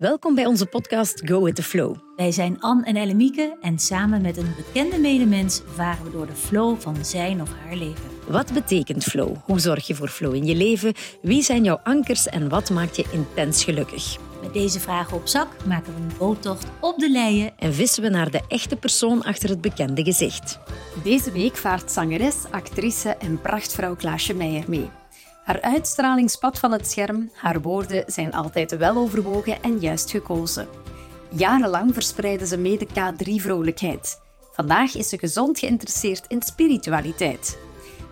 Welkom 0.00 0.34
bij 0.34 0.46
onze 0.46 0.66
podcast 0.66 1.22
Go 1.24 1.42
with 1.42 1.54
the 1.54 1.62
Flow. 1.62 1.96
Wij 2.16 2.32
zijn 2.32 2.60
Anne 2.60 2.84
en 2.84 2.96
Ellemieke 2.96 3.56
en 3.60 3.78
samen 3.78 4.22
met 4.22 4.36
een 4.36 4.54
bekende 4.56 4.98
medemens 4.98 5.62
varen 5.74 6.04
we 6.04 6.10
door 6.10 6.26
de 6.26 6.34
flow 6.34 6.78
van 6.78 7.04
zijn 7.04 7.42
of 7.42 7.52
haar 7.52 7.76
leven. 7.76 8.04
Wat 8.28 8.52
betekent 8.52 9.04
flow? 9.04 9.36
Hoe 9.44 9.58
zorg 9.58 9.86
je 9.86 9.94
voor 9.94 10.08
flow 10.08 10.34
in 10.34 10.44
je 10.44 10.54
leven? 10.54 10.94
Wie 11.22 11.42
zijn 11.42 11.64
jouw 11.64 11.80
ankers 11.84 12.26
en 12.26 12.48
wat 12.48 12.70
maakt 12.70 12.96
je 12.96 13.04
intens 13.12 13.64
gelukkig? 13.64 14.16
Met 14.42 14.52
deze 14.52 14.80
vragen 14.80 15.16
op 15.16 15.26
zak 15.26 15.48
maken 15.66 15.94
we 15.94 16.00
een 16.00 16.16
boottocht 16.18 16.66
op 16.80 16.98
de 16.98 17.10
leien. 17.10 17.58
En 17.58 17.74
vissen 17.74 18.02
we 18.02 18.08
naar 18.08 18.30
de 18.30 18.40
echte 18.48 18.76
persoon 18.76 19.22
achter 19.22 19.48
het 19.48 19.60
bekende 19.60 20.04
gezicht. 20.04 20.58
Deze 21.02 21.32
week 21.32 21.56
vaart 21.56 21.90
zangeres, 21.90 22.36
actrice 22.50 23.08
en 23.08 23.40
prachtvrouw 23.40 23.96
Klaasje 23.96 24.34
Meijer 24.34 24.64
mee. 24.68 24.90
Haar 25.50 25.60
uitstraling 25.60 26.30
spat 26.30 26.58
van 26.58 26.72
het 26.72 26.90
scherm, 26.90 27.30
haar 27.34 27.60
woorden 27.60 28.04
zijn 28.06 28.32
altijd 28.32 28.76
wel 28.76 28.96
overwogen 28.96 29.62
en 29.62 29.78
juist 29.78 30.10
gekozen. 30.10 30.68
Jarenlang 31.28 31.92
verspreidde 31.94 32.46
ze 32.46 32.56
mede 32.56 32.86
K3-vrolijkheid. 32.86 34.20
Vandaag 34.52 34.94
is 34.94 35.08
ze 35.08 35.18
gezond 35.18 35.58
geïnteresseerd 35.58 36.24
in 36.28 36.42
spiritualiteit. 36.42 37.58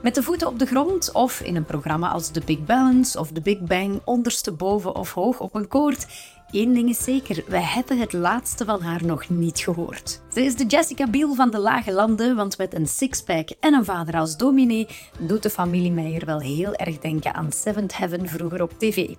Met 0.03 0.15
de 0.15 0.23
voeten 0.23 0.49
op 0.49 0.59
de 0.59 0.67
grond 0.67 1.13
of 1.13 1.41
in 1.41 1.57
een 1.57 1.65
programma 1.65 2.09
als 2.09 2.31
The 2.31 2.43
Big 2.45 2.65
Balance 2.65 3.19
of 3.19 3.33
The 3.33 3.41
Big 3.41 3.61
Bang 3.61 4.01
ondersteboven 4.05 4.95
of 4.95 5.13
hoog 5.13 5.41
op 5.41 5.55
een 5.55 5.69
koord. 5.69 6.07
Eén 6.51 6.75
ding 6.75 6.89
is 6.89 7.05
zeker, 7.05 7.45
wij 7.49 7.63
hebben 7.63 7.99
het 7.99 8.13
laatste 8.13 8.65
van 8.65 8.83
haar 8.83 9.05
nog 9.05 9.29
niet 9.29 9.59
gehoord. 9.59 10.21
Ze 10.33 10.43
is 10.43 10.57
de 10.57 10.67
Jessica 10.67 11.07
Biel 11.11 11.35
van 11.35 11.51
de 11.51 11.59
lage 11.59 11.93
landen, 11.93 12.37
want 12.37 12.59
met 12.59 12.75
een 12.75 12.87
sixpack 12.87 13.49
en 13.61 13.75
een 13.75 13.85
vader 13.85 14.15
als 14.17 14.37
dominee 14.37 14.87
doet 15.19 15.43
de 15.43 15.51
familie 15.51 15.93
Meijer 15.93 16.27
wel 16.27 16.41
heel 16.41 16.75
erg 16.75 16.99
denken 16.99 17.35
aan 17.35 17.53
Seventh 17.53 17.97
Heaven 17.97 18.29
vroeger 18.29 18.63
op 18.63 18.73
tv. 18.79 19.15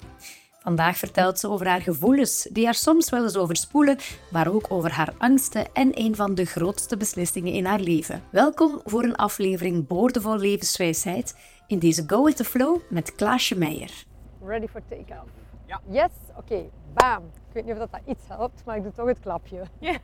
Vandaag 0.60 0.98
vertelt 0.98 1.40
ze 1.40 1.50
over 1.50 1.68
haar 1.68 1.82
gevoelens, 1.82 2.48
die 2.52 2.66
haar 2.66 2.74
soms 2.74 3.10
wel 3.10 3.24
eens 3.24 3.38
overspoelen, 3.38 3.98
maar 4.32 4.48
ook 4.48 4.66
over 4.70 4.92
haar 4.92 5.14
angsten 5.18 5.74
en 5.74 5.92
een 5.94 6.16
van 6.16 6.36
de 6.36 6.46
grootste 6.46 6.98
beslissingen 6.98 7.54
in 7.54 7.66
haar 7.66 7.80
leven. 7.80 8.24
Welkom 8.32 8.82
voor 8.86 9.04
een 9.04 9.16
aflevering 9.16 9.88
boordevol 9.88 10.38
levenswijsheid 10.38 11.36
in 11.68 11.80
deze 11.80 12.04
Go 12.08 12.24
with 12.24 12.36
the 12.36 12.46
Flow 12.46 12.80
met 12.90 13.16
Klaasje 13.16 13.56
Meijer. 13.56 14.04
Ready 14.46 14.68
for 14.68 14.82
take-off? 14.90 15.32
Ja. 15.68 15.82
Yes? 15.90 16.12
Oké, 16.38 16.70
bam. 16.94 17.24
Ik 17.24 17.54
weet 17.54 17.66
niet 17.66 17.74
of 17.74 17.80
dat, 17.80 17.92
dat 17.92 18.02
iets 18.06 18.28
helpt, 18.28 18.66
maar 18.66 18.76
ik 18.76 18.84
doe 18.84 18.92
toch 18.92 19.08
het 19.08 19.20
klapje. 19.20 19.64
Ja. 19.78 19.98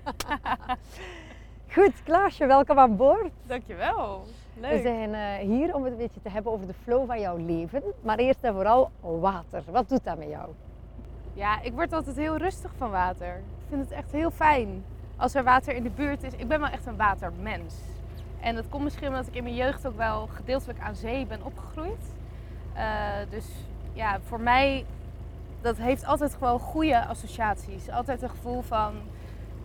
Goed, 1.74 2.04
Klaasje, 2.04 2.46
welkom 2.46 2.80
aan 2.80 2.96
boord. 2.96 3.32
Dankjewel. 3.46 4.26
Leuk. 4.54 4.72
We 4.72 4.82
zijn 4.82 5.10
uh, 5.10 5.56
hier 5.56 5.76
om 5.76 5.84
het 5.84 5.92
een 5.92 5.98
beetje 5.98 6.22
te 6.22 6.30
hebben 6.30 6.52
over 6.52 6.68
de 6.68 6.74
flow 6.84 7.08
van 7.08 7.20
jouw 7.20 7.38
leven. 7.38 7.84
Maar 8.02 8.18
eerst 8.18 8.44
en 8.44 8.54
vooral 8.54 8.92
water. 9.02 9.64
Wat 9.72 9.90
doet 9.90 10.04
dat 10.04 10.18
met 10.18 10.30
jou? 10.30 10.50
Ja, 11.34 11.62
ik 11.62 11.74
word 11.74 11.94
altijd 11.94 12.16
heel 12.16 12.38
rustig 12.38 12.72
van 12.78 12.92
water. 12.92 13.36
Ik 13.36 13.66
vind 13.70 13.82
het 13.82 13.92
echt 13.92 14.12
heel 14.12 14.32
fijn 14.32 14.84
als 15.16 15.36
er 15.36 15.44
water 15.44 15.76
in 15.76 15.84
de 15.84 15.90
buurt 15.90 16.24
is. 16.24 16.34
Ik 16.34 16.48
ben 16.48 16.60
wel 16.60 16.70
echt 16.70 16.86
een 16.86 16.98
watermens. 16.98 17.76
En 18.40 18.56
dat 18.56 18.70
komt 18.70 18.84
misschien 18.84 19.08
omdat 19.08 19.28
ik 19.28 19.36
in 19.36 19.44
mijn 19.44 19.56
jeugd 19.56 19.88
ook 19.88 19.98
wel 19.98 20.28
gedeeltelijk 20.28 20.80
aan 20.80 20.96
zee 20.96 21.26
ben 21.26 21.44
opgegroeid. 21.44 22.14
Uh, 22.76 22.82
dus 23.30 23.46
ja, 23.94 24.20
voor 24.22 24.40
mij, 24.40 24.86
dat 25.66 25.78
heeft 25.78 26.06
altijd 26.06 26.34
gewoon 26.34 26.60
goede 26.60 27.06
associaties. 27.06 27.90
Altijd 27.90 28.22
een 28.22 28.30
gevoel 28.30 28.62
van 28.62 28.94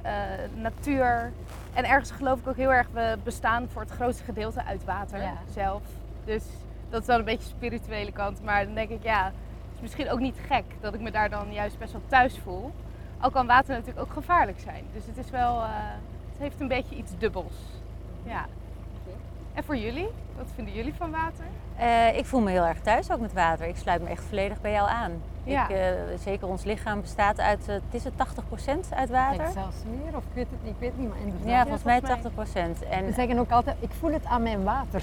uh, 0.05 0.11
natuur. 0.55 1.33
En 1.73 1.85
ergens 1.85 2.11
geloof 2.11 2.39
ik 2.41 2.47
ook 2.47 2.57
heel 2.57 2.73
erg, 2.73 2.87
we 2.93 3.19
bestaan 3.25 3.69
voor 3.73 3.83
het 3.83 3.91
grootste 3.91 4.25
gedeelte 4.25 4.65
uit 4.65 4.85
water 4.85 5.23
Ja. 5.23 5.33
zelf. 5.53 5.83
Dus 6.25 6.43
dat 6.91 7.01
is 7.01 7.07
wel 7.07 7.19
een 7.19 7.25
beetje 7.25 7.49
de 7.49 7.55
spirituele 7.57 8.13
kant. 8.13 8.43
Maar 8.45 8.65
dan 8.65 8.75
denk 8.75 8.91
ik, 8.91 9.03
ja, 9.03 9.25
het 9.25 9.75
is 9.75 9.81
misschien 9.81 10.11
ook 10.11 10.19
niet 10.19 10.37
gek 10.47 10.65
dat 10.81 10.95
ik 10.95 11.01
me 11.01 11.11
daar 11.11 11.31
dan 11.31 11.53
juist 11.53 11.79
best 11.79 11.93
wel 11.93 12.03
thuis 12.09 12.39
voel. 12.39 12.73
Al 13.21 13.31
kan 13.31 13.47
water 13.47 13.75
natuurlijk 13.75 14.01
ook 14.07 14.13
gevaarlijk 14.13 14.59
zijn. 14.61 14.85
Dus 14.93 15.07
het 15.07 15.17
is 15.25 15.31
wel, 15.31 15.57
eh, 15.63 15.69
het 16.33 16.39
heeft 16.39 16.61
een 16.61 16.69
beetje 16.69 16.97
iets 16.97 17.13
dubbels. 17.19 17.55
Ja. 18.23 18.47
En 19.61 19.67
voor 19.67 19.77
jullie? 19.77 20.09
Wat 20.37 20.47
vinden 20.55 20.75
jullie 20.75 20.95
van 20.99 21.11
water? 21.11 21.45
Eh, 21.77 22.19
ik 22.19 22.27
voel 22.27 22.41
me 22.41 22.51
heel 22.51 22.65
erg 22.67 22.81
thuis 22.81 23.11
ook 23.11 23.21
met 23.21 23.33
water. 23.33 23.67
Ik 23.67 23.77
sluit 23.77 24.03
me 24.03 24.09
echt 24.09 24.23
volledig 24.29 24.61
bij 24.61 24.73
jou 24.73 24.89
aan. 24.89 25.13
Ja. 25.45 25.69
Ik, 25.69 25.77
eh, 25.77 25.87
zeker 26.23 26.49
ons 26.49 26.65
lichaam 26.65 27.01
bestaat 27.01 27.41
uit, 27.41 27.69
eh, 27.69 27.75
het 27.75 27.83
is 27.91 28.05
het 28.05 28.13
80% 28.17 28.89
uit 28.95 29.11
water? 29.11 29.45
Ik 29.47 29.53
zelfs 29.53 29.77
meer, 29.91 30.17
of 30.17 30.23
ik 30.25 30.31
weet 30.35 30.47
het 30.51 30.63
niet, 30.63 30.73
ik 30.73 30.79
weet 30.81 30.99
niet, 30.99 31.09
maar 31.09 31.19
inderdaad. 31.19 31.49
Ja, 31.49 31.63
volgens 31.63 31.83
mij 31.83 32.01
volgens 32.01 32.21
80%. 32.23 32.83
En, 32.91 33.05
We 33.07 33.13
zeggen 33.13 33.39
ook 33.39 33.51
altijd, 33.51 33.77
ik 33.81 33.91
voel 33.99 34.13
het 34.13 34.25
aan 34.25 34.43
mijn 34.43 34.65
water. 34.65 35.03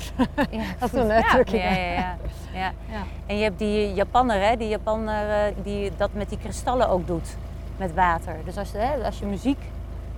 ja, 0.49 0.63
Dat 0.79 0.93
is 0.93 0.99
zo'n 0.99 1.07
ja, 1.07 1.13
uitdrukking. 1.13 1.63
ja, 1.63 1.69
ja, 1.69 1.93
ja, 1.93 2.15
ja. 2.53 2.71
Ja. 2.91 3.03
En 3.25 3.37
je 3.37 3.43
hebt 3.43 3.59
die 3.59 3.93
Japanner, 3.93 4.41
hè, 4.49 4.57
die 4.57 4.67
Japanner 4.69 5.29
eh, 5.29 5.53
die 5.63 5.91
dat 5.97 6.13
met 6.13 6.29
die 6.29 6.37
kristallen 6.37 6.89
ook 6.89 7.07
doet. 7.07 7.37
Met 7.77 7.93
water. 7.93 8.35
Dus 8.45 8.57
als, 8.57 8.71
hè, 8.71 9.05
als 9.05 9.19
je 9.19 9.25
muziek 9.25 9.59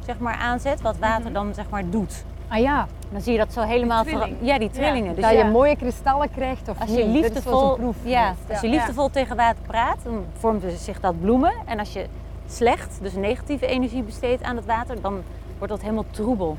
zeg 0.06 0.20
maar, 0.20 0.36
aanzet, 0.36 0.82
wat 0.82 0.98
water 0.98 1.24
Mhm. 1.26 1.34
dan 1.34 1.54
zeg 1.54 1.70
maar 1.70 1.90
doet. 1.90 2.24
Ah 2.50 2.60
ja, 2.60 2.88
Dan 3.12 3.22
zie 3.22 3.32
je 3.32 3.38
dat 3.38 3.54
zo 3.54 3.62
helemaal... 3.62 4.04
Trilling. 4.04 4.36
Ja, 4.42 4.58
die 4.58 4.70
trillingen. 4.70 5.16
Dus 5.16 5.24
dat 5.24 5.34
ja, 5.34 5.38
je 5.46 5.52
mooie 5.52 5.76
kristallen 5.76 6.32
krijgt 6.32 6.70
of 6.70 6.80
Als 6.80 6.90
niet. 6.90 6.98
je 6.98 7.04
wel 7.06 7.14
liefdevol, 7.14 7.76
proef 7.76 7.96
ja, 8.04 8.34
als 8.50 8.62
je 8.62 8.68
ja. 8.68 8.74
liefdevol 8.74 9.10
tegen 9.10 9.36
water 9.36 9.62
praat, 9.68 9.98
dan 10.04 10.26
vormt 10.38 10.64
zich 10.78 11.00
dat 11.00 11.22
bloemen. 11.22 11.54
En 11.66 11.80
als 11.80 11.94
je 11.94 12.06
slecht, 12.48 13.00
dus 13.02 13.14
negatieve 13.14 13.66
energie 13.66 14.04
besteedt 14.04 14.44
aan 14.44 14.56
het 14.56 14.66
water, 14.66 15.02
dan 15.02 15.22
wordt 15.58 15.74
dat 15.74 15.82
helemaal 15.82 16.06
troebel. 16.12 16.58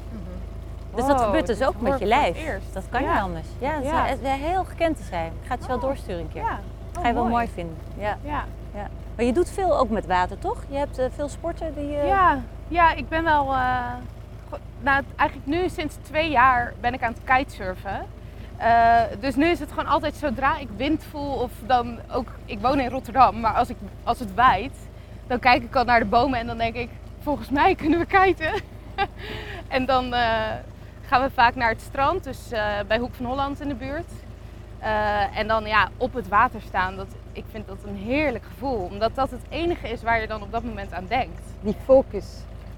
Dus 0.94 1.06
dat 1.06 1.20
gebeurt 1.20 1.46
dus 1.46 1.62
ook 1.62 1.80
met 1.80 1.98
je 1.98 2.06
lijf. 2.06 2.36
eerst. 2.46 2.74
Dat 2.74 2.84
kan 2.90 3.02
Ja. 3.02 3.12
niet 3.12 3.22
anders. 3.22 3.46
Ja, 3.58 3.70
het 3.74 4.18
is 4.22 4.28
Ja. 4.28 4.34
heel 4.34 4.64
gekend 4.64 4.96
te 4.96 5.02
zijn. 5.02 5.26
Ik 5.26 5.46
ga 5.46 5.52
het 5.54 5.60
je 5.62 5.68
wel 5.68 5.76
Oh. 5.76 5.82
doorsturen 5.82 6.20
een 6.20 6.28
keer. 6.32 6.42
Ja. 6.42 6.58
Ga 7.00 7.06
je 7.08 7.12
wel 7.14 7.22
mooi. 7.22 7.34
mooi 7.34 7.48
vinden. 7.54 7.76
Ja. 7.98 8.16
Ja. 8.24 8.44
Ja. 8.74 8.86
Maar 9.16 9.24
je 9.24 9.32
doet 9.32 9.50
veel 9.50 9.78
ook 9.78 9.88
met 9.88 10.06
water, 10.06 10.38
toch? 10.38 10.64
Je 10.68 10.76
hebt 10.76 10.98
eh, 10.98 11.06
veel 11.14 11.28
sporten 11.28 11.74
die 11.74 11.86
je... 11.86 12.02
Ja, 12.06 12.38
ja, 12.68 12.92
ik 12.94 13.08
ben 13.08 13.24
wel. 13.24 13.52
eh, 13.52 13.84
nou, 14.80 15.04
eigenlijk 15.16 15.48
nu 15.48 15.68
sinds 15.68 15.94
twee 16.02 16.30
jaar 16.30 16.72
ben 16.80 16.94
ik 16.94 17.02
aan 17.02 17.12
het 17.12 17.36
kitesurfen. 17.36 18.06
Eh, 18.60 19.00
dus 19.20 19.34
nu 19.34 19.46
is 19.46 19.60
het 19.60 19.68
gewoon 19.68 19.86
altijd 19.86 20.14
zodra 20.14 20.58
ik 20.58 20.68
wind 20.76 21.04
voel 21.10 21.32
of 21.32 21.50
dan 21.66 21.98
ook. 22.12 22.28
Ik 22.44 22.60
woon 22.60 22.80
in 22.80 22.90
Rotterdam, 22.90 23.40
maar 23.40 23.54
als, 23.54 23.68
ik, 23.68 23.76
als 24.02 24.18
het 24.18 24.34
waait, 24.34 24.76
dan 25.26 25.38
kijk 25.38 25.62
ik 25.62 25.74
al 25.76 25.84
naar 25.84 26.00
de 26.00 26.06
bomen 26.06 26.38
en 26.38 26.46
dan 26.46 26.58
denk 26.58 26.74
ik: 26.74 26.90
volgens 27.20 27.50
mij 27.50 27.74
kunnen 27.74 27.98
we 27.98 28.06
kiten. 28.06 28.52
en 29.68 29.86
dan 29.86 30.14
eh, 30.14 30.54
gaan 31.06 31.22
we 31.22 31.30
vaak 31.34 31.54
naar 31.54 31.68
het 31.68 31.80
strand, 31.80 32.24
dus 32.24 32.50
eh, 32.50 32.64
bij 32.88 32.98
Hoek 32.98 33.14
van 33.14 33.26
Holland 33.26 33.60
in 33.60 33.68
de 33.68 33.74
buurt. 33.74 34.10
En 35.34 35.48
dan 35.48 35.64
ja, 35.64 35.88
op 35.96 36.14
het 36.14 36.28
water 36.28 36.60
staan. 36.60 36.96
Dat, 36.96 37.08
ik 37.32 37.44
vind 37.50 37.66
dat 37.66 37.78
een 37.86 37.96
heerlijk 37.96 38.44
gevoel, 38.44 38.88
omdat 38.90 39.14
dat 39.14 39.30
het 39.30 39.42
enige 39.48 39.88
is 39.88 40.02
waar 40.02 40.20
je 40.20 40.26
dan 40.26 40.42
op 40.42 40.52
dat 40.52 40.64
moment 40.64 40.92
aan 40.92 41.06
denkt. 41.08 41.42
Die 41.60 41.76
focus. 41.84 42.26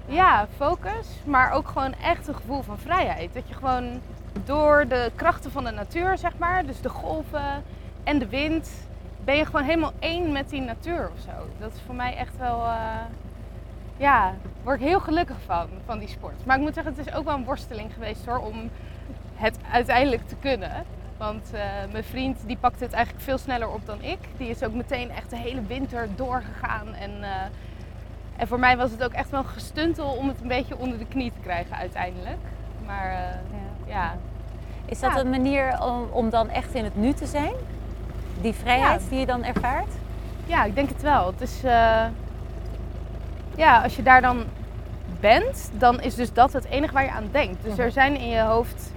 Ja, 0.05 0.47
focus, 0.57 1.07
maar 1.25 1.51
ook 1.51 1.67
gewoon 1.67 1.93
echt 1.93 2.27
een 2.27 2.35
gevoel 2.35 2.61
van 2.61 2.77
vrijheid. 2.77 3.33
Dat 3.33 3.47
je 3.47 3.53
gewoon 3.53 4.01
door 4.45 4.85
de 4.87 5.11
krachten 5.15 5.51
van 5.51 5.63
de 5.63 5.71
natuur, 5.71 6.17
zeg 6.17 6.37
maar, 6.37 6.65
dus 6.65 6.81
de 6.81 6.89
golven 6.89 7.63
en 8.03 8.19
de 8.19 8.27
wind, 8.27 8.69
ben 9.23 9.35
je 9.35 9.45
gewoon 9.45 9.63
helemaal 9.63 9.93
één 9.99 10.31
met 10.31 10.49
die 10.49 10.61
natuur 10.61 11.11
of 11.15 11.19
zo. 11.21 11.47
Dat 11.59 11.73
is 11.73 11.81
voor 11.85 11.95
mij 11.95 12.15
echt 12.15 12.37
wel, 12.37 12.65
eh, 12.65 12.77
ja, 13.97 14.33
word 14.63 14.79
ik 14.79 14.87
heel 14.87 14.99
gelukkig 14.99 15.37
van, 15.45 15.67
van 15.85 15.99
die 15.99 16.07
sport. 16.07 16.45
Maar 16.45 16.55
ik 16.57 16.61
moet 16.61 16.73
zeggen, 16.73 16.95
het 16.95 17.07
is 17.07 17.13
ook 17.13 17.25
wel 17.25 17.35
een 17.35 17.45
worsteling 17.45 17.93
geweest 17.93 18.25
hoor, 18.25 18.37
om 18.37 18.69
het 19.35 19.57
uiteindelijk 19.71 20.27
te 20.27 20.35
kunnen. 20.35 20.85
Want 21.17 21.53
eh, 21.53 21.61
mijn 21.91 22.03
vriend 22.03 22.39
die 22.45 22.57
pakt 22.57 22.79
het 22.79 22.93
eigenlijk 22.93 23.23
veel 23.23 23.37
sneller 23.37 23.69
op 23.69 23.85
dan 23.85 24.01
ik. 24.01 24.19
Die 24.37 24.49
is 24.49 24.63
ook 24.63 24.73
meteen 24.73 25.11
echt 25.11 25.29
de 25.29 25.37
hele 25.37 25.61
winter 25.61 26.07
doorgegaan 26.15 26.93
en... 26.93 27.23
eh, 27.23 27.29
en 28.37 28.47
voor 28.47 28.59
mij 28.59 28.77
was 28.77 28.91
het 28.91 29.03
ook 29.03 29.11
echt 29.13 29.29
wel 29.29 29.43
gestuntel 29.43 30.05
om 30.07 30.27
het 30.27 30.41
een 30.41 30.47
beetje 30.47 30.77
onder 30.77 30.97
de 30.97 31.05
knie 31.05 31.31
te 31.31 31.39
krijgen 31.43 31.75
uiteindelijk. 31.75 32.37
Maar 32.85 33.11
eh, 33.11 33.89
ja. 33.89 34.13
Is 34.85 34.99
dat 34.99 35.11
Ja. 35.13 35.19
een 35.19 35.29
manier 35.29 35.81
om, 35.83 36.07
om 36.11 36.29
dan 36.29 36.49
echt 36.49 36.73
in 36.73 36.83
het 36.83 36.95
nu 36.95 37.13
te 37.13 37.25
zijn? 37.25 37.53
Die 38.41 38.53
vrijheid 38.53 39.03
Ja. 39.03 39.09
die 39.09 39.19
je 39.19 39.25
dan 39.25 39.43
ervaart? 39.43 39.91
ja, 40.45 40.63
ik 40.63 40.75
denk 40.75 40.89
het 40.89 41.01
wel. 41.01 41.25
Het 41.27 41.41
is, 41.41 41.63
eh, 41.63 42.03
ja, 43.55 43.81
als 43.83 43.95
je 43.95 44.03
daar 44.03 44.21
dan 44.21 44.43
bent, 45.19 45.71
dan 45.77 46.01
is 46.01 46.15
dus 46.15 46.33
dat 46.33 46.53
het 46.53 46.65
enige 46.65 46.93
waar 46.93 47.03
je 47.03 47.11
aan 47.11 47.29
denkt. 47.31 47.63
Dus 47.63 47.77
er 47.77 47.91
zijn 47.91 48.15
in 48.15 48.29
je 48.29 48.41
hoofd, 48.41 48.91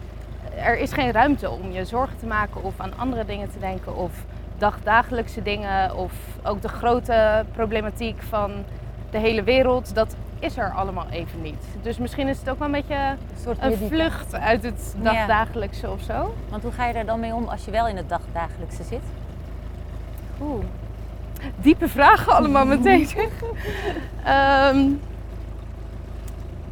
er 0.57 0.79
is 0.79 0.93
geen 0.93 1.13
ruimte 1.13 1.51
om 1.51 1.71
je 1.73 1.85
zorgen 1.85 2.19
te 2.19 2.27
maken 2.27 2.63
of 2.63 2.81
aan 2.81 2.97
andere 2.99 3.25
dingen 3.25 3.51
te 3.51 3.59
denken 3.59 3.97
of 3.97 4.13
dagdagelijkse 4.59 5.43
dingen 5.43 5.97
of 5.97 6.13
ook 6.43 6.63
de 6.63 6.69
grote 6.69 7.45
problematiek 7.53 8.23
van 8.23 8.53
de 9.21 9.23
hele 9.29 9.43
wereld. 9.43 9.95
Dat 9.95 10.15
is 10.39 10.57
er 10.57 10.73
allemaal 10.73 11.07
even 11.11 11.43
niet. 11.43 11.65
Dus 11.83 11.99
misschien 11.99 12.29
is 12.29 12.39
het 12.39 12.51
ook 12.51 12.59
wel 12.59 12.67
een 12.67 12.73
beetje 12.73 12.95
Een 12.95 13.19
soort 13.43 13.63
een 13.63 13.77
vlucht 13.89 14.35
uit 14.35 14.63
het 14.63 14.95
Ja. 15.03 15.13
dagdagelijkse 15.13 15.91
of 15.91 16.01
zo. 16.03 16.35
Want 16.49 16.63
hoe 16.63 16.73
ga 16.73 16.87
je 16.87 16.93
daar 16.93 17.07
dan 17.07 17.21
mee 17.21 17.35
om 17.35 17.49
als 17.49 17.65
je 17.65 17.71
wel 17.71 17.89
in 17.89 17.97
het 17.97 18.09
dagdagelijkse 18.09 18.83
zit? 18.83 19.03
Oeh. 20.43 20.65
Diepe 21.57 21.89
vragen 21.89 22.33
allemaal 22.33 22.67
meteen. 22.67 23.09
Ehm, 24.25 24.79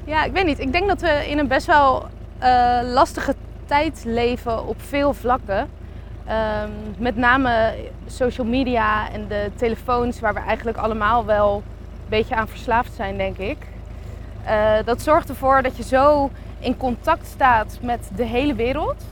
ja, 0.05 0.25
ik 0.25 0.33
weet 0.33 0.45
niet. 0.47 0.59
Ik 0.59 0.73
denk 0.73 0.89
dat 0.89 1.01
we 1.01 1.31
in 1.31 1.39
een 1.39 1.49
best 1.49 1.67
wel 1.67 2.05
eh, 2.39 2.79
lastige 2.83 3.35
tijd 3.67 4.03
leven 4.07 4.67
op 4.67 4.81
veel 4.83 5.13
vlakken. 5.15 5.69
Ehm, 6.27 6.71
met 6.99 7.17
name 7.17 7.75
social 8.07 8.47
media 8.47 9.11
en 9.11 9.29
de 9.29 9.51
telefoons 9.57 10.21
waar 10.21 10.35
we 10.35 10.41
eigenlijk 10.41 10.77
allemaal 10.77 11.25
wel 11.25 11.63
beetje 12.17 12.35
aan 12.35 12.49
verslaafd 12.49 12.93
zijn, 12.95 13.17
denk 13.17 13.37
ik. 13.37 13.57
Eh, 14.45 14.73
dat 14.85 15.03
zorgt 15.03 15.29
ervoor 15.29 15.63
dat 15.63 15.77
je 15.77 15.83
zo 15.83 16.31
in 16.59 16.77
contact 16.77 17.27
staat 17.27 17.79
met 17.81 18.11
de 18.17 18.25
hele 18.25 18.55
wereld. 18.55 19.05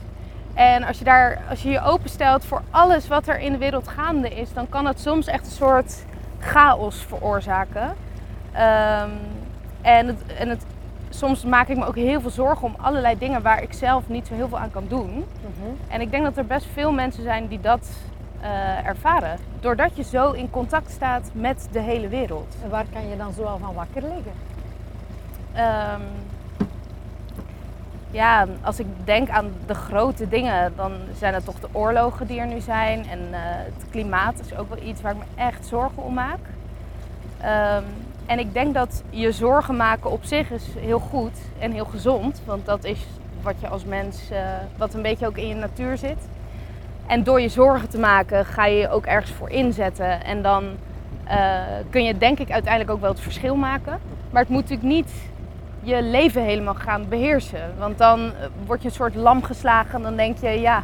En 0.53 0.83
als 0.83 0.97
je, 0.97 1.03
daar, 1.03 1.41
als 1.49 1.63
je 1.63 1.69
je 1.69 1.81
openstelt 1.81 2.45
voor 2.45 2.61
alles 2.69 3.07
wat 3.07 3.27
er 3.27 3.39
in 3.39 3.51
de 3.51 3.57
wereld 3.57 3.87
gaande 3.87 4.29
is, 4.29 4.53
dan 4.53 4.69
kan 4.69 4.85
het 4.85 4.99
soms 4.99 5.27
echt 5.27 5.45
een 5.45 5.51
soort 5.51 6.05
chaos 6.39 7.05
veroorzaken. 7.07 7.95
Ehm, 8.51 9.09
en 9.81 10.07
het, 10.07 10.25
en 10.37 10.49
het, 10.49 10.65
soms 11.09 11.43
maak 11.45 11.67
ik 11.67 11.77
me 11.77 11.85
ook 11.85 11.95
heel 11.95 12.21
veel 12.21 12.29
zorgen 12.29 12.67
om 12.67 12.75
allerlei 12.77 13.17
dingen 13.17 13.41
waar 13.41 13.63
ik 13.63 13.73
zelf 13.73 14.07
niet 14.07 14.27
zo 14.27 14.33
heel 14.33 14.47
veel 14.47 14.59
aan 14.59 14.71
kan 14.71 14.85
doen. 14.87 15.25
En 15.87 16.01
ik 16.01 16.11
denk 16.11 16.23
dat 16.23 16.37
er 16.37 16.45
best 16.45 16.65
veel 16.73 16.91
mensen 16.91 17.23
zijn 17.23 17.47
die 17.47 17.61
dat 17.61 17.89
eh, 18.43 18.87
ervaren. 18.87 19.37
Doordat 19.59 19.95
je 19.95 20.03
zo 20.03 20.31
in 20.31 20.49
contact 20.49 20.91
staat 20.91 21.29
met 21.33 21.67
de 21.71 21.79
hele 21.79 22.07
wereld. 22.07 22.55
En 22.63 22.69
waar 22.69 22.85
kan 22.93 23.09
je 23.09 23.17
dan 23.17 23.33
zoal 23.33 23.57
van 23.57 23.73
wakker 23.73 24.01
liggen? 24.01 24.33
Ehm, 25.53 26.01
ja, 28.11 28.47
als 28.61 28.79
ik 28.79 28.85
denk 29.03 29.29
aan 29.29 29.51
de 29.65 29.73
grote 29.73 30.27
dingen, 30.29 30.73
dan 30.75 30.91
zijn 31.17 31.33
het 31.33 31.45
toch 31.45 31.59
de 31.59 31.67
oorlogen 31.71 32.27
die 32.27 32.39
er 32.39 32.47
nu 32.47 32.59
zijn. 32.59 33.05
En 33.09 33.19
eh, 33.31 33.39
het 33.43 33.85
klimaat 33.91 34.39
is 34.39 34.55
ook 34.55 34.69
wel 34.69 34.83
iets 34.83 35.01
waar 35.01 35.11
ik 35.11 35.17
me 35.17 35.43
echt 35.43 35.65
zorgen 35.65 36.03
om 36.03 36.13
maak. 36.13 36.39
Ehm, 37.41 37.83
en 38.25 38.39
ik 38.39 38.53
denk 38.53 38.73
dat 38.73 39.03
je 39.09 39.31
zorgen 39.31 39.75
maken 39.75 40.11
op 40.11 40.23
zich 40.23 40.51
is 40.51 40.63
heel 40.77 40.99
goed 40.99 41.37
en 41.59 41.71
heel 41.71 41.85
gezond. 41.85 42.41
Want 42.45 42.65
dat 42.65 42.83
is 42.83 43.05
wat 43.41 43.55
je 43.59 43.67
als 43.67 43.85
mens, 43.85 44.29
eh, 44.29 44.39
wat 44.77 44.93
een 44.93 45.01
beetje 45.01 45.27
ook 45.27 45.37
in 45.37 45.47
je 45.47 45.55
natuur 45.55 45.97
zit. 45.97 46.27
En 47.07 47.23
door 47.23 47.41
je 47.41 47.49
zorgen 47.49 47.89
te 47.89 47.99
maken 47.99 48.45
ga 48.45 48.65
je 48.65 48.77
je 48.77 48.89
ook 48.89 49.05
ergens 49.05 49.31
voor 49.31 49.49
inzetten. 49.49 50.23
En 50.23 50.41
dan 50.41 50.63
eh, 51.23 51.61
kun 51.89 52.03
je 52.03 52.17
denk 52.17 52.39
ik 52.39 52.51
uiteindelijk 52.51 52.91
ook 52.91 53.01
wel 53.01 53.09
het 53.09 53.19
verschil 53.19 53.55
maken. 53.55 53.99
Maar 54.29 54.41
het 54.41 54.51
moet 54.51 54.61
natuurlijk 54.61 54.89
niet 54.89 55.11
je 55.81 56.01
leven 56.01 56.43
helemaal 56.43 56.73
gaan 56.73 57.05
beheersen. 57.09 57.73
Want 57.77 57.97
dan 57.97 58.19
eh, 58.19 58.47
word 58.65 58.81
je 58.81 58.87
een 58.87 58.93
soort 58.93 59.15
lam 59.15 59.43
geslagen 59.43 59.95
en 59.95 60.01
dan 60.01 60.15
denk 60.15 60.37
je, 60.37 60.49
ja, 60.49 60.83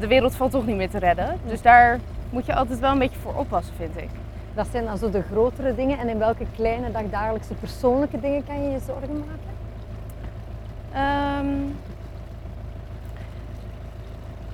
de 0.00 0.06
wereld 0.06 0.34
valt 0.34 0.50
toch 0.50 0.66
niet 0.66 0.76
meer 0.76 0.90
te 0.90 0.98
redden. 0.98 1.38
Dus 1.46 1.62
daar 1.62 1.98
moet 2.30 2.46
je 2.46 2.54
altijd 2.54 2.78
wel 2.78 2.92
een 2.92 2.98
beetje 2.98 3.20
voor 3.20 3.34
oppassen, 3.34 3.74
vind 3.76 3.96
ik. 3.96 4.10
Dat 4.54 4.66
zijn 4.70 4.84
dan 4.84 4.98
zo 4.98 5.10
de 5.10 5.22
grotere 5.22 5.74
dingen. 5.74 5.98
En 5.98 6.08
in 6.08 6.18
welke 6.18 6.46
kleine 6.56 6.90
dagdagelijkse 6.90 7.54
persoonlijke 7.54 8.20
dingen 8.20 8.44
kan 8.46 8.62
je 8.62 8.70
je 8.70 8.80
zorgen 8.86 9.18
maken? 9.18 9.52
Ehm, 10.92 11.46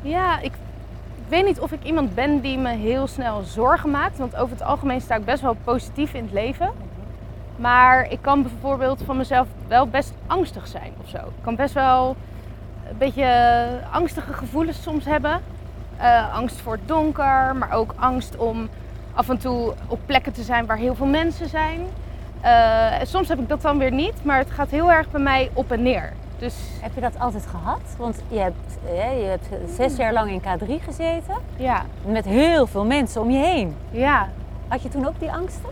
ja, 0.03 0.41
ik 0.41 0.53
weet 1.31 1.45
niet 1.45 1.61
of 1.61 1.73
ik 1.73 1.85
iemand 1.85 2.15
ben 2.15 2.41
die 2.41 2.59
me 2.59 2.71
heel 2.71 3.07
snel 3.07 3.43
zorgen 3.43 3.91
maakt. 3.91 4.19
Want 4.19 4.37
over 4.37 4.53
het 4.53 4.63
algemeen 4.63 5.01
sta 5.01 5.15
ik 5.15 5.25
best 5.25 5.43
wel 5.43 5.57
positief 5.65 6.15
in 6.15 6.23
het 6.23 6.33
leven. 6.33 6.71
Maar 7.57 8.11
ik 8.11 8.19
kan 8.21 8.43
bijvoorbeeld 8.43 9.03
van 9.05 9.17
mezelf 9.17 9.47
wel 9.69 9.87
best 9.87 10.13
angstig 10.27 10.67
zijn 10.67 10.93
of 11.03 11.09
zo. 11.09 11.17
Ik 11.17 11.43
kan 11.43 11.57
best 11.57 11.75
wel 11.75 12.17
een 12.89 12.99
beetje 12.99 13.69
angstige 13.93 14.33
gevoelens 14.33 14.83
soms 14.83 15.05
hebben. 15.05 15.41
Eh, 15.97 16.35
angst 16.35 16.61
voor 16.61 16.73
het 16.73 16.89
donker, 16.89 17.57
maar 17.57 17.73
ook 17.73 17.95
angst 17.97 18.37
om 18.37 18.69
af 19.15 19.29
en 19.29 19.39
toe 19.39 19.75
op 19.87 19.99
plekken 20.07 20.33
te 20.33 20.43
zijn 20.43 20.67
waar 20.67 20.77
heel 20.77 20.95
veel 20.95 21.07
mensen 21.07 21.49
zijn. 21.49 21.81
Eh, 22.41 22.87
soms 23.03 23.29
heb 23.29 23.39
ik 23.39 23.49
dat 23.49 23.63
dan 23.63 23.79
weer 23.79 23.93
niet, 23.93 24.25
maar 24.25 24.39
het 24.39 24.51
gaat 24.51 24.71
heel 24.71 24.93
erg 24.93 25.11
bij 25.11 25.21
mij 25.21 25.51
op 25.53 25.71
en 25.71 25.83
neer. 25.83 26.13
Dus 26.41 26.55
Heb 26.81 26.95
je 26.95 27.01
dat 27.01 27.19
altijd 27.19 27.47
gehad? 27.47 27.81
Want 27.99 28.23
je 28.29 28.39
hebt, 28.39 28.79
je 28.85 29.25
hebt 29.29 29.47
zes 29.75 29.97
jaar 29.97 30.13
lang 30.13 30.31
in 30.31 30.41
K3 30.41 30.85
gezeten. 30.85 31.35
ja, 31.57 31.85
Met 32.07 32.25
heel 32.25 32.67
veel 32.67 32.85
mensen 32.85 33.21
om 33.21 33.31
je 33.31 33.39
heen. 33.39 33.77
ja, 33.91 34.29
Had 34.69 34.83
je 34.83 34.89
toen 34.89 35.07
ook 35.07 35.19
die 35.21 35.33
angsten? 35.33 35.71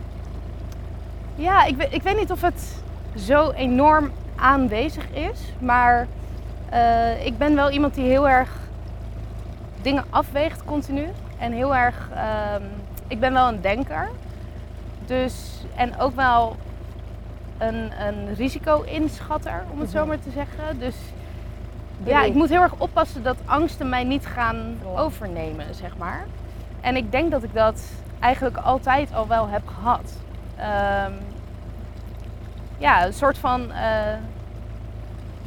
Ja, 1.35 1.63
ik, 1.65 1.75
weet- 1.75 1.93
ik 1.93 2.01
weet 2.01 2.17
niet 2.17 2.31
of 2.31 2.41
het 2.41 2.81
zo 3.17 3.51
enorm 3.51 4.11
aanwezig 4.35 5.09
is, 5.11 5.39
maar 5.59 6.07
eh, 6.69 7.25
ik 7.25 7.37
ben 7.37 7.55
wel 7.55 7.69
iemand 7.69 7.93
die 7.93 8.03
heel 8.09 8.29
erg 8.29 8.57
dingen 9.81 10.03
afweegt 10.09 10.63
continu. 10.65 11.07
En 11.37 11.51
heel 11.51 11.75
erg, 11.75 12.09
ehm, 12.15 12.63
ik 13.07 13.19
ben 13.19 13.33
wel 13.33 13.47
een 13.47 13.61
denker. 13.61 14.09
Dus, 15.05 15.63
en 15.75 15.99
ook 15.99 16.15
wel 16.15 16.55
een, 17.59 17.91
een 18.07 18.35
risico-inschatter, 18.35 19.63
om 19.71 19.79
het 19.79 19.89
zo 19.89 20.05
maar 20.05 20.19
te 20.19 20.29
zeggen. 20.31 20.79
Dus 20.79 20.95
ja, 22.03 22.23
ik 22.23 22.33
moet 22.33 22.49
heel 22.49 22.61
erg 22.61 22.73
oppassen 22.77 23.23
dat 23.23 23.37
angsten 23.45 23.89
mij 23.89 24.03
niet 24.03 24.25
gaan 24.25 24.77
overnemen, 24.95 25.75
zeg 25.75 25.97
maar. 25.97 26.25
En 26.81 26.95
ik 26.95 27.11
denk 27.11 27.31
dat 27.31 27.43
ik 27.43 27.53
dat 27.53 27.81
eigenlijk 28.19 28.57
altijd 28.57 29.13
al 29.13 29.27
wel 29.27 29.47
heb 29.47 29.67
gehad. 29.67 30.13
Ehm, 30.55 31.13
ja, 32.77 33.05
een 33.05 33.13
soort 33.13 33.37
van. 33.37 33.71
eh, 33.71 34.13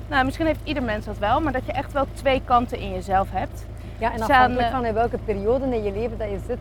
nou, 0.08 0.24
misschien 0.24 0.46
heeft 0.46 0.60
ieder 0.64 0.82
mens 0.82 1.04
dat 1.04 1.18
wel, 1.18 1.40
maar 1.40 1.52
dat 1.52 1.66
je 1.66 1.72
echt 1.72 1.92
wel 1.92 2.06
twee 2.12 2.42
kanten 2.44 2.78
in 2.78 2.92
jezelf 2.92 3.28
hebt. 3.30 3.66
Ja, 3.98 4.12
en 4.12 4.20
afhankelijk 4.22 4.66
eh, 4.66 4.74
van 4.74 4.84
in 4.84 4.94
welke 4.94 5.18
periode 5.18 5.64
in 5.76 5.82
je 5.82 5.92
leven 5.92 6.18
dat 6.18 6.30
je 6.30 6.40
zit, 6.46 6.58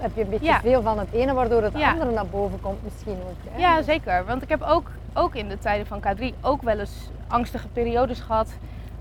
heb 0.00 0.10
je 0.14 0.22
een 0.22 0.28
beetje 0.30 0.46
Ja. 0.46 0.60
veel 0.60 0.82
van 0.82 0.98
het 0.98 1.12
ene, 1.12 1.32
waardoor 1.34 1.62
het 1.62 1.78
Ja. 1.78 1.90
andere 1.92 2.10
naar 2.10 2.26
boven 2.26 2.60
komt 2.60 2.82
misschien 2.82 3.12
ook. 3.28 3.50
Hè? 3.52 3.58
Ja, 3.60 3.82
zeker. 3.82 4.24
Want 4.24 4.42
ik 4.42 4.48
heb 4.48 4.62
ook, 4.62 4.90
ook 5.14 5.34
in 5.34 5.48
de 5.48 5.58
tijden 5.58 5.86
van 5.86 6.00
K3 6.00 6.34
ook 6.40 6.62
wel 6.62 6.78
eens 6.78 7.10
angstige 7.28 7.68
periodes 7.68 8.20
gehad. 8.20 8.48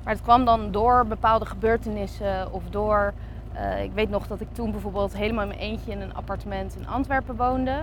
Maar 0.04 0.13
het 0.13 0.24
kwam 0.24 0.46
dan 0.46 0.72
door 0.72 1.06
bepaalde 1.06 1.46
gebeurtenissen 1.46 2.54
of 2.54 2.63
door. 2.69 3.13
eh, 3.54 3.84
ik 3.84 3.92
weet 3.94 4.10
nog 4.10 4.28
dat 4.28 4.42
ik 4.42 4.48
toen 4.51 4.72
bijvoorbeeld 4.72 5.18
helemaal 5.18 5.42
in 5.42 5.48
mijn 5.48 5.60
eentje 5.60 5.92
in 5.92 6.01
een 6.01 6.16
appartement 6.16 6.75
in 6.80 6.88
Antwerpen 6.88 7.36
woonde. 7.36 7.75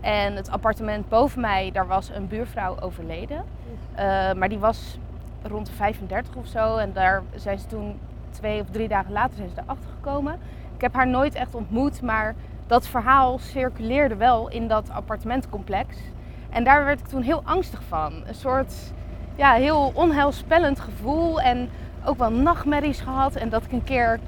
En 0.00 0.36
het 0.36 0.50
appartement 0.50 1.08
boven 1.08 1.40
mij, 1.40 1.70
daar 1.72 1.86
was 1.86 2.10
een 2.14 2.28
buurvrouw 2.28 2.80
overleden. 2.80 3.44
Eh, 3.94 4.32
maar 4.32 4.48
die 4.48 4.58
was 4.58 4.98
rond 5.42 5.66
de 5.66 5.72
35 5.72 6.34
of 6.34 6.46
zo. 6.46 6.76
En 6.76 6.92
daar 6.92 7.22
zijn 7.34 7.58
ze 7.58 7.66
toen 7.66 7.98
twee 8.30 8.60
of 8.60 8.66
drie 8.70 8.88
dagen 8.88 9.12
later 9.12 9.36
zijn 9.36 9.48
ze 9.48 9.54
erachter 9.62 9.88
gekomen. 9.94 10.38
Ik 10.80 10.86
heb 10.86 10.94
haar 10.94 11.08
nooit 11.08 11.34
echt 11.34 11.54
ontmoet, 11.54 12.02
maar 12.02 12.34
dat 12.66 12.86
verhaal 12.86 13.38
circuleerde 13.38 14.16
wel 14.16 14.48
in 14.48 14.68
dat 14.68 14.90
appartementcomplex. 14.90 15.96
En 16.50 16.64
daar 16.64 16.84
werd 16.84 17.00
ik 17.00 17.06
toen 17.06 17.22
heel 17.22 17.42
angstig 17.44 17.82
van. 17.88 18.12
Een 18.26 18.34
soort 18.34 18.74
ja, 19.36 19.52
heel 19.52 19.90
onheilspellend 19.94 20.80
gevoel 20.80 21.40
en 21.40 21.68
ook 22.04 22.18
wel 22.18 22.30
nachtmerries 22.30 23.00
gehad. 23.00 23.34
En 23.34 23.48
dat 23.48 23.64
ik 23.64 23.72
een 23.72 23.84
keer 23.84 24.20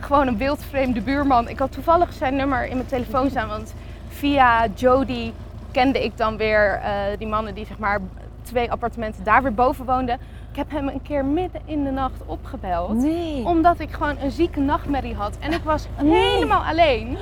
gewoon 0.00 0.26
een 0.26 0.36
wildvreemde 0.36 1.00
buurman... 1.00 1.48
Ik 1.48 1.58
had 1.58 1.72
toevallig 1.72 2.12
zijn 2.12 2.36
nummer 2.36 2.66
in 2.66 2.76
mijn 2.76 2.88
telefoon 2.88 3.30
staan, 3.30 3.48
want 3.48 3.74
via 4.08 4.66
Jody 4.74 5.32
kende 5.70 6.04
ik 6.04 6.16
dan 6.16 6.36
weer 6.36 6.74
eh, 6.74 7.18
die 7.18 7.28
mannen 7.28 7.54
die 7.54 7.66
zeg 7.66 7.78
maar 7.78 8.00
twee 8.42 8.70
appartementen 8.70 9.24
daar 9.24 9.42
weer 9.42 9.54
boven 9.54 9.84
woonden. 9.84 10.18
Ik 10.52 10.58
heb 10.58 10.70
hem 10.70 10.88
een 10.88 11.02
keer 11.02 11.24
midden 11.24 11.60
in 11.64 11.84
de 11.84 11.90
nacht 11.90 12.20
opgebeld. 12.26 12.92
Nee. 12.94 13.44
Omdat 13.44 13.80
ik 13.80 13.92
gewoon 13.92 14.16
een 14.22 14.30
zieke 14.30 14.60
nachtmerrie 14.60 15.14
had. 15.14 15.36
En 15.38 15.52
ik 15.52 15.62
was 15.64 15.86
helemaal 15.96 16.62
alleen. 16.64 17.18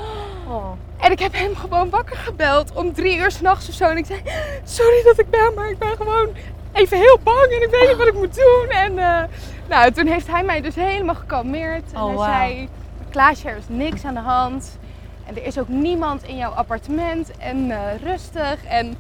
Oh. 0.49 0.71
En 0.97 1.11
ik 1.11 1.19
heb 1.19 1.33
hem 1.33 1.57
gewoon 1.57 1.91
wakker 1.91 2.17
gebeld 2.17 2.73
om 2.75 2.93
drie 2.93 3.19
uur 3.19 3.31
s'nachts 3.31 3.69
of 3.69 3.75
zo. 3.75 3.85
En 3.85 3.97
ik 3.97 4.07
zei, 4.07 4.23
sorry 4.65 5.03
dat 5.05 5.19
ik 5.19 5.31
bel, 5.31 5.53
maar 5.55 5.71
ik 5.71 5.79
ben 5.79 5.97
gewoon 5.97 6.29
even 6.73 6.97
heel 6.99 7.19
bang 7.23 7.47
en 7.51 7.63
ik 7.63 7.69
weet 7.71 7.89
niet 7.89 7.97
wat 7.97 8.07
ik 8.07 8.15
moet 8.15 8.35
doen. 8.35 8.69
En 8.69 8.99
eh, 8.99 9.23
nou, 9.69 9.91
toen 9.93 10.07
heeft 10.07 10.27
hij 10.27 10.43
mij 10.45 10.61
dus 10.61 10.75
helemaal 10.75 11.15
gekalmeerd. 11.15 11.93
En 11.93 12.01
Oh, 12.03 12.25
hij 12.25 12.49
zei, 12.49 12.69
Klaasje, 13.11 13.49
er 13.49 13.57
is 13.57 13.69
niks 13.69 14.05
aan 14.05 14.15
de 14.15 14.21
hand. 14.21 14.79
En 15.27 15.37
er 15.37 15.45
is 15.45 15.59
ook 15.59 15.69
niemand 15.69 16.23
in 16.23 16.37
jouw 16.37 16.51
appartement. 16.51 17.37
En 17.39 17.71
eh, 17.71 17.79
rustig. 18.03 18.65
En 18.65 18.97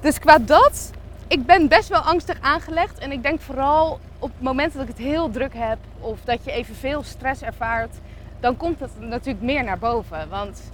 dus 0.00 0.18
qua 0.18 0.38
dat, 0.38 0.90
ik 1.28 1.46
ben 1.46 1.68
best 1.68 1.88
wel 1.88 2.00
angstig 2.00 2.36
aangelegd. 2.40 2.98
En 2.98 3.12
ik 3.12 3.22
denk 3.22 3.40
vooral 3.40 4.00
op 4.18 4.30
momenten 4.38 4.78
dat 4.78 4.88
ik 4.88 4.96
het 4.96 5.06
heel 5.06 5.30
druk 5.30 5.54
heb 5.54 5.78
of 6.00 6.18
dat 6.24 6.44
je 6.44 6.52
even 6.52 6.74
veel 6.74 7.02
stress 7.02 7.42
ervaart, 7.42 7.94
dan 8.40 8.56
komt 8.56 8.80
het 8.80 9.00
natuurlijk 9.00 9.44
meer 9.44 9.64
naar 9.64 9.78
boven. 9.78 10.28
Want 10.28 10.70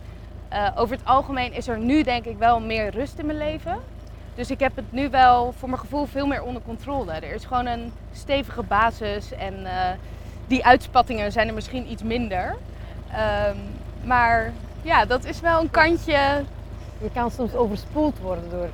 eh, 0.49 0.69
over 0.77 0.97
het 0.97 1.07
algemeen 1.07 1.53
is 1.53 1.69
er 1.69 1.79
nu 1.79 2.03
denk 2.03 2.25
ik 2.25 2.39
wel 2.39 2.61
meer 2.61 2.91
rust 2.91 3.19
in 3.19 3.27
mijn 3.27 3.39
leven. 3.39 3.79
Dus 4.35 4.51
ik 4.51 4.61
heb 4.61 4.77
het 4.77 4.93
nu 4.93 5.11
wel 5.11 5.53
voor 5.59 5.69
mijn 5.69 5.81
gevoel 5.81 6.07
veel 6.07 6.27
meer 6.27 6.43
onder 6.43 6.63
controle. 6.63 7.13
Er 7.13 7.35
is 7.35 7.45
gewoon 7.45 7.67
een 7.67 7.93
stevige 8.13 8.63
basis 8.63 9.33
en 9.33 9.67
eh, 9.67 9.91
die 10.47 10.65
uitspattingen 10.65 11.33
zijn 11.33 11.49
er 11.49 11.55
misschien 11.55 11.91
iets 11.91 12.03
minder. 12.03 12.57
Ehm, 13.13 13.57
maar 14.05 14.53
ja, 14.83 15.05
dat 15.05 15.25
is 15.25 15.41
wel 15.41 15.61
een 15.61 15.71
kantje 15.71 16.45
Je 17.01 17.11
kan 17.13 17.31
soms 17.31 17.55
overspoeld 17.55 18.19
worden 18.19 18.51
door, 18.51 18.69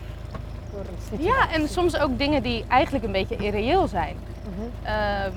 door 0.75 0.81
een 0.81 1.02
situatie. 1.02 1.26
Ja, 1.26 1.52
en 1.52 1.69
soms 1.69 1.99
ook 1.99 2.19
dingen 2.19 2.43
die 2.43 2.64
eigenlijk 2.69 3.04
een 3.04 3.12
beetje 3.12 3.37
irreëel 3.37 3.87
zijn. 3.87 4.16
Mhm. 4.43 4.87
Ehm, 4.87 5.33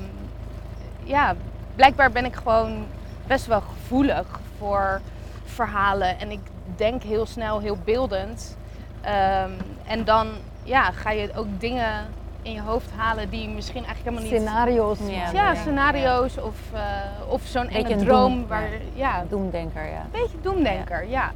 ja, 1.04 1.36
blijkbaar 1.76 2.12
ben 2.12 2.26
ik 2.26 2.36
gewoon 2.36 2.86
best 3.28 3.46
wel 3.46 3.62
gevoelig 3.62 4.40
voor 4.58 5.02
verhalen 5.46 6.20
en 6.20 6.32
ik 6.32 6.40
denk 6.76 7.04
heel 7.04 7.26
snel 7.26 7.60
heel 7.60 7.78
beeldend. 7.84 8.58
Ehm, 9.02 9.52
en 9.86 10.04
dan 10.04 10.28
ja, 10.64 10.92
ga 10.92 11.12
je 11.12 11.30
ook 11.36 11.48
dingen 11.60 12.08
in 12.42 12.54
je 12.54 12.62
hoofd 12.62 12.92
halen 12.96 13.30
die 13.30 13.50
misschien 13.50 13.86
eigenlijk 13.86 14.16
helemaal 14.16 14.40
niet... 14.40 14.42
Scenario's. 14.42 15.00
Ja. 15.10 15.32
ja, 15.32 15.56
scenario's 15.56 16.38
of, 16.38 16.56
eh, 16.74 16.82
of 17.30 17.42
zo'n 17.46 17.70
enge 17.70 17.92
een 17.92 17.98
droom 17.98 18.34
doem, 18.34 18.48
waar... 18.48 18.70
ja. 18.94 19.26
Doemdenker, 19.30 19.86
ja. 19.90 20.06
beetje 20.12 20.38
doemdenker, 20.42 21.08
ja. 21.10 21.32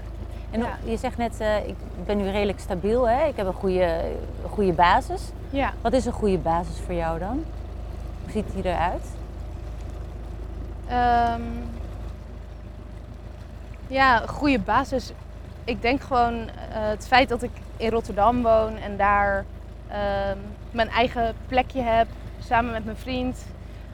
En 0.51 0.59
Ja. 0.59 0.77
je 0.83 0.97
zegt 0.97 1.17
net, 1.17 1.39
eh, 1.39 1.67
ik 1.67 1.75
ben 2.05 2.17
nu 2.17 2.29
redelijk 2.29 2.59
stabiel, 2.59 3.09
hè? 3.09 3.25
ik 3.27 3.35
heb 3.35 3.47
een 3.47 3.53
goede, 3.53 3.83
een 4.43 4.49
goede 4.49 4.73
basis. 4.73 5.21
Ja. 5.49 5.73
Wat 5.81 5.93
is 5.93 6.05
een 6.05 6.11
goede 6.11 6.37
basis 6.37 6.75
voor 6.85 6.93
jou 6.93 7.19
dan? 7.19 7.43
Hoe 8.23 8.31
ziet 8.31 8.45
die 8.53 8.65
eruit? 8.65 9.05
Ehm, 10.87 11.41
ja, 13.87 14.17
goede 14.27 14.59
basis. 14.59 15.11
Ik 15.63 15.81
denk 15.81 16.01
gewoon 16.01 16.33
eh, 16.33 16.47
het 16.71 17.07
feit 17.07 17.29
dat 17.29 17.43
ik 17.43 17.51
in 17.77 17.89
Rotterdam 17.89 18.41
woon 18.41 18.77
en 18.77 18.97
daar 18.97 19.45
ehm, 19.87 20.37
mijn 20.71 20.89
eigen 20.89 21.33
plekje 21.47 21.81
heb, 21.81 22.07
samen 22.39 22.71
met 22.71 22.85
mijn 22.85 22.97
vriend. 22.97 23.45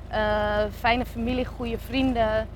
Eh, 0.07 0.57
fijne 0.79 1.05
familie, 1.05 1.45
goede 1.45 1.77
vrienden. 1.77 2.47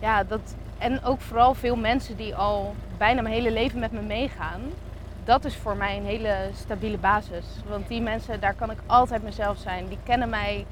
Ja, 0.00 0.24
dat, 0.24 0.40
en 0.78 1.04
ook 1.04 1.20
vooral 1.20 1.54
veel 1.54 1.76
mensen 1.76 2.16
die 2.16 2.34
al 2.36 2.74
bijna 2.98 3.22
mijn 3.22 3.34
hele 3.34 3.50
leven 3.52 3.78
met 3.78 3.92
me 3.92 4.00
meegaan. 4.00 4.60
Dat 5.24 5.44
is 5.44 5.56
voor 5.56 5.76
mij 5.76 5.96
een 5.96 6.04
hele 6.04 6.34
stabiele 6.54 6.98
basis. 6.98 7.44
Want 7.68 7.88
die 7.88 8.00
mensen, 8.00 8.40
daar 8.40 8.54
kan 8.54 8.70
ik 8.70 8.78
altijd 8.86 9.22
mezelf 9.22 9.58
zijn. 9.58 9.88
Die 9.88 9.98
kennen 10.02 10.28
mij 10.28 10.66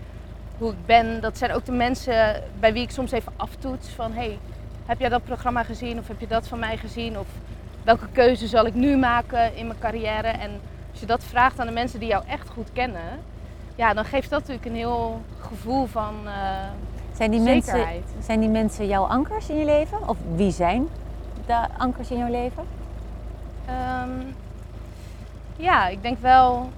hoe 0.58 0.70
ik 0.70 0.86
ben. 0.86 1.20
Dat 1.20 1.38
zijn 1.38 1.52
ook 1.52 1.64
de 1.64 1.72
mensen 1.72 2.42
bij 2.60 2.72
wie 2.72 2.82
ik 2.82 2.90
soms 2.90 3.10
even 3.12 3.32
aftoets 3.36 3.88
van 3.88 4.12
hey, 4.12 4.38
heb 4.86 5.00
jij 5.00 5.08
dat 5.08 5.24
programma 5.24 5.62
gezien 5.62 5.98
of 5.98 6.08
heb 6.08 6.20
je 6.20 6.26
dat 6.26 6.48
van 6.48 6.58
mij 6.58 6.76
gezien 6.76 7.18
of 7.18 7.26
welke 7.84 8.06
keuze 8.12 8.46
zal 8.46 8.66
ik 8.66 8.74
nu 8.74 8.96
maken 8.96 9.56
in 9.56 9.66
mijn 9.66 9.78
carrière? 9.78 10.28
En 10.28 10.50
als 10.90 11.00
je 11.00 11.06
dat 11.06 11.24
vraagt 11.24 11.60
aan 11.60 11.66
de 11.66 11.72
mensen 11.72 12.00
die 12.00 12.08
jou 12.08 12.24
echt 12.26 12.48
goed 12.48 12.68
kennen, 12.72 13.20
ja, 13.74 13.94
dan 13.94 14.04
geeft 14.04 14.30
dat 14.30 14.40
natuurlijk 14.40 14.66
een 14.66 14.74
heel 14.74 15.20
gevoel 15.40 15.86
van 15.86 16.14
eh, 16.24 16.32
Zijn 17.16 17.30
die, 17.30 17.40
mensen, 17.40 17.72
zekerheid. 17.72 18.04
zijn 18.20 18.40
die 18.40 18.48
mensen 18.48 18.86
jouw 18.86 19.04
ankers 19.04 19.48
in 19.48 19.56
je 19.56 19.64
leven? 19.64 20.08
Of 20.08 20.16
wie 20.34 20.50
zijn 20.50 20.88
de 21.46 21.66
ankers 21.78 22.10
in 22.10 22.18
jouw 22.18 22.30
leven? 22.30 22.64
Ehm, 23.66 24.10
ja, 25.56 25.88
ik 25.88 26.02
denk 26.02 26.18
wel. 26.18 26.70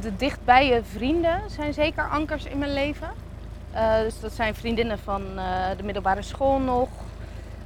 De 0.00 0.16
dichtbije 0.16 0.82
vrienden 0.84 1.40
zijn 1.50 1.74
zeker 1.74 2.08
ankers 2.08 2.44
in 2.44 2.58
mijn 2.58 2.72
leven. 2.72 3.08
Eh, 3.72 3.98
dus 3.98 4.20
dat 4.20 4.32
zijn 4.32 4.54
vriendinnen 4.54 4.98
van 4.98 5.22
eh, 5.36 5.76
de 5.76 5.82
middelbare 5.82 6.22
school 6.22 6.58
nog. 6.58 6.88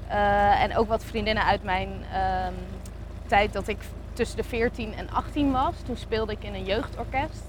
Eh, 0.09 0.62
en 0.62 0.76
ook 0.76 0.88
wat 0.88 1.04
vriendinnen 1.04 1.44
uit 1.44 1.62
mijn 1.62 1.88
ehm, 2.12 2.52
tijd 3.26 3.52
dat 3.52 3.68
ik 3.68 3.78
tussen 4.12 4.37
de 4.37 4.44
14 4.44 4.94
en 4.94 5.11
18 5.11 5.52
was. 5.52 5.75
Toen 5.87 5.97
speelde 5.97 6.32
ik 6.32 6.44
in 6.44 6.54
een 6.54 6.64
jeugdorkest. 6.64 7.44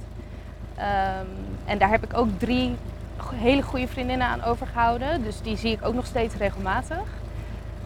Ehm, 0.75 1.25
en 1.65 1.77
daar 1.77 1.89
heb 1.89 2.03
ik 2.03 2.17
ook 2.17 2.27
drie 2.37 2.75
hele 3.35 3.61
goede 3.61 3.87
vriendinnen 3.87 4.27
aan 4.27 4.43
overgehouden. 4.43 5.23
Dus 5.23 5.41
die 5.41 5.57
zie 5.57 5.71
ik 5.71 5.85
ook 5.85 5.93
nog 5.93 6.05
steeds 6.05 6.35
regelmatig. 6.35 7.03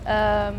Ehm, 0.07 0.53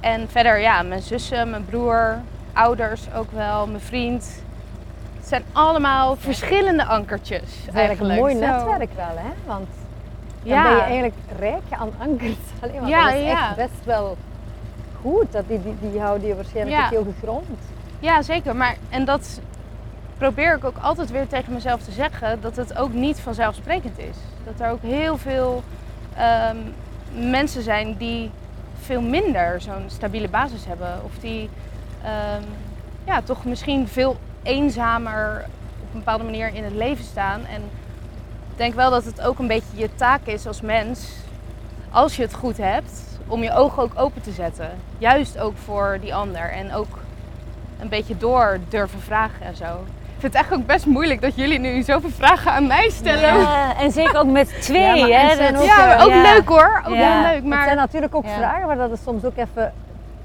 en 0.00 0.28
verder, 0.28 0.58
ja, 0.60 0.82
mijn 0.82 1.02
zussen, 1.02 1.50
mijn 1.50 1.64
broer, 1.64 2.18
ouders 2.52 3.02
ook 3.16 3.30
wel, 3.32 3.66
mijn 3.66 3.80
vriend. 3.80 4.42
Het 5.18 5.28
zijn 5.28 5.44
allemaal 5.52 6.16
verschillende 6.16 6.84
ankertjes. 6.84 7.42
Het 7.66 7.74
eigenlijk 7.74 8.10
een 8.10 8.18
mooi 8.20 8.34
netwerk 8.34 8.92
wel, 8.96 9.14
hè? 9.16 9.30
Want 9.46 9.66
dan 10.42 10.52
Ja. 10.56 10.62
ben 10.62 10.72
je 10.72 10.80
eigenlijk 10.80 11.14
rijk 11.38 11.62
aan 11.70 11.90
ankers. 11.98 12.36
Allee, 12.62 12.74
want 12.76 12.88
Ja, 12.88 13.04
dat 13.10 13.14
is 13.14 13.24
ja. 13.26 13.46
echt 13.48 13.56
best 13.56 13.84
wel 13.84 14.16
goed. 15.00 15.32
Dat 15.32 15.48
die, 15.48 15.62
die, 15.62 15.90
die 15.90 16.00
houden 16.00 16.28
je 16.28 16.34
waarschijnlijk 16.34 16.76
Ja. 16.76 16.88
heel 16.88 17.06
gegrond. 17.20 17.46
Ja, 17.98 18.22
zeker. 18.22 18.56
Maar, 18.56 18.76
en 18.88 19.04
dat 19.04 19.40
probeer 20.18 20.56
ik 20.56 20.64
ook 20.64 20.76
altijd 20.82 21.10
weer 21.10 21.26
tegen 21.28 21.52
mezelf 21.52 21.82
te 21.82 21.90
zeggen, 21.92 22.40
dat 22.40 22.56
het 22.56 22.76
ook 22.78 22.92
niet 22.92 23.20
vanzelfsprekend 23.20 23.98
is. 23.98 24.16
Dat 24.44 24.60
er 24.66 24.70
ook 24.72 24.82
heel 24.82 25.16
veel 25.18 25.62
ehm, 26.16 26.56
mensen 27.14 27.62
zijn 27.62 27.96
die 27.96 28.30
veel 28.80 29.00
minder 29.00 29.60
zo'n 29.60 29.84
stabiele 29.86 30.28
basis 30.28 30.66
hebben. 30.66 31.00
Of 31.04 31.12
die 31.20 31.50
ehm, 32.02 32.42
ja, 33.04 33.22
toch 33.22 33.44
misschien 33.44 33.88
veel 33.88 34.16
eenzamer 34.42 35.44
op 35.80 35.92
een 35.92 35.98
bepaalde 35.98 36.24
manier 36.24 36.54
in 36.54 36.64
het 36.64 36.74
leven 36.74 37.04
staan. 37.04 37.46
En 37.46 37.62
ik 38.50 38.56
denk 38.56 38.74
wel 38.74 38.90
dat 38.90 39.04
het 39.04 39.20
ook 39.20 39.38
een 39.38 39.46
beetje 39.46 39.76
je 39.76 39.94
taak 39.94 40.26
is 40.26 40.46
als 40.46 40.60
mens, 40.60 41.08
als 41.90 42.16
je 42.16 42.22
het 42.22 42.34
goed 42.34 42.56
hebt, 42.56 43.18
om 43.26 43.42
je 43.42 43.52
ogen 43.52 43.82
ook 43.82 43.92
open 43.96 44.22
te 44.22 44.32
zetten. 44.32 44.70
Juist 44.98 45.38
ook 45.38 45.56
voor 45.56 45.98
die 46.00 46.14
ander. 46.14 46.50
En 46.50 46.74
ook 46.74 46.98
een 47.80 47.88
beetje 47.88 48.16
door 48.16 48.58
durven 48.68 49.00
vragen 49.00 49.46
en 49.46 49.56
zo. 49.56 49.84
Ik 50.14 50.20
vind 50.20 50.32
het 50.32 50.34
eigenlijk 50.34 50.62
ook 50.62 50.76
best 50.76 50.86
moeilijk 50.86 51.20
dat 51.20 51.34
jullie 51.36 51.58
nu 51.58 51.82
zoveel 51.82 52.10
vragen 52.10 52.52
aan 52.52 52.66
mij 52.66 52.90
stellen. 52.90 53.40
Ja, 53.40 53.76
en 53.76 53.90
zeker 53.92 54.18
ook 54.18 54.26
met 54.30 54.48
twee, 54.62 54.80
Ja, 54.96 55.06
maar 55.06 55.36
hè? 55.38 55.48
ook, 55.48 55.66
maar 55.66 55.96
eh, 55.96 56.04
ook 56.04 56.10
ja. 56.10 56.22
leuk 56.32 56.48
hoor. 56.48 56.82
Ook 56.86 56.94
Ja. 56.94 57.12
heel 57.12 57.22
leuk. 57.22 57.32
Het 57.32 57.42
zijn 57.42 57.48
Maar 57.48 57.74
natuurlijk 57.76 58.14
ook 58.14 58.24
Ja. 58.24 58.36
vragen 58.36 58.66
waar 58.66 58.76
dat 58.76 58.90
je 58.90 58.96
soms 59.04 59.24
ook 59.24 59.36
even 59.36 59.72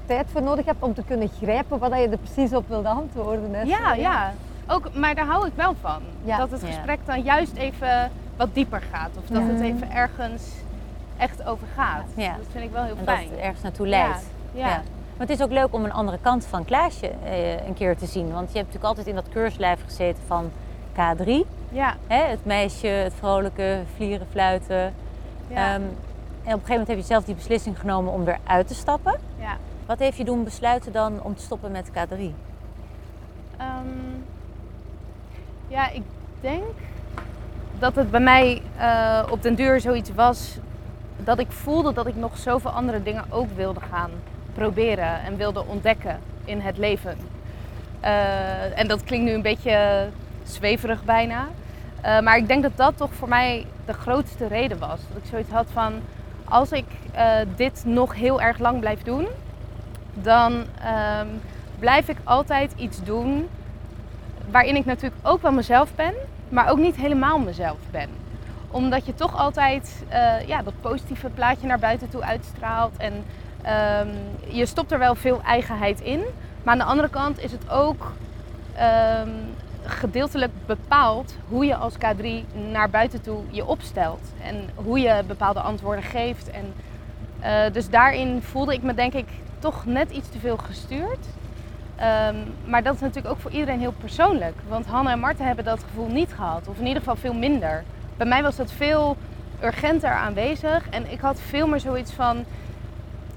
tijd 0.06 0.26
voor 0.32 0.42
nodig 0.42 0.64
hebt 0.64 0.82
om 0.82 0.94
te 0.94 1.02
kunnen 1.06 1.30
grijpen 1.42 1.78
wat 1.78 1.90
je 1.94 2.08
er 2.08 2.18
precies 2.18 2.52
op 2.56 2.68
wilt 2.68 2.84
antwoorden. 2.84 3.54
Hè. 3.54 3.62
ja, 3.62 3.94
ja. 3.94 4.32
Ook, 4.66 4.94
maar 4.94 5.14
daar 5.14 5.26
hou 5.26 5.46
ik 5.46 5.52
wel 5.54 5.74
van. 5.80 6.02
Ja. 6.24 6.36
Dat 6.36 6.50
het 6.50 6.62
gesprek 6.64 6.98
dan 7.04 7.20
juist 7.22 7.56
even 7.56 8.10
wat 8.36 8.48
dieper 8.54 8.82
gaat. 8.92 9.10
Of 9.18 9.26
dat 9.26 9.42
Ja. 9.42 9.52
het 9.52 9.60
even 9.60 9.92
ergens 9.92 10.42
echt 11.18 11.44
over 11.46 11.66
gaat. 11.76 12.04
Ja. 12.14 12.28
Dat 12.28 12.46
vind 12.52 12.64
ik 12.64 12.70
wel 12.72 12.82
heel 12.82 12.96
En 12.98 13.04
dat 13.04 13.14
fijn. 13.14 13.28
het 13.30 13.38
ergens 13.40 13.62
naartoe 13.62 13.86
leidt. 13.86 14.24
Ja. 14.52 14.82
Maar 15.20 15.28
het 15.28 15.38
is 15.38 15.44
ook 15.44 15.52
leuk 15.52 15.74
om 15.74 15.84
een 15.84 15.92
andere 15.92 16.18
kant 16.22 16.46
van 16.46 16.64
Klaasje 16.64 17.10
eh, 17.24 17.66
een 17.66 17.74
keer 17.74 17.96
te 17.96 18.06
zien. 18.06 18.32
Want 18.32 18.52
je 18.52 18.58
hebt 18.58 18.72
natuurlijk 18.72 18.84
altijd 18.84 19.06
in 19.06 19.14
dat 19.14 19.28
keurslijf 19.28 19.82
gezeten 19.84 20.22
van 20.26 20.50
K3. 20.92 21.30
Ja. 21.68 21.96
Hè? 22.06 22.24
Het 22.24 22.44
meisje, 22.44 22.86
het 22.86 23.12
vrolijke, 23.14 23.82
vlieren, 23.94 24.26
fluiten. 24.30 24.94
Ja. 25.48 25.74
Ehm, 25.74 25.74
en 25.74 25.82
op 25.82 25.90
een 26.44 26.44
gegeven 26.44 26.68
moment 26.68 26.88
heb 26.88 26.96
je 26.96 27.02
zelf 27.02 27.24
die 27.24 27.34
beslissing 27.34 27.78
genomen 27.80 28.12
om 28.12 28.24
weer 28.24 28.38
uit 28.44 28.68
te 28.68 28.74
stappen. 28.74 29.20
ja. 29.38 29.56
Wat 29.86 29.98
heeft 29.98 30.16
je 30.16 30.24
doen 30.24 30.44
besluiten 30.44 30.92
dan 30.92 31.22
om 31.22 31.36
te 31.36 31.42
stoppen 31.42 31.70
met 31.70 31.90
K3? 31.90 32.34
Ehm, 33.56 33.88
ja, 35.68 35.90
ik 35.90 36.02
denk 36.40 36.64
dat 37.78 37.94
het 37.94 38.10
bij 38.10 38.20
mij 38.20 38.62
eh, 38.76 39.22
op 39.30 39.42
den 39.42 39.54
duur 39.54 39.80
zoiets 39.80 40.14
was 40.14 40.58
dat 41.16 41.38
ik 41.38 41.52
voelde 41.52 41.92
dat 41.92 42.06
ik 42.06 42.16
nog 42.16 42.38
zoveel 42.38 42.70
andere 42.70 43.02
dingen 43.02 43.24
ook 43.30 43.48
wilde 43.56 43.80
gaan 43.80 44.10
proberen 44.54 45.22
en 45.22 45.36
wilde 45.36 45.66
ontdekken 45.66 46.18
in 46.44 46.60
het 46.60 46.78
leven. 46.78 47.16
Eh, 48.00 48.78
en 48.78 48.88
dat 48.88 49.04
klinkt 49.04 49.26
nu 49.26 49.32
een 49.32 49.42
beetje 49.42 50.06
zweverig 50.44 51.04
bijna. 51.04 51.48
Eh, 52.00 52.20
maar 52.20 52.36
ik 52.36 52.48
denk 52.48 52.62
dat 52.62 52.76
dat 52.76 52.96
toch 52.96 53.14
voor 53.14 53.28
mij 53.28 53.66
de 53.84 53.92
grootste 53.92 54.46
reden 54.46 54.78
was. 54.78 55.00
Dat 55.08 55.22
ik 55.22 55.28
zoiets 55.30 55.50
had 55.50 55.66
van, 55.72 55.92
als 56.44 56.72
ik 56.72 56.86
eh, 57.12 57.36
dit 57.56 57.82
nog 57.84 58.14
heel 58.14 58.40
erg 58.40 58.58
lang 58.58 58.80
blijf 58.80 59.02
doen, 59.02 59.26
dan 60.14 60.64
ehm, 60.82 61.26
blijf 61.78 62.08
ik 62.08 62.16
altijd 62.24 62.72
iets 62.76 63.02
doen 63.02 63.48
waarin 64.50 64.76
ik 64.76 64.84
natuurlijk 64.84 65.26
ook 65.26 65.42
wel 65.42 65.52
mezelf 65.52 65.94
ben, 65.94 66.14
maar 66.48 66.70
ook 66.70 66.78
niet 66.78 66.96
helemaal 66.96 67.38
mezelf 67.38 67.78
ben. 67.90 68.08
Omdat 68.70 69.06
je 69.06 69.14
toch 69.14 69.36
altijd 69.36 70.04
ja, 70.46 70.62
dat 70.62 70.80
positieve 70.80 71.28
plaatje 71.28 71.66
naar 71.66 71.78
buiten 71.78 72.08
toe 72.08 72.22
uitstraalt. 72.22 72.96
En 72.96 73.24
ehm, 73.62 74.08
je 74.48 74.66
stopt 74.66 74.92
er 74.92 74.98
wel 74.98 75.14
veel 75.14 75.40
eigenheid 75.42 76.00
in. 76.00 76.20
Maar 76.62 76.72
aan 76.72 76.78
de 76.78 76.84
andere 76.84 77.08
kant 77.08 77.42
is 77.42 77.52
het 77.52 77.70
ook 77.70 78.12
ehm, 78.74 79.28
gedeeltelijk 79.84 80.52
bepaald 80.66 81.34
hoe 81.48 81.64
je 81.64 81.76
als 81.76 81.94
K3 81.94 82.26
naar 82.70 82.90
buiten 82.90 83.20
toe 83.20 83.42
je 83.50 83.66
opstelt. 83.66 84.20
En 84.42 84.56
hoe 84.74 85.00
je 85.00 85.22
bepaalde 85.26 85.60
antwoorden 85.60 86.04
geeft. 86.04 86.50
En, 86.50 86.72
eh, 87.40 87.72
dus 87.72 87.90
daarin 87.90 88.42
voelde 88.42 88.72
ik 88.72 88.82
me 88.82 88.94
denk 88.94 89.12
ik 89.12 89.28
toch 89.58 89.86
net 89.86 90.10
iets 90.10 90.28
te 90.28 90.38
veel 90.38 90.56
gestuurd. 90.56 91.26
Ehm, 91.96 92.36
maar 92.64 92.82
dat 92.82 92.94
is 92.94 93.00
natuurlijk 93.00 93.34
ook 93.34 93.40
voor 93.40 93.50
iedereen 93.50 93.80
heel 93.80 93.94
persoonlijk. 94.00 94.54
Want 94.68 94.86
Hanne 94.86 95.10
en 95.10 95.18
Marten 95.18 95.46
hebben 95.46 95.64
dat 95.64 95.82
gevoel 95.82 96.08
niet 96.08 96.32
gehad. 96.32 96.68
Of 96.68 96.78
in 96.78 96.86
ieder 96.86 96.98
geval 96.98 97.16
veel 97.16 97.34
minder. 97.34 97.84
Bij 98.16 98.26
mij 98.26 98.42
was 98.42 98.56
dat 98.56 98.72
veel 98.72 99.16
urgenter 99.62 100.10
aanwezig. 100.10 100.88
En 100.88 101.12
ik 101.12 101.20
had 101.20 101.40
veel 101.40 101.66
meer 101.66 101.80
zoiets 101.80 102.12
van... 102.12 102.44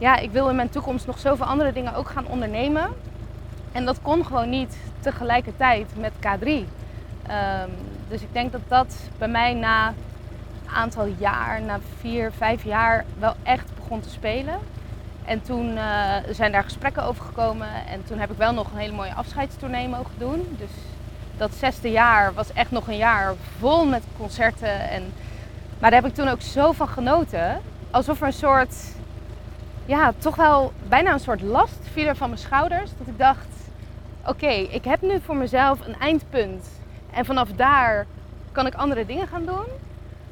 Ja, 0.03 0.17
ik 0.17 0.31
wil 0.31 0.49
in 0.49 0.55
mijn 0.55 0.69
toekomst 0.69 1.07
nog 1.07 1.19
zoveel 1.19 1.45
andere 1.45 1.73
dingen 1.73 1.95
ook 1.95 2.09
gaan 2.09 2.27
ondernemen. 2.27 2.89
En 3.71 3.85
dat 3.85 4.01
kon 4.01 4.25
gewoon 4.25 4.49
niet 4.49 4.77
tegelijkertijd 4.99 5.87
met 5.97 6.11
K3. 6.19 6.47
Ehm, 7.27 7.69
dus 8.09 8.21
ik 8.21 8.33
denk 8.33 8.51
dat 8.51 8.61
dat 8.67 8.95
bij 9.17 9.27
mij 9.27 9.53
na 9.53 9.87
een 9.87 10.73
aantal 10.73 11.05
jaar, 11.17 11.61
na 11.61 11.79
vier, 11.99 12.31
vijf 12.31 12.63
jaar, 12.63 13.05
wel 13.19 13.33
echt 13.43 13.75
begon 13.75 13.99
te 13.99 14.09
spelen. 14.09 14.59
En 15.25 15.41
toen 15.41 15.77
eh, 15.77 16.15
zijn 16.29 16.51
daar 16.51 16.63
gesprekken 16.63 17.03
over 17.03 17.25
gekomen. 17.25 17.67
En 17.87 18.03
toen 18.03 18.19
heb 18.19 18.31
ik 18.31 18.37
wel 18.37 18.53
nog 18.53 18.71
een 18.71 18.79
hele 18.79 18.95
mooie 18.95 19.13
afscheidstournee 19.13 19.87
mogen 19.87 20.15
doen. 20.17 20.55
Dus 20.57 20.71
dat 21.37 21.53
zesde 21.53 21.91
jaar 21.91 22.33
was 22.33 22.53
echt 22.53 22.71
nog 22.71 22.87
een 22.87 22.97
jaar 22.97 23.33
vol 23.59 23.85
met 23.85 24.03
concerten. 24.17 24.89
En... 24.89 25.13
Maar 25.79 25.91
daar 25.91 26.01
heb 26.01 26.09
ik 26.09 26.15
toen 26.15 26.27
ook 26.27 26.41
zo 26.41 26.71
van 26.71 26.87
genoten. 26.87 27.61
Alsof 27.91 28.21
er 28.21 28.27
een 28.27 28.33
soort, 28.33 28.75
ja, 29.85 30.13
toch 30.17 30.35
wel 30.35 30.73
bijna 30.87 31.13
een 31.13 31.19
soort 31.19 31.41
last 31.41 31.79
viel 31.91 32.15
van 32.15 32.29
mijn 32.29 32.41
schouders. 32.41 32.91
Dat 32.97 33.07
ik 33.07 33.17
dacht, 33.17 33.47
oké, 34.27 34.47
ik 34.47 34.83
heb 34.83 35.01
nu 35.01 35.19
voor 35.21 35.35
mezelf 35.35 35.87
een 35.87 35.99
eindpunt. 35.99 36.67
En 37.11 37.25
vanaf 37.25 37.49
daar 37.51 38.05
kan 38.51 38.67
ik 38.67 38.73
andere 38.73 39.05
dingen 39.05 39.27
gaan 39.27 39.45
doen. 39.45 39.65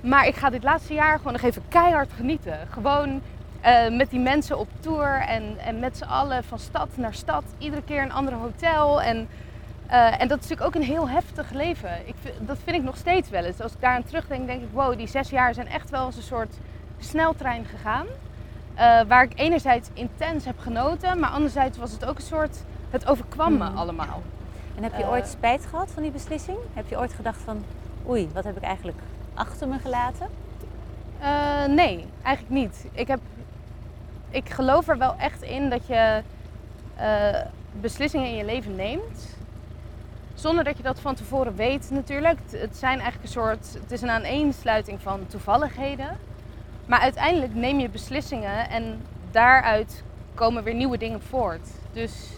Maar 0.01 0.27
ik 0.27 0.36
ga 0.36 0.50
dit 0.50 0.63
laatste 0.63 0.93
jaar 0.93 1.17
gewoon 1.17 1.34
nog 1.34 1.41
even 1.41 1.63
keihard 1.67 2.10
genieten. 2.15 2.60
Gewoon 2.70 3.22
eh, 3.62 3.89
met 3.89 4.10
die 4.10 4.20
mensen 4.20 4.60
op 4.60 4.67
tour 4.79 5.22
en, 5.27 5.58
en 5.58 5.79
met 5.79 5.98
z'n 5.98 6.03
allen 6.03 6.43
van 6.43 6.60
stad 6.60 6.89
naar 6.96 7.13
stad, 7.13 7.43
iedere 7.58 7.84
keer 7.84 8.01
een 8.01 8.12
ander 8.12 8.34
hotel. 8.34 9.01
En, 9.01 9.27
eh, 9.88 10.22
en 10.22 10.27
dat 10.27 10.39
is 10.39 10.50
natuurlijk 10.50 10.62
ook 10.62 10.75
een 10.75 10.89
heel 10.89 11.10
heftig 11.10 11.51
leven. 11.51 12.08
Ik, 12.08 12.15
dat 12.39 12.58
vind 12.63 12.77
ik 12.77 12.84
nog 12.84 12.98
steeds 12.98 13.29
wel 13.29 13.43
eens. 13.43 13.62
Als 13.62 13.74
ik 13.74 13.81
daar 13.81 13.96
aan 13.96 14.03
terugdenk, 14.03 14.48
denk 14.48 14.62
ik, 14.62 14.70
wow, 14.72 14.98
die 14.98 15.08
zes 15.08 15.29
jaar 15.29 15.53
zijn 15.53 15.67
echt 15.67 15.89
wel 15.89 16.05
als 16.05 16.15
een 16.15 16.22
soort 16.22 16.58
sneltrein 17.00 17.65
gegaan. 17.65 18.05
Eh, 18.81 19.01
waar 19.07 19.23
ik 19.23 19.31
enerzijds 19.35 19.89
intens 19.93 20.45
heb 20.45 20.59
genoten, 20.59 21.19
maar 21.19 21.29
anderzijds 21.29 21.77
was 21.77 21.91
het 21.91 22.05
ook 22.05 22.15
een 22.17 22.23
soort, 22.23 22.63
het 22.89 23.07
overkwam 23.07 23.57
me 23.57 23.69
Mm. 23.69 23.77
allemaal. 23.77 24.21
En 24.77 24.83
heb 24.83 24.95
je 24.97 25.03
Eh. 25.03 25.09
ooit 25.09 25.27
spijt 25.27 25.65
gehad 25.65 25.91
van 25.93 26.03
die 26.03 26.11
beslissing? 26.11 26.57
Heb 26.73 26.88
je 26.88 26.97
ooit 26.97 27.13
gedacht 27.13 27.39
van, 27.45 27.63
oei, 28.09 28.29
wat 28.33 28.43
heb 28.43 28.57
ik 28.57 28.63
eigenlijk 28.63 28.97
achter 29.33 29.67
me 29.67 29.79
gelaten? 29.79 30.27
Eh, 31.19 31.65
nee, 31.65 32.05
eigenlijk 32.21 32.55
niet. 32.55 32.85
Ik, 32.91 33.07
heb, 33.07 33.19
ik 34.29 34.50
geloof 34.50 34.88
er 34.88 34.97
wel 34.97 35.15
echt 35.17 35.41
in 35.41 35.69
dat 35.69 35.88
je 35.88 36.21
beslissingen 37.81 38.27
in 38.29 38.35
je 38.35 38.45
leven 38.45 38.75
neemt. 38.75 39.35
Zonder 40.33 40.63
dat 40.63 40.77
je 40.77 40.83
dat 40.83 41.00
van 41.00 41.15
tevoren 41.15 41.55
weet 41.55 41.89
natuurlijk. 41.91 42.39
Het 42.51 42.77
zijn 42.77 43.00
eigenlijk 43.00 43.23
een 43.23 43.41
soort, 43.41 43.73
het 43.81 43.91
is 43.91 44.01
een 44.01 44.09
aaneensluiting 44.09 45.01
van 45.01 45.19
toevalligheden. 45.27 46.17
Maar 46.91 47.00
uiteindelijk 47.00 47.55
neem 47.55 47.79
je 47.79 47.89
beslissingen 47.89 48.69
en 48.69 49.01
daaruit 49.31 50.03
komen 50.33 50.63
weer 50.63 50.74
nieuwe 50.74 50.98
dingen 50.98 51.21
voort. 51.21 51.69
Dus 51.93 52.29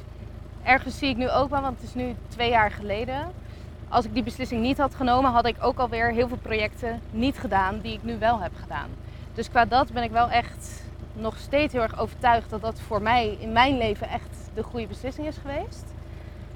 ergens 0.63 0.97
zie 0.97 1.09
ik 1.09 1.17
nu 1.17 1.29
ook 1.29 1.49
wel, 1.49 1.61
want 1.61 1.77
het 1.79 1.87
is 1.87 1.93
nu 1.93 2.15
twee 2.27 2.49
jaar 2.49 2.71
geleden. 2.71 3.31
Als 3.89 4.05
ik 4.05 4.13
die 4.13 4.23
beslissing 4.23 4.61
niet 4.61 4.77
had 4.77 4.95
genomen, 4.95 5.31
had 5.31 5.45
ik 5.45 5.55
ook 5.61 5.79
alweer 5.79 6.11
heel 6.11 6.27
veel 6.27 6.37
projecten 6.37 7.01
niet 7.11 7.37
gedaan 7.37 7.79
die 7.81 7.93
ik 7.93 8.03
nu 8.03 8.17
wel 8.19 8.39
heb 8.39 8.51
gedaan. 8.61 8.89
Dus 9.33 9.49
qua 9.49 9.65
dat 9.65 9.91
ben 9.91 10.03
ik 10.03 10.11
wel 10.11 10.29
echt 10.29 10.83
nog 11.13 11.37
steeds 11.37 11.73
heel 11.73 11.81
erg 11.81 11.99
overtuigd 11.99 12.49
dat 12.49 12.61
dat 12.61 12.79
voor 12.79 13.01
mij 13.01 13.37
in 13.39 13.51
mijn 13.51 13.77
leven 13.77 14.09
echt 14.09 14.49
de 14.53 14.63
goede 14.63 14.87
beslissing 14.87 15.27
is 15.27 15.37
geweest. 15.37 15.83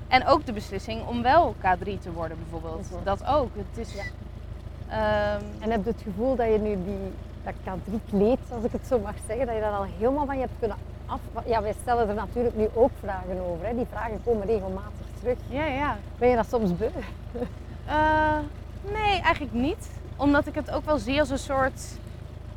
En 0.08 0.26
ook 0.28 0.46
de 0.46 0.54
beslissing 0.54 1.08
om 1.08 1.22
wel 1.22 1.56
K3 1.60 2.00
te 2.02 2.12
worden 2.14 2.38
bijvoorbeeld. 2.40 2.92
Mhm. 2.92 3.04
Dat 3.04 3.26
ook. 3.26 3.50
Het 3.56 3.88
is, 3.88 3.94
Ja. 3.94 4.04
ehm, 4.90 5.44
En 5.60 5.72
heb 5.72 5.84
je 5.84 5.90
het 5.90 6.02
gevoel 6.02 6.36
dat 6.36 6.48
je 6.48 6.60
nu 6.60 6.78
die, 6.86 7.14
dat 7.48 7.80
K3-kleed, 7.80 8.40
als 8.50 8.64
ik 8.64 8.72
het 8.72 8.88
zo 8.88 9.00
mag 9.00 9.14
zeggen, 9.28 9.46
dat 9.46 9.56
je 9.56 9.62
dat 9.62 9.74
al 9.74 9.86
helemaal 9.98 10.26
van 10.26 10.36
je 10.36 10.42
hebt 10.42 10.60
kunnen 10.60 10.78
af... 11.06 11.20
Ja, 11.46 11.62
wij 11.62 11.74
stellen 11.82 12.10
er 12.10 12.16
natuurlijk 12.16 12.56
nu 12.56 12.68
ook 12.74 12.92
vragen 13.00 13.40
over. 13.40 13.66
Hè. 13.66 13.76
Die 13.76 13.86
vragen 13.92 14.22
komen 14.24 14.46
regelmatig 14.46 15.06
terug. 15.20 15.38
ja, 15.50 15.66
ja. 15.66 15.98
Ben 16.18 16.30
je 16.30 16.36
dat 16.36 16.48
soms 16.50 16.76
beu? 16.76 16.90
Eh, 17.88 18.38
nee, 18.82 19.22
eigenlijk 19.22 19.54
niet. 19.54 19.90
Omdat 20.16 20.48
ik 20.48 20.56
het 20.56 20.72
ook 20.72 20.86
wel 20.86 20.98
zie 20.98 21.20
als 21.20 21.30
een 21.30 21.40
soort. 21.40 21.82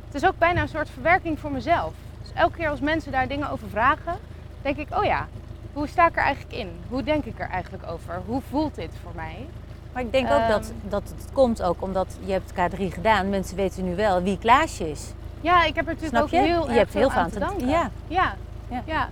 Het 0.05 0.15
is 0.15 0.25
ook 0.25 0.37
bijna 0.37 0.61
een 0.61 0.67
soort 0.67 0.89
verwerking 0.89 1.39
voor 1.39 1.51
mezelf. 1.51 1.93
Dus 2.21 2.33
elke 2.33 2.57
keer 2.57 2.69
als 2.69 2.79
mensen 2.79 3.11
daar 3.11 3.27
dingen 3.27 3.49
over 3.49 3.69
vragen, 3.69 4.15
denk 4.61 4.77
ik: 4.77 4.87
oh 4.97 5.03
ja, 5.03 5.27
hoe 5.73 5.87
sta 5.87 6.07
ik 6.07 6.15
er 6.15 6.23
eigenlijk 6.23 6.55
in? 6.55 6.69
Hoe 6.89 7.03
denk 7.03 7.25
ik 7.25 7.39
er 7.39 7.49
eigenlijk 7.49 7.83
over? 7.87 8.21
Hoe 8.25 8.41
voelt 8.49 8.75
dit 8.75 8.91
voor 9.03 9.11
mij? 9.15 9.45
Maar 9.93 10.01
ik 10.03 10.11
denk 10.11 10.31
ook 10.31 10.47
dat, 10.47 10.61
Ehm. 10.81 10.89
dat 10.89 11.03
het 11.17 11.27
komt 11.33 11.61
ook 11.63 11.81
omdat 11.81 12.17
je 12.25 12.31
hebt 12.31 12.51
K3 12.53 12.91
gedaan. 12.93 13.29
Mensen 13.29 13.55
weten 13.55 13.83
nu 13.83 13.95
wel 13.95 14.21
wie 14.21 14.37
Klaasje 14.37 14.89
is. 14.91 15.13
Ja, 15.41 15.63
ik 15.63 15.75
heb 15.75 15.87
er 15.87 15.93
natuurlijk 15.93 16.23
ook 16.23 16.29
heel 16.29 16.69
Je 16.71 16.77
hebt 16.77 16.93
heel 16.93 17.09
veel 17.09 17.19
aan 17.21 17.29
te- 17.29 17.39
danken. 17.39 17.67
ja. 17.67 17.89
Ja. 18.07 18.35
Ja. 18.69 18.81
Ja. 18.85 19.09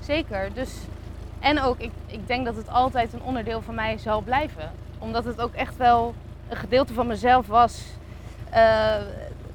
zeker. 0.00 0.48
Dus, 0.54 0.70
en 1.40 1.60
ook, 1.60 1.78
ik, 1.78 1.90
ik 2.06 2.26
denk 2.26 2.44
dat 2.44 2.56
het 2.56 2.68
altijd 2.68 3.12
een 3.12 3.22
onderdeel 3.22 3.62
van 3.62 3.74
mij 3.74 3.98
zal 3.98 4.20
blijven. 4.20 4.70
Omdat 4.98 5.24
het 5.24 5.40
ook 5.40 5.54
echt 5.54 5.76
wel 5.76 6.14
een 6.48 6.56
gedeelte 6.56 6.92
van 6.94 7.06
mezelf 7.06 7.46
was. 7.46 7.82
Eh, 8.50 8.94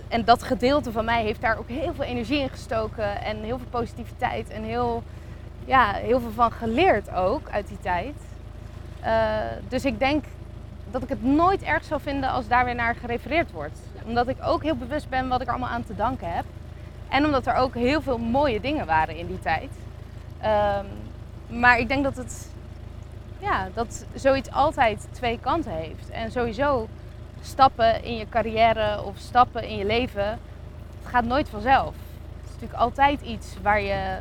en 0.07 0.23
dat 0.25 0.43
gedeelte 0.43 0.91
van 0.91 1.05
mij 1.05 1.23
heeft 1.23 1.41
daar 1.41 1.57
ook 1.57 1.67
heel 1.69 1.93
veel 1.93 2.03
energie 2.05 2.39
in 2.39 2.49
gestoken. 2.49 3.21
En 3.21 3.37
heel 3.43 3.57
veel 3.57 3.67
positiviteit. 3.69 4.49
En 4.49 4.63
heel, 4.63 5.03
ja, 5.65 5.91
heel 5.93 6.19
veel 6.19 6.31
van 6.31 6.51
geleerd 6.51 7.13
ook 7.13 7.49
uit 7.49 7.67
die 7.67 7.79
tijd. 7.81 8.15
Eh, 8.99 9.13
dus 9.67 9.85
ik 9.85 9.99
denk 9.99 10.25
dat 10.91 11.03
ik 11.03 11.09
het 11.09 11.23
nooit 11.23 11.61
erg 11.61 11.83
zou 11.83 12.01
vinden 12.01 12.29
als 12.29 12.47
daar 12.47 12.65
weer 12.65 12.75
naar 12.75 12.95
gerefereerd 12.95 13.51
wordt. 13.51 13.79
Omdat 14.05 14.27
ik 14.27 14.37
ook 14.43 14.63
heel 14.63 14.75
bewust 14.75 15.09
ben 15.09 15.27
wat 15.27 15.41
ik 15.41 15.47
er 15.47 15.53
allemaal 15.53 15.73
aan 15.73 15.85
te 15.85 15.95
danken 15.95 16.33
heb. 16.33 16.45
En 17.09 17.25
omdat 17.25 17.47
er 17.47 17.55
ook 17.55 17.73
heel 17.73 18.01
veel 18.01 18.17
mooie 18.17 18.61
dingen 18.61 18.85
waren 18.85 19.17
in 19.17 19.27
die 19.27 19.39
tijd. 19.39 19.69
Ehm, 20.41 20.85
maar 21.47 21.79
ik 21.79 21.87
denk 21.87 22.03
dat 22.03 22.17
het, 22.17 22.51
ja, 23.39 23.67
dat 23.73 24.05
zoiets 24.13 24.51
altijd 24.51 25.07
twee 25.11 25.39
kanten 25.39 25.71
heeft. 25.71 26.09
En 26.09 26.31
sowieso 26.31 26.87
stappen 27.41 28.03
in 28.03 28.15
je 28.15 28.29
carrière 28.29 29.03
of 29.03 29.17
stappen 29.17 29.63
in 29.63 29.77
je 29.77 29.85
leven, 29.85 30.27
het 30.99 31.09
gaat 31.09 31.23
nooit 31.23 31.49
vanzelf. 31.49 31.93
Het 31.95 32.45
is 32.45 32.51
natuurlijk 32.51 32.79
altijd 32.79 33.21
iets 33.21 33.55
waar 33.61 33.81
je 33.81 34.17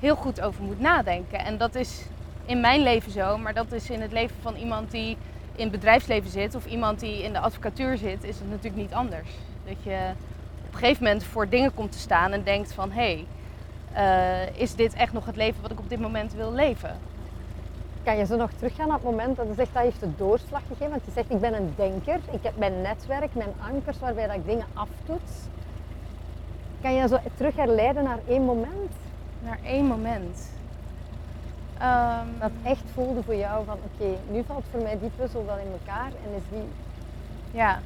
heel 0.00 0.16
goed 0.16 0.40
over 0.40 0.62
moet 0.62 0.80
nadenken. 0.80 1.38
En 1.38 1.58
dat 1.58 1.74
is 1.74 2.02
in 2.44 2.60
mijn 2.60 2.82
leven 2.82 3.12
zo, 3.12 3.38
maar 3.38 3.54
dat 3.54 3.72
is 3.72 3.90
in 3.90 4.00
het 4.00 4.12
leven 4.12 4.36
van 4.42 4.54
iemand 4.54 4.90
die 4.90 5.16
in 5.56 5.62
het 5.62 5.70
bedrijfsleven 5.70 6.30
zit 6.30 6.54
of 6.54 6.66
iemand 6.66 7.00
die 7.00 7.22
in 7.22 7.32
de 7.32 7.38
advocatuur 7.38 7.96
zit, 7.96 8.24
is 8.24 8.38
het 8.38 8.48
natuurlijk 8.48 8.76
niet 8.76 8.92
anders. 8.92 9.28
Dat 9.64 9.82
je 9.82 10.10
op 10.66 10.72
een 10.72 10.78
gegeven 10.78 11.04
moment 11.04 11.24
voor 11.24 11.48
dingen 11.48 11.74
komt 11.74 11.92
te 11.92 11.98
staan 11.98 12.32
en 12.32 12.42
denkt 12.42 12.72
van 12.72 12.90
hé, 12.90 13.00
hey, 13.02 13.26
eh, 13.92 14.60
is 14.60 14.74
dit 14.74 14.94
echt 14.94 15.12
nog 15.12 15.26
het 15.26 15.36
leven 15.36 15.62
wat 15.62 15.70
ik 15.70 15.78
op 15.78 15.88
dit 15.88 16.00
moment 16.00 16.34
wil 16.34 16.52
leven? 16.52 16.98
Kan 18.02 18.16
je 18.16 18.26
zo 18.26 18.36
nog 18.36 18.50
teruggaan 18.52 18.86
naar 18.86 18.96
het 18.96 19.04
moment 19.04 19.36
dat 19.36 19.46
je 19.46 19.54
zegt 19.54 19.74
dat 19.74 19.82
heeft 19.82 20.00
de 20.00 20.16
doorslag 20.16 20.60
gegeven? 20.60 20.90
Want 20.90 21.04
je 21.04 21.10
zegt 21.10 21.30
ik 21.30 21.40
ben 21.40 21.54
een 21.54 21.72
denker, 21.76 22.18
ik 22.30 22.42
heb 22.42 22.56
mijn 22.56 22.82
netwerk, 22.82 23.34
mijn 23.34 23.54
ankers 23.72 23.98
waarbij 23.98 24.26
dat 24.26 24.36
ik 24.36 24.46
dingen 24.46 24.66
aftoets. 24.74 25.32
Kan 26.80 26.94
je 26.94 27.08
zo 27.08 27.18
terug 27.34 27.56
herleiden 27.56 28.04
naar 28.04 28.18
één 28.28 28.42
moment 28.42 28.92
Naar 29.42 29.58
één 29.64 29.84
moment. 29.84 30.55
Ehm, 31.78 32.26
dat 32.38 32.50
echt 32.62 32.84
voelde 32.94 33.22
voor 33.22 33.34
jou 33.34 33.64
van 33.64 33.78
oké, 33.84 34.18
nu 34.30 34.44
valt 34.46 34.64
voor 34.70 34.82
mij 34.82 34.98
die 34.98 35.10
puzzel 35.16 35.46
wel 35.46 35.58
in 35.58 35.72
elkaar 35.72 36.06
en 36.06 36.36
is 36.36 36.42
die... 36.50 36.68
Ja. 37.50 37.78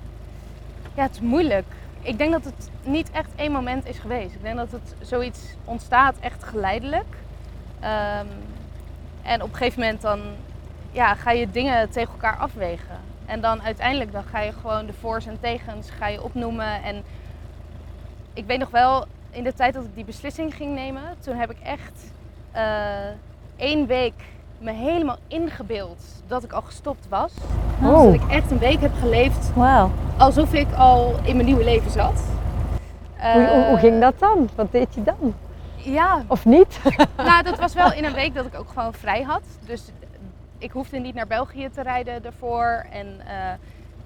ja, 0.94 1.02
het 1.02 1.12
is 1.12 1.20
moeilijk. 1.20 1.66
Ik 2.00 2.18
denk 2.18 2.32
dat 2.32 2.44
het 2.44 2.70
niet 2.84 3.10
echt 3.10 3.30
één 3.36 3.52
moment 3.52 3.86
is 3.86 3.98
geweest. 3.98 4.34
Ik 4.34 4.42
denk 4.42 4.56
dat 4.56 4.70
het 4.70 4.94
zoiets 5.00 5.40
ontstaat 5.64 6.14
echt 6.20 6.44
geleidelijk. 6.44 7.16
Ehm, 7.80 8.26
en 9.22 9.42
op 9.42 9.48
een 9.48 9.56
gegeven 9.56 9.80
moment 9.80 10.00
dan 10.00 10.20
ja, 10.90 11.14
ga 11.14 11.30
je 11.30 11.50
dingen 11.50 11.90
tegen 11.90 12.12
elkaar 12.12 12.36
afwegen. 12.36 12.98
En 13.26 13.40
dan 13.40 13.62
uiteindelijk 13.62 14.12
dan 14.12 14.24
ga 14.24 14.40
je 14.40 14.52
gewoon 14.52 14.86
de 14.86 14.92
voor's 14.92 15.26
en 15.26 15.40
tegens 15.40 15.90
ga 15.90 16.06
je 16.06 16.22
opnoemen. 16.22 16.82
En 16.82 17.02
ik 18.32 18.46
weet 18.46 18.58
nog 18.58 18.70
wel, 18.70 19.06
in 19.30 19.44
de 19.44 19.52
tijd 19.52 19.74
dat 19.74 19.84
ik 19.84 19.94
die 19.94 20.04
beslissing 20.04 20.54
ging 20.54 20.74
nemen, 20.74 21.02
toen 21.18 21.36
heb 21.36 21.50
ik 21.50 21.58
echt 21.62 22.12
eh, 22.52 22.62
één 23.60 23.86
week 23.86 24.12
me 24.58 24.70
helemaal 24.72 25.16
ingebeeld 25.28 26.02
dat 26.26 26.44
ik 26.44 26.52
al 26.52 26.60
gestopt 26.62 27.08
was. 27.08 27.32
Dus 27.80 27.90
dat 27.90 28.14
ik 28.14 28.26
echt 28.30 28.50
een 28.50 28.58
week 28.58 28.80
heb 28.80 28.92
geleefd 29.00 29.52
Wauw. 29.54 29.90
alsof 30.18 30.52
ik 30.52 30.66
al 30.76 31.14
in 31.22 31.34
mijn 31.34 31.46
nieuwe 31.46 31.64
leven 31.64 31.90
zat. 31.90 32.22
Hoe, 33.16 33.32
hoe, 33.32 33.64
hoe 33.64 33.74
Eh, 33.76 33.78
ging 33.80 34.00
dat 34.00 34.18
dan? 34.18 34.48
Wat 34.54 34.72
deed 34.72 34.94
je 34.94 35.02
dan? 35.02 35.34
Ja, 35.76 36.22
Of 36.26 36.44
niet? 36.44 36.80
nou 37.16 37.42
dat 37.42 37.58
was 37.58 37.74
wel 37.74 37.92
in 37.92 38.04
een 38.04 38.12
week 38.22 38.34
dat 38.34 38.46
ik 38.46 38.58
ook 38.58 38.68
gewoon 38.68 38.94
vrij 38.94 39.22
had. 39.22 39.42
Dus 39.66 39.82
ik 40.58 40.70
hoefde 40.70 40.98
niet 40.98 41.14
naar 41.14 41.26
België 41.26 41.68
te 41.74 41.82
rijden 41.82 42.22
daarvoor. 42.22 42.86
En 42.90 43.20
eh, 43.26 43.34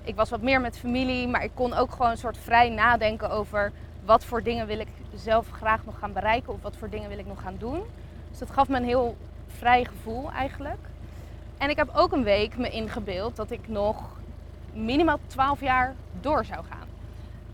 ik 0.03 0.17
was 0.17 0.31
wat 0.31 0.41
meer 0.43 0.61
met 0.61 0.79
familie, 0.79 1.29
maar 1.29 1.45
ik 1.45 1.51
kon 1.55 1.75
ook 1.75 1.91
gewoon 1.93 2.11
een 2.11 2.17
soort 2.17 2.39
vrij 2.39 2.69
nadenken 2.69 3.31
over 3.31 3.73
wat 4.05 4.25
voor 4.25 4.43
dingen 4.43 4.67
wil 4.67 4.79
ik 4.79 4.89
zelf 5.15 5.47
graag 5.51 5.81
nog 5.85 5.99
gaan 5.99 6.13
bereiken 6.13 6.53
of 6.53 6.63
wat 6.63 6.77
voor 6.79 6.91
dingen 6.91 7.09
wil 7.09 7.19
ik 7.19 7.27
nog 7.27 7.43
gaan 7.43 7.57
doen. 7.59 7.81
Dus 8.31 8.39
dat 8.39 8.51
gaf 8.51 8.69
me 8.69 8.77
een 8.77 8.85
heel 8.85 9.17
vrij 9.59 9.85
gevoel 9.85 10.31
eigenlijk. 10.33 10.79
En 11.59 11.71
ik 11.71 11.77
heb 11.77 11.89
ook 11.95 12.13
een 12.13 12.23
week 12.25 12.57
me 12.57 12.71
ingebeeld 12.71 13.37
dat 13.37 13.51
ik 13.51 13.69
nog 13.69 13.97
minimaal 14.73 15.19
12 15.27 15.61
jaar 15.61 15.95
door 16.21 16.45
zou 16.45 16.65
gaan. 16.71 16.87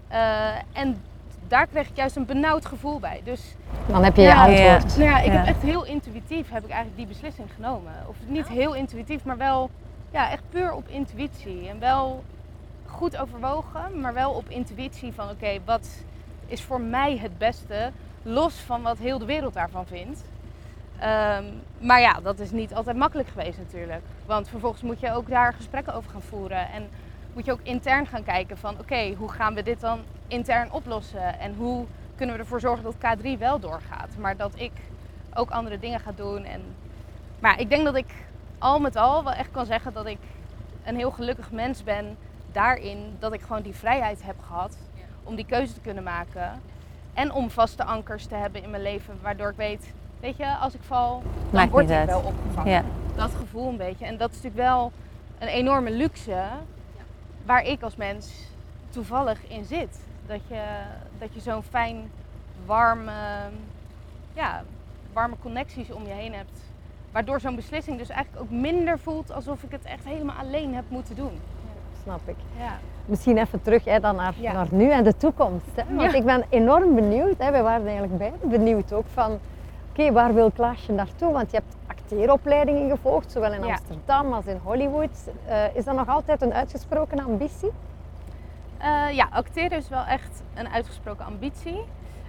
Eh, 0.09 0.81
en 0.81 1.01
daar 1.49 1.67
kreeg 1.67 1.89
ik 1.89 1.97
juist 1.97 2.17
een 2.17 2.27
benauwd 2.27 2.67
gevoel 2.67 3.01
bij. 3.01 3.21
Dus 3.25 3.55
Dan 3.87 4.05
heb 4.05 4.17
je 4.17 4.23
je 4.23 4.29
Ja, 4.29 4.45
antwoord. 4.47 4.97
nou 4.97 5.11
ja, 5.11 5.19
ik 5.19 5.27
Ja. 5.27 5.33
heb 5.33 5.47
echt 5.47 5.63
heel 5.63 5.85
intuïtief 5.85 6.51
heb 6.51 6.65
ik 6.65 6.71
eigenlijk 6.71 6.97
die 6.97 7.07
beslissing 7.07 7.49
genomen. 7.55 7.93
Of 8.07 8.17
niet 8.27 8.49
heel 8.49 8.75
intuïtief, 8.75 9.25
maar 9.25 9.37
wel 9.37 9.71
ja, 10.11 10.31
echt 10.31 10.43
puur 10.51 10.73
op 10.73 10.89
intuïtie. 10.89 11.69
En 11.69 11.79
wel 11.79 12.25
goed 12.87 13.17
overwogen, 13.17 14.01
maar 14.01 14.15
wel 14.15 14.31
op 14.33 14.49
intuïtie 14.49 15.13
van 15.13 15.31
oké, 15.31 15.59
wat 15.65 15.89
is 16.47 16.63
voor 16.63 16.81
mij 16.81 17.19
het 17.19 17.39
beste, 17.39 17.91
los 18.23 18.55
van 18.55 18.83
wat 18.83 18.99
heel 18.99 19.19
de 19.19 19.25
wereld 19.25 19.55
daarvan 19.55 19.87
vindt. 19.87 20.25
Ehm, 21.01 21.45
maar 21.79 22.01
ja, 22.01 22.21
dat 22.23 22.39
is 22.39 22.51
niet 22.51 22.75
altijd 22.75 22.97
makkelijk 22.97 23.29
geweest 23.29 23.59
natuurlijk. 23.59 24.03
Want 24.27 24.49
vervolgens 24.49 24.83
moet 24.83 25.01
je 25.01 25.13
ook 25.13 25.29
daar 25.29 25.53
gesprekken 25.53 25.95
over 25.95 26.11
gaan 26.11 26.23
voeren. 26.23 26.71
En 26.71 26.89
moet 27.33 27.45
je 27.45 27.53
ook 27.53 27.61
intern 27.63 28.07
gaan 28.07 28.25
kijken 28.25 28.59
van 28.59 28.79
oké, 28.79 29.15
hoe 29.19 29.33
gaan 29.33 29.55
we 29.55 29.63
dit 29.63 29.81
dan 29.81 30.01
intern 30.29 30.73
oplossen? 30.73 31.39
En 31.39 31.55
hoe 31.55 31.87
kunnen 32.17 32.35
we 32.35 32.41
ervoor 32.41 32.61
zorgen 32.61 32.85
dat 32.85 32.95
K3 32.95 33.39
wel 33.39 33.61
doorgaat? 33.61 34.17
Maar 34.19 34.37
dat 34.37 34.53
ik 34.55 34.73
ook 35.35 35.51
andere 35.51 35.79
dingen 35.79 36.01
ga 36.01 36.13
doen. 36.17 36.45
En... 36.45 36.63
Maar 37.39 37.61
ik 37.61 37.69
denk 37.71 37.85
dat 37.85 37.97
ik 37.97 38.15
al 38.59 38.79
met 38.79 38.97
al 38.97 39.25
wel 39.25 39.33
echt 39.33 39.51
kan 39.51 39.67
zeggen 39.67 39.93
dat 39.93 40.07
ik 40.07 40.19
een 40.85 40.97
heel 40.97 41.11
gelukkig 41.11 41.51
mens 41.51 41.85
ben 41.85 42.17
daarin. 42.53 43.17
Dat 43.19 43.33
ik 43.33 43.41
gewoon 43.41 43.63
die 43.63 43.75
vrijheid 43.75 44.23
heb 44.23 44.37
gehad 44.47 44.77
om 45.25 45.35
die 45.35 45.47
keuze 45.47 45.73
te 45.73 45.81
kunnen 45.81 46.03
maken. 46.03 46.61
En 47.15 47.33
om 47.33 47.51
vaste 47.51 47.85
ankers 47.85 48.27
te 48.27 48.35
hebben 48.35 48.63
in 48.63 48.71
mijn 48.71 48.83
leven, 48.83 49.19
waardoor 49.23 49.51
ik 49.51 49.57
weet, 49.57 49.93
weet 50.21 50.37
je, 50.37 50.57
als 50.57 50.75
ik 50.75 50.81
val, 50.83 51.23
dan 51.23 51.61
Maakt 51.61 51.71
word 51.71 51.91
ik 51.91 51.97
uit. 51.97 52.09
wel 52.09 52.21
opgevangen. 52.21 52.71
Ja. 52.73 52.83
Dat 53.17 53.31
gevoel 53.35 53.69
een 53.69 53.77
beetje. 53.77 54.05
En 54.05 54.17
dat 54.17 54.31
is 54.31 54.37
natuurlijk 54.43 54.63
wel 54.71 54.93
een 55.39 55.49
enorme 55.49 55.91
luxe 55.91 56.43
waar 57.47 57.65
ik 57.65 57.83
als 57.83 57.97
mens 57.97 58.33
toevallig 58.91 59.49
in 59.49 59.65
zit. 59.65 59.99
Dat 60.27 60.41
je, 60.49 60.63
dat 61.19 61.35
je 61.35 61.41
zo'n 61.41 61.63
fijn, 61.63 62.11
warme, 62.67 63.13
ja, 64.35 64.63
warme 65.13 65.35
connecties 65.43 65.91
om 65.93 66.07
je 66.07 66.13
heen 66.13 66.35
hebt. 66.35 66.59
Waardoor 67.13 67.41
zo'n 67.41 67.55
beslissing 67.57 67.99
dus 67.99 68.09
eigenlijk 68.09 68.43
ook 68.43 68.51
minder 68.51 68.99
voelt 68.99 69.33
alsof 69.33 69.63
ik 69.63 69.71
het 69.71 69.85
echt 69.85 70.05
helemaal 70.05 70.37
alleen 70.37 70.75
heb 70.75 70.85
moeten 70.89 71.17
doen. 71.17 71.41
Snap 72.03 72.21
ik. 72.29 72.37
Ja. 72.59 72.79
Misschien 73.07 73.39
even 73.39 73.63
terug 73.63 73.85
hè, 73.85 74.01
dan 74.01 74.17
naar, 74.17 74.35
Ja. 74.41 74.53
naar 74.53 74.67
nu 74.71 74.91
en 74.91 75.05
de 75.05 75.17
toekomst. 75.17 75.67
Hè? 75.75 75.95
Want 75.95 76.13
Ja. 76.13 76.19
ik 76.19 76.25
ben 76.25 76.45
enorm 76.49 76.95
benieuwd. 76.95 77.39
Hè? 77.39 77.51
We 77.51 77.61
waren 77.63 77.87
eigenlijk 77.87 78.19
beiden 78.19 78.49
benieuwd 78.49 78.93
ook 78.93 79.07
van... 79.13 79.39
Waar 80.09 80.35
wil 80.35 80.51
Klaasje 80.51 80.93
naartoe? 80.93 81.33
Want 81.33 81.51
je 81.51 81.57
hebt 81.57 81.77
acteeropleidingen 81.87 82.91
gevolgd, 82.91 83.33
zowel 83.33 83.53
in. 83.53 83.65
Amsterdam 83.65 84.33
als 84.33 84.47
in 84.47 84.61
Hollywood. 84.63 85.31
Eh, 85.47 85.77
is 85.77 85.85
dat 85.85 85.97
nog 85.97 86.09
altijd 86.09 86.43
een 86.43 86.53
uitgesproken 86.53 87.25
ambitie? 87.25 87.71
Eh, 88.79 89.11
ja, 89.13 89.29
acteren 89.33 89.79
is 89.79 89.89
wel 89.89 90.05
echt 90.05 90.43
een 90.55 90.69
uitgesproken 90.69 91.25
ambitie. 91.25 91.85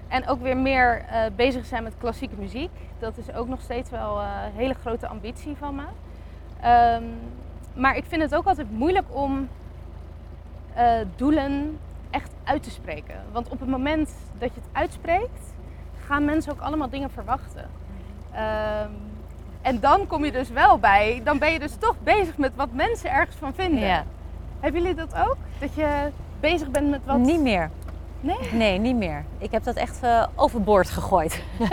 En 0.08 0.28
ook 0.28 0.42
weer 0.42 0.58
meer 0.58 1.06
eh, 1.10 1.22
bezig 1.36 1.66
zijn 1.66 1.84
met 1.84 1.94
klassieke 1.98 2.36
muziek. 2.36 2.72
Dat 3.00 3.18
is 3.18 3.34
ook 3.34 3.48
nog 3.48 3.62
steeds 3.62 3.90
wel 3.90 4.20
een 4.20 4.52
hele 4.56 4.74
grote 4.74 5.08
ambitie 5.08 5.56
van 5.56 5.76
me. 5.76 5.86
Ehm, 6.62 7.04
maar 7.74 7.96
ik 7.96 8.06
vind 8.08 8.22
het 8.22 8.36
ook 8.36 8.46
altijd 8.46 8.72
moeilijk 8.72 9.06
om 9.10 9.50
doelen 11.16 11.80
echt 12.10 12.32
uit 12.44 12.64
te 12.64 12.70
spreken. 12.70 13.16
Want 13.32 13.50
op 13.50 13.60
het 13.60 13.70
moment 13.70 14.12
dat 14.38 14.54
je 14.54 14.60
het 14.60 14.70
uitspreekt, 14.72 15.51
gaan 16.12 16.26
mensen 16.26 16.52
ook 16.52 16.60
allemaal 16.62 16.90
dingen 16.90 17.10
verwachten. 17.10 17.70
Ehm, 18.32 18.90
en 19.62 19.80
dan 19.80 20.08
kom 20.08 20.26
je 20.26 20.32
dus 20.32 20.50
wel 20.50 20.80
bij, 20.80 21.22
dan 21.24 21.38
ben 21.40 21.52
je 21.52 21.60
dus 21.60 21.76
toch 21.80 21.96
bezig 22.04 22.38
met 22.38 22.52
wat 22.56 22.72
mensen 22.72 23.12
ergens 23.12 23.36
van 23.36 23.54
vinden. 23.54 23.88
Ja. 23.88 24.04
Hebben 24.60 24.82
jullie 24.82 24.96
dat 24.96 25.16
ook? 25.16 25.38
Dat 25.60 25.74
je 25.74 26.10
bezig 26.40 26.70
bent 26.70 26.90
met 26.90 27.02
wat... 27.06 27.18
Niet 27.18 27.42
meer. 27.42 27.70
Nee? 28.22 28.38
Nee, 28.52 28.80
niet 28.80 28.96
meer. 28.96 29.24
Ik 29.38 29.52
heb 29.52 29.64
dat 29.64 29.76
echt 29.76 30.00
eh, 30.04 30.24
overboord 30.36 30.90
gegooid. 30.90 31.44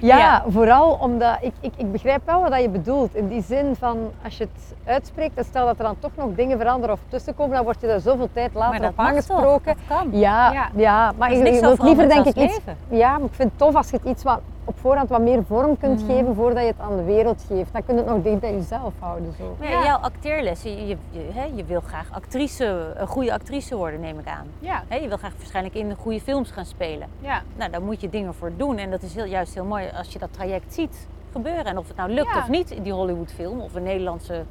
Ja, 0.00 0.16
Ja. 0.16 0.44
vooral 0.48 0.90
omdat 1.00 1.36
ik, 1.40 1.52
ik, 1.60 1.72
ik 1.76 1.92
begrijp 1.92 2.20
wel 2.26 2.48
wat 2.48 2.60
je 2.60 2.68
bedoelt. 2.68 3.14
In 3.14 3.28
die 3.28 3.42
zin 3.42 3.74
van 3.78 3.98
als 4.24 4.36
je 4.38 4.44
het 4.44 4.74
uitspreekt 4.84 5.36
en 5.38 5.44
stel 5.44 5.66
dat 5.66 5.78
er 5.78 5.84
dan 5.84 5.96
toch 5.98 6.10
nog 6.16 6.28
dingen 6.34 6.58
veranderen 6.58 6.94
of 6.94 7.00
tussenkomen, 7.08 7.54
dan 7.54 7.64
word 7.64 7.80
je 7.80 7.86
er 7.86 8.00
zoveel 8.00 8.28
tijd 8.32 8.54
later 8.54 8.88
op 8.88 8.92
aangesproken. 8.98 9.74
toch? 9.76 9.86
Dat 9.88 9.98
kan. 9.98 10.18
Ja, 10.18 10.52
Ja. 10.52 10.68
ja. 10.76 11.12
maar 11.18 11.34
zo 11.34 11.42
wilt 11.42 11.82
liever 11.82 12.08
denk 12.08 12.26
ik 12.26 12.36
iets. 12.36 12.58
Ja, 12.88 13.10
maar 13.18 13.26
ik 13.28 13.34
vind 13.34 13.50
het 13.50 13.58
tof 13.58 13.74
als 13.74 13.90
je 13.90 13.96
het 13.96 14.06
iets 14.06 14.22
wat 14.22 14.40
op 14.64 14.78
voorhand 14.78 15.08
wat 15.08 15.20
meer 15.20 15.44
vorm 15.44 15.78
kunt 15.78 16.00
Mhm. 16.02 16.10
geven 16.10 16.34
voordat 16.34 16.62
je 16.62 16.68
het 16.68 16.78
aan 16.80 16.96
de 16.96 17.02
wereld 17.04 17.44
geeft. 17.48 17.72
Dan 17.72 17.84
kun 17.84 17.94
je 17.94 18.00
het 18.00 18.10
nog 18.10 18.22
dicht 18.22 18.40
bij 18.40 18.52
jezelf 18.54 18.92
houden. 18.98 19.34
Zo. 19.38 19.56
Maar 19.58 19.68
ja, 19.70 19.84
jouw 19.84 19.96
acteerlessen, 19.98 20.70
je, 20.76 20.86
je, 20.86 20.96
je, 21.10 21.28
hè, 21.32 21.44
je 21.54 21.64
wil 21.64 21.80
graag 21.80 22.08
actrice, 22.12 22.92
een 22.96 23.06
goede 23.06 23.32
actrice 23.32 23.76
worden, 23.76 24.00
neem 24.00 24.18
ik 24.18 24.26
aan. 24.26 24.46
Ja, 24.58 24.82
Hè, 24.88 24.96
je 24.96 25.08
wil 25.08 25.16
graag 25.16 25.32
waarschijnlijk 25.36 25.74
in 25.74 25.94
goede 25.94 26.20
films 26.20 26.50
gaan 26.50 26.64
spelen. 26.66 27.08
ja. 27.20 27.42
Nou, 27.56 27.70
daar 27.70 27.82
moet 27.82 28.00
je 28.00 28.08
dingen 28.08 28.34
voor 28.34 28.50
doen. 28.56 28.78
En 28.78 28.90
dat 28.90 29.02
is 29.02 29.14
heel, 29.14 29.24
juist 29.24 29.54
heel 29.54 29.64
mooi 29.64 29.90
als 29.96 30.12
je 30.12 30.18
dat 30.18 30.32
traject 30.32 30.74
ziet 30.74 31.06
gebeuren. 31.32 31.64
En 31.64 31.78
of 31.78 31.88
het 31.88 31.96
nou 31.96 32.10
lukt 32.10 32.32
Ja. 32.34 32.38
of 32.38 32.48
niet, 32.48 32.74
die 32.82 32.92
Hollywood-film 32.92 33.60
of 33.60 33.74
een 33.74 33.82
Nederlandse 33.82 34.44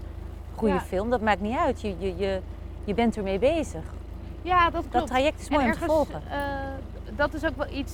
goede 0.55 0.73
Ja. 0.73 0.79
film, 0.79 1.09
dat 1.09 1.21
maakt 1.21 1.41
niet 1.41 1.57
uit. 1.57 1.81
Je, 1.81 1.95
je, 1.99 2.13
je, 2.17 2.39
je 2.83 2.93
bent 2.93 3.17
ermee 3.17 3.39
bezig. 3.39 3.81
ja 4.41 4.63
dat 4.63 4.71
klopt. 4.81 4.91
Dat 4.93 5.07
traject 5.07 5.39
is 5.39 5.49
mooi 5.49 5.63
en 5.65 5.71
om 5.71 5.77
te 5.77 5.83
ergens, 5.83 5.97
volgen. 5.97 6.21
eh, 6.31 6.37
dat 7.15 7.33
is 7.33 7.45
ook 7.45 7.57
wel 7.57 7.67
iets 7.73 7.93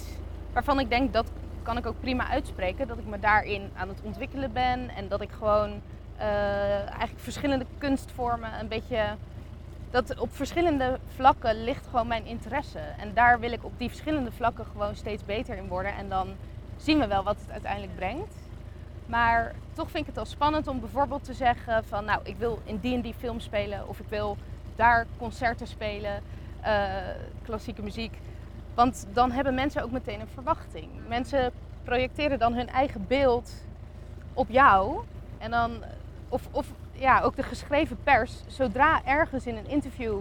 waarvan 0.53 0.79
ik 0.79 0.89
denk, 0.89 1.13
dat 1.13 1.25
kan 1.67 1.77
ik 1.77 1.85
ook 1.85 1.99
prima 1.99 2.27
uitspreken. 2.27 2.87
Dat 2.87 2.97
ik 2.97 3.05
me 3.05 3.19
daarin 3.19 3.69
aan 3.75 3.87
het 3.87 4.01
ontwikkelen 4.03 4.53
ben. 4.53 4.89
En 4.89 5.07
dat 5.07 5.21
ik 5.21 5.31
gewoon 5.31 5.81
eh, 6.17 6.79
eigenlijk 6.79 7.19
verschillende 7.19 7.65
kunstvormen 7.77 8.59
een 8.59 8.67
beetje... 8.67 9.15
Dat 9.91 10.19
op 10.19 10.35
verschillende 10.35 10.99
vlakken 11.15 11.63
ligt 11.63 11.87
gewoon 11.87 12.07
mijn 12.07 12.25
interesse. 12.25 12.79
En 12.79 13.13
daar 13.13 13.39
wil 13.39 13.51
ik 13.51 13.63
op 13.63 13.71
die 13.77 13.89
verschillende 13.89 14.31
vlakken 14.31 14.65
gewoon 14.65 14.95
steeds 14.95 15.25
beter 15.25 15.57
in 15.57 15.67
worden. 15.67 15.95
En 15.95 16.09
dan 16.09 16.27
zien 16.77 16.99
we 16.99 17.07
wel 17.07 17.23
wat 17.23 17.37
het 17.39 17.51
uiteindelijk 17.51 17.95
brengt. 17.95 18.33
Maar 19.05 19.53
toch 19.73 19.91
vind 19.91 20.03
ik 20.03 20.09
het 20.09 20.17
al 20.17 20.25
spannend 20.25 20.67
om 20.67 20.79
bijvoorbeeld 20.79 21.23
te 21.23 21.33
zeggen 21.33 21.83
van 21.85 22.05
nou, 22.05 22.19
ik 22.23 22.35
wil 22.37 22.59
in 22.63 22.77
die 22.77 22.95
en 22.95 23.01
die 23.01 23.13
film 23.13 23.39
spelen 23.39 23.87
of 23.87 23.99
ik 23.99 24.09
wil 24.09 24.37
daar 24.75 25.05
concerten 25.17 25.67
spelen, 25.67 26.21
eh, 26.61 26.85
klassieke 27.43 27.81
muziek. 27.81 28.13
Want 28.77 29.05
dan 29.13 29.31
hebben 29.31 29.53
mensen 29.53 29.83
ook 29.83 29.91
meteen 29.91 30.19
een 30.21 30.27
verwachting. 30.33 30.87
Mensen 31.07 31.51
projecteren 31.83 32.39
dan 32.39 32.53
hun 32.53 32.67
eigen 32.69 33.05
beeld 33.07 33.51
op 34.33 34.49
jou. 34.49 34.97
En 35.37 35.51
dan, 35.51 35.71
of, 36.29 36.41
of 36.51 36.67
ja, 36.91 37.21
ook 37.21 37.35
de 37.35 37.43
geschreven 37.43 37.97
pers, 38.03 38.43
zodra 38.47 39.01
ergens 39.05 39.45
in 39.45 39.57
een 39.57 39.67
interview 39.67 40.15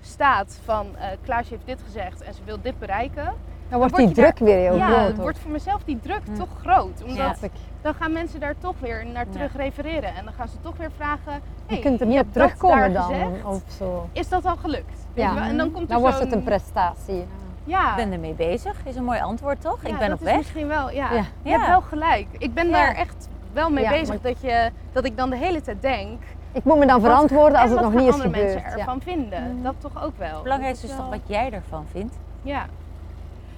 staat 0.00 0.60
van 0.64 0.86
eh 0.96 1.06
Klaasje 1.24 1.50
heeft 1.54 1.66
dit 1.66 1.80
gezegd 1.84 2.22
en 2.22 2.34
ze 2.34 2.40
wil 2.44 2.58
dit 2.62 2.78
bereiken. 2.78 3.24
Dan 3.68 3.78
wordt 3.78 3.94
word 3.96 4.06
die 4.06 4.08
je 4.16 4.22
druk 4.22 4.38
weer 4.38 4.56
heel 4.58 4.76
ja, 4.76 4.88
groot. 4.88 5.10
ook. 5.10 5.16
wordt 5.16 5.38
voor 5.38 5.50
mezelf 5.50 5.82
die 5.84 5.98
druk 6.00 6.22
toch 6.36 6.48
groot. 6.60 7.02
Omdat 7.02 7.38
Ja. 7.40 7.48
Dan 7.82 7.94
gaan 7.94 8.12
mensen 8.12 8.40
daar 8.40 8.54
toch 8.58 8.74
weer 8.80 9.06
naar 9.06 9.26
Ja. 9.26 9.32
terug 9.32 9.56
refereren. 9.56 10.14
En 10.14 10.24
dan 10.24 10.32
gaan 10.32 10.48
ze 10.48 10.60
toch 10.60 10.76
weer 10.76 10.90
vragen, 10.96 11.32
Je 11.32 11.40
hey, 11.74 11.78
kunt 11.78 12.00
er 12.00 12.06
niet 12.06 12.14
je 12.16 12.20
op 12.20 12.32
terugkomen 12.32 12.92
dan. 12.92 13.02
gezegd. 13.02 13.44
Of 13.44 13.62
zo. 13.78 14.08
is 14.12 14.28
dat 14.28 14.44
al 14.44 14.56
gelukt? 14.56 15.06
Ja. 15.14 15.34
je? 15.34 15.40
En 15.40 15.56
dan 15.56 15.70
komt 15.70 15.82
er 15.82 15.88
Dan 15.88 16.00
wordt 16.00 16.18
het 16.18 16.32
een 16.32 16.42
prestatie. 16.42 17.24
Ja, 17.70 17.90
Ik 17.90 17.96
ben 17.96 18.12
ermee 18.12 18.32
bezig, 18.34 18.76
is 18.84 18.96
een 18.96 19.04
mooi 19.04 19.20
antwoord 19.20 19.60
toch? 19.60 19.78
ja, 19.82 19.88
ik 19.88 19.98
ben 19.98 20.08
dat 20.08 20.18
op 20.20 20.24
is 20.24 20.30
weg. 20.30 20.36
misschien 20.36 20.66
wel, 20.66 20.90
ja. 20.90 21.12
Ja. 21.12 21.24
Je 21.42 21.50
Ja. 21.50 21.56
hebt 21.56 21.66
wel 21.66 21.80
gelijk. 21.80 22.26
Ik 22.38 22.54
ben 22.54 22.66
Ja. 22.68 22.72
daar 22.72 22.94
echt 22.94 23.28
wel 23.52 23.70
mee 23.70 23.84
Ja, 23.84 23.90
bezig 23.90 24.08
maar- 24.08 24.18
dat, 24.22 24.40
je, 24.40 24.70
dat 24.92 25.04
ik 25.04 25.16
dan 25.16 25.30
de 25.30 25.36
hele 25.36 25.60
tijd 25.60 25.82
denk... 25.82 26.20
Ik 26.52 26.64
moet 26.64 26.78
me 26.78 26.86
dan 26.86 27.00
verantwoorden 27.00 27.58
als 27.60 27.70
het 27.70 27.80
wat 27.80 27.92
nog 27.92 28.00
niet 28.00 28.08
is 28.08 28.14
andere 28.14 28.28
gebeurd. 28.34 28.52
mensen 28.54 28.70
Ja. 28.70 28.78
ervan 28.78 29.00
vinden? 29.02 29.62
Dat 29.62 29.74
toch 29.78 30.04
ook 30.04 30.18
wel. 30.18 30.34
Het 30.34 30.42
belangrijkste 30.42 30.86
is 30.86 30.96
toch 30.96 31.08
wat 31.08 31.20
jij 31.26 31.50
ervan 31.52 31.86
vindt. 31.90 32.14
Ja. 32.42 32.66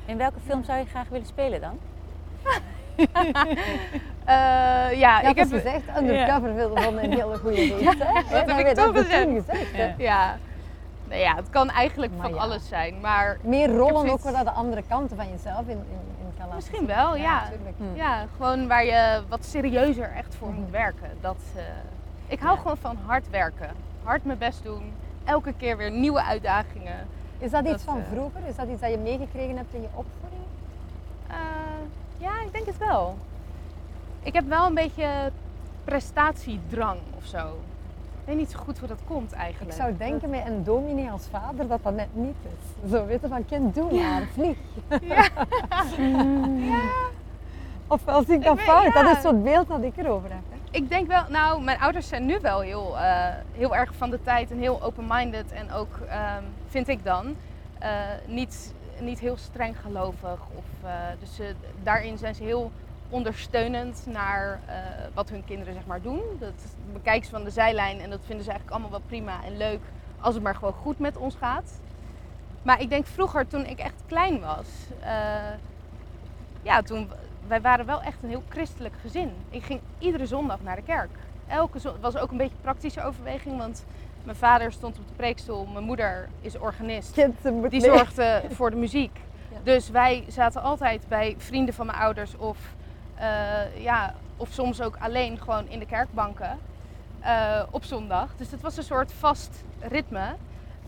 In 0.04 0.16
welke 0.16 0.38
film 0.46 0.64
zou 0.64 0.78
je 0.78 0.84
graag 0.84 1.08
willen 1.08 1.26
spelen 1.26 1.60
dan? 1.60 1.78
Eh, 4.24 4.34
ja, 4.34 4.90
Ja, 5.20 5.20
ik 5.22 5.36
heb... 5.36 5.48
gezegd, 5.50 5.82
undercover 5.98 6.54
wilde 6.54 6.80
van 6.80 6.98
een 6.98 7.12
hele 7.12 7.36
goede 7.38 7.60
heb 7.84 8.46
dat 8.48 8.58
ik 8.58 8.66
heb 8.66 8.76
toen 8.76 8.92
je 8.92 8.98
gezegd. 8.98 9.22
toen 9.24 9.34
gezegd. 9.44 9.72
hè. 9.72 9.94
Ja. 9.98 10.36
Ja, 11.12 11.34
het 11.34 11.50
kan 11.50 11.70
eigenlijk 11.70 12.12
Maar 12.12 12.26
van 12.26 12.34
ja. 12.34 12.40
alles 12.40 12.68
zijn. 12.68 13.00
Maar 13.00 13.38
Meer 13.42 13.76
rollen 13.76 14.10
ook 14.12 14.20
waar 14.20 14.32
dat 14.32 14.44
de 14.44 14.50
andere 14.50 14.82
kanten 14.88 15.16
van 15.16 15.28
jezelf 15.30 15.60
in, 15.60 15.68
in, 15.70 16.00
in 16.20 16.32
kan 16.38 16.46
Misschien 16.54 16.86
wel, 16.86 17.16
ja. 17.16 17.40
natuurlijk. 17.40 17.76
Hm. 17.76 17.96
Ja, 17.96 18.26
gewoon 18.36 18.68
waar 18.68 18.84
je 18.84 19.22
wat 19.28 19.44
serieuzer 19.44 20.10
echt 20.16 20.34
voor 20.34 20.48
Mhm. 20.48 20.60
moet 20.60 20.70
werken. 20.70 21.08
Dat, 21.20 21.36
eh, 21.56 21.62
ik 22.26 22.40
hou 22.40 22.54
Ja. 22.56 22.60
gewoon 22.62 22.76
van 22.76 22.96
hard 23.06 23.30
werken. 23.30 23.70
Hard 24.02 24.24
mijn 24.24 24.38
best 24.38 24.62
doen. 24.62 24.92
Elke 25.24 25.52
keer 25.52 25.76
weer 25.76 25.90
nieuwe 25.90 26.22
uitdagingen. 26.22 27.06
Is 27.38 27.50
dat 27.50 27.62
iets 27.62 27.70
Dat, 27.72 27.82
van 27.82 27.98
eh, 27.98 28.04
vroeger? 28.12 28.40
Is 28.48 28.56
dat 28.56 28.68
iets 28.68 28.80
dat 28.80 28.90
je 28.90 28.98
meegekregen 28.98 29.56
hebt 29.56 29.74
in 29.74 29.80
je 29.80 29.88
opvoeding? 29.94 30.42
Eh, 31.28 31.36
ja, 32.18 32.30
ik 32.46 32.52
denk 32.52 32.66
het 32.66 32.78
wel. 32.78 33.16
Ik 34.22 34.32
heb 34.34 34.48
wel 34.48 34.66
een 34.66 34.74
beetje 34.74 35.30
prestatiedrang 35.84 36.98
of 37.16 37.24
zo. 37.24 37.58
Ik 38.24 38.28
weet 38.28 38.36
niet 38.36 38.50
zo 38.50 38.58
goed 38.58 38.78
hoe 38.78 38.88
dat 38.88 38.98
komt 39.06 39.32
Ik 39.32 39.38
eigenlijk. 39.38 39.76
zou 39.76 39.96
denken 39.96 40.30
met 40.30 40.46
een 40.46 40.64
dominee 40.64 41.10
als 41.10 41.26
vader 41.30 41.68
dat 41.68 41.82
dat 41.82 41.94
net 41.94 42.08
niet 42.12 42.34
is. 42.42 42.90
Zo 42.90 43.06
weten 43.06 43.28
van 43.28 43.44
kind, 43.44 43.74
doe 43.74 43.92
maar, 43.92 44.22
vlieg. 44.32 44.56
Ja. 45.08 45.28
Ofwel 47.86 48.22
zie 48.24 48.34
ik 48.34 48.44
dat 48.44 48.60
fout? 48.60 48.92
ja. 48.92 49.02
Dat 49.02 49.16
is 49.16 49.22
zo'n 49.22 49.42
beeld 49.42 49.68
dat 49.68 49.82
ik 49.82 49.96
erover 49.96 50.30
heb. 50.30 50.40
hè. 50.50 50.56
Ik 50.78 50.88
denk 50.88 51.06
wel, 51.08 51.22
nou, 51.28 51.62
mijn 51.62 51.80
ouders 51.80 52.08
zijn 52.08 52.26
nu 52.26 52.38
wel 52.42 52.60
heel, 52.60 52.98
eh, 52.98 53.26
heel 53.52 53.76
erg 53.76 53.94
van 53.94 54.10
de 54.10 54.22
tijd 54.22 54.50
en 54.50 54.58
heel 54.58 54.82
open-minded. 54.82 55.52
En 55.52 55.72
ook, 55.72 55.98
ehm, 56.08 56.42
vind 56.68 56.88
ik 56.88 57.04
dan, 57.04 57.34
eh, 57.78 57.90
niet, 58.26 58.74
niet 59.00 59.18
heel 59.18 59.36
streng 59.36 59.76
gelovig. 59.80 60.40
Of, 60.56 60.64
eh, 60.84 60.90
dus 61.20 61.40
daarin 61.82 62.18
zijn 62.18 62.34
ze 62.34 62.42
heel 62.42 62.70
ondersteunend 63.12 64.02
naar 64.06 64.60
eh, 64.66 64.74
wat 65.14 65.28
hun 65.28 65.44
kinderen 65.44 65.74
zeg 65.74 65.86
maar 65.86 66.02
doen. 66.02 66.20
Dat 66.38 66.52
bekijken 66.92 67.24
ze 67.24 67.30
van 67.30 67.44
de 67.44 67.50
zijlijn 67.50 68.00
en 68.00 68.10
dat 68.10 68.20
vinden 68.24 68.44
ze 68.44 68.50
eigenlijk 68.50 68.70
allemaal 68.80 68.98
wel 68.98 69.06
prima 69.08 69.44
en 69.44 69.56
leuk. 69.56 69.80
Als 70.20 70.34
het 70.34 70.42
maar 70.42 70.54
gewoon 70.54 70.72
goed 70.72 70.98
met 70.98 71.16
ons 71.16 71.34
gaat. 71.34 71.80
Maar 72.62 72.80
ik 72.80 72.88
denk 72.88 73.06
vroeger, 73.06 73.46
toen 73.46 73.66
ik 73.66 73.78
echt 73.78 74.02
klein 74.06 74.40
was, 74.40 74.66
eh, 75.00 75.10
ja, 76.62 76.82
toen 76.82 77.10
wij 77.46 77.60
waren 77.60 77.86
wel 77.86 78.02
echt 78.02 78.16
een 78.22 78.28
heel 78.28 78.42
christelijk 78.48 78.94
gezin. 79.00 79.30
Ik 79.50 79.62
ging 79.64 79.80
iedere 79.98 80.26
zondag 80.26 80.60
naar 80.62 80.76
de 80.76 80.82
kerk. 80.82 81.10
Elke 81.46 81.78
zon- 81.78 81.92
het 81.92 82.00
was 82.00 82.16
ook 82.16 82.30
een 82.30 82.36
beetje 82.36 82.56
praktische 82.60 83.02
overweging, 83.02 83.58
want 83.58 83.84
mijn 84.24 84.36
vader 84.36 84.72
stond 84.72 84.98
op 84.98 85.08
de 85.08 85.14
preekstoel, 85.14 85.66
mijn 85.66 85.84
moeder 85.84 86.28
is 86.40 86.58
organist. 86.58 87.14
Die 87.70 87.80
zorgde 87.96 88.42
voor 88.50 88.70
de 88.70 88.76
muziek. 88.76 89.20
Dus 89.62 89.90
wij 89.90 90.24
zaten 90.28 90.62
altijd 90.62 91.08
bij 91.08 91.34
vrienden 91.38 91.74
van 91.74 91.86
mijn 91.86 91.98
ouders 91.98 92.36
of, 92.36 92.58
eh, 93.22 93.82
ja, 93.82 94.14
of 94.36 94.48
soms 94.52 94.80
ook 94.80 94.96
alleen 95.00 95.38
gewoon 95.38 95.68
in 95.68 95.78
de 95.78 95.86
kerkbanken 95.86 96.58
eh, 97.20 97.62
op 97.70 97.84
zondag. 97.84 98.28
Dus 98.36 98.50
het 98.50 98.60
was 98.60 98.76
een 98.76 98.82
soort 98.82 99.12
vast 99.12 99.64
ritme. 99.80 100.34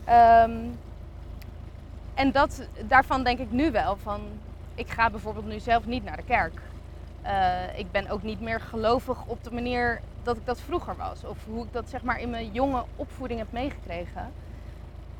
Ehm, 0.05 0.51
En 2.13 2.31
dat, 2.31 2.67
daarvan 2.87 3.23
denk 3.23 3.39
ik 3.39 3.51
nu 3.51 3.71
wel 3.71 3.97
van, 3.97 4.21
ik 4.75 4.89
ga 4.89 5.09
bijvoorbeeld 5.09 5.45
nu 5.45 5.59
zelf 5.59 5.85
niet 5.85 6.03
naar 6.03 6.17
de 6.17 6.23
kerk. 6.23 6.61
Eh, 7.21 7.77
ik 7.79 7.91
ben 7.91 8.09
ook 8.09 8.23
niet 8.23 8.41
meer 8.41 8.61
gelovig 8.61 9.25
op 9.25 9.43
de 9.43 9.51
manier 9.51 10.01
dat 10.23 10.37
ik 10.37 10.45
dat 10.45 10.61
vroeger 10.61 10.95
was. 10.95 11.23
Of 11.23 11.37
hoe 11.45 11.63
ik 11.65 11.73
dat 11.73 11.89
zeg 11.89 12.03
maar 12.03 12.19
in 12.19 12.29
mijn 12.29 12.51
jonge 12.51 12.83
opvoeding 12.95 13.39
heb 13.39 13.51
meegekregen. 13.51 14.31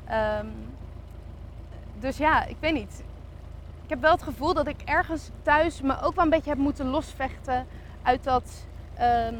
Ehm, 0.04 0.46
dus 1.98 2.16
ja, 2.16 2.44
ik 2.44 2.56
weet 2.60 2.72
niet. 2.72 3.02
Ik 3.86 3.92
heb 3.92 4.00
wel 4.00 4.12
het 4.12 4.22
gevoel 4.22 4.54
dat 4.54 4.66
ik 4.66 4.82
ergens 4.84 5.30
thuis 5.42 5.80
me 5.80 6.00
ook 6.02 6.14
wel 6.14 6.24
een 6.24 6.30
beetje 6.30 6.50
heb 6.50 6.58
moeten 6.58 6.86
losvechten 6.86 7.66
uit 8.02 8.24
dat 8.24 8.66
ehm, 8.94 9.34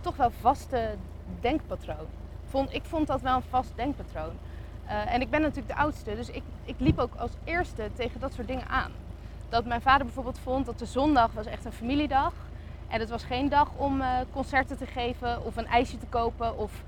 toch 0.00 0.16
wel 0.16 0.30
vaste 0.40 0.94
denkpatroon. 1.40 2.06
Vond, 2.48 2.74
ik 2.74 2.84
vond 2.84 3.06
dat 3.06 3.20
wel 3.20 3.36
een 3.36 3.42
vast 3.48 3.72
denkpatroon. 3.76 4.32
Eh, 4.86 5.14
en 5.14 5.20
ik 5.20 5.30
ben 5.30 5.40
natuurlijk 5.40 5.68
de 5.68 5.80
oudste, 5.80 6.14
dus 6.14 6.30
ik, 6.30 6.42
ik 6.64 6.74
liep 6.78 6.98
ook 6.98 7.14
als 7.14 7.30
eerste 7.44 7.90
tegen 7.94 8.20
dat 8.20 8.32
soort 8.32 8.46
dingen 8.46 8.68
aan. 8.68 8.92
Dat 9.48 9.64
mijn 9.64 9.82
vader 9.82 10.04
bijvoorbeeld 10.04 10.38
vond 10.38 10.66
dat 10.66 10.78
de 10.78 10.86
zondag 10.86 11.32
was 11.32 11.46
echt 11.46 11.64
een 11.64 11.72
familiedag. 11.72 12.32
En 12.88 13.00
het 13.00 13.10
was 13.10 13.24
geen 13.24 13.48
dag 13.48 13.70
om 13.76 14.00
uh, 14.00 14.16
concerten 14.32 14.76
te 14.76 14.86
geven 14.86 15.44
of 15.44 15.56
een 15.56 15.66
ijsje 15.66 15.98
te 15.98 16.06
kopen. 16.06 16.58
Of 16.58 16.82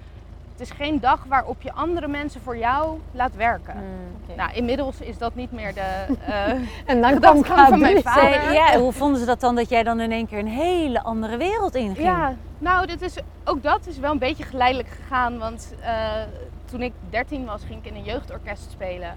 het 0.59 0.61
is 0.61 0.71
geen 0.71 1.01
dag 1.01 1.25
waarop 1.29 1.63
je 1.63 1.73
andere 1.73 2.09
mensen 2.09 2.41
voor 2.41 2.57
jou 2.57 2.99
laat 3.13 3.35
werken. 3.37 3.75
Mm, 3.77 4.37
Nou, 4.37 4.53
inmiddels 4.53 5.01
is 5.01 5.19
dat 5.19 5.35
niet 5.35 5.53
meer 5.53 5.75
de 5.75 6.05
uh, 6.29 6.49
En 6.95 7.01
dan 7.01 7.21
kwam 7.21 7.45
van 7.45 7.79
mijn 7.81 8.03
vader. 8.03 8.23
Zij- 8.43 8.53
ja, 8.55 8.79
hoe 8.79 8.93
vonden 8.93 9.21
ze 9.21 9.27
dat 9.27 9.41
dan 9.41 9.55
dat 9.55 9.69
jij 9.69 9.83
dan 9.83 10.01
in 10.01 10.13
één 10.13 10.27
keer 10.27 10.39
een 10.39 10.47
hele 10.49 11.03
andere 11.03 11.37
wereld 11.37 11.75
inging? 11.75 11.99
Ja, 12.07 12.35
nou, 12.59 12.87
dit 12.87 13.03
is, 13.03 13.17
ook 13.45 13.63
dat 13.63 13.87
is 13.87 13.99
wel 13.99 14.11
een 14.11 14.19
beetje 14.19 14.45
geleidelijk 14.45 14.89
gegaan. 14.89 15.39
Want 15.39 15.75
eh, 15.81 15.93
toen 16.65 16.83
ik 16.83 16.93
13 17.11 17.45
was, 17.45 17.63
ging 17.65 17.79
ik 17.85 17.91
in 17.91 17.97
een 17.97 18.05
jeugdorkest 18.05 18.71
spelen. 18.71 19.17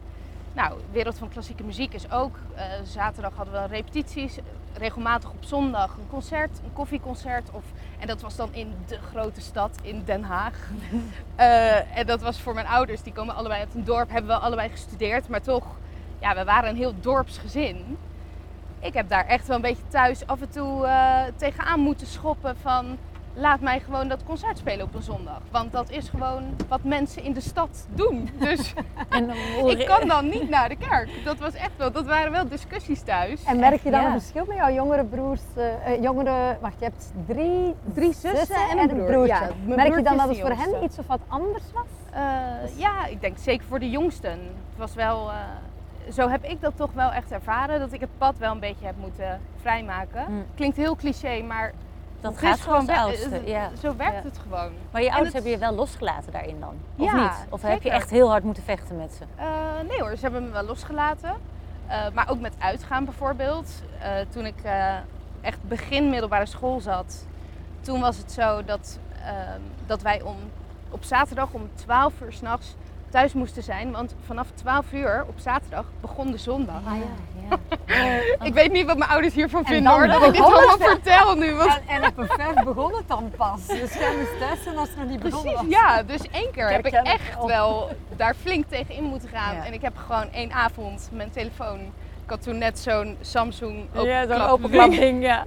Nou, 0.53 0.73
Wereld 0.91 1.17
van 1.17 1.29
Klassieke 1.29 1.63
Muziek 1.63 1.93
is 1.93 2.11
ook. 2.11 2.35
eh, 2.55 2.63
zaterdag 2.83 3.31
hadden 3.35 3.53
we 3.53 3.67
repetities. 3.67 4.37
Regelmatig 4.73 5.29
op 5.29 5.43
zondag 5.43 5.97
een 5.97 6.09
concert, 6.09 6.59
een 6.63 6.73
koffieconcert. 6.73 7.49
Of, 7.51 7.63
en 7.99 8.07
dat 8.07 8.21
was 8.21 8.35
dan 8.35 8.49
in 8.53 8.73
de 8.87 8.97
grote 9.11 9.41
stad, 9.41 9.77
in 9.81 10.03
Den 10.05 10.23
Haag. 10.23 10.53
Eh, 11.35 11.97
en 11.97 12.05
dat 12.05 12.21
was 12.21 12.41
voor 12.41 12.53
mijn 12.53 12.67
ouders, 12.67 13.01
die 13.01 13.13
komen 13.13 13.35
allebei 13.35 13.59
uit 13.59 13.73
een 13.75 13.83
dorp, 13.83 14.09
hebben 14.09 14.35
we 14.35 14.37
allebei 14.37 14.69
gestudeerd. 14.69 15.27
Maar 15.27 15.41
toch, 15.41 15.65
ja, 16.19 16.35
we 16.35 16.43
waren 16.43 16.69
een 16.69 16.75
heel 16.75 16.93
dorpsgezin. 16.99 17.97
Ik 18.79 18.93
heb 18.93 19.09
daar 19.09 19.25
echt 19.25 19.47
wel 19.47 19.55
een 19.55 19.61
beetje 19.61 19.87
thuis 19.87 20.27
af 20.27 20.41
en 20.41 20.49
toe 20.49 20.85
eh, 20.85 21.21
tegenaan 21.35 21.79
moeten 21.79 22.07
schoppen 22.07 22.57
van... 22.57 22.97
Laat 23.39 23.59
mij 23.59 23.79
gewoon 23.79 24.07
dat 24.07 24.23
concert 24.23 24.57
spelen 24.57 24.85
op 24.85 24.95
een 24.95 25.01
zondag. 25.01 25.39
Want 25.51 25.71
dat 25.71 25.89
is 25.89 26.09
gewoon 26.09 26.43
wat 26.67 26.83
mensen 26.83 27.23
in 27.23 27.33
de 27.33 27.41
stad 27.41 27.87
doen. 27.93 28.29
Dus 28.39 28.73
En 29.09 29.29
ik 29.67 29.85
kan 29.85 30.07
dan 30.07 30.29
niet 30.29 30.49
naar 30.49 30.69
de 30.69 30.75
kerk. 30.75 31.09
Dat 31.23 31.37
was 31.37 31.53
echt 31.53 31.71
wel, 31.77 31.91
dat 31.91 32.05
waren 32.05 32.31
wel 32.31 32.47
discussies 32.47 33.01
thuis. 33.01 33.43
En 33.43 33.59
merk 33.59 33.83
je 33.83 33.91
dan 33.91 34.01
Ja. 34.01 34.05
een 34.13 34.19
verschil 34.19 34.45
met 34.47 34.57
jouw 34.57 34.71
jongere 34.73 35.03
broers? 35.05 35.41
eh, 35.55 35.93
eh, 35.93 36.01
jongere, 36.01 36.57
wacht, 36.61 36.75
je 36.79 36.85
hebt 36.85 37.11
drie, 37.27 37.75
Drie 37.93 38.13
zussen 38.13 38.69
en 38.69 38.77
een 38.79 38.87
broer. 38.87 39.05
broertje. 39.05 39.33
Ja, 39.65 39.75
merk 39.75 39.95
je 39.97 40.03
dan 40.03 40.17
dat 40.17 40.27
het 40.27 40.39
voor 40.39 40.49
hen 40.49 40.83
iets 40.83 40.99
of 40.99 41.07
wat 41.07 41.19
anders 41.27 41.63
was? 41.73 41.85
Eh, 42.11 42.21
ja, 42.79 43.05
ik 43.05 43.21
denk 43.21 43.37
zeker 43.37 43.65
voor 43.67 43.79
de 43.79 43.89
jongsten. 43.89 44.31
Het 44.31 44.77
was 44.77 44.93
wel, 44.93 45.29
eh, 45.29 45.35
zo 46.13 46.29
heb 46.29 46.43
ik 46.43 46.61
dat 46.61 46.75
toch 46.75 46.91
wel 46.93 47.11
echt 47.11 47.31
ervaren. 47.31 47.79
Dat 47.79 47.91
ik 47.93 47.99
het 47.99 48.17
pad 48.17 48.37
wel 48.37 48.51
een 48.51 48.59
beetje 48.59 48.85
heb 48.85 48.95
moeten 48.97 49.39
vrijmaken. 49.61 50.25
Mm. 50.29 50.45
Klinkt 50.55 50.77
heel 50.77 50.95
cliché, 50.95 51.41
maar 51.41 51.73
dat 52.21 52.31
het 52.31 52.39
gaat 52.39 52.59
gewoon 52.59 52.89
oudste. 52.89 53.35
eh, 53.37 53.47
Ja. 53.47 53.69
Zo 53.81 53.95
werkt 53.95 54.15
Ja. 54.15 54.21
het 54.29 54.37
gewoon. 54.37 54.71
Maar 54.91 55.01
je 55.01 55.07
ouders 55.11 55.33
het- 55.33 55.33
hebben 55.33 55.51
je 55.51 55.57
wel 55.57 55.73
losgelaten 55.75 56.31
daarin 56.31 56.59
dan? 56.59 56.75
Of 56.97 57.05
Ja, 57.11 57.21
niet? 57.23 57.45
Of 57.49 57.61
heb 57.61 57.81
je 57.81 57.89
echt 57.89 58.09
heel 58.09 58.29
hard 58.29 58.43
moeten 58.43 58.63
vechten 58.63 58.97
met 58.97 59.11
ze? 59.13 59.23
Eh, 59.35 59.47
nee 59.89 59.99
hoor, 59.99 60.15
ze 60.15 60.21
hebben 60.21 60.43
me 60.45 60.49
wel 60.51 60.63
losgelaten. 60.63 61.33
Eh, 61.87 61.97
maar 62.13 62.29
ook 62.29 62.39
met 62.39 62.53
uitgaan 62.59 63.05
bijvoorbeeld. 63.05 63.69
Toen 64.29 64.45
ik 64.45 64.55
echt 65.41 65.59
begin 65.67 66.09
middelbare 66.09 66.45
school 66.45 66.79
zat, 66.79 67.25
toen 67.81 67.99
was 68.01 68.17
het 68.17 68.31
zo 68.31 68.63
dat, 68.65 68.99
ehm, 69.25 69.59
dat 69.85 70.01
wij 70.01 70.21
om, 70.21 70.35
op 70.89 71.03
zaterdag 71.03 71.51
om 71.51 71.69
12 71.75 72.13
uur 72.21 72.33
s'nachts 72.33 72.75
thuis 73.09 73.33
moesten 73.33 73.63
zijn. 73.63 73.91
Want 73.91 74.15
vanaf 74.25 74.47
12 74.53 74.85
uur 74.93 75.25
op 75.27 75.35
zaterdag 75.39 75.85
begon 76.01 76.31
de 76.31 76.37
zondag. 76.37 76.81
Ah 76.87 76.93
ja, 76.97 77.03
ja. 77.49 77.57
Ik 78.45 78.53
weet 78.53 78.71
niet 78.71 78.85
wat 78.85 78.97
mijn 78.97 79.09
ouders 79.09 79.33
hiervan 79.33 79.59
En 79.59 79.65
vinden 79.65 79.83
dan 79.83 79.93
hoor, 79.99 80.07
dat 80.07 80.23
ik 80.27 80.31
dit 80.33 80.41
allemaal 80.41 80.77
het. 80.77 80.83
vertel 80.83 81.35
nu. 81.35 81.53
Want 81.55 81.79
En, 81.87 82.01
en 82.03 82.09
op 82.09 82.17
een 82.17 82.27
vijf 82.27 82.63
begon 82.63 82.95
het 82.95 83.07
dan 83.07 83.31
pas. 83.37 83.67
Dus 83.67 83.93
jij 83.93 84.15
moest 84.17 84.39
thuis 84.39 84.63
zijn 84.63 84.77
als 84.77 84.89
het 84.89 84.97
nog 84.97 85.07
niet 85.07 85.19
begonnen 85.19 85.53
Precies, 85.53 85.69
was. 85.77 85.81
ja. 85.81 86.03
Dus 86.03 86.21
één 86.31 86.51
keer 86.51 86.69
heb 86.69 86.85
ik 86.85 86.93
echt 86.93 87.35
wel. 87.35 87.47
wel 87.47 87.89
daar 88.15 88.35
flink 88.41 88.65
tegen 88.69 88.93
in 88.95 89.03
moeten 89.03 89.29
gaan. 89.29 89.55
Ja. 89.55 89.65
En 89.65 89.73
ik 89.73 89.81
heb 89.81 89.97
gewoon 90.07 90.31
één 90.31 90.51
avond 90.51 91.09
mijn 91.11 91.31
telefoon. 91.31 91.79
Ik 92.23 92.33
had 92.33 92.41
toen 92.41 92.57
net 92.57 92.79
zo'n 92.79 93.17
Samsung 93.21 93.85
Ja, 93.93 94.27
zo'n 94.27 94.41
openklap 94.41 94.89
ding, 95.01 95.23
ja. 95.23 95.45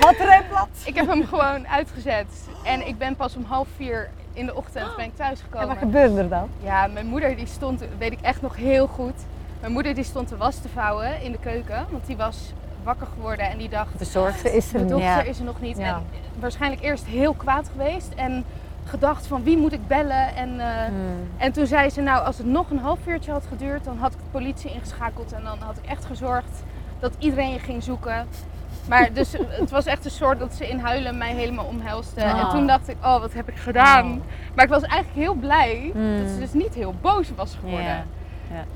Batterijplat. 0.00 0.68
Ik 0.84 0.94
heb 0.94 1.06
hem 1.06 1.26
gewoon 1.26 1.68
uitgezet. 1.68 2.26
En 2.64 2.86
ik 2.86 2.98
ben 2.98 3.16
pas 3.16 3.36
om 3.36 3.44
half 3.44 3.68
vier 3.76 4.10
in 4.38 4.46
de 4.46 4.54
ochtend 4.54 4.96
ben 4.96 5.04
ik 5.04 5.10
En 5.10 5.16
thuisgekomen. 5.16 5.68
wat 5.68 5.78
gebeurde 5.78 6.18
er 6.18 6.28
dan? 6.28 6.48
Ja, 6.62 6.86
mijn 6.86 7.06
moeder 7.06 7.36
die 7.36 7.46
stond, 7.46 7.82
weet 7.98 8.12
ik 8.12 8.20
echt 8.20 8.42
nog 8.42 8.56
heel 8.56 8.86
goed. 8.86 9.14
Mijn 9.60 9.72
moeder 9.72 9.94
die 9.94 10.04
stond 10.04 10.28
de 10.28 10.36
was 10.36 10.56
te 10.56 10.68
vouwen 10.68 11.22
in 11.22 11.32
de 11.32 11.38
keuken. 11.38 11.86
Want 11.90 12.06
die 12.06 12.16
was 12.16 12.52
wakker 12.82 13.06
geworden 13.14 13.50
en 13.50 13.58
die 13.58 13.68
dacht, 13.68 13.98
Bezorgd. 13.98 14.40
Ze 14.40 14.56
is 14.56 14.74
er 14.74 14.80
niet. 14.80 14.88
dochter 14.88 15.06
Ja. 15.08 15.22
is 15.22 15.38
er 15.38 15.44
nog 15.44 15.60
niet. 15.60 15.76
Ja. 15.78 15.94
En 15.94 16.02
waarschijnlijk 16.40 16.82
eerst 16.82 17.04
heel 17.04 17.34
kwaad 17.34 17.68
geweest. 17.72 18.12
En 18.16 18.44
gedacht 18.84 19.26
van 19.26 19.42
wie 19.42 19.56
moet 19.58 19.72
ik 19.72 19.86
bellen. 19.86 20.34
En, 20.36 20.60
eh, 20.60 20.84
Hmm. 20.86 21.28
en 21.36 21.52
toen 21.52 21.66
zei 21.66 21.90
ze 21.90 22.00
nou 22.00 22.24
als 22.24 22.38
het 22.38 22.46
nog 22.46 22.70
een 22.70 22.78
half 22.78 22.98
uurtje 23.06 23.32
had 23.32 23.44
geduurd. 23.48 23.84
Dan 23.84 23.98
had 23.98 24.12
ik 24.12 24.18
de 24.18 24.24
politie 24.30 24.70
ingeschakeld. 24.72 25.32
En 25.32 25.42
dan 25.44 25.58
had 25.58 25.76
ik 25.82 25.90
echt 25.90 26.04
gezorgd 26.04 26.62
dat 27.00 27.12
iedereen 27.18 27.52
je 27.52 27.58
ging 27.58 27.82
zoeken. 27.82 28.26
Maar 28.88 29.12
dus 29.12 29.32
het 29.48 29.70
was 29.70 29.86
echt 29.86 30.04
een 30.04 30.10
soort 30.10 30.38
dat 30.38 30.54
ze 30.54 30.68
in 30.68 30.78
huilen 30.78 31.18
mij 31.18 31.32
helemaal 31.34 31.64
omhelste. 31.64 32.20
En 32.20 32.34
Ah. 32.34 32.50
toen 32.50 32.66
dacht 32.66 32.88
ik, 32.88 32.96
oh 33.02 33.20
wat 33.20 33.32
heb 33.32 33.48
ik 33.48 33.56
gedaan. 33.56 34.10
Oh. 34.12 34.16
Maar 34.54 34.64
ik 34.64 34.70
was 34.70 34.82
eigenlijk 34.82 35.14
heel 35.26 35.34
blij 35.34 35.90
Hmm. 35.92 36.18
dat 36.22 36.28
ze 36.30 36.38
dus 36.38 36.52
niet 36.52 36.74
heel 36.74 36.94
boos 37.00 37.30
was 37.36 37.56
geworden. 37.60 38.06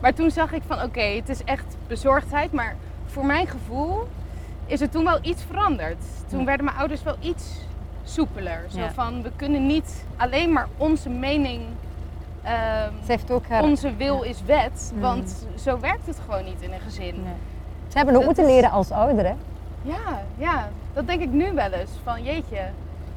Maar 0.01 0.15
toen 0.15 0.31
zag 0.31 0.53
ik 0.53 0.63
van 0.67 0.83
oké, 0.83 1.01
het 1.03 1.29
is 1.29 1.45
echt 1.45 1.77
bezorgdheid. 1.87 2.53
Maar 2.53 2.77
voor 3.07 3.27
mijn 3.27 3.47
gevoel 3.47 4.09
is 4.67 4.81
er 4.81 4.89
toen 4.89 5.05
wel 5.05 5.19
iets 5.23 5.43
veranderd. 5.51 6.05
Toen 6.29 6.45
werden 6.45 6.65
mijn 6.65 6.77
ouders 6.77 7.03
wel 7.03 7.17
iets 7.21 7.45
soepeler. 8.05 8.65
Zo 8.69 8.81
van, 8.95 9.23
we 9.23 9.31
kunnen 9.37 9.67
niet 9.67 10.05
alleen 10.17 10.53
maar 10.53 10.69
onze 10.77 11.09
mening... 11.09 11.63
ehm, 12.43 12.91
Ze 13.05 13.11
heeft 13.13 13.31
ook 13.31 13.47
haar... 13.49 13.63
onze 13.63 13.97
wil 13.97 14.23
is 14.23 14.43
wet, 14.47 14.91
Mm. 14.95 15.01
want 15.01 15.47
zo 15.59 15.81
werkt 15.81 16.07
het 16.07 16.19
gewoon 16.29 16.45
niet 16.45 16.61
in 16.61 16.73
een 16.73 16.81
gezin. 16.81 17.15
Nee. 17.15 17.33
Ze 17.89 17.97
hebben 17.97 18.15
ook 18.15 18.21
dat 18.25 18.35
moeten 18.37 18.55
leren 18.55 18.71
als 18.71 18.91
ouder, 18.91 19.25
hè? 19.27 19.35
Ja, 19.83 20.23
ja, 20.37 20.69
dat 20.95 21.07
denk 21.07 21.21
ik 21.21 21.31
nu 21.31 21.53
wel 21.55 21.71
eens. 21.73 21.91
Van 22.05 22.23
jeetje, 22.23 22.59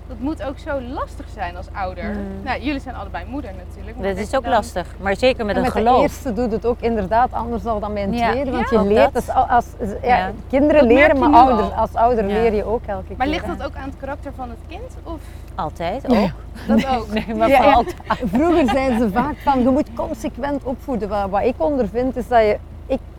dat 0.07 0.19
moet 0.19 0.43
ook 0.43 0.57
zo 0.57 0.81
lastig 0.81 1.25
zijn 1.33 1.57
als 1.57 1.65
ouder. 1.73 2.03
Mm. 2.03 2.43
Nou, 2.43 2.61
jullie 2.61 2.79
zijn 2.81 2.95
allebei 2.95 3.25
moeder 3.29 3.51
natuurlijk. 3.67 3.97
maar 3.97 4.07
Dat 4.07 4.17
is 4.17 4.35
ook 4.35 4.43
dan- 4.43 4.51
lastig, 4.51 4.87
maar 4.99 5.15
zeker 5.15 5.45
met 5.45 5.55
en 5.55 5.61
een 5.61 5.67
met 5.67 5.73
de 5.73 5.79
geloof. 5.89 6.01
eerste 6.01 6.33
doet 6.33 6.51
het 6.51 6.65
ook 6.65 6.79
inderdaad 6.79 7.33
anders 7.33 7.63
dan 7.63 7.79
bij 7.93 8.03
een 8.03 8.13
Ja. 8.13 8.31
tweede. 8.31 8.51
Want 8.51 8.69
Ja, 8.69 8.81
je 8.81 8.87
leert, 8.87 9.13
dat. 9.13 9.25
dus 9.25 9.35
al- 9.35 9.47
als, 9.47 9.65
ja, 10.01 10.17
Ja. 10.17 10.31
kinderen 10.49 10.85
leren, 10.87 11.19
maar 11.19 11.29
ouder, 11.33 11.63
al. 11.65 11.71
als 11.73 11.93
ouder 11.93 12.27
Ja. 12.27 12.33
leer 12.33 12.53
je 12.53 12.63
ook 12.65 12.85
elke 12.85 13.05
keer. 13.07 13.17
Maar 13.17 13.27
ligt 13.27 13.47
dat 13.47 13.63
ook 13.63 13.75
aan 13.75 13.89
het 13.89 13.97
karakter 13.99 14.31
van 14.35 14.49
het 14.49 14.59
kind? 14.67 14.95
Of 15.03 15.19
Altijd 15.55 16.07
ook. 16.09 16.29
dat 16.67 16.87
ook? 16.97 17.07
Nee, 17.13 17.35
maar 17.35 17.49
Ja, 17.49 17.61
vooral 17.61 17.83
ja. 18.07 18.15
Vroeger 18.27 18.69
zeiden 18.69 18.99
ze 18.99 19.09
vaak 19.11 19.35
van 19.37 19.61
je 19.61 19.69
moet 19.69 19.93
consequent 19.93 20.63
opvoeden. 20.63 21.09
Wat, 21.09 21.29
wat 21.29 21.43
ik 21.43 21.53
ondervind 21.57 22.15
is 22.15 22.27
dat 22.27 22.39
je, 22.41 22.57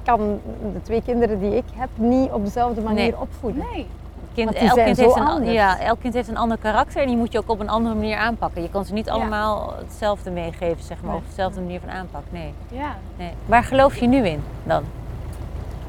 kan 0.07 0.41
de 0.73 0.83
twee 0.83 1.03
kinderen 1.03 1.41
die 1.41 1.57
ik 1.57 1.65
heb 1.75 1.89
niet 1.95 2.31
op 2.31 2.45
dezelfde 2.45 2.81
manier 2.81 3.03
Nee. 3.03 3.19
opvoeden. 3.21 3.65
Nee. 3.73 3.87
kind, 4.35 4.53
elk, 4.53 4.75
kind 4.85 4.97
heeft 4.97 5.17
een, 5.17 5.53
ja, 5.53 5.79
elk 5.81 6.01
kind 6.01 6.15
heeft 6.15 6.29
een 6.29 6.37
ander 6.37 6.59
karakter 6.59 7.01
en 7.03 7.07
die 7.09 7.17
moet 7.17 7.33
je 7.33 7.39
ook 7.39 7.51
op 7.51 7.61
een 7.61 7.69
andere 7.69 7.95
manier 7.95 8.17
aanpakken. 8.17 8.63
Je 8.63 8.71
kan 8.71 8.85
ze 8.85 8.93
niet 8.93 9.07
Ja. 9.07 9.13
allemaal 9.13 9.75
hetzelfde 9.79 10.31
meegeven, 10.31 10.85
zeg 10.85 11.01
maar, 11.03 11.11
Nee. 11.11 11.21
of 11.21 11.27
dezelfde 11.29 11.61
manier 11.61 11.81
van 11.81 11.91
aanpak. 11.91 12.23
Nee. 12.31 12.53
Ja. 12.71 12.97
nee. 13.17 13.31
Waar 13.47 13.65
geloof 13.65 13.97
je 13.97 14.07
nu 14.07 14.27
in 14.27 14.43
dan? 14.65 14.83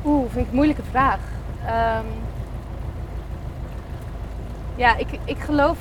Oeh, 0.06 0.22
vind 0.30 0.46
ik 0.46 0.50
een 0.50 0.56
moeilijke 0.56 0.84
vraag. 0.92 1.20
Ehm, 1.66 2.06
ja, 4.76 4.96
ik, 4.98 5.08
ik 5.24 5.38
geloof. 5.40 5.78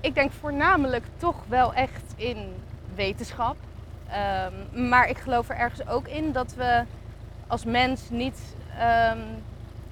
Ik 0.00 0.14
denk 0.14 0.30
voornamelijk 0.40 1.04
toch 1.16 1.36
wel 1.48 1.74
echt 1.74 2.02
in 2.16 2.36
wetenschap. 2.94 3.56
Ehm, 4.10 4.88
maar 4.88 5.08
ik 5.08 5.18
geloof 5.18 5.48
er 5.48 5.56
ergens 5.56 5.88
ook 5.88 6.08
in 6.08 6.32
dat 6.32 6.54
we 6.54 6.82
als 7.46 7.64
mens 7.64 8.10
niet 8.10 8.56
ehm, 8.78 9.18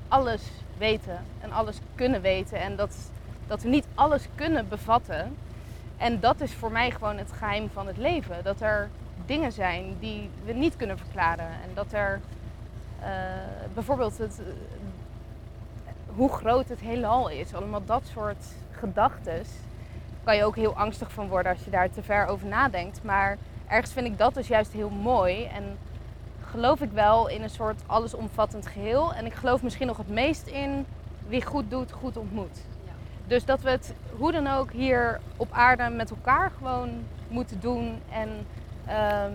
alles 0.09 0.42
weten 0.79 1.18
en 1.40 1.53
alles 1.53 1.79
kunnen 1.94 2.20
weten. 2.20 2.59
En 2.59 2.77
dat, 2.77 2.96
dat 3.46 3.62
we 3.62 3.68
niet 3.68 3.87
alles 3.94 4.29
kunnen 4.35 4.68
bevatten. 4.68 5.37
En 5.96 6.20
dat 6.20 6.40
is 6.40 6.55
voor 6.55 6.72
mij 6.72 6.90
gewoon 6.90 7.18
het 7.18 7.33
geheim 7.33 7.70
van 7.72 7.87
het 7.87 7.96
leven. 7.96 8.37
Dat 8.42 8.61
er 8.61 8.88
dingen 9.27 9.53
zijn 9.53 9.96
die 10.00 10.31
we 10.44 10.53
niet 10.53 10.77
kunnen 10.77 10.98
verklaren. 10.98 11.46
En 11.46 11.70
dat 11.74 11.92
er 11.92 12.20
eh, 13.00 13.09
bijvoorbeeld 13.74 14.18
het, 14.18 14.38
eh, 14.38 14.44
hoe 16.16 16.33
groot 16.33 16.68
het 16.68 16.81
heelal 16.81 17.29
is. 17.29 17.55
Allemaal 17.55 17.85
dat 17.85 18.03
soort 18.12 18.44
gedachten. 18.70 19.42
Kan 20.24 20.37
je 20.37 20.44
ook 20.44 20.57
heel 20.57 20.77
angstig 20.77 21.12
van 21.12 21.29
worden 21.29 21.53
als 21.53 21.64
je 21.64 21.70
daar 21.70 21.90
te 21.90 22.03
ver 22.03 22.27
over 22.27 22.46
nadenkt. 22.46 23.03
Maar 23.03 23.38
ergens 23.68 23.92
vind 23.92 24.07
ik 24.07 24.18
dat 24.18 24.35
dus 24.35 24.46
juist 24.46 24.72
heel 24.72 24.90
mooi. 24.90 25.44
En 25.44 25.79
geloof 26.40 26.81
ik 26.81 26.90
wel 26.92 27.29
in 27.29 27.42
een 27.42 27.50
soort 27.50 27.83
allesomvattend 27.87 28.66
geheel. 28.66 29.14
En 29.14 29.27
ik 29.27 29.35
geloof 29.35 29.62
misschien 29.62 29.87
nog 29.87 29.96
het 29.96 30.09
meest 30.09 30.46
in 30.46 30.87
wie 31.29 31.44
goed 31.44 31.70
doet, 31.70 31.92
goed 31.92 32.16
ontmoet. 32.16 32.61
Dus 33.27 33.44
dat 33.44 33.61
we 33.61 33.70
het 33.70 33.94
hoe 34.16 34.33
dan 34.33 34.46
ook 34.46 34.72
hier 34.72 35.20
op 35.37 35.53
aarde 35.53 35.88
met 35.88 36.11
elkaar 36.11 36.50
gewoon 36.57 36.90
moeten 37.29 37.61
doen 37.61 38.00
en 38.11 38.29
ehm, 38.87 39.33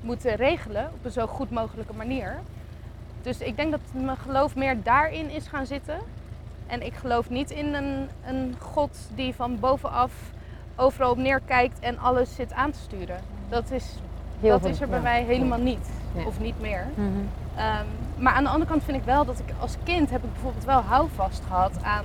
moeten 0.00 0.34
regelen 0.34 0.90
op 0.94 1.04
een 1.04 1.10
zo 1.10 1.26
goed 1.26 1.50
mogelijke 1.50 1.92
manier. 1.92 2.40
Dus 3.22 3.38
ik 3.38 3.56
denk 3.56 3.70
dat 3.70 3.80
mijn 3.92 4.16
geloof 4.16 4.56
meer 4.56 4.82
daarin 4.82 5.30
is 5.30 5.46
gaan 5.46 5.66
zitten. 5.66 5.98
En 6.66 6.82
ik 6.82 6.94
geloof 6.94 7.30
niet 7.30 7.50
in 7.50 7.74
een, 7.74 8.08
een 8.26 8.54
God 8.58 8.98
die 9.14 9.34
van 9.34 9.60
bovenaf 9.60 10.12
overal 10.76 11.10
op 11.10 11.16
neerkijkt 11.16 11.78
en 11.78 11.98
alles 11.98 12.34
zit 12.34 12.52
aan 12.52 12.70
te 12.70 12.78
sturen. 12.78 13.33
Dat 13.48 13.70
is, 13.70 13.84
Heel 14.40 14.50
dat 14.60 14.70
is 14.70 14.80
er 14.80 14.88
bij 14.88 15.00
mij 15.00 15.22
helemaal 15.22 15.58
niet. 15.58 15.88
Nee. 16.12 16.26
Of 16.26 16.40
niet 16.40 16.60
meer. 16.60 16.86
Mhm. 16.94 17.08
Ehm, 17.56 17.84
maar 18.16 18.32
aan 18.32 18.44
de 18.44 18.50
andere 18.50 18.70
kant 18.70 18.84
vind 18.84 18.96
ik 18.96 19.04
wel 19.04 19.24
dat 19.24 19.38
ik 19.38 19.54
als 19.58 19.76
kind 19.82 20.10
heb 20.10 20.24
ik 20.24 20.32
bijvoorbeeld 20.32 20.64
wel 20.64 20.80
houvast 20.80 21.42
gehad 21.46 21.72
aan 21.82 22.04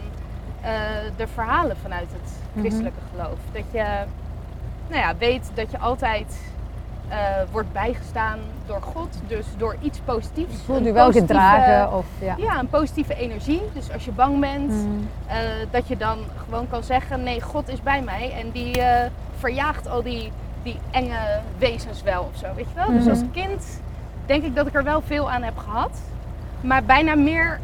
eh, 0.61 0.71
de 1.17 1.27
verhalen 1.27 1.77
vanuit 1.77 2.07
het 2.11 2.31
Mhm. 2.53 2.59
christelijke 2.59 2.99
geloof. 3.11 3.37
Dat 3.51 3.63
je 3.71 3.85
nou 4.87 5.01
ja, 5.01 5.15
weet 5.17 5.51
dat 5.53 5.71
je 5.71 5.77
altijd 5.79 6.41
eh, 7.07 7.17
wordt 7.51 7.71
bijgestaan 7.73 8.39
door 8.65 8.81
God. 8.81 9.19
Dus 9.27 9.45
door 9.57 9.75
iets 9.81 9.99
positiefs. 10.05 10.61
Voel 10.65 10.75
Een 10.75 10.83
je 10.83 10.91
wel 10.91 11.11
gedragen 11.11 11.93
of 11.97 12.05
ja. 12.21 12.35
Ja, 12.37 12.59
een 12.59 12.67
positieve 12.69 13.15
energie. 13.15 13.61
Dus 13.73 13.91
als 13.93 14.05
je 14.05 14.11
bang 14.11 14.39
bent, 14.39 14.71
Mhm. 14.71 14.87
eh, 15.27 15.37
dat 15.71 15.87
je 15.87 15.97
dan 15.97 16.17
gewoon 16.43 16.69
kan 16.69 16.83
zeggen: 16.83 17.23
nee, 17.23 17.41
God 17.41 17.67
is 17.69 17.81
bij 17.81 18.01
mij. 18.01 18.31
En 18.39 18.51
die 18.51 18.81
verjaagt 19.37 19.87
al 19.87 20.03
die, 20.03 20.31
die 20.63 20.79
enge 20.91 21.39
wezens 21.57 22.01
wel 22.01 22.29
of 22.33 22.37
zo. 22.39 22.47
Weet 22.55 22.65
je 22.69 22.75
wel? 22.75 22.87
Dus 22.87 23.01
Mhm. 23.01 23.09
als 23.09 23.21
kind 23.31 23.81
denk 24.25 24.43
ik 24.43 24.55
dat 24.55 24.67
ik 24.67 24.73
er 24.75 24.83
wel 24.83 25.01
veel 25.01 25.31
aan 25.31 25.43
heb 25.43 25.57
gehad. 25.57 25.99
Maar 26.61 26.83
bijna 26.83 27.15
meer 27.15 27.59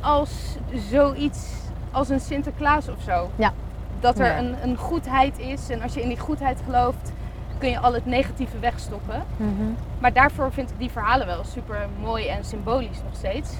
als 0.00 0.56
zoiets 0.90 1.48
als 1.90 2.08
een 2.08 2.20
Sinterklaas 2.20 2.88
of 2.88 3.02
zo. 3.02 3.30
Ja. 3.36 3.52
Dat 4.00 4.18
er 4.18 4.26
Ja. 4.26 4.38
een, 4.38 4.54
een 4.62 4.76
goedheid 4.76 5.38
is. 5.38 5.68
En 5.70 5.82
als 5.82 5.94
je 5.94 6.02
in 6.02 6.08
die 6.08 6.18
goedheid 6.18 6.58
gelooft, 6.64 7.12
kun 7.58 7.68
je 7.70 7.78
al 7.78 7.92
het 7.94 8.06
negatieve 8.06 8.58
wegstoppen. 8.58 9.22
Mhm. 9.36 9.50
Maar 9.98 10.12
daarvoor 10.12 10.52
vind 10.52 10.70
ik 10.70 10.78
die 10.78 10.90
verhalen 10.90 11.26
wel 11.26 11.44
super 11.44 11.88
mooi 12.00 12.26
en 12.28 12.44
symbolisch 12.44 13.02
nog 13.04 13.14
steeds. 13.16 13.50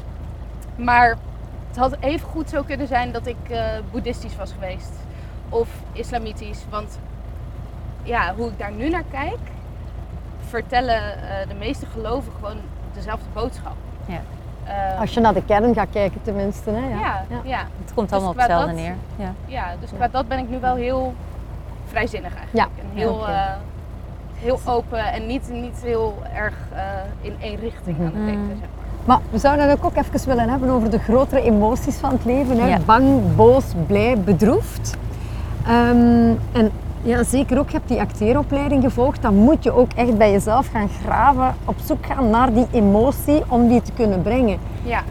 Maar 0.77 1.16
het 1.69 1.77
had 1.77 1.97
even 2.01 2.29
goed 2.29 2.51
zo 2.51 2.62
kunnen 2.62 2.87
zijn 2.87 3.12
dat 3.12 3.27
ik 3.27 3.37
eh, 3.49 3.62
boeddhistisch 3.90 4.37
was 4.37 4.53
geweest. 4.53 4.90
Of 5.49 5.69
islamitisch. 5.93 6.64
Want 6.71 6.99
ja, 8.11 8.35
hoe 8.37 8.49
ik 8.49 8.59
daar 8.59 8.73
nu 8.73 8.88
naar 8.88 9.05
kijk, 9.11 9.38
vertellen 10.49 10.96
eh, 10.96 11.49
de 11.49 11.55
meeste 11.59 11.87
geloven 11.87 12.33
gewoon 12.40 12.57
dezelfde 12.94 13.27
boodschap. 13.33 13.75
Ja. 14.07 14.20
Eh, 14.64 15.01
Als 15.01 15.14
je 15.14 15.20
naar 15.20 15.35
de 15.35 15.42
kern 15.44 15.75
gaat 15.75 15.88
kijken 15.92 16.23
tenminste. 16.23 16.70
Hè, 16.70 16.88
ja. 16.88 17.01
ja, 17.01 17.23
ja. 17.29 17.40
Ja. 17.44 17.59
Het 17.85 17.94
komt 17.94 18.09
Dus 18.09 18.18
allemaal 18.18 18.31
op 18.31 18.37
hetzelfde 18.38 18.66
dat- 18.66 18.77
neer. 18.77 18.94
Ja. 19.16 19.33
ja, 19.46 19.64
dus 19.81 19.90
qua 19.96 20.09
dat 20.09 20.29
ben 20.29 20.38
ik 20.38 20.49
nu 20.51 20.59
wel 20.61 20.75
heel 20.75 21.14
vrijzinnig 21.87 22.35
eigenlijk. 22.37 22.68
Ja, 22.77 22.83
En 22.83 22.99
heel, 22.99 23.29
eh, 23.29 23.40
heel 24.35 24.61
open 24.66 25.12
en 25.12 25.27
niet, 25.27 25.49
niet 25.53 25.81
heel 25.83 26.23
erg 26.35 26.55
eh, 26.75 26.83
in 27.20 27.35
één 27.40 27.57
richting 27.61 27.99
aan 27.99 28.05
het 28.05 28.14
Mhm. 28.14 28.25
denken, 28.25 28.46
zeg 28.49 28.59
maar. 28.59 28.79
Maar 29.05 29.18
we 29.31 29.38
zouden 29.38 29.68
het 29.68 29.83
ook 29.83 29.96
even 29.96 30.27
willen 30.29 30.49
hebben 30.49 30.70
over 30.70 30.90
de 30.90 30.99
grotere 30.99 31.42
emoties 31.42 31.96
van 31.96 32.11
het 32.11 32.25
leven. 32.25 32.59
Hè? 32.61 32.68
Ja. 32.68 32.79
Bang, 32.79 33.37
boos, 33.37 33.64
blij, 33.87 34.18
bedroefd. 34.18 34.96
Ehm, 35.66 36.33
en 36.53 36.70
ja, 37.02 37.24
zeker 37.24 37.58
ook, 37.58 37.70
je 37.70 37.76
hebt 37.76 37.88
die 37.88 38.00
acteeropleiding 38.00 38.82
gevolgd. 38.82 39.22
Dan 39.22 39.34
moet 39.34 39.64
je 39.64 39.72
ook 39.72 39.92
echt 39.92 40.18
bij 40.18 40.30
jezelf 40.30 40.66
gaan 40.66 40.88
graven, 40.88 41.54
op 41.64 41.76
zoek 41.84 42.06
gaan 42.06 42.30
naar 42.30 42.52
die 42.52 42.66
emotie 42.72 43.42
om 43.48 43.68
die 43.68 43.82
te 43.82 43.92
kunnen 43.92 44.22
brengen. 44.22 44.58
Ja. 44.82 45.02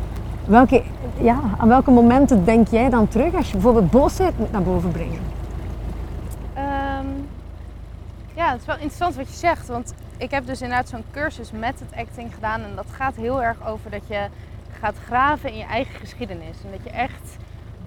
Welke, 0.45 0.83
ja, 1.21 1.39
aan 1.57 1.67
welke 1.67 1.91
momenten 1.91 2.45
denk 2.45 2.67
jij 2.67 2.89
dan 2.89 3.07
terug 3.07 3.33
als 3.33 3.47
je 3.47 3.53
bijvoorbeeld 3.53 3.91
boosheid 3.91 4.39
moet 4.39 4.51
naar 4.51 4.63
boven 4.63 4.91
brengen? 4.91 5.19
Ehm, 6.53 7.07
ja, 8.33 8.51
het 8.51 8.59
is 8.59 8.65
wel 8.65 8.75
interessant 8.75 9.15
wat 9.15 9.27
je 9.27 9.37
zegt. 9.37 9.67
Want 9.67 9.93
ik 10.17 10.31
heb 10.31 10.45
dus 10.45 10.61
inderdaad 10.61 10.89
zo'n 10.89 11.03
cursus 11.11 11.51
met 11.51 11.79
het 11.79 12.07
acting 12.07 12.33
gedaan. 12.33 12.61
En 12.61 12.75
dat 12.75 12.85
gaat 12.91 13.15
heel 13.15 13.43
erg 13.43 13.67
over 13.67 13.91
dat 13.91 14.07
je 14.07 14.25
gaat 14.79 14.95
graven 15.05 15.51
in 15.51 15.57
je 15.57 15.65
eigen 15.65 15.99
geschiedenis. 15.99 16.57
En 16.63 16.71
dat 16.71 16.83
je 16.83 16.89
echt 16.89 17.37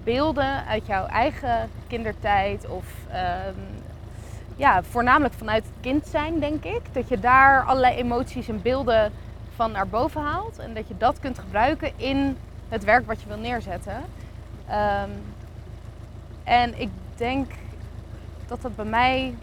beelden 0.03 0.65
uit 0.65 0.85
jouw 0.85 1.05
eigen 1.05 1.69
kindertijd 1.87 2.67
of 2.67 2.85
ehm, 3.11 3.59
ja, 4.55 4.83
voornamelijk 4.83 5.33
vanuit 5.33 5.63
het 5.63 5.73
kind 5.81 6.07
zijn, 6.07 6.39
denk 6.39 6.63
ik. 6.63 6.81
Dat 6.91 7.09
je 7.09 7.19
daar 7.19 7.63
allerlei 7.63 7.95
emoties 7.95 8.47
en 8.47 8.61
beelden 8.61 9.11
van 9.55 9.71
naar 9.71 9.87
boven 9.87 10.21
haalt. 10.21 10.57
En 10.57 10.73
dat 10.73 10.87
je 10.87 10.97
dat 10.97 11.19
kunt 11.19 11.39
gebruiken 11.39 11.91
in 11.95 12.37
het 12.69 12.83
werk 12.83 13.07
wat 13.07 13.21
je 13.21 13.27
wil 13.27 13.37
neerzetten. 13.37 14.01
Ehm, 14.67 15.09
en 16.43 16.79
ik 16.79 16.89
denk 17.15 17.51
dat 18.47 18.61
dat 18.61 18.75
bij 18.75 18.85
mij. 18.85 19.35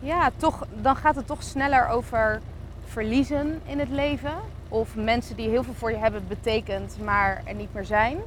Ja, 0.00 0.30
toch, 0.36 0.66
dan 0.74 0.96
gaat 0.96 1.16
het 1.16 1.26
toch 1.26 1.42
sneller 1.42 1.88
over 1.88 2.40
verliezen 2.84 3.60
in 3.64 3.78
het 3.78 3.88
leven. 3.88 4.34
Of 4.68 4.96
mensen 4.96 5.36
die 5.36 5.48
heel 5.48 5.62
veel 5.62 5.74
voor 5.74 5.90
je 5.90 5.96
hebben 5.96 6.24
betekend, 6.28 6.96
maar 7.04 7.42
er 7.44 7.54
niet 7.54 7.74
meer 7.74 7.84
zijn. 7.84 8.18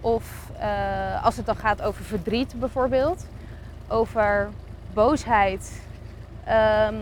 Of 0.00 0.50
eh, 0.58 1.24
als 1.24 1.36
het 1.36 1.46
dan 1.46 1.56
gaat 1.56 1.82
over 1.82 2.04
verdriet 2.04 2.54
bijvoorbeeld. 2.58 3.26
Over 3.90 4.48
boosheid. 4.92 5.82
Ehm, 6.44 6.94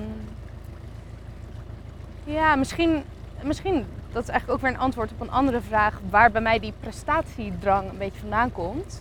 ja, 2.24 2.54
misschien, 2.54 3.02
misschien, 3.42 3.86
dat 4.12 4.22
is 4.22 4.28
eigenlijk 4.28 4.58
ook 4.58 4.60
weer 4.60 4.74
een 4.74 4.84
antwoord 4.84 5.12
op 5.12 5.20
een 5.20 5.30
andere 5.30 5.60
vraag. 5.60 6.00
Waar 6.10 6.30
bij 6.30 6.40
mij 6.40 6.58
die 6.58 6.72
prestatiedrang 6.80 7.90
een 7.90 7.98
beetje 7.98 8.20
vandaan 8.20 8.52
komt 8.52 9.00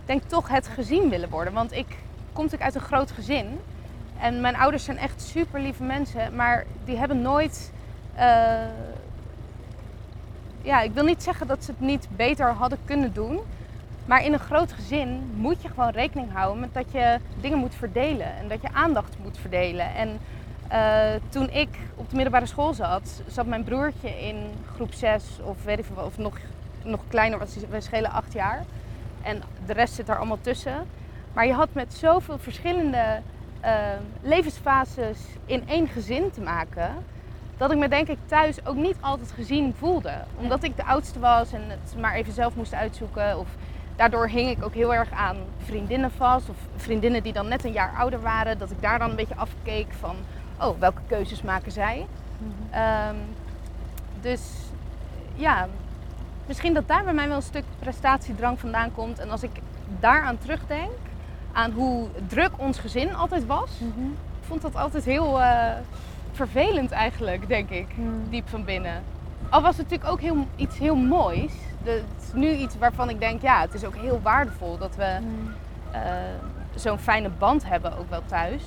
ik 0.00 0.20
denk 0.20 0.30
toch 0.30 0.48
het 0.48 0.68
gezien 0.68 1.08
willen 1.08 1.28
worden. 1.28 1.52
Want 1.52 1.72
ik 1.72 1.86
kom 2.32 2.44
natuurlijk 2.44 2.62
uit 2.62 2.74
een 2.74 2.88
groot 2.88 3.10
gezin. 3.10 3.60
En 4.18 4.40
mijn 4.40 4.56
ouders 4.56 4.84
zijn 4.84 4.98
echt 4.98 5.22
super 5.22 5.60
lieve 5.60 5.82
mensen. 5.82 6.34
Maar 6.34 6.64
die 6.84 6.96
hebben 6.96 7.22
nooit... 7.22 7.72
eh, 8.14 8.66
ja, 10.62 10.80
ik 10.80 10.92
wil 10.92 11.04
niet 11.04 11.22
zeggen 11.22 11.46
dat 11.46 11.64
ze 11.64 11.70
het 11.70 11.80
niet 11.80 12.08
beter 12.16 12.52
hadden 12.52 12.78
kunnen 12.84 13.12
doen. 13.12 13.40
Maar 14.06 14.24
in 14.24 14.32
een 14.32 14.38
groot 14.38 14.72
gezin 14.72 15.30
moet 15.34 15.62
je 15.62 15.68
gewoon 15.68 15.90
rekening 15.90 16.32
houden 16.32 16.60
met 16.60 16.74
dat 16.74 16.92
je 16.92 17.18
dingen 17.40 17.58
moet 17.58 17.74
verdelen. 17.74 18.36
En 18.36 18.48
dat 18.48 18.62
je 18.62 18.72
aandacht 18.72 19.16
moet 19.22 19.38
verdelen. 19.38 19.94
En 19.94 20.18
eh, 20.68 21.20
toen 21.28 21.50
ik 21.50 21.68
op 21.96 22.08
de 22.08 22.14
middelbare 22.14 22.46
school 22.46 22.74
zat, 22.74 23.22
zat 23.26 23.46
mijn 23.46 23.64
broertje 23.64 24.08
in 24.08 24.36
groep 24.74 24.92
6 24.92 25.24
of 25.42 25.64
weet 25.64 25.78
ik 25.78 25.84
veel 25.84 25.94
wat, 25.94 26.04
of 26.04 26.18
nog, 26.18 26.36
nog 26.84 27.00
kleiner, 27.08 27.38
want 27.38 27.56
we 27.70 27.80
schelen 27.80 28.10
acht 28.10 28.32
jaar. 28.32 28.64
En 29.22 29.42
de 29.66 29.72
rest 29.72 29.94
zit 29.94 30.08
er 30.08 30.16
allemaal 30.16 30.40
tussen. 30.40 30.86
Maar 31.32 31.46
je 31.46 31.52
had 31.52 31.68
met 31.72 31.94
zoveel 31.94 32.38
verschillende 32.38 33.20
eh, 33.60 33.72
levensfases 34.20 35.18
in 35.46 35.68
één 35.68 35.88
gezin 35.88 36.30
te 36.30 36.40
maken. 36.40 36.94
Dat 37.56 37.70
ik 37.70 37.78
me 37.78 37.88
denk 37.88 38.08
ik 38.08 38.18
thuis 38.26 38.66
ook 38.66 38.76
niet 38.76 38.96
altijd 39.00 39.32
gezien 39.32 39.74
voelde. 39.78 40.12
Omdat 40.36 40.62
ik 40.62 40.76
de 40.76 40.84
oudste 40.84 41.18
was 41.18 41.52
en 41.52 41.62
het 41.66 42.00
maar 42.00 42.14
even 42.14 42.32
zelf 42.32 42.54
moest 42.54 42.74
uitzoeken. 42.74 43.38
Of 43.38 43.48
daardoor 44.00 44.28
hing 44.28 44.50
ik 44.50 44.64
ook 44.64 44.74
heel 44.74 44.94
erg 44.94 45.10
aan 45.10 45.36
vriendinnen 45.64 46.10
vast. 46.10 46.48
Of 46.48 46.56
vriendinnen 46.76 47.22
die 47.22 47.32
dan 47.32 47.48
net 47.48 47.64
een 47.64 47.72
jaar 47.72 47.94
ouder 47.98 48.20
waren. 48.20 48.58
Dat 48.58 48.70
ik 48.70 48.80
daar 48.82 48.98
dan 48.98 49.10
een 49.10 49.16
beetje 49.16 49.36
afkeek 49.36 49.86
van, 49.98 50.16
oh, 50.60 50.78
welke 50.78 51.00
keuzes 51.06 51.42
maken 51.42 51.72
zij? 51.72 52.06
Ehm, 52.70 53.14
dus 54.20 54.40
ja, 55.34 55.68
misschien 56.46 56.74
dat 56.74 56.88
daar 56.88 57.04
bij 57.04 57.12
mij 57.12 57.28
wel 57.28 57.36
een 57.36 57.42
stuk 57.42 57.64
prestatiedrang 57.78 58.58
vandaan 58.58 58.92
komt. 58.92 59.18
En 59.18 59.30
als 59.30 59.42
ik 59.42 59.50
daaraan 60.00 60.38
terugdenk, 60.38 60.90
aan 61.52 61.70
hoe 61.70 62.06
druk 62.26 62.50
ons 62.56 62.78
gezin 62.78 63.14
altijd 63.14 63.46
was, 63.46 63.70
ik 64.40 64.46
vond 64.46 64.62
dat 64.62 64.76
altijd 64.76 65.04
heel 65.04 65.40
eh, 65.40 65.72
vervelend 66.32 66.90
eigenlijk, 66.90 67.48
denk 67.48 67.70
ik, 67.70 67.86
diep 68.28 68.48
van 68.48 68.64
binnen. 68.64 69.02
Al 69.48 69.62
was 69.62 69.76
het 69.76 69.90
natuurlijk 69.90 70.10
ook 70.10 70.20
heel, 70.20 70.46
iets 70.56 70.78
heel 70.78 70.96
moois. 70.96 71.52
De- 71.84 71.90
het 71.90 72.22
is 72.26 72.32
nu 72.32 72.50
iets 72.50 72.78
waarvan 72.78 73.08
ik 73.10 73.20
denk, 73.20 73.42
ja, 73.42 73.60
het 73.60 73.74
is 73.74 73.84
ook 73.84 73.96
heel 73.96 74.20
waardevol 74.22 74.78
dat 74.78 74.96
we 74.96 75.18
eh, 75.90 76.00
zo'n 76.74 76.98
fijne 76.98 77.28
band 77.38 77.68
hebben, 77.68 77.98
ook 77.98 78.10
wel 78.10 78.22
thuis. 78.26 78.62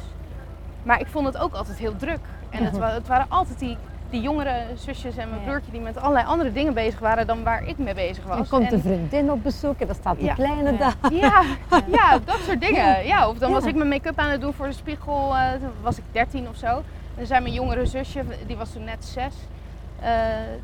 Maar 0.84 0.99
ik 0.99 1.07
vond 1.07 1.26
het 1.26 1.38
ook 1.38 1.53
altijd 1.53 1.78
heel 1.78 1.95
druk. 1.95 2.20
En 2.49 2.64
het, 2.66 2.78
het 2.80 3.07
waren 3.07 3.26
altijd 3.30 3.59
die, 3.59 3.78
die 4.09 4.22
jongere 4.22 4.64
zusjes 4.76 5.18
en 5.18 5.30
mijn 5.30 5.41
Ja. 5.41 5.47
broertje 5.47 5.72
die 5.72 5.82
met 5.82 5.97
allerlei 5.97 6.26
andere 6.26 6.51
dingen 6.51 6.74
bezig 6.74 6.99
waren 6.99 7.28
dan 7.28 7.43
waar 7.43 7.68
ik 7.68 7.78
mee 7.78 7.93
bezig 7.93 8.24
was. 8.24 8.38
Dan 8.38 8.47
komt 8.47 8.68
En- 8.68 8.74
een 8.74 8.82
vriendin 8.82 9.32
op 9.32 9.43
bezoek 9.43 9.80
en 9.80 9.86
dan 9.88 9.95
staat 9.95 10.16
die 10.18 10.26
Ja. 10.26 10.34
kleine 10.34 10.72
Ja. 10.72 10.78
daar. 10.78 10.95
ja, 11.14 11.41
ja, 11.99 12.20
dat 12.26 12.39
soort 12.45 12.61
dingen. 12.61 13.05
Ja, 13.05 13.28
of 13.30 13.38
dan 13.38 13.51
was 13.51 13.66
ik 13.66 13.76
mijn 13.76 13.89
make-up 13.89 14.20
aan 14.20 14.30
het 14.30 14.41
doen 14.41 14.53
voor 14.53 14.66
de 14.68 14.74
spiegel. 14.74 15.36
eh, 15.36 15.51
toen 15.51 15.72
was 15.82 15.97
ik 15.97 16.03
13 16.11 16.47
of 16.49 16.55
zo. 16.55 16.68
En 16.68 16.84
dan 17.18 17.26
zei 17.26 17.41
mijn 17.41 17.53
jongere 17.53 17.86
zusje, 17.86 18.24
die 18.47 18.55
was 18.57 18.72
toen 18.72 18.84
net 18.84 19.05
6, 19.05 19.34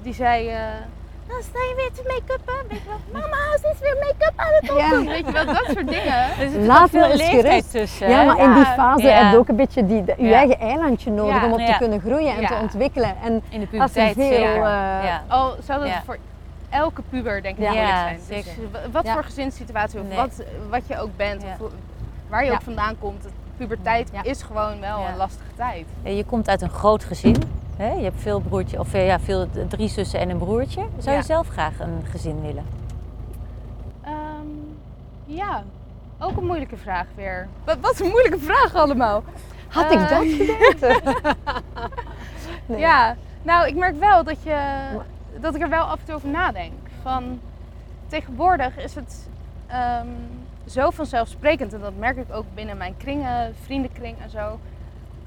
die 0.02 0.14
zei... 0.14 0.48
eh, 0.50 0.58
dan 1.30 1.42
sta 1.50 1.60
je 1.70 1.74
weer 1.76 1.92
te 1.94 2.04
make-uppen. 2.08 2.68
Weet 2.70 2.80
je 2.84 2.88
wel, 2.90 3.22
mama, 3.22 3.58
ze 3.62 3.70
is 3.74 3.80
weer 3.80 3.98
make-up 4.00 4.34
aan 4.36 4.78
Ja. 4.78 5.12
Weet 5.12 5.26
je 5.26 5.32
wel, 5.32 5.46
dat 5.46 5.66
soort 5.66 5.88
dingen. 5.88 6.14
Er 6.40 6.60
ook 6.60 6.66
Laat 6.66 6.90
veel 6.90 7.04
eens 7.06 7.22
leeftijd 7.32 7.72
tussen. 7.72 8.10
Ja, 8.10 8.24
maar 8.24 8.40
in 8.40 8.54
die 8.54 8.66
fase 8.66 9.08
Ja. 9.08 9.24
heb 9.24 9.32
je 9.32 9.38
ook 9.38 9.48
een 9.48 9.56
beetje 9.56 9.86
die, 9.86 10.04
de- 10.04 10.16
je 10.18 10.28
Ja. 10.28 10.38
eigen 10.38 10.60
eilandje 10.60 11.12
nodig 11.12 11.36
Ja. 11.36 11.46
om 11.46 11.54
op 11.54 11.60
Ja. 11.60 11.66
te 11.72 11.78
kunnen 11.78 12.00
groeien 12.02 12.36
en 12.36 12.42
Ja. 12.42 12.48
te 12.48 12.56
ontwikkelen. 12.62 13.16
En 13.24 13.44
In 13.50 13.60
de 13.60 13.60
als 13.60 13.60
er 13.62 13.68
puberteit 13.70 14.14
veel, 14.14 14.28
zeker. 14.30 14.56
eh, 14.56 14.62
ja. 15.04 15.24
Al 15.28 15.56
zou 15.66 15.80
dat 15.80 15.88
Ja. 15.90 16.02
voor 16.06 16.18
elke 16.70 17.02
puber 17.10 17.42
denk 17.42 17.58
ik 17.58 17.64
Ja. 17.64 17.70
moeilijk 17.70 17.98
zijn. 17.98 18.16
Dus 18.28 18.28
zeker. 18.46 18.52
w- 18.72 18.92
wat 18.94 19.06
Ja. 19.06 19.14
voor 19.14 19.24
gezinssituatie 19.24 20.00
of 20.00 20.08
Nee. 20.08 20.18
wat, 20.18 20.44
wat 20.70 20.82
je 20.88 21.00
ook 21.00 21.18
bent, 21.18 21.42
Ja. 21.42 21.48
of 21.60 21.72
waar 22.30 22.44
je 22.44 22.50
Ja. 22.50 22.54
ook 22.56 22.62
vandaan 22.62 22.96
komt. 23.00 23.24
het- 23.24 23.34
Puberteit 23.58 24.10
Ja. 24.14 24.24
is 24.24 24.42
gewoon 24.42 24.80
wel 24.80 25.00
Ja. 25.00 25.10
een 25.10 25.18
lastige 25.18 25.50
tijd. 25.56 25.86
Je 26.04 26.24
komt 26.26 26.50
uit 26.50 26.62
een 26.62 26.70
groot 26.70 27.04
gezin. 27.04 27.36
Hè? 27.80 27.92
Je 27.94 28.04
hebt 28.04 28.22
veel 28.22 28.40
broertje, 28.40 28.80
of 28.80 28.94
eh, 28.94 29.06
ja, 29.06 29.20
veel, 29.20 29.48
drie 29.68 29.88
zussen 29.88 30.20
en 30.20 30.30
een 30.30 30.38
broertje. 30.38 30.86
Zou 30.98 31.16
je 31.16 31.24
zelf 31.24 31.48
graag 31.48 31.80
een 31.80 32.04
gezin 32.12 32.42
willen? 32.42 32.66
Ehm, 34.02 34.48
ja, 35.26 35.64
ook 36.20 36.38
een 36.38 36.46
moeilijke 36.46 36.78
vraag 36.78 37.06
weer. 37.16 37.48
Wat, 37.66 37.78
wat 37.82 38.00
een 38.00 38.10
moeilijke 38.10 38.40
vraag 38.40 38.76
allemaal. 38.76 39.24
had 39.68 39.92
ik 39.92 40.00
Eh, 40.00 40.10
dat 40.10 40.24
geweten? 40.40 41.14
Nee. 42.66 42.80
Ja, 42.80 43.16
nou 43.42 43.68
ik 43.68 43.76
merk 43.76 44.00
wel 44.00 44.24
dat, 44.24 44.44
je, 44.44 44.58
dat 45.40 45.56
ik 45.56 45.62
er 45.62 45.70
wel 45.70 45.84
af 45.84 46.00
en 46.00 46.06
toe 46.06 46.16
over 46.16 46.30
nadenk. 46.30 46.74
Van, 47.02 47.40
tegenwoordig 48.08 48.78
is 48.78 48.96
het 48.96 49.30
ehm, 49.68 50.08
zo 50.66 50.90
vanzelfsprekend, 50.90 51.74
en 51.74 51.80
dat 51.80 51.96
merk 51.98 52.18
ik 52.18 52.34
ook 52.34 52.46
binnen 52.54 52.78
mijn 52.78 52.98
kringen, 52.98 53.56
vriendenkring 53.64 54.22
en 54.22 54.30
zo, 54.30 54.60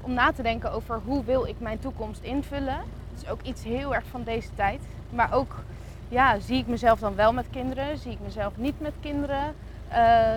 om 0.03 0.13
na 0.13 0.31
te 0.31 0.41
denken 0.41 0.71
over 0.71 1.01
hoe 1.05 1.23
wil 1.23 1.45
ik 1.45 1.55
mijn 1.59 1.79
toekomst 1.79 2.21
invullen. 2.23 2.77
Dat 3.13 3.23
is 3.23 3.29
ook 3.29 3.41
iets 3.41 3.63
heel 3.63 3.95
erg 3.95 4.03
van 4.11 4.23
deze 4.23 4.49
tijd. 4.55 4.81
Maar 5.09 5.33
ook, 5.33 5.55
ja, 6.09 6.39
zie 6.39 6.57
ik 6.57 6.67
mezelf 6.67 6.99
dan 6.99 7.15
wel 7.15 7.33
met 7.33 7.45
kinderen? 7.51 7.97
Zie 7.97 8.11
ik 8.11 8.19
mezelf 8.23 8.53
niet 8.57 8.79
met 8.79 8.93
kinderen? 9.01 9.55
Eh, 9.87 10.33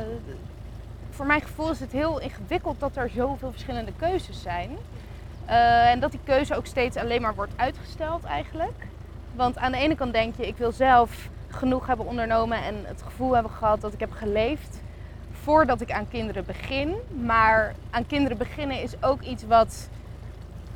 voor 1.10 1.26
mijn 1.26 1.40
gevoel 1.40 1.70
is 1.70 1.80
het 1.80 1.92
heel 1.92 2.20
ingewikkeld 2.20 2.80
dat 2.80 2.96
er 2.96 3.10
zoveel 3.10 3.50
verschillende 3.50 3.92
keuzes 3.96 4.42
zijn. 4.42 4.70
Eh, 5.44 5.90
en 5.90 6.00
dat 6.00 6.10
die 6.10 6.20
keuze 6.24 6.56
ook 6.56 6.66
steeds 6.66 6.96
alleen 6.96 7.22
maar 7.22 7.34
wordt 7.34 7.52
uitgesteld 7.56 8.24
eigenlijk. 8.24 8.86
Want 9.34 9.58
aan 9.58 9.72
de 9.72 9.78
ene 9.78 9.94
kant 9.94 10.12
denk 10.12 10.36
je, 10.36 10.46
ik 10.46 10.56
wil 10.56 10.72
zelf 10.72 11.28
genoeg 11.48 11.86
hebben 11.86 12.06
ondernomen 12.06 12.62
en 12.62 12.74
het 12.84 13.02
gevoel 13.02 13.32
hebben 13.32 13.52
gehad 13.52 13.80
dat 13.80 13.92
ik 13.92 14.00
heb 14.00 14.12
geleefd 14.12 14.80
voordat 15.46 15.80
ik 15.80 15.92
aan 15.92 16.08
kinderen 16.08 16.44
begin. 16.44 16.94
Maar 17.24 17.74
aan 17.90 18.06
kinderen 18.06 18.38
beginnen 18.38 18.82
is 18.82 19.02
ook 19.02 19.22
iets 19.22 19.44
wat 19.44 19.88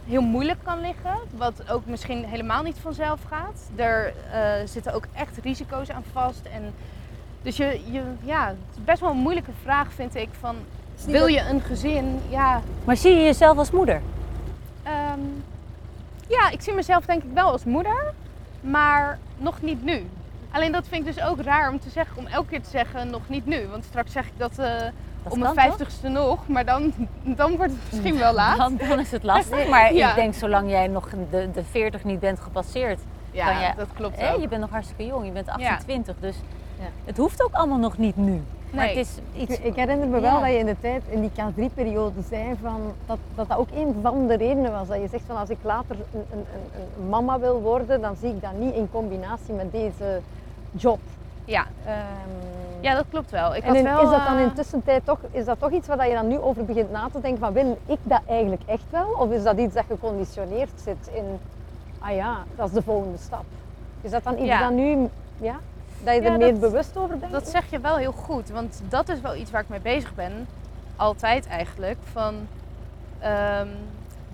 heel 0.06 0.22
moeilijk 0.22 0.58
kan 0.62 0.80
liggen. 0.80 1.14
Wat 1.36 1.70
ook 1.70 1.86
misschien 1.86 2.24
helemaal 2.24 2.62
niet 2.62 2.76
vanzelf 2.78 3.20
gaat. 3.28 3.70
Er 3.76 4.14
eh, 4.32 4.42
zitten 4.64 4.94
ook 4.94 5.06
echt 5.12 5.38
risico's 5.42 5.90
aan 5.90 6.04
vast. 6.12 6.46
En 6.52 6.74
dus 7.42 7.56
je, 7.56 7.80
je, 7.90 8.02
ja, 8.22 8.46
het 8.46 8.76
is 8.76 8.84
best 8.84 9.00
wel 9.00 9.10
een 9.10 9.16
moeilijke 9.16 9.52
vraag 9.62 9.92
vind 9.92 10.14
ik. 10.14 10.28
Van, 10.40 10.56
wil 11.06 11.26
je 11.26 11.40
een 11.40 11.60
gezin? 11.60 12.20
Ja, 12.28 12.60
Maar 12.84 12.96
zie 12.96 13.14
je 13.14 13.24
jezelf 13.24 13.58
als 13.58 13.70
moeder? 13.70 14.02
Ehm, 14.82 15.20
ja, 16.28 16.50
ik 16.50 16.60
zie 16.60 16.72
mezelf 16.72 17.04
denk 17.04 17.22
ik 17.22 17.30
wel 17.34 17.50
als 17.50 17.64
moeder, 17.64 18.12
maar 18.60 19.18
nog 19.38 19.62
niet 19.62 19.84
nu. 19.84 20.06
Alleen 20.50 20.72
dat 20.72 20.88
vind 20.88 21.06
ik 21.08 21.14
dus 21.14 21.24
ook 21.24 21.40
raar 21.42 21.70
om 21.70 21.80
te 21.80 21.90
zeggen, 21.90 22.16
om 22.16 22.26
elke 22.26 22.48
keer 22.48 22.62
te 22.62 22.70
zeggen 22.70 23.10
nog 23.10 23.20
niet 23.28 23.46
nu. 23.46 23.66
Want 23.70 23.84
straks 23.84 24.12
zeg 24.12 24.26
ik 24.26 24.32
dat 24.36 24.56
Dat 24.56 25.32
om 25.32 25.38
mijn 25.38 25.54
vijftigste 25.54 26.08
nog, 26.08 26.48
maar 26.48 26.64
dan, 26.64 26.92
dan 27.22 27.56
wordt 27.56 27.72
het 27.72 27.82
misschien 27.90 28.18
wel 28.18 28.32
laat. 28.42 28.56
Dan, 28.56 28.76
dan 28.88 29.00
is 29.00 29.10
het 29.10 29.22
lastig. 29.22 29.68
Maar 29.74 29.94
Ja. 29.94 30.08
ik 30.08 30.14
denk, 30.14 30.34
zolang 30.34 30.70
jij 30.70 30.86
nog 30.86 31.08
de, 31.30 31.50
de 31.52 31.64
40 31.64 32.04
niet 32.04 32.20
bent 32.20 32.40
gepasseerd. 32.40 33.00
Ja, 33.30 33.44
kan 33.52 33.60
je- 33.62 33.72
dat 33.76 33.88
klopt 33.94 34.20
Hè, 34.20 34.34
ook. 34.34 34.40
je 34.40 34.48
bent 34.48 34.60
nog 34.60 34.70
hartstikke 34.70 35.06
jong, 35.06 35.24
je 35.26 35.32
bent 35.32 35.48
28. 35.48 36.16
Dus 36.20 36.36
Ja. 36.78 36.84
het 37.04 37.16
hoeft 37.16 37.42
ook 37.42 37.52
allemaal 37.52 37.78
nog 37.78 37.98
niet 37.98 38.16
nu. 38.16 38.42
Maar 38.72 38.84
Nee. 38.84 38.96
het 38.96 39.06
is 39.06 39.42
iets. 39.42 39.58
Ik, 39.60 39.74
herinner 39.74 40.08
me 40.08 40.20
wel 40.20 40.30
Ja. 40.32 40.40
dat 40.40 40.48
je 40.48 40.58
in 40.58 40.66
de 40.66 40.76
tijd, 40.80 41.02
in 41.08 41.20
die 41.20 41.30
K3-periode, 41.30 42.20
zei 42.28 42.56
van, 42.62 42.80
dat, 43.06 43.18
dat 43.34 43.48
dat 43.48 43.58
ook 43.58 43.68
een 43.74 43.94
van 44.02 44.26
de 44.26 44.36
redenen 44.36 44.72
was. 44.72 44.88
Dat 44.88 45.00
je 45.00 45.08
zegt 45.08 45.22
van 45.26 45.36
als 45.36 45.48
ik 45.48 45.58
later 45.62 45.96
een, 46.12 46.24
een, 46.32 46.44
een, 46.98 47.08
mama 47.08 47.38
wil 47.38 47.60
worden, 47.60 48.00
dan 48.00 48.16
zie 48.20 48.28
ik 48.34 48.40
dat 48.42 48.52
niet 48.58 48.74
in 48.74 48.88
combinatie 48.92 49.54
met 49.54 49.72
deze 49.72 50.20
job. 50.70 50.98
Ja. 51.44 51.66
Ehm, 51.84 51.96
ja, 52.80 52.94
dat 52.94 53.04
klopt 53.10 53.30
wel. 53.30 53.54
Ik 53.56 53.62
en 53.62 53.74
in- 53.74 53.84
wel, 53.84 54.02
is 54.02 54.10
dat 54.10 54.26
dan 54.26 54.36
eh, 54.36 54.42
in 54.42 54.52
tussentijd 54.52 55.04
toch, 55.04 55.18
is 55.30 55.44
dat 55.44 55.58
toch 55.58 55.70
iets 55.70 55.86
waar 55.88 56.08
je 56.08 56.14
dan 56.14 56.28
nu 56.28 56.38
over 56.38 56.64
begint 56.64 56.90
na 56.90 57.08
te 57.12 57.20
denken 57.20 57.40
van 57.40 57.52
wil 57.52 57.78
ik 57.86 57.98
dat 58.02 58.20
eigenlijk 58.26 58.62
echt 58.66 58.84
wel? 58.90 59.08
Of 59.18 59.30
is 59.30 59.42
dat 59.42 59.56
iets 59.58 59.74
dat 59.74 59.84
geconditioneerd 59.88 60.70
zit 60.84 61.10
in, 61.12 61.24
ah 61.98 62.14
ja, 62.14 62.36
dat 62.56 62.66
is 62.68 62.74
de 62.74 62.82
volgende 62.82 63.18
stap. 63.18 63.44
Is 64.00 64.10
dat 64.10 64.24
dan 64.24 64.34
iets 64.38 64.44
Ja. 64.44 64.60
dat 64.60 64.70
nu, 64.72 65.08
ja, 65.40 65.56
dat 66.04 66.14
je 66.14 66.22
Ja, 66.22 66.30
er 66.30 66.38
meer 66.38 66.50
dat- 66.50 66.60
bewust 66.60 66.96
over 66.96 67.18
bent? 67.18 67.32
Dat 67.32 67.48
zeg 67.48 67.70
je 67.70 67.80
wel 67.80 67.96
heel 67.96 68.12
goed, 68.12 68.48
want 68.48 68.80
dat 68.88 69.08
is 69.08 69.20
wel 69.20 69.34
iets 69.36 69.50
waar 69.50 69.60
ik 69.60 69.68
mee 69.68 69.80
bezig 69.80 70.14
ben. 70.14 70.46
Altijd 70.96 71.46
eigenlijk. 71.46 71.98
Van 72.12 72.34
ehm, 73.18 73.68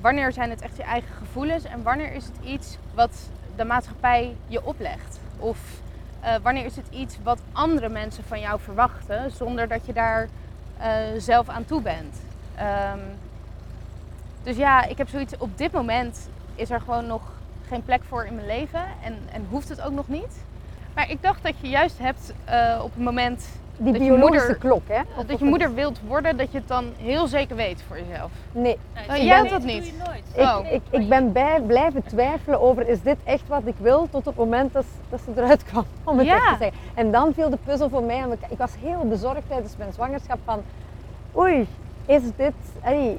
wanneer 0.01 0.33
zijn 0.33 0.51
het 0.51 0.61
echt 0.61 0.77
je 0.77 0.83
eigen 0.83 1.15
gevoelens 1.15 1.65
en 1.65 1.83
wanneer 1.83 2.13
is 2.13 2.25
het 2.25 2.37
iets 2.45 2.77
wat 2.95 3.11
de 3.57 3.65
maatschappij 3.65 4.37
je 4.47 4.65
oplegt? 4.67 5.19
Of 5.39 5.59
eh, 6.21 6.35
wanneer 6.43 6.65
is 6.65 6.77
het 6.77 6.87
iets 6.91 7.17
wat 7.23 7.39
andere 7.53 7.89
mensen 7.89 8.25
van 8.25 8.41
jou 8.41 8.61
verwachten 8.61 9.31
zonder 9.31 9.69
dat 9.69 9.87
je 9.87 9.93
daar 9.93 10.29
eh, 10.79 10.89
zelf 11.19 11.49
aan 11.49 11.65
toe 11.65 11.83
bent? 11.83 12.17
Ehm, 12.55 12.99
dus 14.43 14.57
ja, 14.57 14.85
ik 14.85 14.99
heb 14.99 15.09
zoiets. 15.09 15.37
Op 15.39 15.59
dit 15.59 15.73
moment 15.73 16.29
is 16.55 16.71
er 16.71 16.81
gewoon 16.81 17.07
nog 17.07 17.23
geen 17.69 17.83
plek 17.85 18.03
voor 18.09 18.25
in 18.25 18.35
mijn 18.35 18.47
leven 18.47 18.85
en, 19.03 19.19
en 19.33 19.47
hoeft 19.51 19.69
het 19.69 19.81
ook 19.83 19.93
nog 19.93 20.09
niet. 20.09 20.45
Maar 20.97 21.11
ik 21.11 21.23
dacht 21.23 21.43
dat 21.43 21.53
je 21.61 21.69
juist 21.69 21.99
hebt 21.99 22.33
eh, 22.45 22.81
op 22.83 22.95
het 22.95 23.05
moment 23.05 23.49
die 23.77 23.93
dat 23.93 24.03
je 24.03 24.13
moeder- 24.13 24.57
klok, 24.57 24.83
hè? 24.89 25.01
Of- 25.17 25.25
dat 25.27 25.39
je 25.39 25.45
moeder 25.45 25.75
wilt 25.75 26.01
worden, 26.07 26.37
dat 26.37 26.53
je 26.53 26.59
het 26.59 26.69
dan 26.69 26.85
heel 26.97 27.27
zeker 27.27 27.57
weet 27.57 27.83
voor 27.87 27.99
jezelf. 28.09 28.31
Nee. 28.53 28.79
Oh, 29.11 29.17
Ik 29.17 29.23
jij 29.23 29.39
had 29.39 29.49
dat 29.49 29.63
niet. 29.63 29.87
Ik, 30.35 30.43
Oh. 30.43 30.59
ik, 30.71 30.81
ik 30.91 31.09
ben 31.09 31.33
bij 31.33 31.61
blijven 31.67 32.03
twijfelen 32.05 32.61
over 32.61 32.89
is 32.89 33.03
dit 33.03 33.17
echt 33.25 33.49
wat 33.49 33.63
ik 33.67 33.75
wil 33.79 34.09
tot 34.11 34.25
het 34.25 34.37
moment 34.37 34.73
dat, 34.73 34.85
dat 35.11 35.21
ze 35.25 35.31
eruit 35.43 35.65
kwam, 35.65 35.85
om 36.05 36.19
het 36.19 36.27
Ja. 36.27 36.35
echt 36.37 36.49
te 36.49 36.57
zeggen. 36.59 36.79
En 36.95 37.11
dan 37.11 37.33
viel 37.35 37.51
de 37.51 37.59
puzzel 37.65 37.89
voor 37.89 38.03
mij 38.03 38.23
aan 38.23 38.31
elkaar. 38.31 38.51
Ik 38.51 38.59
was 38.59 38.73
heel 38.81 39.09
bezorgd 39.09 39.43
tijdens 39.49 39.77
mijn 39.77 39.93
zwangerschap 39.93 40.39
van 40.45 40.63
oei, 41.37 41.67
is 42.07 42.23
dit... 42.37 42.53
Allee, 42.83 43.19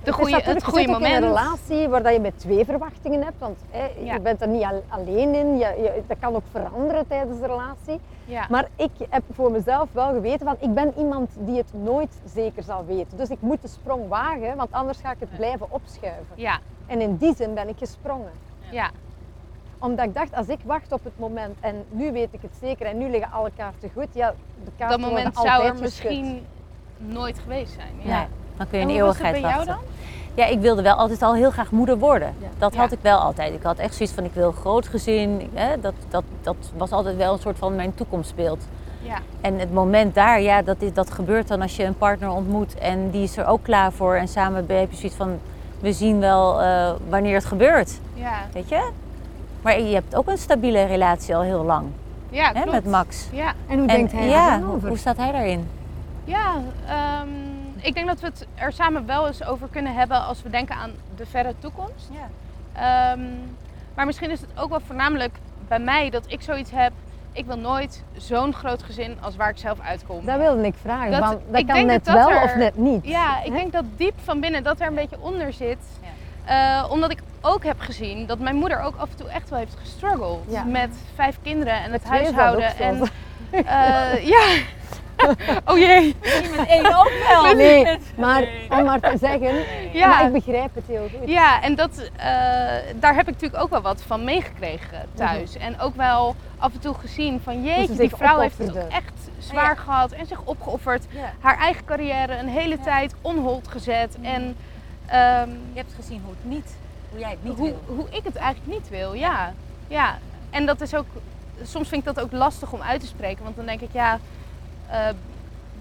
het 0.00 0.08
is 0.08 0.14
goeie- 0.14 0.30
natuurlijk- 0.32 0.64
het 0.64 0.74
goede 0.74 0.88
ook 0.94 0.98
in 1.00 1.04
een 1.04 1.10
moment. 1.20 1.24
relatie 1.36 1.88
waar 1.88 2.02
dat 2.02 2.12
je 2.12 2.20
met 2.20 2.38
twee 2.38 2.64
verwachtingen 2.64 3.22
hebt, 3.22 3.38
want 3.38 3.58
hè, 3.70 3.86
Ja. 4.04 4.12
je 4.14 4.20
bent 4.20 4.40
er 4.40 4.48
niet 4.48 4.62
al- 4.64 4.82
alleen 4.88 5.34
in. 5.34 5.52
Je, 5.58 5.58
je- 5.82 6.02
dat 6.06 6.16
kan 6.20 6.34
ook 6.34 6.42
veranderen 6.50 7.06
tijdens 7.06 7.40
de 7.40 7.46
relatie. 7.46 8.00
Ja. 8.24 8.46
Maar 8.50 8.68
ik 8.76 8.90
heb 9.08 9.22
voor 9.32 9.50
mezelf 9.50 9.88
wel 9.92 10.08
geweten 10.12 10.46
van 10.46 10.56
ik 10.58 10.74
ben 10.74 10.92
iemand 10.98 11.30
die 11.38 11.56
het 11.56 11.72
nooit 11.72 12.20
zeker 12.34 12.62
zal 12.62 12.84
weten. 12.84 13.16
Dus 13.18 13.28
ik 13.28 13.40
moet 13.40 13.62
de 13.62 13.68
sprong 13.68 14.08
wagen, 14.08 14.56
want 14.56 14.72
anders 14.72 14.98
ga 15.00 15.10
ik 15.10 15.20
het 15.20 15.36
blijven 15.36 15.66
opschuiven. 15.70 16.26
ja, 16.34 16.58
En 16.86 17.00
in 17.00 17.16
die 17.16 17.34
zin 17.36 17.54
ben 17.54 17.68
ik 17.68 17.78
gesprongen. 17.78 18.30
ja, 18.70 18.90
Omdat 19.78 20.04
ik 20.04 20.14
dacht, 20.14 20.34
als 20.34 20.48
ik 20.48 20.58
wacht 20.64 20.92
op 20.92 21.04
het 21.04 21.18
moment 21.18 21.56
en 21.60 21.84
nu 21.90 22.12
weet 22.12 22.28
ik 22.30 22.42
het 22.42 22.56
zeker 22.60 22.86
en 22.86 22.98
nu 22.98 23.10
liggen 23.10 23.32
alle 23.32 23.50
kaarten 23.56 23.90
goed, 23.94 24.06
ja, 24.12 24.34
de 24.64 24.70
kaarten 24.78 25.00
dat 25.00 25.08
moment 25.10 25.36
zou 25.36 25.64
er 25.64 25.74
misschien 25.74 26.46
nooit 26.96 27.38
geweest 27.38 27.72
zijn. 27.72 27.92
Ja. 27.98 28.16
Nee, 28.18 28.26
dan 28.60 28.68
kun 28.70 28.78
je 28.78 28.84
En 28.84 28.90
een 28.90 28.96
hoe 28.98 29.06
was 29.06 29.16
het 29.18 29.24
eeuwigheid 29.26 29.32
bij 29.32 29.40
jou 29.40 29.54
wachten. 29.66 29.74
dan? 30.34 30.44
Ja, 30.44 30.46
ik 30.52 30.60
wilde 30.60 30.82
wel 30.82 30.94
altijd 30.94 31.22
al 31.22 31.34
heel 31.34 31.50
graag 31.50 31.70
moeder 31.70 31.98
worden. 31.98 32.34
Ja. 32.40 32.46
Dat 32.58 32.74
Ja. 32.74 32.80
had 32.80 32.92
ik 32.92 32.98
wel 33.02 33.18
altijd. 33.18 33.54
Ik 33.54 33.62
had 33.62 33.78
echt 33.78 33.94
zoiets 33.94 34.14
van, 34.14 34.24
ik 34.24 34.32
wil 34.34 34.46
een 34.46 34.52
groot 34.54 34.88
gezin. 34.88 35.50
Hè? 35.54 35.80
Dat, 35.80 35.94
dat, 36.08 36.22
dat 36.42 36.56
was 36.76 36.90
altijd 36.90 37.16
wel 37.16 37.32
een 37.32 37.38
soort 37.38 37.58
van 37.58 37.74
mijn 37.76 37.94
toekomstbeeld. 37.94 38.58
Ja, 39.02 39.16
En 39.40 39.58
het 39.58 39.72
moment 39.72 40.14
daar, 40.14 40.40
ja, 40.40 40.62
dat, 40.62 40.76
is- 40.82 40.92
dat 40.92 41.10
gebeurt 41.10 41.48
dan 41.48 41.62
als 41.62 41.76
je 41.76 41.84
een 41.84 41.96
partner 41.98 42.30
ontmoet 42.30 42.74
en 42.78 43.10
die 43.10 43.22
is 43.22 43.36
er 43.36 43.46
ook 43.46 43.62
klaar 43.62 43.92
voor. 43.92 44.14
En 44.14 44.28
samen 44.28 44.64
heb 44.68 44.90
je 44.90 44.96
zoiets 44.96 45.16
van, 45.16 45.38
we 45.80 45.92
zien 45.92 46.20
wel 46.20 46.60
eh, 46.62 46.90
wanneer 47.08 47.34
het 47.34 47.44
gebeurt. 47.44 47.98
ja, 48.14 48.32
Weet 48.52 48.68
je? 48.68 48.90
Maar 49.62 49.80
je 49.80 49.94
hebt 49.94 50.16
ook 50.16 50.28
een 50.28 50.38
stabiele 50.38 50.84
relatie 50.84 51.36
al 51.36 51.42
heel 51.42 51.64
lang 51.64 51.86
ja 52.30 52.46
hè, 52.46 52.52
klopt. 52.52 52.70
met 52.70 52.86
Max. 52.86 53.26
Ja, 53.32 53.52
En 53.68 53.78
hoe 53.78 53.88
En 53.88 53.96
denkt 53.96 54.12
hij 54.12 54.28
ja, 54.28 54.48
daar 54.48 54.58
dan 54.58 54.66
hoe, 54.68 54.76
over? 54.76 54.88
hoe 54.88 54.98
staat 54.98 55.16
hij 55.16 55.32
daarin? 55.32 55.68
ja 56.24 56.52
ehm, 56.86 57.28
ik 57.82 57.94
denk 57.94 58.06
dat 58.06 58.20
we 58.20 58.26
het 58.26 58.46
er 58.54 58.72
samen 58.72 59.06
wel 59.06 59.26
eens 59.26 59.44
over 59.44 59.68
kunnen 59.70 59.94
hebben 59.94 60.24
als 60.24 60.42
we 60.42 60.50
denken 60.50 60.74
aan 60.76 60.90
de 61.16 61.26
verre 61.26 61.54
toekomst. 61.58 62.10
Ja. 62.12 62.28
Ehm, 63.12 63.20
maar 63.94 64.06
misschien 64.06 64.30
is 64.30 64.40
het 64.40 64.50
ook 64.58 64.70
wel 64.70 64.80
voornamelijk 64.86 65.38
bij 65.68 65.78
mij 65.78 66.10
dat 66.10 66.24
ik 66.26 66.42
zoiets 66.42 66.70
heb. 66.70 66.92
Ik 67.32 67.46
wil 67.46 67.58
nooit 67.58 68.04
zo'n 68.16 68.52
groot 68.54 68.82
gezin 68.82 69.16
als 69.20 69.36
waar 69.36 69.48
ik 69.50 69.58
zelf 69.58 69.80
uitkom. 69.80 70.24
Dat 70.24 70.38
wilde 70.38 70.66
ik 70.66 70.74
vragen, 70.80 71.10
Dat- 71.10 71.20
want 71.20 71.38
dat 71.50 71.60
ik 71.60 71.66
kan 71.66 71.74
denk 71.74 71.86
net 71.88 72.04
dat 72.04 72.14
wel 72.14 72.30
er- 72.30 72.42
of 72.42 72.54
net 72.54 72.76
niet. 72.76 73.04
Ja, 73.06 73.42
ik 73.42 73.52
denk 73.52 73.72
dat 73.72 73.84
diep 73.96 74.14
van 74.24 74.40
binnen 74.40 74.62
dat 74.62 74.80
er 74.80 74.86
een 74.86 74.94
beetje 74.94 75.20
onder 75.20 75.52
zit. 75.52 75.78
Eh, 76.44 76.86
omdat 76.90 77.10
ik 77.10 77.18
ook 77.40 77.64
heb 77.64 77.80
gezien 77.80 78.26
dat 78.26 78.38
mijn 78.38 78.56
moeder 78.56 78.80
ook 78.82 78.96
af 78.96 79.10
en 79.10 79.16
toe 79.16 79.28
echt 79.28 79.48
wel 79.50 79.58
heeft 79.58 79.76
gestruggeld 79.80 80.44
Ja. 80.48 80.62
met 80.64 80.90
vijf 81.14 81.38
kinderen 81.42 81.74
en 81.82 81.92
het 81.92 82.04
huishouden. 82.04 82.76
En, 82.76 83.00
eh, 83.50 84.26
ja. 84.26 84.46
Oh 85.64 85.78
jee. 85.78 86.14
Met 86.56 86.68
één 86.68 86.86
ook 86.86 87.10
wel. 87.28 87.54
Nee, 87.54 87.98
maar 88.16 88.44
om 88.70 88.84
maar 88.84 89.00
te 89.00 89.16
zeggen, 89.20 89.54
Ja. 89.92 90.08
maar 90.08 90.26
ik 90.26 90.32
begrijp 90.32 90.74
het 90.74 90.84
heel 90.86 91.08
goed. 91.18 91.28
Ja, 91.28 91.62
en 91.62 91.74
dat, 91.74 91.90
eh, 92.16 92.26
daar 92.94 93.14
heb 93.14 93.28
ik 93.28 93.32
natuurlijk 93.34 93.62
ook 93.62 93.70
wel 93.70 93.80
wat 93.80 94.02
van 94.06 94.24
meegekregen 94.24 95.08
thuis. 95.14 95.56
En 95.56 95.80
ook 95.80 95.96
wel 95.96 96.34
af 96.58 96.72
en 96.72 96.80
toe 96.80 96.94
gezien 96.94 97.40
van 97.44 97.62
jeetje, 97.62 97.94
die 97.94 98.16
vrouw 98.16 98.38
heeft 98.38 98.58
het 98.58 98.70
ook 98.70 98.88
echt 98.90 99.12
zwaar 99.38 99.76
gehad 99.76 100.12
en 100.12 100.26
zich 100.26 100.40
opgeofferd. 100.44 101.04
Ja. 101.10 101.32
Haar 101.40 101.58
eigen 101.58 101.84
carrière 101.84 102.36
een 102.38 102.48
hele 102.48 102.76
Ja. 102.76 102.82
tijd 102.84 103.14
on 103.20 103.38
hold 103.38 103.68
gezet. 103.68 104.16
Mhm. 104.18 104.26
En 104.26 104.56
ehm, 105.06 105.48
Je 105.50 105.78
hebt 105.78 105.92
gezien 105.94 106.20
hoe 106.24 106.34
het 106.40 106.50
niet, 106.52 106.74
hoe 107.10 107.18
jij 107.20 107.30
het 107.30 107.44
niet 107.44 107.56
hoe, 107.58 107.68
wil. 107.86 107.96
hoe 107.96 108.06
ik 108.10 108.24
het 108.24 108.36
eigenlijk 108.36 108.74
niet 108.78 108.88
wil, 108.88 109.12
ja. 109.14 109.52
ja. 109.88 110.18
En 110.50 110.66
dat 110.66 110.80
is 110.80 110.94
ook, 110.94 111.06
soms 111.62 111.88
vind 111.88 112.06
ik 112.06 112.14
dat 112.14 112.24
ook 112.24 112.32
lastig 112.32 112.72
om 112.72 112.80
uit 112.82 113.00
te 113.00 113.06
spreken. 113.06 113.44
Want 113.44 113.56
dan 113.56 113.66
denk 113.66 113.80
ik, 113.80 113.88
ja, 113.92 114.18
eh, 114.90 115.08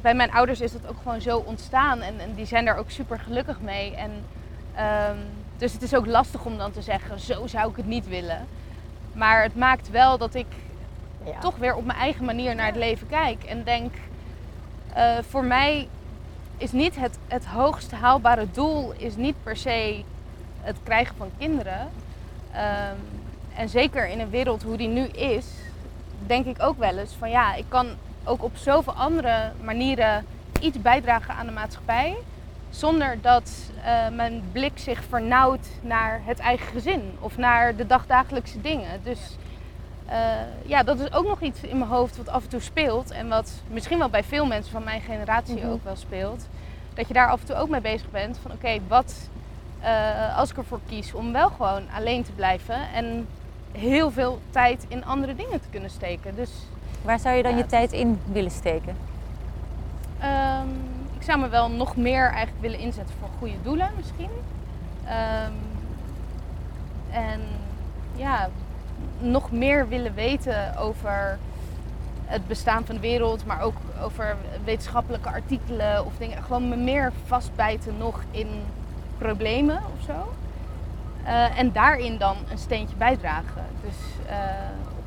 bij 0.02 0.14
mijn 0.14 0.32
ouders 0.32 0.62
is 0.62 0.72
dat 0.72 0.88
ook 0.88 0.98
gewoon 1.04 1.22
zo 1.22 1.38
ontstaan. 1.38 2.02
En, 2.02 2.20
en 2.20 2.34
die 2.36 2.46
zijn 2.46 2.66
daar 2.66 2.78
ook 2.78 2.90
super 2.90 3.20
gelukkig 3.20 3.62
mee. 3.62 3.96
En, 3.96 4.12
ehm, 4.76 5.18
dus 5.58 5.74
het 5.74 5.82
is 5.82 5.96
ook 5.96 6.06
lastig 6.06 6.46
om 6.46 6.58
dan 6.58 6.72
te 6.72 6.82
zeggen, 6.82 7.20
zo 7.20 7.48
zou 7.48 7.70
ik 7.70 7.76
het 7.76 7.86
niet 7.88 8.08
willen. 8.08 8.48
Maar 9.14 9.44
het 9.44 9.56
maakt 9.56 9.90
wel 9.90 10.18
dat 10.18 10.34
ik 10.34 10.46
Ja. 11.26 11.40
toch 11.40 11.58
weer 11.58 11.76
op 11.76 11.86
mijn 11.86 12.00
eigen 12.00 12.26
manier 12.26 12.56
naar 12.56 12.66
het 12.66 12.76
leven 12.76 13.08
kijk. 13.08 13.44
En 13.44 13.64
denk, 13.64 13.94
eh, 14.94 15.18
voor 15.30 15.44
mij 15.44 15.88
is 16.58 16.72
niet 16.72 16.96
het, 16.96 17.18
het 17.28 17.46
hoogst 17.46 17.92
haalbare 17.92 18.48
doel 18.52 18.94
is 18.98 19.16
niet 19.16 19.36
per 19.44 19.58
se 19.58 20.04
het 20.62 20.76
krijgen 20.84 21.16
van 21.18 21.32
kinderen. 21.38 21.90
Ehm, 22.52 22.96
en 23.56 23.70
zeker 23.70 24.08
in 24.08 24.20
een 24.20 24.30
wereld 24.30 24.64
hoe 24.64 24.78
die 24.78 24.88
nu 24.88 25.04
is, 25.06 25.46
denk 26.28 26.46
ik 26.46 26.62
ook 26.62 26.78
wel 26.78 26.98
eens 26.98 27.14
van 27.20 27.30
ja, 27.30 27.54
ik 27.56 27.66
kan 27.68 27.88
ook 28.30 28.44
op 28.44 28.58
zoveel 28.58 28.94
andere 28.94 29.52
manieren 29.62 30.26
iets 30.62 30.82
bijdragen 30.82 31.34
aan 31.34 31.46
de 31.46 31.52
maatschappij. 31.52 32.16
Zonder 32.70 33.18
dat 33.22 33.52
eh, 33.84 34.08
mijn 34.16 34.44
blik 34.52 34.72
zich 34.76 35.04
vernauwt 35.10 35.68
naar 35.82 36.22
het 36.24 36.40
eigen 36.40 36.68
gezin 36.68 37.18
of 37.20 37.38
naar 37.38 37.76
de 37.76 37.88
dagdagelijkse 37.88 38.62
dingen. 38.62 39.04
Dus 39.04 39.20
eh, 40.06 40.18
ja, 40.66 40.84
dat 40.84 41.00
is 41.00 41.14
ook 41.14 41.28
nog 41.28 41.42
iets 41.42 41.62
in 41.62 41.78
mijn 41.78 41.90
hoofd 41.90 42.18
wat 42.18 42.30
af 42.30 42.44
en 42.44 42.50
toe 42.50 42.60
speelt. 42.60 43.12
En 43.12 43.28
wat 43.28 43.52
misschien 43.68 43.98
wel 43.98 44.10
bij 44.10 44.24
veel 44.24 44.46
mensen 44.46 44.72
van 44.72 44.84
mijn 44.84 45.02
generatie 45.02 45.56
Mhm. 45.60 45.70
ook 45.70 45.84
wel 45.84 45.96
speelt. 45.96 46.48
Dat 46.94 47.08
je 47.08 47.14
daar 47.14 47.30
af 47.30 47.40
en 47.40 47.46
toe 47.46 47.56
ook 47.56 47.70
mee 47.70 47.82
bezig 47.82 48.10
bent. 48.12 48.38
Van 48.42 48.52
oké, 48.52 48.78
wat 48.88 49.30
eh, 49.80 50.38
als 50.38 50.50
ik 50.52 50.58
ervoor 50.58 50.80
kies 50.90 51.14
om 51.14 51.32
wel 51.32 51.50
gewoon 51.50 51.84
alleen 51.96 52.24
te 52.24 52.32
blijven. 52.32 52.76
En 52.94 53.28
heel 53.72 54.12
veel 54.12 54.40
tijd 54.50 54.86
in 54.88 55.06
andere 55.06 55.36
dingen 55.36 55.62
te 55.62 55.68
kunnen 55.70 55.90
steken. 55.90 56.36
Dus 56.36 56.50
Waar 57.02 57.20
zou 57.20 57.36
je 57.36 57.44
dan 57.44 57.52
Ja, 57.52 57.58
je 57.58 57.66
tijd 57.66 57.92
in 57.92 58.20
willen 58.26 58.52
steken? 58.52 58.96
Ehm, 60.20 60.68
ik 61.18 61.24
zou 61.24 61.40
me 61.40 61.50
wel 61.50 61.70
nog 61.70 61.96
meer 61.96 62.24
eigenlijk 62.24 62.62
willen 62.62 62.80
inzetten 62.80 63.16
voor 63.20 63.30
goede 63.38 63.62
doelen 63.64 63.92
misschien. 63.98 64.30
Ehm, 65.06 65.54
en 67.12 67.42
ja, 68.16 68.50
nog 69.20 69.52
meer 69.52 69.88
willen 69.88 70.14
weten 70.14 70.78
over 70.78 71.40
het 72.26 72.48
bestaan 72.48 72.86
van 72.86 72.96
de 72.96 73.02
wereld, 73.02 73.46
maar 73.46 73.62
ook 73.62 73.76
over 74.02 74.38
wetenschappelijke 74.64 75.30
artikelen 75.30 76.06
of 76.06 76.14
dingen. 76.18 76.44
Gewoon 76.44 76.70
me 76.70 76.76
meer 76.76 77.12
vastbijten 77.26 77.98
nog 77.98 78.24
in 78.32 78.48
problemen 79.18 79.78
of 79.98 80.06
zo. 80.06 80.34
Eh, 81.24 81.60
en 81.60 81.72
daarin 81.72 82.18
dan 82.18 82.36
een 82.52 82.58
steentje 82.58 82.96
bijdragen. 82.96 83.66
Dus 83.82 83.96
eh, 84.28 84.36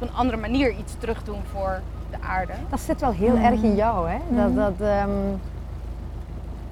een 0.03 0.14
andere 0.14 0.36
manier 0.36 0.70
iets 0.70 0.94
terugdoen 0.98 1.40
voor 1.53 1.80
de 2.11 2.16
aarde. 2.26 2.53
Dat 2.70 2.80
zit 2.80 3.00
wel 3.00 3.12
heel 3.12 3.36
erg 3.36 3.62
in 3.62 3.74
jou, 3.74 4.09
hè? 4.11 4.18
Dat, 4.30 4.55
dat, 4.55 4.88
ehm, 4.88 5.11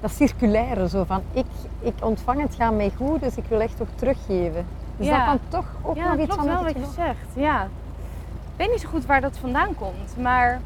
dat 0.01 0.11
circulaire, 0.11 0.89
zo 0.89 1.03
van 1.03 1.21
ik, 1.31 1.45
ik 1.79 1.93
ontvang 2.01 2.41
het, 2.41 2.55
gaat 2.55 2.73
mij 2.73 2.91
goed, 2.97 3.21
dus 3.21 3.35
ik 3.35 3.45
wil 3.47 3.61
echt 3.61 3.81
ook 3.81 3.87
teruggeven. 3.95 4.65
Is 4.97 5.05
Ja. 5.07 5.17
dat 5.17 5.25
dan 5.25 5.39
toch 5.61 5.65
ook 5.81 5.95
ja, 5.95 6.03
nog 6.03 6.13
iets 6.17 6.25
klopt 6.25 6.35
van 6.35 6.45
wel 6.47 6.65
het 6.65 6.77
wat 6.77 6.85
je 6.85 6.91
zegt. 6.95 7.27
Ja. 7.33 7.63
Ik 7.63 8.57
weet 8.67 8.69
niet 8.69 8.81
zo 8.81 8.89
goed 8.89 9.05
waar 9.05 9.21
dat 9.21 9.37
vandaan 9.37 9.75
komt, 9.75 10.17
maar 10.17 10.61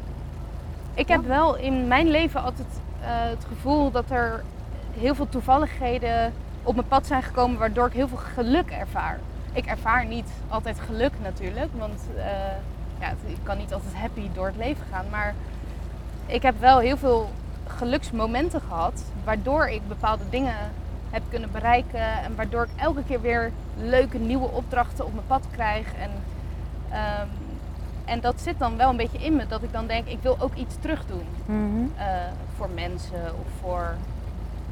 ik 0.94 1.08
heb 1.08 1.26
wel 1.26 1.56
in 1.56 1.88
mijn 1.88 2.08
leven 2.08 2.42
altijd 2.42 2.66
eh, 3.00 3.06
het 3.08 3.44
gevoel 3.48 3.90
dat 3.90 4.04
er 4.10 4.44
heel 4.98 5.14
veel 5.14 5.28
toevalligheden 5.28 6.32
op 6.62 6.74
mijn 6.74 6.88
pad 6.88 7.06
zijn 7.06 7.22
gekomen 7.22 7.58
waardoor 7.58 7.86
ik 7.86 7.92
heel 7.92 8.08
veel 8.08 8.18
geluk 8.34 8.70
ervaar. 8.70 9.18
Ik 9.56 9.66
ervaar 9.66 10.06
niet 10.06 10.30
altijd 10.48 10.80
geluk 10.80 11.12
natuurlijk, 11.22 11.70
want 11.78 12.00
eh, 12.16 12.24
ja, 13.00 13.10
ik 13.26 13.38
kan 13.42 13.58
niet 13.58 13.72
altijd 13.72 13.94
happy 13.94 14.28
door 14.34 14.46
het 14.46 14.56
leven 14.56 14.84
gaan, 14.90 15.04
maar 15.10 15.34
ik 16.26 16.42
heb 16.42 16.60
wel 16.60 16.78
heel 16.78 16.96
veel 16.96 17.30
geluksmomenten 17.66 18.60
gehad 18.60 19.04
waardoor 19.24 19.68
ik 19.68 19.88
bepaalde 19.88 20.24
dingen 20.30 20.54
heb 21.10 21.22
kunnen 21.28 21.52
bereiken 21.52 22.22
en 22.22 22.36
waardoor 22.36 22.62
ik 22.62 22.82
elke 22.82 23.02
keer 23.04 23.20
weer 23.20 23.52
leuke 23.76 24.18
nieuwe 24.18 24.48
opdrachten 24.48 25.04
op 25.06 25.14
mijn 25.14 25.26
pad 25.26 25.44
krijg. 25.50 25.86
En, 25.94 26.10
ehm, 26.90 27.26
en 28.04 28.20
dat 28.20 28.40
zit 28.40 28.58
dan 28.58 28.76
wel 28.76 28.90
een 28.90 28.96
beetje 28.96 29.18
in 29.18 29.36
me, 29.36 29.46
dat 29.46 29.62
ik 29.62 29.72
dan 29.72 29.86
denk, 29.86 30.06
ik 30.06 30.18
wil 30.22 30.36
ook 30.40 30.54
iets 30.54 30.74
terug 30.80 31.06
doen 31.06 31.26
eh, 31.96 32.06
voor 32.56 32.68
mensen 32.74 33.24
of 33.40 33.46
voor, 33.60 33.94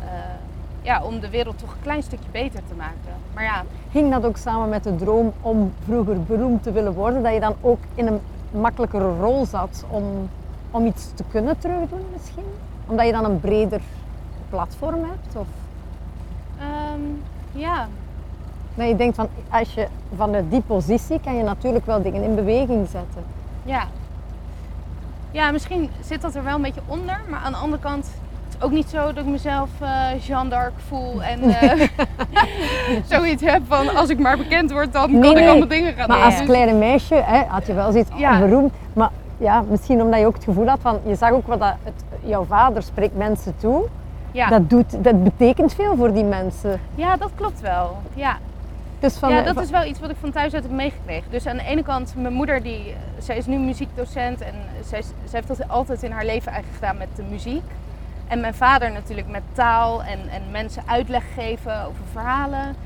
eh, 0.00 0.08
ja, 0.84 1.02
om 1.02 1.20
de 1.20 1.30
wereld 1.30 1.58
toch 1.58 1.72
een 1.72 1.82
klein 1.82 2.02
stukje 2.02 2.30
beter 2.30 2.60
te 2.68 2.74
maken. 2.74 3.14
Maar 3.34 3.44
ja, 3.44 3.64
Ging 3.90 4.10
dat 4.10 4.24
ook 4.24 4.36
samen 4.36 4.68
met 4.68 4.84
de 4.84 4.96
droom 4.96 5.32
om 5.40 5.72
vroeger 5.84 6.22
beroemd 6.22 6.62
te 6.62 6.72
willen 6.72 6.92
worden, 6.92 7.22
dat 7.22 7.34
je 7.34 7.40
dan 7.40 7.54
ook 7.60 7.78
in 7.94 8.06
een 8.06 8.20
makkelijkere 8.50 9.16
rol 9.20 9.46
zat 9.46 9.84
om, 9.88 10.04
om 10.70 10.86
iets 10.86 11.10
te 11.14 11.24
kunnen 11.30 11.58
terugdoen 11.58 12.04
misschien? 12.12 12.44
Omdat 12.86 13.06
je 13.06 13.12
dan 13.12 13.24
een 13.24 13.40
breder 13.40 13.80
platform 14.48 15.04
hebt? 15.04 15.36
Of 15.36 15.46
ehm, 16.58 17.00
ja, 17.52 17.88
dat 18.74 18.88
je 18.88 18.96
denkt 18.96 19.16
van, 19.16 19.28
als 19.50 19.74
je 19.74 19.88
vanuit 20.16 20.50
die 20.50 20.62
positie 20.62 21.20
kan 21.20 21.36
je 21.36 21.42
natuurlijk 21.42 21.86
wel 21.86 22.02
dingen 22.02 22.22
in 22.22 22.34
beweging 22.34 22.88
zetten. 22.88 23.24
Ja. 23.62 23.86
Ja, 25.30 25.50
misschien 25.50 25.90
zit 26.00 26.20
dat 26.20 26.34
er 26.34 26.44
wel 26.44 26.54
een 26.54 26.62
beetje 26.62 26.82
onder. 26.86 27.20
Maar 27.28 27.40
aan 27.40 27.52
de 27.52 27.58
andere 27.58 27.82
kant, 27.82 28.10
ook 28.64 28.70
niet 28.70 28.88
zo 28.88 29.06
dat 29.12 29.16
ik 29.24 29.30
mezelf 29.30 29.68
eh 29.80 30.06
Jeanne 30.26 30.50
d'Arc 30.50 30.72
voel. 30.88 31.22
En 31.22 31.42
eh, 31.54 31.88
zoiets 33.10 33.42
heb 33.42 33.62
van, 33.68 33.96
als 33.96 34.08
ik 34.08 34.18
maar 34.18 34.36
bekend 34.36 34.72
word, 34.72 34.92
dan 34.92 35.10
Nee, 35.10 35.20
kan 35.20 35.42
ik 35.42 35.48
allemaal 35.48 35.68
dingen 35.68 35.92
gaan 35.94 36.08
Maar 36.08 36.16
doen. 36.16 36.26
als 36.26 36.42
kleine 36.44 36.72
meisje 36.72 37.14
hè, 37.14 37.42
had 37.48 37.66
je 37.66 37.74
wel 37.74 37.92
zoiets 37.92 38.10
Ja. 38.16 38.38
beroemd. 38.38 38.72
Maar 38.92 39.10
ja, 39.38 39.64
misschien 39.70 40.02
omdat 40.02 40.20
je 40.20 40.26
ook 40.26 40.34
het 40.34 40.44
gevoel 40.44 40.66
had 40.66 40.78
van, 40.82 40.98
je 41.06 41.14
zag 41.14 41.30
ook 41.30 41.46
wat 41.46 41.60
dat 41.60 41.74
het, 41.82 42.04
jouw 42.24 42.44
vader 42.44 42.82
spreekt 42.82 43.16
mensen 43.16 43.54
toe. 43.56 43.84
ja. 44.32 44.48
Dat, 44.48 44.70
doet, 44.70 45.04
dat 45.04 45.24
betekent 45.24 45.74
veel 45.74 45.96
voor 45.96 46.12
die 46.12 46.24
mensen. 46.24 46.80
ja, 46.94 47.16
dat 47.16 47.30
klopt 47.34 47.60
wel. 47.60 47.96
Ja. 48.14 48.36
Dus 49.00 49.16
van, 49.16 49.30
ja, 49.30 49.42
dat 49.42 49.60
is 49.60 49.70
wel 49.70 49.84
iets 49.84 50.00
wat 50.00 50.10
ik 50.10 50.16
van 50.20 50.30
thuis 50.30 50.54
uit 50.54 50.62
heb 50.62 50.72
meegekregen. 50.72 51.30
Dus 51.30 51.46
aan 51.46 51.56
de 51.56 51.64
ene 51.64 51.82
kant, 51.82 52.14
mijn 52.16 52.34
moeder, 52.34 52.62
die, 52.62 52.94
zij 53.18 53.36
is 53.36 53.46
nu 53.46 53.56
muziekdocent 53.58 54.40
en 54.40 54.54
zij, 54.84 55.02
zij 55.02 55.12
heeft 55.30 55.48
dat 55.48 55.68
altijd 55.68 56.02
in 56.02 56.10
haar 56.10 56.24
leven 56.24 56.52
eigenlijk 56.52 56.82
gedaan 56.82 56.96
met 56.98 57.08
de 57.16 57.22
muziek. 57.30 57.62
En 58.28 58.40
mijn 58.40 58.54
vader 58.54 58.92
natuurlijk 58.92 59.28
met 59.28 59.42
taal 59.52 60.02
en, 60.02 60.28
en 60.28 60.42
mensen 60.50 60.82
uitleg 60.86 61.34
geven 61.34 61.84
over 61.84 62.04
verhalen. 62.12 62.76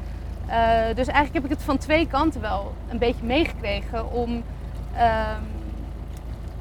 Eh, 0.47 0.59
dus 0.95 1.07
eigenlijk 1.07 1.35
heb 1.35 1.45
ik 1.45 1.51
het 1.51 1.63
van 1.63 1.79
twee 1.79 2.07
kanten 2.07 2.41
wel 2.41 2.73
een 2.89 2.99
beetje 2.99 3.25
meegekregen 3.25 4.13
om 4.13 4.43
ehm, 4.97 5.43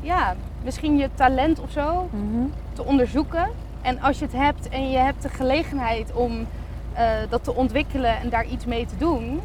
ja, 0.02 0.36
misschien 0.64 0.98
je 0.98 1.10
talent 1.14 1.60
of 1.60 1.72
zo 1.72 2.10
te 2.74 2.84
onderzoeken. 2.86 3.48
En 3.82 4.02
als 4.02 4.20
je 4.20 4.26
het 4.26 4.34
hebt 4.34 4.70
en 4.70 4.90
je 4.90 4.98
hebt 4.98 5.22
de 5.22 5.30
gelegenheid 5.30 6.14
om 6.14 6.48
eh, 6.94 7.10
dat 7.30 7.44
te 7.44 7.54
ontwikkelen 7.56 8.20
en 8.20 8.30
daar 8.30 8.46
iets 8.46 8.66
mee 8.66 8.86
te 8.86 8.98
doen, 8.98 9.42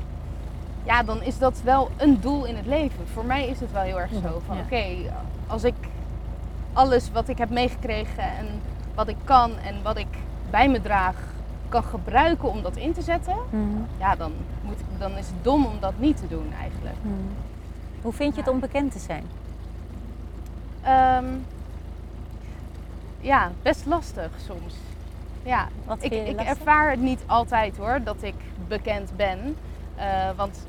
ja, 0.84 1.02
dan 1.02 1.22
is 1.22 1.38
dat 1.38 1.60
wel 1.64 1.90
een 1.96 2.20
doel 2.20 2.44
in 2.44 2.56
het 2.56 2.66
leven. 2.66 3.06
Voor 3.12 3.24
mij 3.24 3.46
is 3.46 3.60
het 3.60 3.72
wel 3.72 3.82
heel 3.82 4.00
erg 4.00 4.10
zo 4.22 4.42
van, 4.46 4.56
Ja. 4.56 4.62
oké, 4.62 4.84
als 5.46 5.64
ik 5.64 5.74
alles 6.72 7.10
wat 7.12 7.28
ik 7.28 7.38
heb 7.38 7.50
meegekregen 7.50 8.22
en 8.22 8.46
wat 8.94 9.08
ik 9.08 9.16
kan 9.24 9.58
en 9.58 9.82
wat 9.82 9.96
ik 9.98 10.06
bij 10.50 10.68
me 10.68 10.80
draag 10.80 11.16
kan 11.68 11.84
gebruiken 11.84 12.48
om 12.48 12.62
dat 12.62 12.76
in 12.76 12.92
te 12.92 13.02
zetten, 13.02 13.36
ja, 13.98 14.16
dan, 14.16 14.32
moet 14.62 14.80
ik, 14.80 14.86
dan 14.98 15.10
is 15.16 15.26
het 15.26 15.44
dom 15.44 15.66
om 15.66 15.80
dat 15.80 15.92
niet 15.96 16.16
te 16.16 16.28
doen 16.28 16.52
eigenlijk. 16.60 16.96
Hoe 18.02 18.12
vind 18.12 18.34
je 18.34 18.40
het 18.40 18.50
om 18.50 18.60
bekend 18.60 18.92
te 18.92 18.98
zijn? 18.98 19.24
Ehm, 20.82 21.24
ja, 23.20 23.50
best 23.62 23.86
lastig 23.86 24.30
soms. 24.46 24.74
Ja, 25.42 25.68
Wat 25.84 26.02
ik, 26.02 26.12
ik 26.12 26.36
lastig? 26.36 26.56
ervaar 26.56 26.90
het 26.90 27.00
niet 27.00 27.22
altijd 27.26 27.76
hoor, 27.76 28.00
dat 28.04 28.16
ik 28.22 28.34
bekend 28.68 29.10
ben. 29.16 29.56
Eh, 29.94 30.30
want 30.36 30.66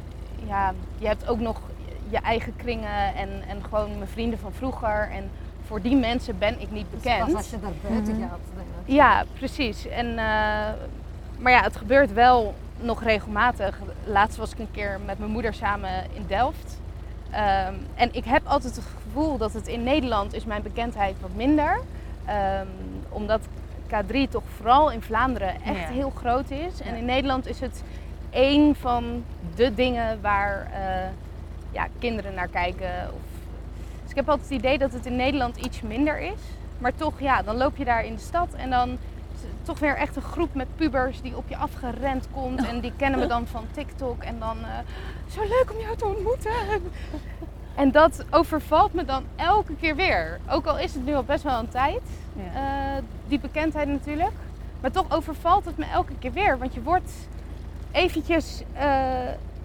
ja, 0.47 0.74
je 0.97 1.07
hebt 1.07 1.28
ook 1.28 1.39
nog 1.39 1.61
je 2.09 2.17
eigen 2.17 2.55
kringen 2.55 3.15
en, 3.15 3.30
en 3.47 3.63
gewoon 3.63 3.97
mijn 3.97 4.09
vrienden 4.09 4.39
van 4.39 4.51
vroeger. 4.51 5.09
En 5.11 5.30
voor 5.74 5.82
die 5.82 5.95
mensen 5.95 6.38
ben 6.38 6.61
ik 6.61 6.71
niet 6.71 6.89
bekend. 6.91 7.26
Pas 7.26 7.34
als 7.36 7.49
je 7.49 7.59
daar 7.59 7.71
buiten 7.89 8.15
gaat. 8.19 8.39
dan- 8.55 8.95
Ja, 8.95 9.24
precies. 9.38 9.88
En, 9.88 10.07
eh, 10.09 10.15
maar 11.38 11.51
ja, 11.51 11.61
het 11.61 11.76
gebeurt 11.76 12.13
wel 12.13 12.53
nog 12.80 13.03
regelmatig. 13.03 13.80
Laatst 14.03 14.38
was 14.38 14.51
ik 14.51 14.59
een 14.59 14.71
keer 14.71 14.99
met 15.05 15.19
mijn 15.19 15.32
moeder 15.32 15.53
samen 15.53 15.89
in 16.13 16.24
Delft. 16.28 16.80
Ehm, 17.32 17.74
en 17.95 18.09
ik 18.11 18.26
heb 18.26 18.41
altijd 18.45 18.76
het 18.76 18.86
gevoel 19.05 19.38
dat 19.38 19.53
het 19.53 19.67
in 19.67 19.84
Nederland 19.84 20.34
is 20.34 20.45
mijn 20.45 20.61
bekendheid 20.61 21.15
wat 21.21 21.36
minder. 21.36 21.80
Ehm, 22.26 22.67
omdat 23.09 23.41
K3 23.88 24.28
toch 24.30 24.43
vooral 24.55 24.91
in 24.91 25.01
Vlaanderen 25.01 25.49
echt 25.65 25.80
Ja. 25.80 25.88
heel 25.88 26.09
groot 26.15 26.49
is. 26.49 26.82
En 26.82 26.91
Ja. 26.91 26.97
in 26.97 27.05
Nederland 27.05 27.47
is 27.47 27.59
het 27.59 27.84
één 28.30 28.76
van 28.76 29.24
de 29.55 29.74
dingen 29.74 30.21
waar 30.21 30.67
eh, 30.74 31.09
ja, 31.71 31.88
kinderen 31.99 32.34
naar 32.34 32.47
kijken. 32.47 32.91
Of... 33.13 33.32
Ik 34.14 34.20
heb 34.20 34.30
altijd 34.30 34.49
het 34.49 34.59
idee 34.59 34.78
dat 34.78 34.93
het 34.93 35.05
in 35.05 35.16
Nederland 35.16 35.57
iets 35.57 35.82
minder 35.82 36.20
is. 36.20 36.39
Maar 36.78 36.95
toch, 36.95 37.20
ja, 37.20 37.41
dan 37.41 37.57
loop 37.57 37.78
je 37.78 37.86
daar 37.86 38.05
in 38.05 38.14
de 38.16 38.22
stad 38.22 38.47
en 38.53 38.70
dan 38.70 38.97
toch 39.64 39.80
weer 39.80 39.95
echt 39.95 40.16
een 40.16 40.22
groep 40.22 40.53
met 40.53 40.68
pubers 40.76 41.22
die 41.22 41.38
op 41.38 41.49
je 41.49 41.57
afgerend 41.57 42.28
komt. 42.34 42.66
En 42.68 42.80
die 42.80 42.91
kennen 42.97 43.20
me 43.20 43.28
dan 43.28 43.47
van 43.47 43.66
TikTok. 43.72 44.24
En 44.24 44.39
dan, 44.39 44.57
eh, 44.61 44.78
zo 45.34 45.41
leuk 45.41 45.66
om 45.76 45.80
jou 45.82 45.97
te 45.97 46.05
ontmoeten. 46.05 46.51
En 47.76 47.91
dat 47.91 48.26
overvalt 48.30 48.93
me 48.93 49.05
dan 49.05 49.24
elke 49.36 49.76
keer 49.76 49.95
weer. 49.95 50.39
Ook 50.49 50.66
al 50.66 50.80
is 50.80 50.93
het 50.93 51.05
nu 51.05 51.14
al 51.16 51.24
best 51.24 51.43
wel 51.43 51.59
een 51.59 51.70
tijd, 51.70 52.01
Ja. 52.34 52.95
eh, 52.97 53.03
die 53.28 53.39
bekendheid 53.39 53.88
natuurlijk. 53.88 54.34
Maar 54.82 54.91
toch 54.91 55.11
overvalt 55.11 55.66
het 55.66 55.78
me 55.78 55.86
elke 55.86 56.14
keer 56.20 56.32
weer. 56.34 56.57
Want 56.57 56.74
je 56.74 56.82
wordt 56.84 57.11
eventjes 57.91 58.64
eh, 58.74 58.88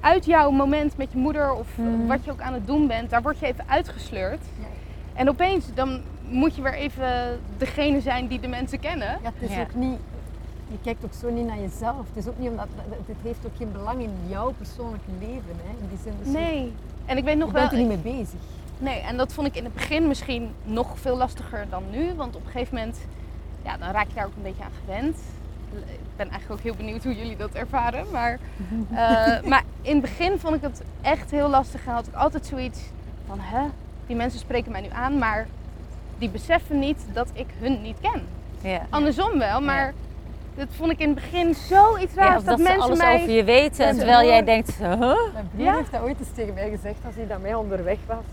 uit 0.00 0.24
jouw 0.24 0.50
moment 0.50 0.96
met 0.96 1.12
je 1.12 1.18
moeder 1.18 1.52
of 1.52 1.66
Mhm. 1.76 2.06
wat 2.06 2.24
je 2.24 2.30
ook 2.30 2.40
aan 2.40 2.52
het 2.52 2.66
doen 2.66 2.86
bent, 2.86 3.10
daar 3.10 3.22
word 3.22 3.38
je 3.38 3.46
even 3.46 3.64
uitgesleurd. 3.68 4.40
En 5.14 5.28
opeens 5.28 5.64
dan 5.74 6.00
moet 6.28 6.54
je 6.56 6.62
weer 6.62 6.74
even 6.74 7.40
degene 7.58 8.00
zijn 8.00 8.26
die 8.26 8.40
de 8.40 8.48
mensen 8.48 8.80
kennen. 8.80 9.18
Ja, 9.22 9.30
het 9.38 9.50
is 9.50 9.56
Ja. 9.56 9.60
ook 9.60 9.74
niet, 9.74 9.98
je 10.68 10.78
kijkt 10.82 11.04
ook 11.04 11.12
zo 11.20 11.30
niet 11.30 11.46
naar 11.46 11.58
jezelf. 11.60 11.96
Het 12.14 12.24
is 12.24 12.28
ook 12.28 12.38
niet 12.38 12.48
omdat, 12.50 12.66
het 13.06 13.16
heeft 13.22 13.46
ook 13.46 13.56
geen 13.56 13.72
belang 13.72 14.00
in 14.02 14.12
jouw 14.28 14.52
persoonlijke 14.58 15.10
leven. 15.20 15.56
Hè, 15.64 15.70
in 15.82 15.88
die 15.88 15.98
zin. 16.02 16.12
Dus 16.22 16.32
je- 16.32 16.38
Nee. 16.38 16.72
En 17.06 17.16
ik 17.16 17.24
weet 17.24 17.36
nog 17.38 17.46
je 17.48 17.52
wel. 17.54 17.62
bent 17.62 17.72
er 17.72 17.78
niet 17.88 18.04
mee 18.04 18.16
bezig. 18.16 18.40
Nee, 18.78 19.00
en 19.00 19.16
dat 19.16 19.32
vond 19.32 19.46
ik 19.46 19.56
in 19.56 19.64
het 19.64 19.74
begin 19.74 20.08
misschien 20.08 20.50
nog 20.64 20.98
veel 20.98 21.16
lastiger 21.16 21.66
dan 21.70 21.82
nu. 21.90 22.12
Want 22.16 22.36
op 22.36 22.44
een 22.44 22.50
gegeven 22.50 22.74
moment, 22.76 22.98
ja, 23.64 23.76
dan 23.76 23.90
raak 23.90 24.08
je 24.08 24.14
daar 24.14 24.24
ook 24.26 24.36
een 24.36 24.42
beetje 24.42 24.62
aan 24.64 24.70
gewend. 24.84 25.16
Ik 25.72 26.16
ben 26.16 26.30
eigenlijk 26.30 26.60
ook 26.60 26.66
heel 26.66 26.74
benieuwd 26.74 27.04
hoe 27.04 27.16
jullie 27.16 27.36
dat 27.36 27.52
ervaren. 27.52 28.06
Maar, 28.12 28.38
eh, 28.90 29.42
maar 29.50 29.62
in 29.82 29.92
het 29.92 30.00
begin 30.00 30.38
vond 30.38 30.54
ik 30.54 30.62
het 30.62 30.82
echt 31.00 31.30
heel 31.30 31.48
lastig. 31.48 31.86
En 31.86 31.92
had 31.92 32.06
ik 32.06 32.14
altijd 32.14 32.46
zoiets 32.46 32.80
van, 33.26 33.38
hè, 33.40 33.62
die 34.06 34.16
mensen 34.16 34.40
spreken 34.40 34.72
mij 34.72 34.80
nu 34.80 34.88
aan, 34.92 35.18
maar 35.18 35.46
die 36.18 36.28
beseffen 36.30 36.78
niet 36.78 37.06
dat 37.12 37.30
ik 37.32 37.46
hun 37.58 37.82
niet 37.82 37.96
ken. 38.00 38.22
Ja. 38.60 38.86
Andersom 38.90 39.38
wel, 39.38 39.60
maar 39.60 39.94
dat 40.54 40.68
vond 40.70 40.90
ik 40.92 40.98
in 40.98 41.06
het 41.08 41.14
begin 41.14 41.54
zoiets 41.54 42.14
Ja, 42.14 42.22
raars. 42.22 42.38
of 42.38 42.44
dat, 42.44 42.46
dat 42.46 42.56
ze 42.58 42.62
mensen 42.62 42.82
alles 42.82 42.98
mij... 42.98 43.14
over 43.14 43.30
je 43.30 43.44
weten, 43.44 43.86
dat 43.86 43.96
terwijl 43.96 44.28
jij 44.28 44.44
denkt, 44.44 44.74
huh? 44.74 44.98
Mijn 45.32 45.48
broer 45.54 45.64
Ja? 45.64 45.76
heeft 45.76 45.92
dat 45.92 46.00
ooit 46.00 46.18
eens 46.18 46.28
tegen 46.34 46.54
mij 46.54 46.70
gezegd 46.70 46.98
als 47.06 47.14
hij 47.14 47.26
dan 47.26 47.40
mij 47.40 47.54
onderweg 47.54 47.98
was. 48.06 48.24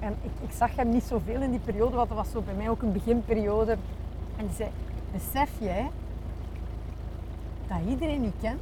En 0.00 0.16
ik, 0.22 0.30
ik 0.48 0.54
zag 0.56 0.76
hem 0.76 0.88
niet 0.88 1.04
zoveel 1.04 1.40
in 1.40 1.50
die 1.50 1.60
periode, 1.64 1.96
want 1.96 2.08
dat 2.08 2.18
was 2.18 2.30
zo 2.30 2.40
bij 2.40 2.54
mij 2.54 2.68
ook 2.70 2.82
een 2.82 2.92
beginperiode. 2.92 3.72
En 4.36 4.46
die 4.46 4.56
zei, 4.56 4.68
besef 5.12 5.50
jij 5.58 5.90
dat 7.78 7.88
iedereen 7.88 8.24
u 8.24 8.32
kent? 8.40 8.60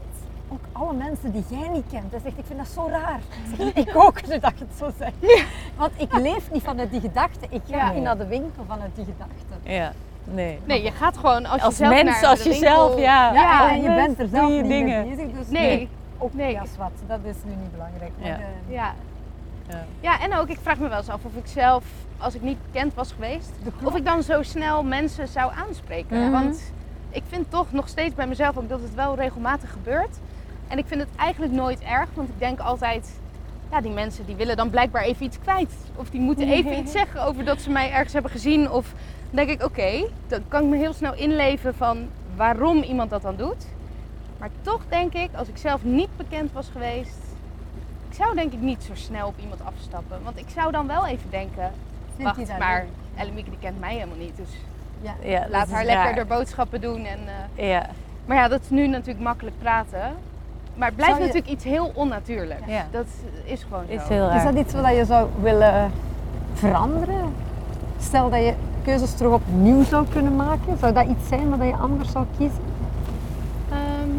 Ook 0.52 0.61
alle 0.72 0.92
mensen 0.92 1.32
die 1.32 1.44
jij 1.48 1.68
niet 1.68 1.84
kent. 1.90 2.11
Hij 2.11 2.20
zegt, 2.20 2.38
ik 2.38 2.44
vind 2.46 2.58
dat 2.58 2.68
zo 2.68 2.88
raar. 2.90 3.18
Ik, 3.18 3.56
zeg, 3.58 3.72
ik 3.86 3.96
ook, 3.96 4.26
nu 4.28 4.38
dat 4.38 4.52
je 4.58 4.64
het 4.68 4.78
zo 4.78 4.90
zegt. 4.98 5.44
Want 5.76 5.92
ik 5.96 6.12
leef 6.18 6.50
niet 6.50 6.62
vanuit 6.62 6.90
die 6.90 7.00
gedachte. 7.00 7.46
Ik 7.50 7.61
ga 7.70 7.76
Ja. 7.76 7.92
niet 7.92 8.02
naar 8.02 8.18
de 8.18 8.26
winkel 8.26 8.64
vanuit 8.68 8.90
die 8.94 9.04
gedachte. 9.04 9.72
Ja, 9.72 9.92
nee. 10.24 10.58
Nee, 10.64 10.82
je 10.82 10.90
gaat 10.90 11.16
gewoon 11.16 11.46
als, 11.46 11.62
Als 11.62 11.78
jezelf 11.78 12.02
mens, 12.02 12.20
naar 12.20 12.30
als 12.30 12.42
de 12.42 12.48
jezelf, 12.48 12.86
winkel- 12.86 13.02
ja. 13.04 13.32
Ja, 13.32 13.42
Ja, 13.42 13.70
en 13.70 13.82
je 13.82 13.94
bent 13.94 14.18
er 14.20 14.28
zelf 14.28 14.46
doe 14.46 14.56
je 14.56 14.62
niet 14.62 14.70
dingen. 14.70 15.06
mee 15.06 15.16
bezig. 15.16 15.32
Dus 15.38 15.48
Nee. 15.48 15.88
ook 16.18 16.34
Nee. 16.34 16.52
ja, 16.52 16.62
zwart, 16.74 16.92
dat 17.06 17.18
is 17.22 17.36
nu 17.44 17.50
niet 17.62 17.72
belangrijk. 17.72 18.11
Maar, 18.18 18.28
Ja. 18.28 18.34
eh, 18.36 18.74
Ja. 18.74 18.94
Ja. 19.68 19.84
Ja, 20.00 20.20
en 20.20 20.34
ook, 20.36 20.48
ik 20.48 20.58
vraag 20.62 20.78
me 20.78 20.88
wel 20.88 20.98
eens 20.98 21.08
af 21.08 21.24
of 21.24 21.34
ik 21.34 21.46
zelf, 21.46 21.84
als 22.18 22.34
ik 22.34 22.42
niet 22.42 22.58
bekend 22.72 22.94
was 22.94 23.12
geweest, 23.12 23.50
of 23.82 23.96
ik 23.96 24.04
dan 24.04 24.22
zo 24.22 24.42
snel 24.42 24.82
mensen 24.82 25.28
zou 25.28 25.52
aanspreken. 25.66 26.20
Mhm. 26.22 26.30
Want 26.30 26.72
ik 27.11 27.22
vind 27.28 27.50
toch 27.50 27.72
nog 27.72 27.88
steeds 27.88 28.14
bij 28.14 28.26
mezelf 28.26 28.56
ook 28.56 28.68
dat 28.68 28.80
het 28.80 28.94
wel 28.94 29.14
regelmatig 29.14 29.70
gebeurt. 29.70 30.18
En 30.68 30.78
ik 30.78 30.86
vind 30.86 31.00
het 31.00 31.11
eigenlijk 31.16 31.52
nooit 31.52 31.80
erg, 31.80 32.08
want 32.14 32.28
ik 32.28 32.38
denk 32.38 32.61
altijd, 32.61 33.20
ja, 33.70 33.80
die 33.80 33.90
mensen 33.90 34.26
die 34.26 34.34
willen 34.34 34.56
dan 34.56 34.70
blijkbaar 34.70 35.02
even 35.02 35.26
iets 35.26 35.38
kwijt. 35.38 35.72
Of 35.96 36.11
die 36.11 36.20
moeten 36.20 36.48
even 36.48 36.78
iets 36.78 36.92
zeggen 36.92 37.22
over 37.24 37.44
dat 37.44 37.61
ze 37.61 37.70
mij 37.70 37.90
ergens 37.90 38.12
hebben 38.12 38.30
gezien. 38.30 38.70
Of 38.70 38.94
dan 39.30 39.46
denk 39.46 39.61
ik, 39.61 39.64
oké, 39.64 40.08
dan 40.26 40.40
kan 40.48 40.62
ik 40.62 40.68
me 40.68 40.76
heel 40.76 40.92
snel 40.92 41.14
inleven 41.14 41.74
van 41.74 42.08
waarom 42.36 42.82
iemand 42.82 43.11
dat 43.11 43.22
dan 43.22 43.36
doet. 43.36 43.66
Maar 44.38 44.50
toch 44.62 44.82
denk 44.88 45.12
ik, 45.12 45.30
als 45.34 45.48
ik 45.48 45.56
zelf 45.56 45.84
niet 45.84 46.16
bekend 46.16 46.52
was 46.52 46.68
geweest, 46.68 47.18
ik 48.08 48.16
zou 48.16 48.34
denk 48.34 48.52
ik 48.52 48.61
niet 48.61 48.82
zo 48.82 48.94
snel 48.94 49.26
op 49.26 49.38
iemand 49.40 49.64
afstappen. 49.64 50.22
Want 50.22 50.38
ik 50.38 50.48
zou 50.54 50.72
dan 50.72 50.86
wel 50.86 51.06
even 51.06 51.30
denken, 51.30 51.72
wacht, 52.18 52.58
maar? 52.58 52.86
Ellemieke 53.16 53.50
die 53.50 53.58
kent 53.58 53.80
mij 53.80 53.94
helemaal 53.94 54.16
niet. 54.16 54.36
Dus 54.36 54.48
Ja. 55.01 55.46
Laat 55.51 55.66
is 55.66 55.72
haar 55.72 55.84
lekker 55.84 56.05
raar. 56.05 56.14
haar 56.16 56.26
boodschappen 56.26 56.80
doen. 56.80 57.05
En, 57.05 57.18
eh, 57.57 57.68
Ja, 57.68 57.86
maar 58.26 58.36
ja, 58.36 58.48
dat 58.48 58.61
is 58.61 58.70
nu 58.70 58.86
natuurlijk 58.86 59.20
makkelijk 59.24 59.57
praten. 59.59 60.01
Maar 60.74 60.86
het 60.88 60.96
blijft 60.96 61.14
je- 61.16 61.20
natuurlijk 61.20 61.51
iets 61.53 61.64
heel 61.64 61.90
onnatuurlijks. 61.94 62.66
Ja. 62.66 62.86
Dat 62.90 63.07
is 63.44 63.62
gewoon 63.62 63.84
is 63.88 64.03
zo. 64.03 64.09
heel 64.09 64.26
Is 64.28 64.34
raar. 64.34 64.44
dat 64.53 64.55
iets 64.64 64.74
wat 64.74 64.96
je 64.96 65.05
zou 65.05 65.28
willen 65.40 65.90
veranderen? 66.55 67.34
Stel 67.98 68.30
dat 68.30 68.40
je 68.44 68.55
keuzes 68.84 69.14
terug 69.14 69.32
opnieuw 69.32 69.84
zou 69.84 70.07
kunnen 70.12 70.36
maken, 70.36 70.78
zou 70.78 70.92
dat 70.92 71.07
iets 71.07 71.28
zijn 71.28 71.57
wat 71.59 71.66
je 71.68 71.74
anders 71.76 72.11
zou 72.11 72.24
kiezen? 72.36 72.62
Ehm, 73.70 74.11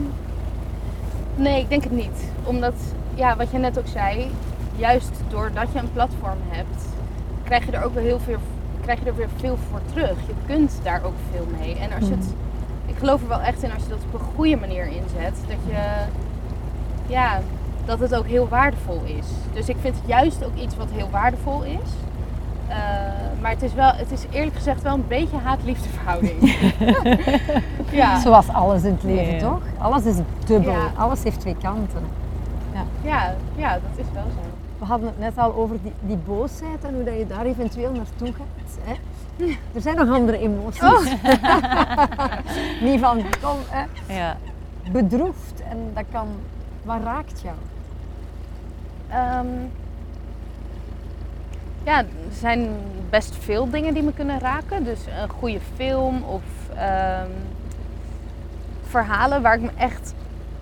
nee, 1.36 1.59
ik 1.61 1.69
denk 1.69 1.84
het 1.84 1.91
niet. 1.91 2.23
Omdat, 2.43 2.73
ja, 3.15 3.36
wat 3.36 3.51
je 3.51 3.57
net 3.57 3.79
ook 3.79 3.88
zei, 3.88 4.32
juist 4.75 5.11
doordat 5.29 5.67
je 5.73 5.79
een 5.79 5.91
platform 5.93 6.38
hebt, 6.49 6.86
krijg 7.43 7.65
je 7.65 7.71
er 7.71 7.84
ook 7.84 7.93
wel 7.93 8.03
heel 8.03 8.19
veel, 8.19 8.38
krijg 8.95 9.03
je 9.03 9.09
er 9.21 9.27
weer 9.27 9.39
veel 9.39 9.57
voor 9.69 9.79
terug. 9.93 10.17
Je 10.27 10.33
kunt 10.47 10.79
daar 10.83 11.01
ook 11.03 11.13
veel 11.31 11.47
mee. 11.59 11.75
En 11.77 11.93
als 11.99 12.07
je 12.07 12.15
het, 12.15 12.25
ik 12.85 12.95
geloof 12.97 13.21
er 13.21 13.27
wel 13.27 13.41
echt 13.41 13.63
in 13.63 13.73
als 13.73 13.83
je 13.83 13.89
dat 13.89 13.97
op 14.13 14.19
een 14.19 14.27
goede 14.35 14.55
manier 14.55 14.85
inzet, 14.85 15.35
dat 15.47 15.57
je, 15.67 15.77
ja, 17.07 17.39
dat 17.85 17.99
het 17.99 18.15
ook 18.15 18.27
heel 18.27 18.47
waardevol 18.47 19.01
is. 19.05 19.25
Dus 19.53 19.69
ik 19.69 19.75
vind 19.81 19.95
het 19.95 20.03
juist 20.07 20.45
ook 20.45 20.55
iets 20.55 20.75
wat 20.75 20.87
heel 20.91 21.09
waardevol 21.11 21.63
is. 21.63 21.89
Eh, 22.67 22.77
maar 23.41 23.51
het 23.51 23.61
is 23.61 23.73
wel, 23.73 23.91
het 23.95 24.11
is 24.11 24.25
eerlijk 24.31 24.55
gezegd 24.55 24.81
wel 24.81 24.93
een 24.93 25.07
beetje 25.07 25.37
haat-liefde 25.43 25.89
verhouding. 25.89 26.55
ja. 28.01 28.19
Zoals 28.19 28.47
alles 28.49 28.83
in 28.83 28.91
het 28.93 29.03
leven, 29.03 29.33
Ja. 29.33 29.39
toch? 29.39 29.61
Alles 29.77 30.05
is 30.05 30.15
dubbel, 30.45 30.71
Ja. 30.71 30.91
alles 30.97 31.23
heeft 31.23 31.39
twee 31.39 31.55
kanten. 31.61 32.03
Ja, 33.03 33.35
ja, 33.55 33.73
dat 33.73 34.05
is 34.05 34.05
wel 34.13 34.23
zo. 34.23 34.51
We 34.82 34.88
hadden 34.88 35.07
het 35.07 35.19
net 35.19 35.38
al 35.38 35.53
over 35.53 35.82
die, 35.84 35.91
die 36.01 36.17
boosheid 36.17 36.84
en 36.84 36.93
hoe 36.93 37.03
dat 37.03 37.13
je 37.17 37.27
daar 37.27 37.45
eventueel 37.45 37.91
naartoe 37.91 38.27
gaat. 38.34 38.77
Hè? 38.84 38.93
Er 39.73 39.82
zijn 39.82 39.95
nog 39.95 40.09
andere 40.09 40.38
emoties. 40.38 40.82
Oh. 40.82 40.99
Niet 42.88 42.99
van, 42.99 43.21
kom, 43.41 43.57
hè, 43.69 44.13
Ja. 44.13 44.38
bedroefd. 44.91 45.61
En 45.69 45.77
dat 45.93 46.03
kan, 46.11 46.27
wat 46.84 47.03
raakt 47.03 47.41
jou? 47.41 47.55
Ehm, 49.09 49.47
ja, 51.84 51.97
er 51.99 52.05
zijn 52.39 52.69
best 53.09 53.36
veel 53.36 53.69
dingen 53.69 53.93
die 53.93 54.03
me 54.03 54.13
kunnen 54.13 54.39
raken. 54.39 54.84
Dus 54.84 54.99
een 55.21 55.29
goede 55.29 55.59
film 55.75 56.23
of 56.23 56.43
ehm, 56.75 57.29
verhalen 58.88 59.41
waar 59.41 59.55
ik 59.55 59.61
me 59.61 59.71
echt 59.77 60.13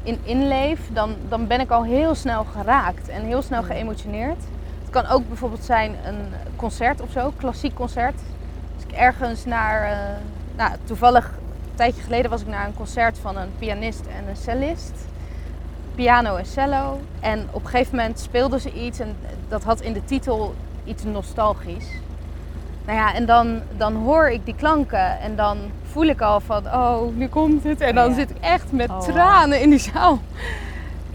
in 0.03 0.19
inleef, 0.23 0.79
dan, 0.93 1.15
dan 1.29 1.47
ben 1.47 1.59
ik 1.59 1.69
al 1.69 1.83
heel 1.83 2.15
snel 2.15 2.43
geraakt 2.43 3.07
en 3.07 3.21
heel 3.21 3.41
snel 3.41 3.63
geëmotioneerd. 3.63 4.43
Het 4.81 4.89
kan 4.89 5.07
ook 5.07 5.27
bijvoorbeeld 5.27 5.63
zijn 5.63 5.95
een 6.05 6.33
concert 6.55 7.01
of 7.01 7.11
zo, 7.11 7.33
klassiek 7.37 7.73
concert. 7.73 8.15
Als 8.75 8.83
ik 8.83 8.91
ergens 8.91 9.45
naar, 9.45 9.83
eh, 9.83 9.97
nou 10.55 10.71
toevallig 10.83 11.25
een 11.25 11.75
tijdje 11.75 12.01
geleden 12.01 12.31
was 12.31 12.41
ik 12.41 12.47
naar 12.47 12.65
een 12.65 12.75
concert 12.75 13.17
van 13.19 13.37
een 13.37 13.49
pianist 13.59 14.05
en 14.17 14.27
een 14.29 14.35
cellist 14.35 15.07
piano 15.95 16.35
en 16.35 16.45
cello. 16.45 16.99
En 17.19 17.47
op 17.51 17.63
een 17.63 17.69
gegeven 17.69 17.95
moment 17.95 18.19
speelden 18.19 18.61
ze 18.61 18.73
iets 18.73 18.99
en 18.99 19.15
dat 19.47 19.63
had 19.63 19.81
in 19.81 19.93
de 19.93 20.05
titel 20.05 20.55
iets 20.83 21.03
nostalgisch. 21.03 21.87
Nou 22.85 22.97
ja, 22.97 23.13
en 23.13 23.25
dan, 23.25 23.61
dan 23.77 23.95
hoor 23.95 24.29
ik 24.29 24.45
die 24.45 24.55
klanken 24.55 25.19
en 25.19 25.35
dan 25.35 25.57
voel 25.91 26.05
ik 26.05 26.21
al 26.21 26.39
van, 26.39 26.65
oh, 26.65 27.15
nu 27.15 27.27
komt 27.27 27.63
het. 27.63 27.81
En 27.81 27.95
dan 27.95 28.09
Ja. 28.09 28.15
zit 28.15 28.29
ik 28.29 28.37
echt 28.39 28.71
met 28.71 28.89
Oh, 28.89 28.95
wow. 28.99 29.09
tranen 29.09 29.61
in 29.61 29.69
die 29.69 29.79
zaal. 29.79 30.19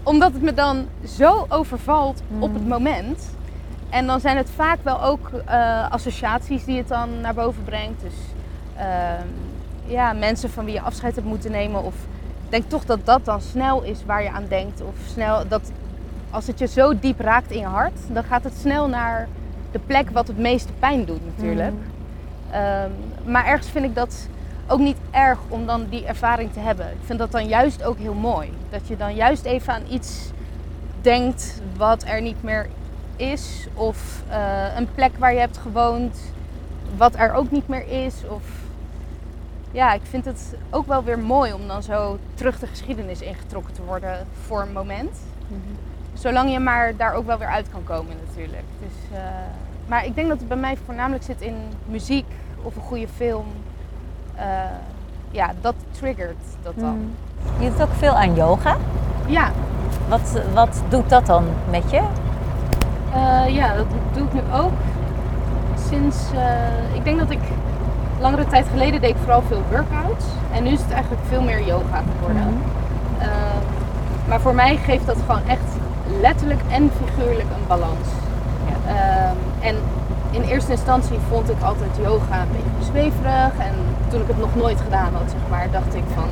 Omdat 0.03 0.33
het 0.33 0.41
me 0.41 0.53
dan 0.53 0.85
zo 1.07 1.45
overvalt 1.49 2.21
op 2.39 2.53
het 2.53 2.67
moment. 2.67 3.29
En 3.89 4.07
dan 4.07 4.19
zijn 4.19 4.37
het 4.37 4.49
vaak 4.55 4.77
wel 4.81 5.03
ook 5.03 5.29
eh, 5.45 5.91
associaties 5.91 6.65
die 6.65 6.77
het 6.77 6.87
dan 6.87 7.21
naar 7.21 7.33
boven 7.33 7.63
brengt. 7.63 8.01
Dus 8.01 8.13
ehm, 8.77 9.27
ja, 9.85 10.13
mensen 10.13 10.49
van 10.49 10.65
wie 10.65 10.73
je 10.73 10.81
afscheid 10.81 11.15
hebt 11.15 11.27
moeten 11.27 11.51
nemen. 11.51 11.83
Of 11.83 11.93
ik 12.45 12.51
denk 12.51 12.63
toch 12.69 12.85
dat 12.85 12.99
dat 13.05 13.25
dan 13.25 13.41
snel 13.41 13.81
is 13.83 14.05
waar 14.05 14.23
je 14.23 14.31
aan 14.31 14.45
denkt. 14.49 14.81
Of 14.81 14.95
snel 15.11 15.47
dat 15.47 15.71
als 16.29 16.47
het 16.47 16.59
je 16.59 16.67
zo 16.67 16.99
diep 16.99 17.19
raakt 17.19 17.51
in 17.51 17.59
je 17.59 17.65
hart, 17.65 17.99
dan 18.07 18.23
gaat 18.23 18.43
het 18.43 18.57
snel 18.59 18.87
naar 18.87 19.27
de 19.75 19.81
plek 19.85 20.09
wat 20.09 20.27
het 20.27 20.37
meeste 20.37 20.73
pijn 20.73 21.05
doet 21.05 21.25
natuurlijk. 21.25 21.75
Ehm, 22.51 22.89
maar 23.25 23.45
ergens 23.45 23.69
vind 23.69 23.85
ik 23.85 23.95
dat 23.95 24.27
ook 24.67 24.79
niet 24.79 24.97
erg 25.11 25.39
om 25.47 25.65
dan 25.65 25.85
die 25.89 26.05
ervaring 26.05 26.53
te 26.53 26.59
hebben. 26.59 26.85
Ik 26.85 27.05
vind 27.05 27.19
dat 27.19 27.31
dan 27.31 27.47
juist 27.47 27.83
ook 27.83 27.97
heel 27.97 28.13
mooi. 28.13 28.51
Dat 28.69 28.87
je 28.87 28.97
dan 28.97 29.15
juist 29.15 29.45
even 29.45 29.73
aan 29.73 29.81
iets 29.89 30.31
denkt 31.01 31.61
wat 31.77 32.03
er 32.03 32.21
niet 32.21 32.43
meer 32.43 32.69
is. 33.15 33.67
Of 33.73 34.23
eh, 34.29 34.77
een 34.77 34.87
plek 34.95 35.11
waar 35.17 35.33
je 35.33 35.39
hebt 35.39 35.57
gewoond 35.57 36.17
wat 36.97 37.15
er 37.15 37.33
ook 37.33 37.51
niet 37.51 37.67
meer 37.67 37.87
is. 37.87 38.15
Of 38.27 38.43
ja, 39.71 39.93
ik 39.93 40.05
vind 40.09 40.25
het 40.25 40.55
ook 40.69 40.87
wel 40.87 41.03
weer 41.03 41.19
mooi 41.19 41.53
om 41.53 41.67
dan 41.67 41.83
zo 41.83 42.17
terug 42.33 42.59
de 42.59 42.67
geschiedenis 42.67 43.21
ingetrokken 43.21 43.73
te 43.73 43.83
worden 43.83 44.27
voor 44.45 44.61
een 44.61 44.73
moment. 44.73 45.17
Zolang 46.13 46.51
je 46.51 46.59
maar 46.59 46.95
daar 46.95 47.13
ook 47.13 47.25
wel 47.25 47.37
weer 47.37 47.47
uit 47.47 47.69
kan 47.71 47.83
komen 47.83 48.15
natuurlijk. 48.25 48.63
Dus, 48.79 49.17
eh, 49.19 49.25
maar 49.87 50.05
ik 50.05 50.15
denk 50.15 50.27
dat 50.27 50.39
het 50.39 50.47
bij 50.47 50.57
mij 50.57 50.77
voornamelijk 50.85 51.23
zit 51.23 51.41
in 51.41 51.55
muziek 51.85 52.25
of 52.61 52.75
een 52.75 52.81
goede 52.81 53.07
film. 53.15 53.45
Eh, 54.35 54.45
ja, 55.31 55.51
dat 55.61 55.75
triggert 55.91 56.43
dat 56.63 56.73
dan. 56.75 56.97
Mm. 56.97 57.13
Je 57.59 57.69
doet 57.69 57.81
ook 57.81 57.93
veel 57.97 58.13
aan 58.13 58.35
yoga. 58.35 58.77
Ja, 59.25 59.51
Wat, 60.07 60.41
wat 60.53 60.81
doet 60.89 61.09
dat 61.09 61.25
dan 61.25 61.43
met 61.69 61.91
je? 61.91 62.01
Eh, 63.13 63.55
ja, 63.55 63.75
dat 63.75 63.85
doe 64.13 64.25
ik 64.27 64.33
nu 64.33 64.41
ook. 64.53 64.71
Sinds, 65.89 66.17
eh, 66.35 66.95
ik 66.95 67.03
denk 67.03 67.19
dat 67.19 67.29
ik 67.29 67.39
langere 68.19 68.47
tijd 68.47 68.65
geleden 68.71 69.01
deed 69.01 69.09
ik 69.09 69.15
vooral 69.21 69.41
veel 69.41 69.61
workouts. 69.69 70.25
En 70.53 70.63
nu 70.63 70.69
is 70.69 70.81
het 70.81 70.91
eigenlijk 70.91 71.21
veel 71.27 71.41
meer 71.41 71.65
yoga 71.65 72.03
geworden. 72.15 72.61
Eh, 73.17 73.27
maar 74.27 74.39
voor 74.39 74.55
mij 74.55 74.77
geeft 74.77 75.05
dat 75.05 75.17
gewoon 75.25 75.47
echt 75.47 75.75
letterlijk 76.21 76.61
en 76.69 76.91
figuurlijk 77.05 77.49
een 77.49 77.67
balans. 77.67 78.07
Ehm, 78.87 79.35
en 79.65 79.75
in 80.31 80.41
eerste 80.41 80.71
instantie 80.71 81.17
vond 81.29 81.49
ik 81.49 81.61
altijd 81.61 81.89
yoga 82.01 82.41
een 82.41 82.47
beetje 82.51 82.91
zweverig. 82.91 83.53
En 83.57 83.75
toen 84.09 84.21
ik 84.21 84.27
het 84.27 84.39
nog 84.39 84.55
nooit 84.55 84.81
gedaan 84.81 85.13
had, 85.13 85.31
zeg 85.31 85.39
maar, 85.49 85.67
dacht 85.71 85.95
ik 85.95 86.03
van, 86.13 86.29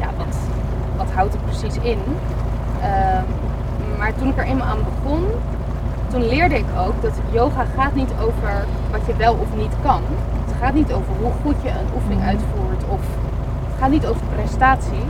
ja, 0.00 0.08
wat, 0.16 0.36
wat 0.96 1.10
houdt 1.14 1.32
het 1.32 1.44
precies 1.44 1.76
in? 1.82 1.98
Ehm, 2.82 3.24
maar 3.98 4.14
toen 4.14 4.28
ik 4.28 4.38
er 4.38 4.44
eenmaal 4.44 4.66
aan 4.66 4.84
begon, 4.84 5.24
toen 6.10 6.26
leerde 6.26 6.54
ik 6.58 6.64
ook 6.78 7.02
dat 7.02 7.12
yoga 7.30 7.64
gaat 7.76 7.94
niet 7.94 8.10
over 8.20 8.64
wat 8.90 9.00
je 9.06 9.16
wel 9.16 9.34
of 9.34 9.56
niet 9.56 9.74
kan. 9.82 10.02
Het 10.46 10.54
gaat 10.60 10.74
niet 10.74 10.92
over 10.92 11.12
hoe 11.20 11.32
goed 11.42 11.62
je 11.62 11.68
een 11.68 11.94
oefening 11.94 12.22
uitvoert 12.22 12.84
of 12.88 13.00
het 13.66 13.80
gaat 13.80 13.90
niet 13.90 14.06
over 14.06 14.22
prestatie. 14.34 15.04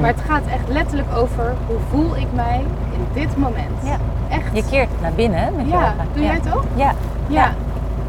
Maar 0.00 0.10
het 0.10 0.20
gaat 0.26 0.46
echt 0.46 0.68
letterlijk 0.68 1.08
over 1.16 1.54
hoe 1.66 1.78
voel 1.90 2.16
ik 2.16 2.26
mij 2.34 2.64
in 2.92 3.04
dit 3.12 3.36
moment. 3.36 3.78
Ja. 3.84 3.96
Echt. 4.30 4.50
Je 4.52 4.64
keert 4.70 5.00
naar 5.00 5.12
binnen 5.12 5.56
met 5.56 5.66
ja, 5.66 5.72
yoga. 5.72 5.94
doe 6.14 6.22
jij 6.24 6.34
het 6.34 6.54
ook? 6.54 6.64
Ja. 6.74 6.92
Ja. 7.26 7.52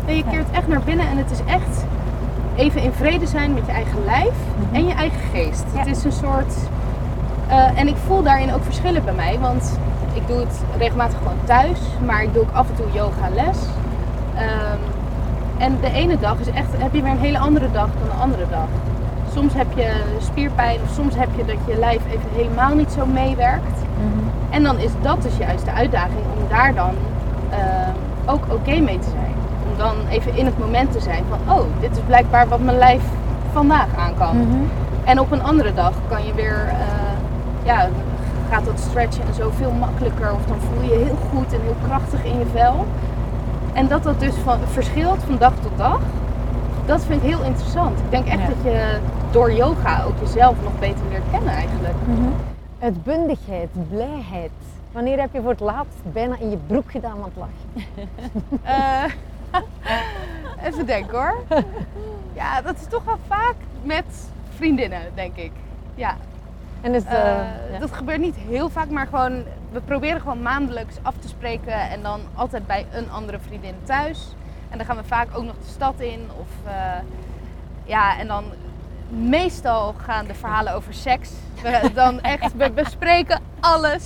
En 0.06 0.16
je 0.16 0.24
keert 0.32 0.52
echt 0.52 0.68
naar 0.68 0.82
binnen 0.82 1.08
en 1.08 1.18
het 1.18 1.32
is 1.32 1.40
echt 1.46 1.86
even 2.56 2.82
in 2.82 2.92
vrede 2.92 3.28
zijn 3.28 3.54
met 3.54 3.66
je 3.66 3.72
eigen 3.72 4.04
lijf 4.06 4.34
en 4.72 4.86
je 4.88 4.94
eigen 4.94 5.20
geest. 5.34 5.64
Ja. 5.74 5.80
Het 5.80 5.88
is 5.88 6.04
een 6.04 6.12
soort. 6.12 6.54
eh, 7.48 7.80
en 7.80 7.88
ik 7.88 7.96
voel 8.08 8.24
daarin 8.24 8.54
ook 8.54 8.64
verschillen 8.64 9.04
bij 9.04 9.14
mij, 9.14 9.38
want 9.40 9.78
ik 10.14 10.28
doe 10.28 10.40
het 10.40 10.62
regelmatig 10.78 11.18
gewoon 11.18 11.38
thuis, 11.44 11.80
maar 12.06 12.24
ik 12.24 12.34
doe 12.34 12.42
ook 12.42 12.52
af 12.54 12.68
en 12.70 12.76
toe 12.76 12.86
yoga 12.92 13.30
les. 13.36 13.58
Ehm, 14.36 14.78
en 15.58 15.78
de 15.82 15.92
ene 15.92 16.20
dag 16.20 16.40
is 16.40 16.48
echt, 16.48 16.68
heb 16.78 16.94
je 16.94 17.02
weer 17.02 17.12
een 17.12 17.18
hele 17.18 17.40
andere 17.40 17.72
dag 17.72 17.88
dan 18.00 18.18
de 18.18 18.24
andere 18.24 18.46
dag. 18.50 18.68
Soms 19.34 19.54
heb 19.54 19.68
je 19.76 19.92
spierpijn 20.20 20.80
of 20.84 20.94
soms 20.94 21.16
heb 21.16 21.30
je 21.36 21.46
dat 21.46 21.56
je 21.68 21.78
lijf 21.80 22.02
even 22.08 22.30
helemaal 22.36 22.74
niet 22.76 22.92
zo 22.92 23.06
meewerkt. 23.06 23.80
En 24.52 24.64
dan 24.64 24.78
is 24.80 24.92
dat 25.02 25.22
dus 25.22 25.38
juist 25.38 25.66
de 25.66 25.72
uitdaging 25.72 26.26
om 26.38 26.48
daar 26.50 26.74
dan 26.74 26.94
ehm, 27.50 27.90
ook 28.26 28.44
oké 28.52 28.80
mee 28.80 29.00
te 29.00 29.10
zijn. 29.10 29.34
Om 29.72 29.78
dan 29.78 29.96
even 30.10 30.36
in 30.38 30.46
het 30.46 30.60
moment 30.60 30.92
te 30.92 31.00
zijn 31.00 31.24
van, 31.30 31.56
oh, 31.56 31.62
dit 31.80 31.92
is 31.92 32.04
blijkbaar 32.08 32.48
wat 32.48 32.60
mijn 32.60 32.78
lijf 32.78 33.02
vandaag 33.52 33.88
aan 33.98 34.14
kan. 34.18 34.36
En 35.04 35.20
op 35.20 35.32
een 35.32 35.44
andere 35.44 35.74
dag 35.74 35.94
kan 36.10 36.26
je 36.26 36.34
weer, 36.34 36.68
eh, 36.68 36.76
ja, 37.64 37.88
gaat 38.50 38.66
dat 38.66 38.80
stretchen 38.80 39.24
en 39.28 39.34
zo 39.34 39.52
veel 39.58 39.72
makkelijker. 39.72 40.34
Of 40.34 40.46
dan 40.48 40.58
voel 40.60 40.84
je 40.84 40.90
je 41.00 41.04
heel 41.06 41.18
goed 41.34 41.54
en 41.54 41.60
heel 41.62 41.76
krachtig 41.88 42.24
in 42.24 42.40
je 42.40 42.46
vel. 42.54 42.86
En 43.74 43.88
dat 43.88 44.04
dat 44.04 44.20
dus 44.20 44.34
van, 44.44 44.58
verschilt 44.72 45.20
van 45.26 45.36
dag 45.40 45.54
tot 45.62 45.78
dag, 45.78 46.00
dat 46.86 47.04
vind 47.06 47.24
ik 47.24 47.30
heel 47.30 47.44
interessant. 47.44 48.00
Ik 48.00 48.10
denk 48.12 48.26
echt 48.28 48.40
Ja. 48.40 48.48
dat 48.48 48.64
je 48.64 48.98
door 49.32 49.54
yoga 49.54 50.04
ook 50.08 50.20
jezelf 50.20 50.56
nog 50.64 50.80
beter 50.80 51.02
leert 51.10 51.24
kennen 51.32 51.54
eigenlijk. 51.54 51.96
Uitbundigheid, 52.82 53.70
blijheid. 53.90 54.52
Wanneer 54.92 55.20
heb 55.20 55.34
je 55.34 55.42
voor 55.42 55.50
het 55.50 55.60
laatst 55.60 56.12
bijna 56.14 56.38
in 56.40 56.50
je 56.50 56.58
broek 56.58 56.92
gedaan 56.92 57.24
het 57.24 57.36
lachen? 57.36 58.00
Eh, 58.64 59.04
even 60.68 60.86
denken 60.86 61.18
hoor. 61.20 61.44
Ja, 62.34 62.62
dat 62.62 62.76
is 62.76 62.88
toch 62.90 63.04
wel 63.04 63.18
vaak 63.28 63.56
met 63.84 64.06
vriendinnen, 64.56 65.02
denk 65.16 65.36
ik. 65.36 65.52
Ja, 65.96 66.16
En 66.82 66.94
is, 66.94 67.04
ja. 67.04 67.54
dat 67.80 67.92
gebeurt 67.92 68.20
niet 68.20 68.36
heel 68.36 68.70
vaak, 68.70 68.90
maar 68.90 69.08
gewoon, 69.08 69.44
we 69.72 69.82
proberen 69.82 70.22
gewoon 70.22 70.42
maandelijks 70.42 70.96
af 71.02 71.16
te 71.20 71.28
spreken 71.28 71.90
en 71.90 72.02
dan 72.02 72.20
altijd 72.36 72.68
bij 72.68 72.86
een 72.92 73.12
andere 73.12 73.40
vriendin 73.40 73.76
thuis. 73.84 74.36
En 74.70 74.78
dan 74.78 74.86
gaan 74.86 74.98
we 74.98 75.04
vaak 75.04 75.28
ook 75.34 75.44
nog 75.44 75.56
de 75.56 75.70
stad 75.70 76.00
in. 76.00 76.22
Of, 76.40 76.48
ja, 77.84 78.20
en 78.20 78.28
dan 78.28 78.44
meestal 79.12 79.94
gaan 79.98 80.26
de 80.26 80.34
verhalen 80.34 80.74
over 80.74 80.94
seks. 80.94 81.30
We, 81.62 81.92
dan 81.94 82.22
echt, 82.22 82.56
we 82.58 82.72
bespreken 82.72 83.40
alles. 83.60 84.04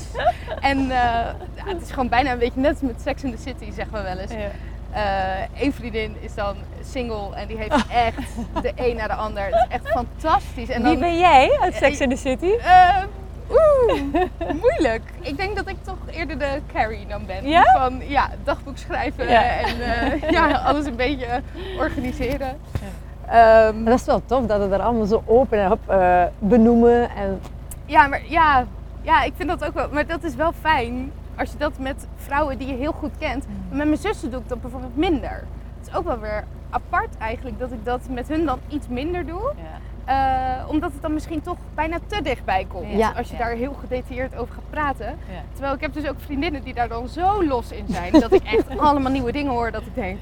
En 0.61 0.77
eh, 0.79 0.87
ja, 0.87 1.35
het 1.65 1.81
is 1.81 1.89
gewoon 1.89 2.09
bijna 2.09 2.31
een 2.31 2.39
beetje 2.39 2.59
net 2.59 2.71
als 2.71 2.81
met 2.81 3.01
Sex 3.01 3.23
in 3.23 3.35
the 3.35 3.41
City, 3.41 3.71
zeggen 3.71 3.93
we 3.93 4.01
wel 4.01 4.17
eens. 4.17 4.31
Eén 5.59 5.73
vriendin 5.73 6.15
is 6.19 6.35
dan 6.35 6.55
single 6.91 7.35
en 7.35 7.47
die 7.47 7.57
heeft 7.57 7.85
echt 7.89 8.17
de 8.61 8.71
een 8.75 8.95
naar 8.95 9.07
de 9.07 9.13
ander. 9.13 9.43
Het 9.45 9.53
is 9.53 9.65
echt 9.75 9.87
fantastisch. 9.87 10.69
En 10.69 10.81
Wie 10.83 10.91
dan, 10.91 10.99
ben 10.99 11.17
jij 11.17 11.57
uit 11.61 11.75
Sex 11.75 11.99
in 11.99 12.09
the 12.09 12.15
City? 12.15 12.51
eh, 12.63 13.03
Oeh, 13.49 14.01
moeilijk. 14.61 15.01
Ik 15.21 15.37
denk 15.37 15.55
dat 15.55 15.67
ik 15.67 15.75
toch 15.83 15.97
eerder 16.11 16.39
de 16.39 16.61
Carrie 16.73 17.05
dan 17.07 17.25
ben. 17.25 17.47
Ja? 17.49 17.63
Van 17.77 18.01
ja, 18.07 18.29
dagboek 18.43 18.77
schrijven 18.77 19.29
Ja. 19.29 19.43
en 19.43 19.81
eh, 19.81 20.29
ja, 20.31 20.51
alles 20.51 20.85
een 20.85 20.95
beetje 20.95 21.41
organiseren. 21.79 22.57
Ehm, 23.29 23.83
dat 23.83 23.99
is 23.99 24.05
wel 24.05 24.21
tof 24.25 24.45
dat 24.45 24.59
het 24.61 24.71
er 24.71 24.81
allemaal 24.81 25.05
zo 25.05 25.23
open 25.25 25.59
en 25.59 25.71
op 25.71 25.79
eh, 25.89 26.23
benoemen. 26.39 27.09
En, 27.15 27.39
ja, 27.85 28.07
maar 28.07 28.21
ja, 28.27 28.65
ja, 29.01 29.23
ik 29.23 29.33
vind 29.35 29.49
dat 29.49 29.65
ook 29.65 29.73
wel. 29.73 29.87
Maar 29.91 30.07
dat 30.07 30.23
is 30.23 30.35
wel 30.35 30.51
fijn 30.61 31.11
als 31.37 31.51
je 31.51 31.57
dat 31.57 31.79
met 31.79 32.07
vrouwen 32.15 32.57
die 32.57 32.67
je 32.67 32.73
heel 32.73 32.91
goed 32.91 33.17
kent. 33.19 33.45
Mm. 33.47 33.77
Met 33.77 33.85
mijn 33.87 33.97
zussen 33.99 34.31
doe 34.31 34.39
ik 34.41 34.49
dat 34.49 34.61
bijvoorbeeld 34.61 34.97
minder. 34.97 35.43
Het 35.79 35.87
is 35.87 35.95
ook 35.95 36.05
wel 36.05 36.19
weer 36.19 36.43
apart 36.69 37.17
eigenlijk 37.17 37.59
dat 37.59 37.71
ik 37.71 37.85
dat 37.85 38.01
met 38.09 38.27
hun 38.27 38.45
dan 38.45 38.59
iets 38.67 38.87
minder 38.87 39.25
doe. 39.25 39.51
Eh, 40.05 40.15
omdat 40.67 40.91
het 40.91 41.01
dan 41.01 41.13
misschien 41.13 41.41
toch 41.41 41.57
bijna 41.75 41.97
te 42.07 42.21
dichtbij 42.21 42.65
komt. 42.69 42.91
Ja. 42.91 43.13
Als 43.17 43.27
je 43.29 43.37
Ja. 43.37 43.43
daar 43.43 43.53
heel 43.55 43.73
gedetailleerd 43.79 44.35
over 44.35 44.53
gaat 44.53 44.69
praten. 44.69 45.05
Ja. 45.05 45.41
Terwijl 45.51 45.73
ik 45.73 45.81
heb 45.81 45.93
dus 45.93 46.07
ook 46.09 46.15
vriendinnen 46.19 46.63
die 46.63 46.73
daar 46.73 46.87
dan 46.87 47.07
zo 47.07 47.43
los 47.45 47.71
in 47.71 47.85
zijn. 47.87 48.11
dat 48.21 48.33
ik 48.33 48.43
echt 48.43 48.77
allemaal 48.79 49.11
nieuwe 49.11 49.31
dingen 49.31 49.51
hoor. 49.51 49.71
Dat 49.71 49.81
ik 49.81 49.95
denk, 49.95 50.19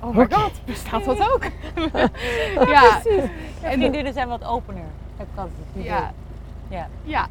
oh 0.00 0.16
my 0.16 0.26
god, 0.30 0.50
bestaat 0.64 1.04
dat 1.04 1.20
ook? 1.32 1.44
ja. 2.74 3.00
En 3.04 3.30
En, 3.60 3.78
vriendinnen 3.78 4.12
zijn 4.12 4.28
wat 4.28 4.44
opener. 4.44 4.82
Heb 5.16 5.26
ik 5.32 5.38
altijd 5.38 5.56
het 5.58 5.80
idee. 5.80 5.90
ja. 5.90 6.12
Ja. 6.68 6.86
Ja. 7.04 7.26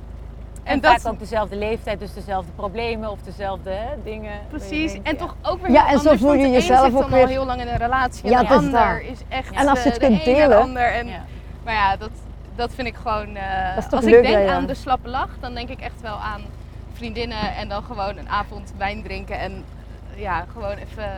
En, 0.63 0.73
En 0.73 0.81
vaak 0.81 1.01
dat 1.03 1.11
ook 1.11 1.19
dezelfde 1.19 1.55
leeftijd, 1.55 1.99
dus 1.99 2.13
dezelfde 2.13 2.51
problemen 2.55 3.11
of 3.11 3.19
dezelfde 3.21 3.69
hè, 3.69 3.87
dingen. 4.03 4.39
precies. 4.49 4.91
denkt, 4.91 5.07
en 5.07 5.13
ja. 5.13 5.19
toch 5.19 5.35
ook 5.41 5.61
weer 5.61 5.71
Ja, 5.71 5.87
en 5.89 5.99
zo 5.99 6.15
voel 6.15 6.19
je 6.19 6.23
want 6.27 6.39
de 6.39 6.45
een 6.45 6.51
jezelf 6.51 6.85
zit 6.85 6.93
ook 6.95 7.01
dan 7.01 7.09
weer- 7.11 7.21
al 7.21 7.27
heel 7.27 7.45
lang 7.45 7.61
in 7.61 7.67
een 7.67 7.77
relatie. 7.77 8.29
Ja, 8.29 8.37
en 8.37 8.43
de 8.43 8.49
dat 8.49 8.57
ander 8.57 9.01
is 9.01 9.19
echt 9.27 9.51
En 9.55 9.67
als 9.67 9.83
je 9.83 9.85
eh, 9.89 9.91
het 9.91 10.01
de 10.01 10.07
kunt 10.07 10.15
naar 10.25 10.25
de 10.25 10.31
delen. 10.33 10.61
ander. 10.61 10.91
En, 10.93 11.07
Ja. 11.07 11.23
Maar 11.63 11.73
ja, 11.73 11.97
dat, 11.97 12.09
dat 12.55 12.73
vind 12.73 12.87
ik 12.87 12.95
gewoon... 12.95 13.33
Dat 13.33 13.77
is 13.77 13.89
toch 13.89 13.93
als 13.93 14.03
leuk, 14.03 14.23
ik 14.23 14.27
denk 14.31 14.47
ja, 14.47 14.53
aan 14.55 14.65
de 14.65 14.73
slappe 14.73 15.09
lach, 15.09 15.29
dan 15.39 15.53
denk 15.53 15.69
ik 15.69 15.79
echt 15.79 16.01
wel 16.01 16.15
aan 16.15 16.41
vriendinnen 16.93 17.55
en 17.55 17.69
dan 17.69 17.83
gewoon 17.83 18.17
een 18.17 18.29
avond 18.29 18.73
wijn 18.77 19.03
drinken 19.03 19.39
en 19.39 19.63
ja, 20.15 20.45
gewoon 20.53 20.71
even 20.75 21.09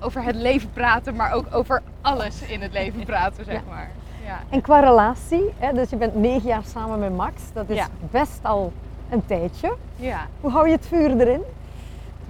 over 0.00 0.22
het 0.22 0.34
leven 0.34 0.70
praten, 0.72 1.14
maar 1.16 1.32
ook 1.32 1.46
over 1.52 1.82
alles 2.00 2.42
in 2.42 2.60
het 2.62 2.72
leven 2.72 3.04
praten, 3.04 3.44
zeg 3.44 3.54
Ja. 3.54 3.60
maar. 3.68 3.90
Ja. 4.26 4.38
en 4.50 4.60
qua 4.60 4.80
relatie, 4.80 5.52
hè, 5.58 5.72
dus 5.72 5.90
je 5.90 5.96
bent 5.96 6.14
negen 6.14 6.48
jaar 6.48 6.62
samen 6.74 6.98
met 6.98 7.16
Max. 7.16 7.42
Dat 7.52 7.68
is 7.68 7.76
Ja. 7.76 7.86
best 8.10 8.38
al 8.42 8.72
een 9.10 9.26
tijdje. 9.26 9.76
ja. 9.96 10.26
Hoe 10.40 10.50
hou 10.50 10.66
je 10.68 10.72
het 10.74 10.86
vuur 10.86 11.20
erin? 11.20 11.42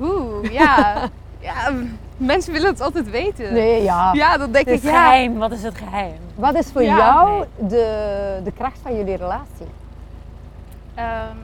Oeh, 0.01 0.53
ja. 0.53 1.09
ja. 1.39 1.73
Mensen 2.17 2.53
willen 2.53 2.69
het 2.71 2.81
altijd 2.81 3.11
weten. 3.11 3.53
Nee, 3.53 3.83
ja. 3.83 4.13
Ja, 4.13 4.37
dat 4.37 4.53
denk 4.53 4.67
Het 4.67 4.75
ik. 4.77 4.83
is 4.83 4.91
Ja. 4.91 5.03
geheim, 5.05 5.39
wat 5.39 5.53
is 5.53 5.63
het 5.63 5.75
geheim? 5.77 6.17
Wat 6.35 6.55
is 6.55 6.67
voor 6.73 6.83
Ja, 6.83 6.97
jou 6.97 7.39
nee. 7.57 7.69
de, 7.69 8.41
de 8.45 8.53
kracht 8.53 8.79
van 8.83 8.97
jullie 8.97 9.17
relatie? 9.17 9.67
Ehm, 10.95 11.37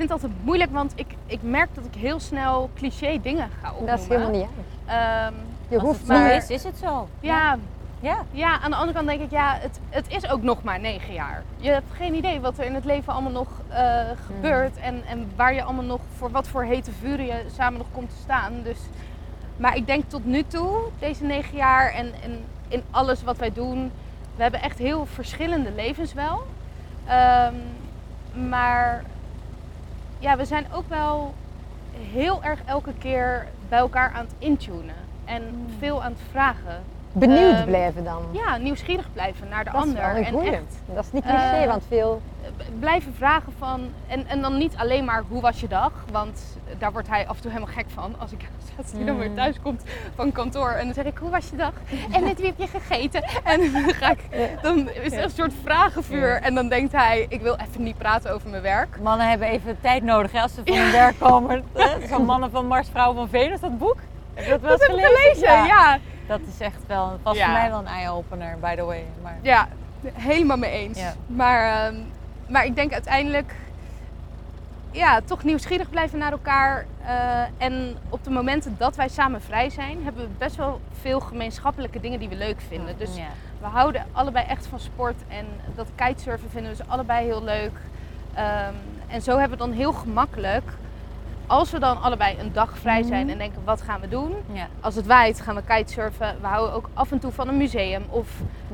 vind 0.00 0.12
het 0.12 0.22
altijd 0.22 0.44
moeilijk, 0.44 0.72
want 0.72 0.92
ik, 0.94 1.06
ik 1.26 1.42
merk 1.42 1.68
dat 1.74 1.84
ik 1.84 1.94
heel 1.94 2.20
snel 2.20 2.70
cliché 2.74 3.18
dingen 3.22 3.48
ga 3.62 3.68
opnoemen. 3.68 3.90
Dat 3.90 4.00
is 4.00 4.08
helemaal 4.08 4.30
niet 4.30 4.42
erg. 4.42 4.96
Ehm, 5.26 5.32
Je 5.68 5.78
hoeft 5.78 5.98
het 5.98 6.06
zo 6.06 6.12
maar- 6.18 6.36
is, 6.36 6.48
is 6.50 6.64
het 6.64 6.78
zo. 6.78 7.08
ja, 7.20 7.58
Ja. 8.00 8.16
ja, 8.30 8.60
aan 8.60 8.70
de 8.70 8.76
andere 8.76 8.92
kant 8.96 9.08
denk 9.08 9.20
ik, 9.20 9.30
ja, 9.30 9.56
het, 9.60 9.80
het 9.88 10.08
is 10.08 10.30
ook 10.30 10.42
nog 10.42 10.62
maar 10.62 10.80
negen 10.80 11.14
jaar. 11.14 11.42
Je 11.56 11.70
hebt 11.70 11.92
geen 11.92 12.14
idee 12.14 12.40
wat 12.40 12.58
er 12.58 12.64
in 12.64 12.74
het 12.74 12.84
leven 12.84 13.12
allemaal 13.12 13.32
nog 13.32 13.48
eh, 13.68 14.00
gebeurt 14.26 14.76
en, 14.76 15.02
en 15.06 15.30
waar 15.36 15.54
je 15.54 15.62
allemaal 15.62 15.84
nog, 15.84 16.00
voor 16.16 16.30
wat 16.30 16.48
voor 16.48 16.62
hete 16.64 16.90
vuren 17.00 17.26
je 17.26 17.44
samen 17.54 17.78
nog 17.78 17.86
komt 17.92 18.10
te 18.10 18.16
staan. 18.22 18.52
Dus, 18.62 18.78
maar 19.56 19.76
ik 19.76 19.86
denk 19.86 20.04
tot 20.08 20.24
nu 20.24 20.42
toe, 20.46 20.76
deze 20.98 21.24
negen 21.24 21.56
jaar 21.56 21.92
en, 21.92 22.12
en 22.22 22.44
in 22.68 22.82
alles 22.90 23.22
wat 23.22 23.36
wij 23.38 23.52
doen, 23.52 23.92
we 24.36 24.42
hebben 24.42 24.62
echt 24.62 24.78
heel 24.78 25.06
verschillende 25.06 25.72
levens 25.72 26.12
wel. 26.12 26.42
Ehm, 27.06 27.54
maar 28.48 29.04
ja, 30.20 30.36
we 30.36 30.44
zijn 30.44 30.66
ook 30.72 30.88
wel 30.88 31.34
heel 32.12 32.42
erg 32.42 32.58
elke 32.64 32.92
keer 32.98 33.46
bij 33.68 33.78
elkaar 33.78 34.12
aan 34.12 34.24
het 34.24 34.34
intunen. 34.38 34.94
En 35.24 35.42
veel 35.78 36.02
aan 36.02 36.12
het 36.12 36.20
vragen 36.30 36.82
Benieuwd 37.12 37.54
Ehm, 37.54 37.64
blijven 37.66 38.04
dan. 38.04 38.22
Ja, 38.30 38.56
nieuwsgierig 38.56 39.12
blijven 39.12 39.48
naar 39.48 39.64
de 39.64 39.70
dat 39.70 39.84
is 39.84 39.88
ander. 39.88 40.02
wel 40.02 40.16
een 40.16 40.24
en 40.24 40.52
echt 40.52 40.62
Dat 40.94 41.04
is 41.04 41.12
niet 41.12 41.22
cliché, 41.24 41.60
eh, 41.60 41.66
want 41.66 41.82
veel... 41.88 42.22
blijven 42.78 43.14
vragen 43.14 43.52
van. 43.58 43.80
En, 44.06 44.26
en 44.26 44.40
dan 44.40 44.58
niet 44.58 44.74
alleen 44.76 45.04
maar 45.04 45.22
hoe 45.28 45.40
was 45.40 45.60
je 45.60 45.68
dag? 45.68 45.92
Want 46.12 46.40
daar 46.78 46.92
wordt 46.92 47.08
hij 47.08 47.26
af 47.26 47.36
en 47.36 47.42
toe 47.42 47.50
helemaal 47.50 47.74
gek 47.74 47.86
van. 47.94 48.14
Als 48.18 48.32
ik 48.32 48.48
als 48.82 48.92
hij 48.92 49.04
dan 49.04 49.18
weer 49.18 49.34
thuis 49.34 49.56
komt 49.62 49.82
van 50.14 50.32
kantoor 50.32 50.70
en 50.70 50.84
dan 50.84 50.94
zeg 50.94 51.04
ik 51.04 51.18
hoe 51.18 51.30
was 51.30 51.50
je 51.50 51.56
dag? 51.56 51.72
En 52.12 52.22
met 52.22 52.36
wie 52.36 52.46
heb 52.46 52.58
je 52.58 52.66
gegeten? 52.80 53.22
En 53.44 53.72
dan 53.72 53.94
ga 53.94 54.10
ik. 54.10 54.18
Dan 54.62 54.88
is 54.90 55.14
het 55.14 55.24
een 55.24 55.30
soort 55.30 55.52
vragenvuur. 55.64 56.40
En 56.42 56.54
dan 56.54 56.68
denkt 56.68 56.92
hij, 56.92 57.26
ik 57.28 57.40
wil 57.40 57.56
even 57.68 57.82
niet 57.82 57.98
praten 57.98 58.32
over 58.34 58.48
mijn 58.50 58.62
werk. 58.62 59.00
Mannen 59.02 59.28
hebben 59.28 59.48
even 59.48 59.76
tijd 59.80 60.02
nodig 60.02 60.32
hè, 60.32 60.40
als 60.40 60.54
ze 60.54 60.60
van 60.64 60.76
hun 60.76 60.92
werk 60.92 61.18
komen. 61.18 61.64
Zo'n 62.10 62.24
mannen 62.24 62.50
van 62.50 62.66
Mars, 62.66 62.88
vrouwen 62.88 63.16
van 63.16 63.28
Venus, 63.28 63.60
dat 63.60 63.78
boek. 63.78 63.96
Heb 64.34 64.44
je 64.44 64.50
dat 64.50 64.60
wel 64.60 64.70
eens 64.70 64.80
Dat 64.80 64.88
heb 64.88 64.98
ik 64.98 65.04
gelezen? 65.04 65.48
gelezen, 65.48 65.66
ja. 65.66 65.98
Dat 66.30 66.40
is 66.54 66.60
echt 66.60 66.86
wel, 66.86 67.18
was 67.22 67.36
Ja. 67.36 67.44
voor 67.44 67.52
mij 67.52 67.70
wel 67.70 67.78
een 67.78 67.86
eye-opener, 67.86 68.58
by 68.60 68.74
the 68.76 68.84
way. 68.84 69.04
Maar, 69.22 69.38
Ja, 69.42 69.68
helemaal 70.12 70.56
mee 70.56 70.70
eens. 70.70 70.98
Ja. 70.98 71.14
Maar, 71.26 71.86
ehm, 71.86 71.94
maar 72.48 72.64
ik 72.64 72.74
denk 72.74 72.92
uiteindelijk, 72.92 73.54
ja, 74.90 75.20
toch 75.24 75.44
nieuwsgierig 75.44 75.90
blijven 75.90 76.18
naar 76.18 76.32
elkaar. 76.32 76.86
eh, 77.06 77.42
en 77.58 77.96
op 78.08 78.24
de 78.24 78.30
momenten 78.30 78.74
dat 78.78 78.96
wij 78.96 79.08
samen 79.08 79.40
vrij 79.42 79.70
zijn, 79.70 80.04
hebben 80.04 80.22
we 80.22 80.28
best 80.38 80.56
wel 80.56 80.80
veel 81.00 81.20
gemeenschappelijke 81.20 82.00
dingen 82.00 82.18
die 82.18 82.28
we 82.28 82.34
leuk 82.36 82.60
vinden. 82.68 82.98
Dus 82.98 83.16
ja. 83.16 83.26
we 83.60 83.66
houden 83.66 84.06
allebei 84.12 84.46
echt 84.46 84.66
van 84.66 84.80
sport 84.80 85.14
en 85.28 85.46
dat 85.74 85.86
kitesurfen 85.94 86.50
vinden 86.50 86.70
we 86.72 86.76
dus 86.78 86.86
allebei 86.88 87.26
heel 87.26 87.42
leuk. 87.44 87.72
Ehm, 88.34 88.74
en 89.08 89.22
zo 89.22 89.38
hebben 89.38 89.58
we 89.58 89.64
dan 89.64 89.72
heel 89.72 89.92
gemakkelijk, 89.92 90.64
als 91.50 91.70
we 91.70 91.78
dan 91.78 92.02
allebei 92.02 92.38
een 92.38 92.52
dag 92.52 92.78
vrij 92.78 93.02
zijn 93.02 93.30
en 93.30 93.38
denken 93.38 93.62
wat 93.64 93.82
gaan 93.82 94.00
we 94.00 94.08
doen, 94.08 94.34
Ja. 94.52 94.66
als 94.80 94.94
het 94.94 95.06
waait 95.06 95.40
gaan 95.40 95.54
we 95.54 95.62
kitesurfen. 95.62 96.36
We 96.40 96.46
houden 96.46 96.74
ook 96.74 96.88
af 96.94 97.10
en 97.12 97.18
toe 97.18 97.32
van 97.32 97.48
een 97.48 97.56
museum 97.56 98.02
of 98.10 98.28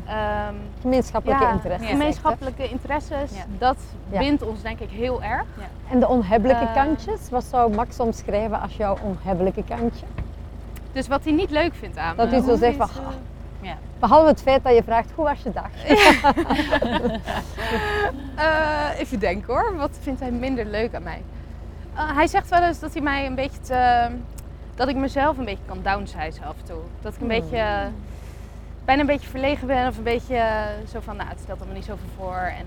ehm, 0.06 0.54
Gemeenschappelijke 0.80 1.44
ja, 1.44 1.50
interesses. 1.52 1.88
gemeenschappelijke 1.88 2.68
interesses. 2.68 3.30
Ja. 3.34 3.44
Dat 3.58 3.76
Ja. 4.10 4.18
bindt 4.18 4.42
ons 4.42 4.62
denk 4.62 4.80
ik 4.80 4.90
heel 4.90 5.22
erg. 5.22 5.44
En 5.90 6.00
de 6.00 6.08
onhebbelijke 6.08 6.64
Eh. 6.64 6.74
kantjes, 6.74 7.20
wat 7.30 7.44
zou 7.44 7.74
Max 7.74 8.00
omschrijven 8.00 8.60
als 8.60 8.76
jouw 8.76 8.96
onhebbelijke 9.02 9.64
kantje? 9.64 10.06
Dus 10.92 11.08
wat 11.08 11.24
hij 11.24 11.32
niet 11.32 11.50
leuk 11.50 11.74
vindt 11.74 11.96
aan 11.98 12.16
Dat 12.16 12.30
me. 12.30 12.34
hij 12.36 12.44
zo 12.44 12.56
zegt 12.56 12.76
van, 12.76 12.88
"Ah." 12.88 13.12
Ja. 13.60 13.76
Behalve 13.98 14.28
het 14.28 14.42
feit 14.42 14.64
dat 14.64 14.74
je 14.74 14.82
vraagt, 14.82 15.10
hoe 15.14 15.24
was 15.24 15.42
je 15.42 15.52
dag? 15.52 15.70
eh, 18.36 19.00
even 19.00 19.18
denken 19.18 19.54
hoor, 19.54 19.76
wat 19.76 19.98
vindt 20.00 20.20
hij 20.20 20.30
minder 20.30 20.64
leuk 20.64 20.94
aan 20.94 21.02
mij? 21.02 21.22
Eh, 21.96 22.16
hij 22.16 22.26
zegt 22.26 22.48
wel 22.48 22.62
eens 22.62 22.80
dat 22.80 22.92
hij 22.92 23.02
mij 23.02 23.26
een 23.26 23.34
beetje 23.34 23.60
te... 23.60 24.08
Dat 24.74 24.88
ik 24.88 24.96
mezelf 24.96 25.38
een 25.38 25.44
beetje 25.44 25.64
kan 25.66 25.82
downsizen 25.82 26.44
af 26.44 26.56
en 26.58 26.64
toe. 26.64 26.80
Dat 27.00 27.14
ik 27.14 27.20
een 27.20 27.28
beetje... 27.28 27.56
eh, 27.56 27.86
bijna 28.84 29.00
een 29.00 29.06
beetje 29.06 29.28
verlegen 29.28 29.66
ben 29.66 29.88
of 29.88 29.96
een 29.96 30.02
beetje 30.02 30.36
eh, 30.36 30.62
zo 30.90 31.00
van, 31.00 31.16
nou 31.16 31.28
het 31.28 31.40
stelt 31.40 31.58
allemaal 31.58 31.76
niet 31.76 31.84
zoveel 31.84 32.08
voor. 32.16 32.36
En 32.36 32.66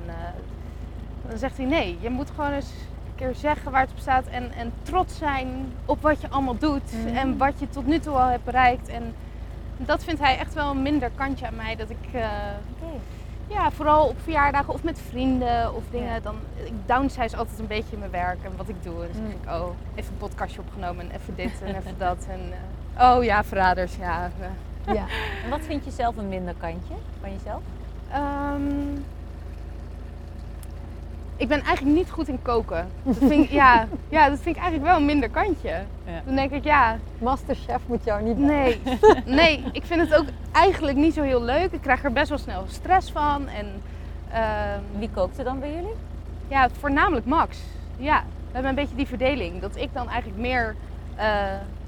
dan 1.27 1.38
zegt 1.38 1.57
hij 1.57 1.65
nee, 1.65 1.97
je 2.01 2.09
moet 2.09 2.30
gewoon 2.36 2.51
eens 2.51 2.71
een 3.05 3.15
keer 3.15 3.36
zeggen 3.36 3.71
waar 3.71 3.82
het 3.82 3.91
op 3.91 3.99
staat 3.99 4.25
en, 4.27 4.51
en 4.51 4.73
trots 4.82 5.17
zijn 5.17 5.47
op 5.86 6.01
wat 6.01 6.21
je 6.21 6.30
allemaal 6.30 6.57
doet 6.57 6.91
en 7.13 7.38
wat 7.38 7.59
je 7.59 7.69
tot 7.69 7.86
nu 7.86 7.99
toe 7.99 8.15
al 8.15 8.27
hebt 8.27 8.43
bereikt. 8.43 8.88
En 8.88 9.13
dat 9.77 10.03
vindt 10.03 10.21
hij 10.21 10.38
echt 10.38 10.53
wel 10.53 10.69
een 10.69 10.82
minder 10.82 11.11
kantje 11.15 11.47
aan 11.47 11.55
mij, 11.55 11.75
dat 11.75 11.89
ik... 11.89 12.21
ja, 13.49 13.71
vooral 13.71 14.07
op 14.07 14.15
verjaardagen 14.23 14.73
of 14.73 14.83
met 14.83 15.01
vrienden 15.09 15.75
of 15.75 15.83
dingen. 15.91 16.23
Dan, 16.23 16.35
ik 16.63 16.73
downsize 16.85 17.37
altijd 17.37 17.59
een 17.59 17.67
beetje 17.67 17.93
in 17.93 17.99
mijn 17.99 18.11
werk 18.11 18.43
en 18.43 18.51
wat 18.57 18.69
ik 18.69 18.83
doe. 18.83 18.93
En 18.93 19.09
dan 19.13 19.21
zeg 19.27 19.33
ik, 19.33 19.61
oh, 19.61 19.69
even 19.95 20.11
een 20.11 20.17
podcastje 20.17 20.61
opgenomen 20.61 21.09
en 21.09 21.15
even 21.15 21.35
dit 21.35 21.61
en 21.63 21.75
even 21.75 21.95
dat. 22.07 22.25
En, 22.29 22.39
eh, 22.95 23.15
oh 23.15 23.23
ja, 23.23 23.43
verraders, 23.43 23.95
ja. 23.95 24.31
Ja. 24.85 25.05
En 25.43 25.49
wat 25.49 25.61
vind 25.61 25.85
je 25.85 25.91
zelf 25.91 26.17
een 26.17 26.29
minder 26.29 26.53
kantje 26.59 26.93
van 27.21 27.31
jezelf? 27.31 27.61
Ehm, 28.11 28.97
ik 31.39 31.47
ben 31.47 31.61
eigenlijk 31.61 31.97
niet 31.97 32.09
goed 32.09 32.27
in 32.27 32.41
koken. 32.41 32.87
Dat 33.03 33.17
vind 33.17 33.43
ik, 33.43 33.49
ja, 33.49 33.87
ja, 34.09 34.29
dat 34.29 34.39
vind 34.39 34.55
ik 34.55 34.61
eigenlijk 34.61 34.91
wel 34.91 34.99
een 34.99 35.05
minder 35.05 35.29
kantje. 35.29 35.69
Ja. 36.05 36.21
Dan 36.25 36.35
denk 36.35 36.51
ik, 36.51 36.63
ja, 36.63 36.97
Masterchef 37.19 37.81
moet 37.85 38.03
jou 38.03 38.23
niet 38.23 38.37
nee. 38.37 38.81
Nee, 39.25 39.63
ik 39.71 39.85
vind 39.85 40.01
het 40.01 40.19
ook 40.19 40.25
eigenlijk 40.51 40.97
niet 40.97 41.13
zo 41.13 41.21
heel 41.21 41.43
leuk. 41.43 41.71
Ik 41.71 41.81
krijg 41.81 42.03
er 42.03 42.11
best 42.11 42.29
wel 42.29 42.37
snel 42.37 42.63
stress 42.67 43.11
van. 43.11 43.47
En 43.47 43.65
ehm, 44.31 44.79
Wie 44.97 45.09
kookt 45.13 45.37
er 45.37 45.43
dan 45.43 45.59
bij 45.59 45.73
jullie? 45.73 45.95
Ja, 46.47 46.69
voornamelijk 46.79 47.25
Max. 47.25 47.57
Ja, 47.97 48.23
we 48.23 48.51
hebben 48.51 48.69
een 48.69 48.75
beetje 48.75 48.95
die 48.95 49.07
verdeling. 49.07 49.61
Dat 49.61 49.75
ik 49.75 49.93
dan 49.93 50.09
eigenlijk 50.09 50.39
meer 50.39 50.75
eh, 51.15 51.25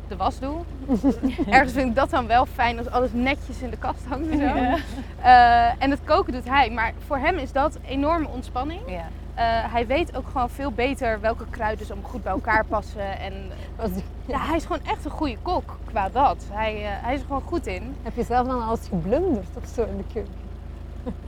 de 0.08 0.16
was 0.16 0.40
doe. 0.40 0.58
Ergens 1.50 1.74
vind 1.74 1.90
ik 1.90 1.96
dat 1.96 2.10
dan 2.10 2.28
wel 2.28 2.46
fijn 2.46 2.78
als 2.78 2.90
alles 2.90 3.10
netjes 3.14 3.62
in 3.62 3.70
de 3.70 3.78
kast 3.78 4.06
hangt 4.08 4.30
en 4.30 4.38
zo. 4.38 4.80
Eh, 5.22 5.84
en 5.84 5.92
het 5.92 6.00
koken 6.04 6.34
doet 6.34 6.50
hij. 6.50 6.70
Maar 6.70 6.94
voor 7.08 7.18
hem 7.18 7.38
is 7.38 7.52
dat 7.52 7.78
enorme 7.88 8.28
ontspanning. 8.28 8.82
Ja. 8.88 9.08
Eh, 9.36 9.44
hij 9.74 9.88
weet 9.88 10.16
ook 10.18 10.28
gewoon 10.32 10.50
veel 10.50 10.72
beter 10.72 11.20
welke 11.20 11.46
kruiden 11.50 11.88
allemaal 11.90 12.10
goed 12.10 12.24
bij 12.24 12.32
elkaar 12.32 12.66
passen. 12.66 13.20
En 13.20 13.34
ja, 14.26 14.40
hij 14.40 14.56
is 14.56 14.66
gewoon 14.66 14.86
echt 14.86 15.06
een 15.06 15.12
goede 15.12 15.38
kok 15.42 15.78
qua 15.86 16.10
dat. 16.10 16.46
Hij, 16.52 16.76
eh, 16.76 16.90
hij 17.04 17.14
is 17.14 17.20
er 17.20 17.26
gewoon 17.26 17.42
goed 17.42 17.68
in. 17.68 17.96
Heb 18.02 18.16
je 18.16 18.24
zelf 18.24 18.48
dan 18.48 18.64
al 18.64 18.72
eens 18.72 18.88
geblunderd 18.88 19.58
of 19.64 19.70
zo 19.76 19.84
in 19.84 19.98
de 19.98 20.04
keuken? 20.14 20.40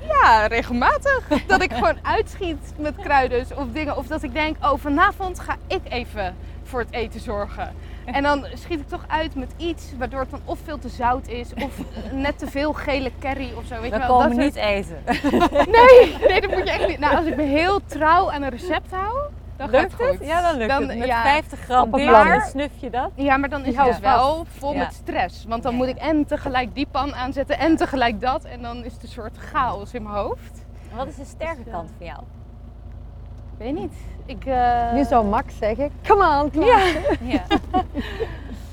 Ja, 0.08 0.45
regelmatig. 0.45 1.28
Dat 1.47 1.62
ik 1.62 1.74
gewoon 1.74 1.97
uitschiet 2.18 2.74
met 2.78 2.95
kruiden 2.95 3.45
of 3.56 3.66
dingen. 3.72 3.97
Of 3.97 4.08
dat 4.08 4.24
ik 4.24 4.34
denk, 4.34 4.58
oh 4.66 4.80
vanavond 4.80 5.39
ga 5.39 5.56
ik 5.68 5.82
even 5.84 6.36
voor 6.74 6.82
het 6.82 6.91
eten 6.93 7.19
zorgen. 7.19 7.74
En 8.05 8.24
dan 8.24 8.45
schiet 8.53 8.80
ik 8.80 8.88
toch 8.88 9.03
uit 9.07 9.36
met 9.36 9.51
iets 9.57 9.91
waardoor 9.97 10.19
het 10.19 10.30
dan 10.32 10.39
of 10.45 10.59
veel 10.63 10.80
te 10.80 10.89
zout 10.89 11.28
is 11.28 11.53
of 11.53 11.80
eh, 11.80 12.11
net 12.13 12.38
te 12.39 12.47
veel 12.47 12.74
gele 12.74 13.11
curry 13.19 13.51
of 13.57 13.65
zo. 13.65 13.82
Weet 13.82 13.89
We 13.91 13.95
je 13.99 14.07
wel, 14.07 14.07
komen 14.07 14.30
dat 14.30 14.38
niet 14.45 14.55
eten. 14.55 14.97
Nee, 15.78 16.15
nee, 16.28 16.41
dat 16.41 16.49
moet 16.51 16.63
je 16.67 16.71
echt 16.71 16.88
niet. 16.88 16.99
Nou, 16.99 17.15
als 17.15 17.26
ik 17.26 17.36
me 17.36 17.43
heel 17.43 17.80
trouw 17.86 18.32
aan 18.32 18.41
een 18.41 18.49
recept 18.49 18.91
hou, 18.91 19.17
dan 19.57 19.69
gaat 19.69 19.80
Lukt 19.82 19.91
het 19.91 20.01
goed. 20.09 20.19
het? 20.19 20.28
Ja, 20.28 20.41
dan 20.41 20.57
lukt 20.57 20.69
Dan- 20.71 20.89
het. 20.89 20.97
Met 20.97 21.07
ja. 21.07 21.21
50 21.21 21.59
gram 21.59 21.89
plan. 21.89 22.41
snuf 22.41 22.71
je 22.80 22.89
dat. 22.89 23.09
Ja, 23.15 23.38
maar 23.38 23.49
dan 23.49 23.65
is 23.65 23.76
het 23.76 23.86
dus 23.86 23.99
wel 23.99 24.45
vol 24.57 24.74
Ja. 24.74 24.78
met 24.80 24.93
stress. 24.93 25.45
Want 25.47 25.63
dan 25.63 25.76
moet 25.76 25.88
ik 25.88 25.97
en 25.97 26.26
tegelijk 26.26 26.76
die 26.76 26.88
pan 26.91 27.15
aanzetten 27.15 27.59
en 27.59 27.76
tegelijk 27.76 28.21
dat. 28.21 28.43
En 28.43 28.61
dan 28.61 28.84
is 28.84 28.93
het 28.93 29.03
een 29.03 29.09
soort 29.09 29.38
chaos 29.38 29.93
in 29.93 30.03
mijn 30.03 30.15
hoofd. 30.15 30.65
En 30.91 30.97
wat 30.97 31.07
is 31.07 31.15
de 31.15 31.26
sterke 31.26 31.63
Dus, 31.63 31.74
kant 31.74 31.89
van 31.97 32.05
jou? 32.05 32.19
Ik 33.58 33.66
weet 33.66 33.76
niet. 33.76 33.93
Ik, 34.26 34.45
eh, 34.45 34.93
Nu 34.93 35.04
zou 35.04 35.26
Max 35.26 35.58
zeggen, 35.58 35.91
come 36.08 36.41
on, 36.41 36.51
Klaasje. 36.51 37.18
Ja. 37.22 37.43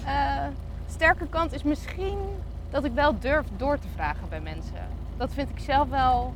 Eh, 0.05 0.47
sterke 0.91 1.27
kant 1.29 1.53
is 1.53 1.63
misschien 1.63 2.19
dat 2.71 2.85
ik 2.85 2.93
wel 2.93 3.19
durf 3.19 3.47
door 3.57 3.79
te 3.79 3.87
vragen 3.95 4.29
bij 4.29 4.41
mensen. 4.41 4.89
Dat 5.17 5.31
vind 5.33 5.49
ik 5.51 5.59
zelf 5.59 5.89
wel. 5.89 6.35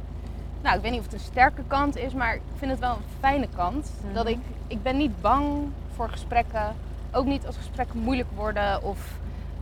Nou, 0.62 0.76
ik 0.76 0.82
weet 0.82 0.90
niet 0.90 1.00
of 1.00 1.06
het 1.06 1.14
een 1.14 1.20
sterke 1.20 1.62
kant 1.66 1.96
is, 1.96 2.12
maar 2.12 2.34
ik 2.34 2.40
vind 2.56 2.70
het 2.70 2.80
wel 2.80 2.90
een 2.90 3.18
fijne 3.20 3.48
kant. 3.56 3.90
Dat 4.12 4.28
ik, 4.28 4.38
ik 4.66 4.82
ben 4.82 4.96
niet 4.96 5.20
bang 5.20 5.46
voor 5.94 6.08
gesprekken. 6.08 6.74
Ook 7.12 7.24
niet 7.24 7.46
als 7.46 7.56
gesprekken 7.56 7.98
moeilijk 7.98 8.28
worden. 8.34 8.82
Of 8.82 9.18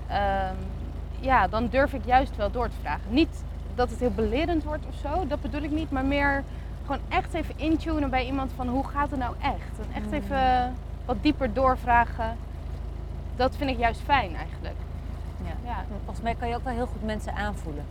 ehm, 0.06 0.54
ja, 1.20 1.48
dan 1.48 1.68
durf 1.68 1.92
ik 1.92 2.04
juist 2.04 2.36
wel 2.36 2.50
door 2.50 2.68
te 2.68 2.76
vragen. 2.80 3.02
Niet 3.08 3.44
dat 3.74 3.90
het 3.90 4.00
heel 4.00 4.10
belerend 4.10 4.64
wordt 4.64 4.84
of 4.88 4.94
zo, 5.02 5.26
dat 5.26 5.40
bedoel 5.40 5.62
ik 5.62 5.70
niet. 5.70 5.90
Maar 5.90 6.04
meer 6.04 6.44
gewoon 6.86 7.00
echt 7.08 7.34
even 7.34 7.54
intunen 7.58 8.10
bij 8.10 8.26
iemand 8.26 8.50
van 8.56 8.68
hoe 8.68 8.86
gaat 8.86 9.10
het 9.10 9.18
nou 9.18 9.34
echt? 9.40 9.78
En 9.78 10.02
echt 10.02 10.12
even 10.12 10.74
wat 11.04 11.16
dieper 11.20 11.52
doorvragen. 11.52 12.36
Dat 13.36 13.56
vind 13.56 13.70
ik 13.70 13.78
juist 13.78 14.00
fijn 14.00 14.36
eigenlijk. 14.36 14.76
Ja. 15.44 15.70
Ja. 15.70 15.84
Volgens 16.04 16.24
mij 16.24 16.34
kan 16.34 16.48
je 16.48 16.54
ook 16.54 16.64
wel 16.64 16.74
heel 16.74 16.86
goed 16.86 17.04
mensen 17.04 17.34
aanvoelen. 17.34 17.84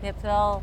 Je 0.00 0.06
hebt 0.06 0.22
wel 0.22 0.62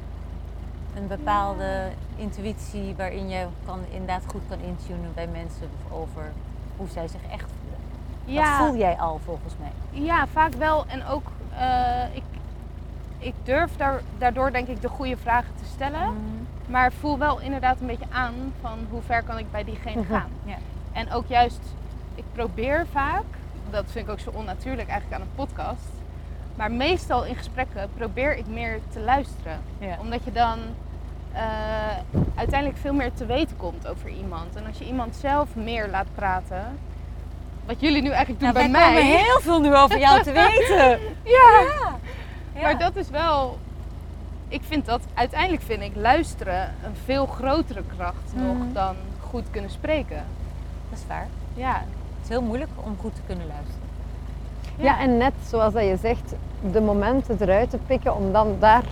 een 0.96 1.08
bepaalde 1.08 1.90
intuïtie 2.16 2.94
waarin 2.98 3.30
je 3.30 3.46
kan, 3.66 3.80
inderdaad 3.92 4.24
goed 4.28 4.42
kan 4.50 4.60
intunen 4.60 5.12
bij 5.14 5.28
mensen 5.28 5.70
over 5.92 6.32
hoe 6.78 6.88
zij 6.88 7.08
zich 7.08 7.22
echt 7.32 7.50
voelen. 7.60 7.76
Dat 8.36 8.68
voel 8.68 8.76
jij 8.78 8.96
al 8.98 9.20
volgens 9.26 9.54
mij. 9.60 10.02
Ja, 10.02 10.28
vaak 10.28 10.54
wel. 10.54 10.86
En 10.88 11.06
ook, 11.06 11.32
eh, 11.58 12.16
ik, 12.16 12.24
ik 13.18 13.34
durf 13.44 13.78
daar, 13.78 14.02
daardoor 14.18 14.52
denk 14.52 14.68
ik 14.68 14.82
de 14.82 14.90
goede 14.90 15.18
vragen 15.18 15.56
te 15.56 15.66
stellen. 15.74 16.14
Maar 16.68 16.91
voel 16.99 17.18
wel 17.18 17.39
inderdaad 17.39 17.78
een 17.80 17.88
beetje 17.88 18.05
aan 18.11 18.53
van 18.61 18.80
hoe 18.89 19.01
ver 19.01 19.24
kan 19.24 19.38
ik 19.38 19.51
bij 19.51 19.63
diegene 19.63 20.03
gaan. 20.03 20.30
Ja. 20.43 20.55
En 20.93 21.11
ook 21.11 21.28
juist, 21.28 21.59
ik 22.16 22.24
probeer 22.34 22.86
vaak, 22.91 23.24
dat 23.70 23.84
vind 23.88 24.05
ik 24.07 24.11
ook 24.11 24.20
zo 24.20 24.30
onnatuurlijk 24.34 24.89
eigenlijk 24.89 25.22
aan 25.22 25.28
een 25.28 25.36
podcast. 25.45 25.89
Maar 26.55 26.72
meestal 26.72 27.26
in 27.26 27.36
gesprekken 27.36 27.89
probeer 27.97 28.38
ik 28.38 28.47
meer 28.47 28.80
te 28.93 28.99
luisteren. 28.99 29.59
Ja. 29.78 29.97
Omdat 29.99 30.24
je 30.24 30.32
dan 30.32 30.59
eh, 31.32 31.41
uiteindelijk 32.36 32.80
veel 32.80 32.93
meer 32.93 33.13
te 33.13 33.26
weten 33.26 33.57
komt 33.57 33.88
over 33.88 34.09
iemand. 34.09 34.55
En 34.55 34.66
als 34.68 34.78
je 34.78 34.86
iemand 34.86 35.16
zelf 35.16 35.55
meer 35.55 35.88
laat 35.89 36.07
praten, 36.16 36.78
wat 37.66 37.80
jullie 37.80 38.01
nu 38.01 38.09
eigenlijk 38.09 38.39
doen 38.39 38.53
Nou, 38.53 38.72
bij 38.72 38.82
wij 38.82 38.91
mij. 38.93 39.01
komen 39.01 39.18
heel 39.24 39.39
veel 39.41 39.59
nu 39.61 39.76
over 39.76 39.99
jou 39.99 40.24
te 40.24 40.32
weten. 40.32 40.99
Ja. 41.24 41.61
Ja. 42.55 42.61
Maar 42.61 42.80
dat 42.80 42.95
is 42.95 43.09
wel. 43.09 43.57
Ik 44.56 44.62
vind 44.64 44.86
dat 44.86 45.01
uiteindelijk 45.14 45.62
vind 45.62 45.82
ik 45.82 45.91
luisteren 45.95 46.62
een 46.86 46.95
veel 47.06 47.26
grotere 47.26 47.82
kracht 47.97 48.34
nog 48.36 48.58
dan 48.74 48.95
goed 49.30 49.43
kunnen 49.51 49.70
spreken. 49.72 50.24
Dat 50.89 50.99
is 50.99 51.06
waar. 51.08 51.28
Ja. 51.53 51.74
Het 51.74 52.24
is 52.24 52.30
heel 52.30 52.41
moeilijk 52.41 52.72
om 52.84 52.95
goed 52.99 53.16
te 53.16 53.22
kunnen 53.28 53.47
luisteren. 53.47 53.82
Ja, 54.78 54.99
en 54.99 55.18
net 55.18 55.34
zoals 55.47 55.74
dat 55.74 55.84
je 55.84 55.97
zegt, 55.97 56.34
de 56.72 56.82
momenten 56.82 57.38
eruit 57.39 57.70
te 57.70 57.78
pikken 57.88 58.16
om 58.16 58.32
dan 58.32 58.56
daar 58.60 58.84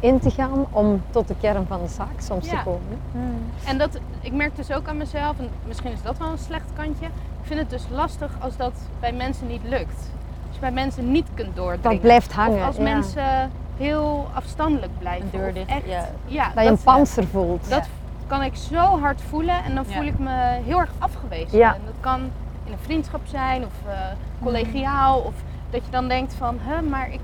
in 0.00 0.18
te 0.20 0.30
gaan 0.30 0.66
om 0.70 1.02
tot 1.10 1.28
de 1.28 1.34
kern 1.40 1.66
van 1.66 1.80
de 1.82 1.88
zaak 1.88 2.20
soms 2.20 2.50
Ja. 2.50 2.58
te 2.58 2.64
komen. 2.64 2.98
hè. 3.12 3.70
En 3.70 3.78
dat, 3.78 3.98
ik 4.20 4.32
merk 4.32 4.56
dus 4.56 4.72
ook 4.72 4.88
aan 4.88 4.96
mezelf, 4.96 5.38
en 5.38 5.48
misschien 5.66 5.92
is 5.92 6.02
dat 6.02 6.18
wel 6.18 6.28
een 6.28 6.38
slecht 6.38 6.70
kantje. 6.76 7.06
Ik 7.06 7.46
vind 7.46 7.60
het 7.60 7.70
dus 7.70 7.84
lastig 7.90 8.36
als 8.40 8.56
dat 8.56 8.72
bij 9.00 9.12
mensen 9.12 9.46
niet 9.46 9.62
lukt. 9.64 10.10
Als 10.46 10.54
je 10.54 10.60
bij 10.60 10.72
mensen 10.72 11.10
niet 11.12 11.26
kunt 11.34 11.56
doordringen. 11.56 11.90
Dat 11.90 12.00
blijft 12.00 12.32
hangen. 12.32 12.58
Of 12.58 12.66
als 12.66 12.76
ja. 12.76 12.82
mensen 12.82 13.50
heel 13.80 14.28
afstandelijk 14.34 14.92
blijven. 14.98 15.24
Een 15.32 15.40
deur 15.40 15.52
dicht, 15.54 15.68
echt, 15.68 15.86
ja. 15.86 16.08
ja, 16.26 16.50
Dat 16.54 16.64
je 16.64 16.70
een 16.70 16.82
panzer 16.82 17.26
voelt. 17.26 17.68
dat 17.70 17.88
kan 18.26 18.42
ik 18.42 18.54
zo 18.56 19.00
hard 19.00 19.20
voelen 19.28 19.64
en 19.64 19.74
dan 19.74 19.84
voel 19.86 20.04
ik 20.04 20.18
me 20.18 20.60
heel 20.64 20.78
erg 20.78 20.90
afgewezen. 20.98 21.58
Ja. 21.58 21.74
En 21.74 21.80
dat 21.84 21.94
kan 22.00 22.20
in 22.64 22.72
een 22.72 22.78
vriendschap 22.82 23.20
zijn 23.24 23.64
of 23.64 23.72
eh, 23.88 23.98
collegiaal. 24.42 25.18
Of 25.20 25.34
dat 25.70 25.84
je 25.84 25.90
dan 25.90 26.08
denkt 26.08 26.34
van, 26.34 26.56
hè, 26.60 26.82
maar 26.82 27.12
ik 27.12 27.20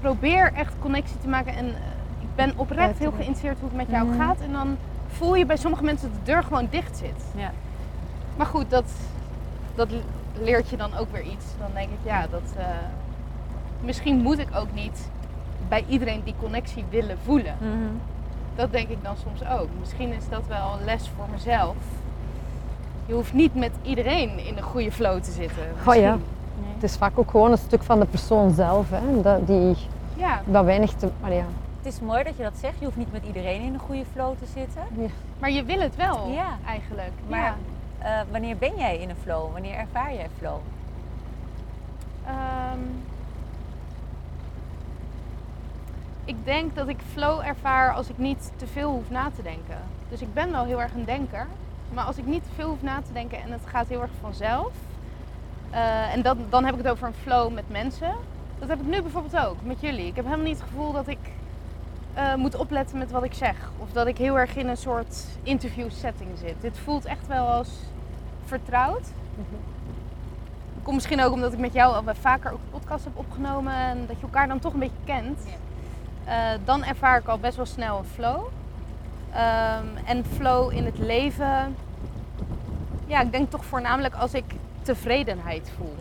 probeer 0.00 0.52
echt 0.54 0.72
connectie 0.80 1.18
te 1.18 1.28
maken 1.28 1.54
en 1.56 1.66
eh, 1.66 1.72
ik 2.20 2.34
ben 2.34 2.52
oprecht 2.56 2.98
heel 2.98 3.10
geïnteresseerd 3.10 3.58
hoe 3.60 3.68
het 3.68 3.76
met 3.76 3.88
jou 3.90 4.06
Mhm. 4.06 4.18
gaat. 4.20 4.40
En 4.40 4.52
dan 4.52 4.76
voel 5.08 5.34
je 5.34 5.46
bij 5.46 5.56
sommige 5.56 5.84
mensen 5.84 6.08
dat 6.10 6.18
de 6.24 6.32
deur 6.32 6.42
gewoon 6.42 6.66
dicht 6.70 6.96
zit. 6.96 7.24
Ja. 7.36 7.50
Maar 8.36 8.46
goed, 8.46 8.70
dat, 8.70 8.84
dat 9.74 9.88
leert 10.42 10.68
je 10.70 10.76
dan 10.76 10.96
ook 10.96 11.12
weer 11.12 11.22
iets. 11.22 11.44
Dan 11.58 11.70
denk 11.74 11.88
ik, 11.90 11.98
ja, 12.02 12.26
dat, 12.30 12.42
eh, 12.56 12.64
misschien 13.80 14.16
moet 14.22 14.38
ik 14.38 14.48
ook 14.56 14.72
niet 14.74 15.08
bij 15.70 15.84
iedereen 15.88 16.20
die 16.24 16.34
connectie 16.40 16.84
willen 16.90 17.18
voelen. 17.24 17.54
Mhm. 17.60 17.92
Dat 18.56 18.72
denk 18.72 18.88
ik 18.88 19.02
dan 19.02 19.14
soms 19.16 19.50
ook. 19.58 19.68
Misschien 19.80 20.12
is 20.12 20.28
dat 20.28 20.42
wel 20.48 20.72
een 20.78 20.84
les 20.84 21.10
voor 21.16 21.26
mezelf. 21.32 21.76
Je 23.06 23.14
hoeft 23.14 23.32
niet 23.32 23.54
met 23.54 23.70
iedereen 23.82 24.38
in 24.46 24.56
een 24.56 24.62
goede 24.62 24.92
flow 24.92 25.20
te 25.22 25.30
zitten. 25.30 25.64
Goh, 25.84 25.94
ja. 25.94 26.00
Misschien. 26.10 26.74
Het 26.74 26.82
is 26.82 26.96
vaak 26.96 27.18
ook 27.18 27.30
gewoon 27.30 27.52
een 27.52 27.58
stuk 27.58 27.82
van 27.82 28.00
de 28.00 28.06
persoon 28.06 28.50
zelf. 28.52 28.90
Hè? 28.90 29.20
Dat, 29.22 29.46
die, 29.46 29.76
Ja, 30.16 30.42
dat 30.46 30.64
weinig 30.64 30.92
te... 30.92 31.08
Maar 31.20 31.32
ja. 31.32 31.44
Het 31.82 31.92
is 31.92 32.00
mooi 32.00 32.22
dat 32.24 32.36
je 32.36 32.42
dat 32.42 32.52
zegt. 32.60 32.74
Je 32.78 32.84
hoeft 32.84 32.96
niet 32.96 33.12
met 33.12 33.22
iedereen 33.26 33.60
in 33.62 33.72
een 33.74 33.80
goede 33.80 34.04
flow 34.12 34.32
te 34.38 34.46
zitten. 34.54 34.82
maar 35.38 35.50
je 35.50 35.64
wil 35.64 35.80
het 35.80 35.96
wel 35.96 36.28
Ja. 36.30 36.58
eigenlijk. 36.66 37.12
Maar 37.28 37.40
Ja. 37.40 37.54
eh, 37.98 38.20
wanneer 38.30 38.56
ben 38.56 38.72
jij 38.76 38.98
in 38.98 39.10
een 39.10 39.16
flow? 39.22 39.52
Wanneer 39.52 39.74
ervaar 39.74 40.14
jij 40.14 40.28
flow? 40.38 40.56
Ehm, 42.26 42.78
ik 46.30 46.44
denk 46.44 46.74
dat 46.74 46.88
ik 46.88 46.98
flow 47.12 47.40
ervaar 47.44 47.92
als 47.92 48.08
ik 48.08 48.18
niet 48.18 48.52
te 48.56 48.66
veel 48.66 48.90
hoef 48.90 49.10
na 49.10 49.30
te 49.36 49.42
denken. 49.42 49.78
Dus 50.08 50.20
ik 50.20 50.34
ben 50.34 50.50
wel 50.52 50.64
heel 50.64 50.80
erg 50.80 50.94
een 50.94 51.04
denker. 51.04 51.46
Maar 51.94 52.04
als 52.04 52.16
ik 52.16 52.26
niet 52.26 52.42
te 52.42 52.54
veel 52.54 52.68
hoef 52.68 52.82
na 52.82 53.00
te 53.06 53.12
denken 53.12 53.42
en 53.42 53.52
het 53.52 53.66
gaat 53.66 53.88
heel 53.88 54.00
erg 54.00 54.10
vanzelf. 54.20 54.72
eh, 55.70 56.14
en 56.14 56.22
dan, 56.22 56.38
dan 56.48 56.64
heb 56.64 56.74
ik 56.74 56.82
het 56.82 56.92
over 56.92 57.06
een 57.06 57.22
flow 57.22 57.52
met 57.52 57.70
mensen. 57.70 58.14
Dat 58.58 58.68
heb 58.68 58.80
ik 58.80 58.86
nu 58.86 59.02
bijvoorbeeld 59.02 59.46
ook 59.46 59.56
met 59.62 59.80
jullie. 59.80 60.06
Ik 60.06 60.16
heb 60.16 60.24
helemaal 60.24 60.46
niet 60.46 60.58
het 60.58 60.68
gevoel 60.68 60.92
dat 60.92 61.08
ik 61.08 61.18
eh, 62.14 62.34
moet 62.34 62.54
opletten 62.56 62.98
met 62.98 63.10
wat 63.10 63.24
ik 63.24 63.34
zeg. 63.34 63.70
Of 63.78 63.92
dat 63.92 64.06
ik 64.06 64.18
heel 64.18 64.38
erg 64.38 64.56
in 64.56 64.68
een 64.68 64.76
soort 64.76 65.26
interview 65.42 65.90
setting 65.90 66.30
zit. 66.38 66.54
Dit 66.60 66.78
voelt 66.78 67.04
echt 67.04 67.26
wel 67.26 67.46
als 67.46 67.68
vertrouwd. 68.44 69.08
Komt 70.82 70.94
misschien 70.96 71.22
ook 71.22 71.32
omdat 71.32 71.52
ik 71.52 71.58
met 71.58 71.72
jou 71.72 71.94
al 71.94 72.14
vaker 72.14 72.52
ook 72.52 72.60
podcast 72.70 73.04
heb 73.04 73.16
opgenomen 73.16 73.74
en 73.74 74.06
dat 74.06 74.16
je 74.16 74.22
elkaar 74.22 74.48
dan 74.48 74.58
toch 74.58 74.72
een 74.72 74.78
beetje 74.78 75.04
kent. 75.04 75.38
Dan 76.64 76.84
ervaar 76.84 77.18
ik 77.18 77.28
al 77.28 77.38
best 77.38 77.56
wel 77.56 77.66
snel 77.66 77.98
een 77.98 78.04
flow. 78.04 78.46
Ehm, 79.32 79.86
en 80.04 80.24
flow 80.24 80.72
in 80.72 80.84
het 80.84 80.98
leven, 80.98 81.76
ja, 83.06 83.20
ik 83.20 83.32
denk 83.32 83.50
toch 83.50 83.64
voornamelijk 83.64 84.14
als 84.14 84.34
ik 84.34 84.44
tevredenheid 84.82 85.72
voel. 85.76 85.94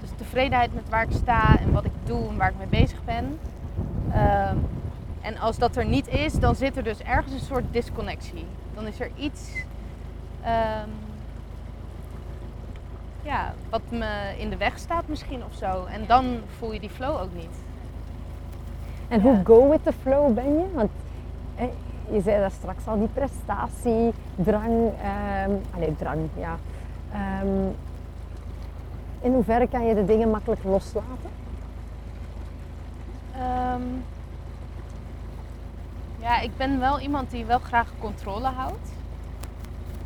Dus 0.00 0.10
tevredenheid 0.16 0.74
met 0.74 0.88
waar 0.88 1.02
ik 1.02 1.12
sta 1.12 1.58
en 1.58 1.72
wat 1.72 1.84
ik 1.84 1.92
doe 2.04 2.28
en 2.28 2.36
waar 2.36 2.50
ik 2.50 2.58
mee 2.58 2.82
bezig 2.82 3.04
ben. 3.04 3.38
Ehm, 4.12 4.56
en 5.20 5.38
als 5.38 5.58
dat 5.58 5.76
er 5.76 5.86
niet 5.86 6.08
is, 6.08 6.32
dan 6.32 6.54
zit 6.54 6.76
er 6.76 6.82
dus 6.82 6.98
ergens 7.02 7.32
een 7.32 7.46
soort 7.46 7.64
disconnectie. 7.70 8.46
Dan 8.74 8.86
is 8.86 9.00
er 9.00 9.10
iets 9.16 9.50
ehm, 10.42 10.88
ja, 13.22 13.54
wat 13.70 13.82
me 13.88 14.34
in 14.38 14.50
de 14.50 14.56
weg 14.56 14.78
staat 14.78 15.08
misschien 15.08 15.44
of 15.44 15.54
zo. 15.54 15.84
En 15.84 16.06
dan 16.06 16.40
voel 16.58 16.72
je 16.72 16.80
die 16.80 16.90
flow 16.90 17.20
ook 17.20 17.34
niet. 17.34 17.56
En 19.08 19.20
hoe 19.20 19.40
go 19.44 19.68
with 19.68 19.82
the 19.82 19.92
flow 19.92 20.34
ben 20.34 20.58
je? 20.58 20.64
Want 20.74 20.90
hè, 21.54 21.70
je 22.10 22.20
zei 22.20 22.40
daar 22.40 22.50
straks 22.50 22.86
al, 22.86 22.98
die 22.98 23.08
prestatie, 23.08 24.12
drang. 24.34 24.90
ehm 25.02 25.50
allee, 25.74 25.96
drang, 25.96 26.28
ja. 26.36 26.56
Ehm, 27.12 27.68
in 29.20 29.32
hoeverre 29.32 29.68
kan 29.68 29.86
je 29.86 29.94
de 29.94 30.04
dingen 30.04 30.30
makkelijk 30.30 30.64
loslaten? 30.64 31.30
Ehm, 33.32 33.82
ja, 36.18 36.40
ik 36.40 36.56
ben 36.56 36.80
wel 36.80 37.00
iemand 37.00 37.30
die 37.30 37.44
wel 37.44 37.58
graag 37.58 37.92
controle 37.98 38.46
houdt. 38.46 38.94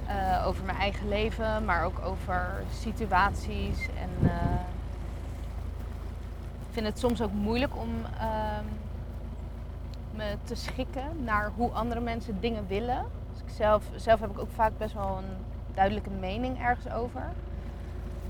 Eh, 0.07 0.47
over 0.47 0.65
mijn 0.65 0.79
eigen 0.79 1.09
leven, 1.09 1.65
maar 1.65 1.85
ook 1.85 2.01
over 2.05 2.63
situaties. 2.73 3.89
En 3.99 4.31
eh, 4.31 4.61
ik 6.61 6.71
vind 6.71 6.87
het 6.87 6.99
soms 6.99 7.23
ook 7.23 7.33
moeilijk 7.33 7.77
om 7.77 7.89
me 10.17 10.37
te 10.45 10.55
schikken 10.55 11.25
naar 11.25 11.53
hoe 11.57 11.71
andere 11.71 12.01
mensen 12.01 12.41
dingen 12.41 12.67
willen. 12.67 13.05
Dus 13.33 13.43
ik 13.43 13.55
zelf, 13.57 13.85
zelf 13.97 14.21
heb 14.21 14.31
ik 14.31 14.39
ook 14.39 14.51
vaak 14.55 14.73
best 14.79 14.95
wel 14.95 15.19
een 15.19 15.37
duidelijke 15.75 16.11
mening 16.11 16.61
ergens 16.61 16.93
over. 16.93 17.23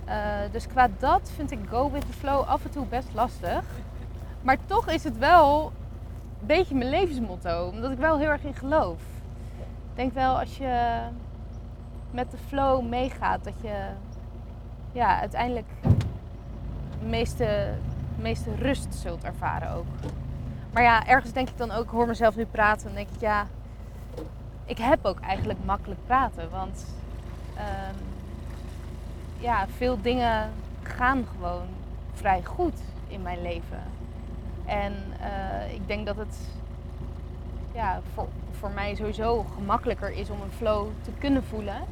Eh, 0.05 0.16
dus 0.53 0.66
qua 0.66 0.89
dat 0.99 1.31
vind 1.35 1.51
ik 1.51 1.59
go 1.68 1.91
with 1.91 2.07
the 2.07 2.12
flow 2.12 2.49
af 2.49 2.64
en 2.64 2.70
toe 2.70 2.87
best 2.87 3.09
lastig. 3.14 3.64
Maar 4.43 4.57
toch 4.66 4.89
is 4.89 5.05
het 5.05 5.18
wel 5.18 5.72
een 6.41 6.47
beetje 6.47 6.74
mijn 6.74 6.91
levensmotto, 6.91 7.68
omdat 7.68 7.91
ik 7.91 7.99
wel 7.99 8.18
heel 8.18 8.28
erg 8.28 8.43
in 8.43 8.55
geloof. 8.55 9.01
Ik 9.91 9.97
denk 9.97 10.12
wel 10.14 10.39
als 10.39 10.57
je 10.57 11.01
met 12.11 12.31
de 12.31 12.39
flow 12.49 12.89
meegaat, 12.89 13.45
dat 13.45 13.55
je 13.62 13.89
ja, 14.93 15.20
uiteindelijk 15.20 15.68
de 17.01 17.07
meeste, 17.07 17.72
meeste 18.18 18.55
rust 18.55 18.95
zult 18.95 19.24
ervaren 19.24 19.72
ook. 19.72 19.87
Maar 20.73 20.83
ja, 20.83 21.07
ergens 21.07 21.33
denk 21.33 21.49
ik 21.49 21.57
dan 21.57 21.71
ook, 21.71 21.91
hoor 21.91 22.07
mezelf 22.07 22.37
nu 22.37 22.47
praten 22.47 22.89
en 22.89 22.95
denk 22.95 23.09
ik, 23.14 23.21
ja, 23.21 23.47
ik 24.64 24.79
heb 24.79 25.05
ook 25.05 25.21
eigenlijk 25.21 25.59
makkelijk 25.64 26.01
praten. 26.07 26.51
Want 26.51 26.87
ehm, 27.57 27.95
ja, 29.39 29.66
veel 29.77 30.01
dingen 30.03 30.51
gaan 30.83 31.27
gewoon 31.37 31.66
vrij 32.14 32.43
goed 32.45 32.81
in 33.09 33.23
mijn 33.23 33.43
leven. 33.43 33.83
En 34.64 34.95
eh, 35.21 35.75
ik 35.75 35.87
denk 35.87 36.07
dat 36.07 36.16
het 36.16 36.37
ja, 37.75 38.01
voor, 38.14 38.29
voor 38.59 38.71
mij 38.71 38.95
sowieso 38.95 39.47
gemakkelijker 39.55 40.11
is 40.11 40.31
om 40.31 40.41
een 40.41 40.57
flow 40.57 40.89
te 41.03 41.11
kunnen 41.18 41.45
voelen. 41.45 41.83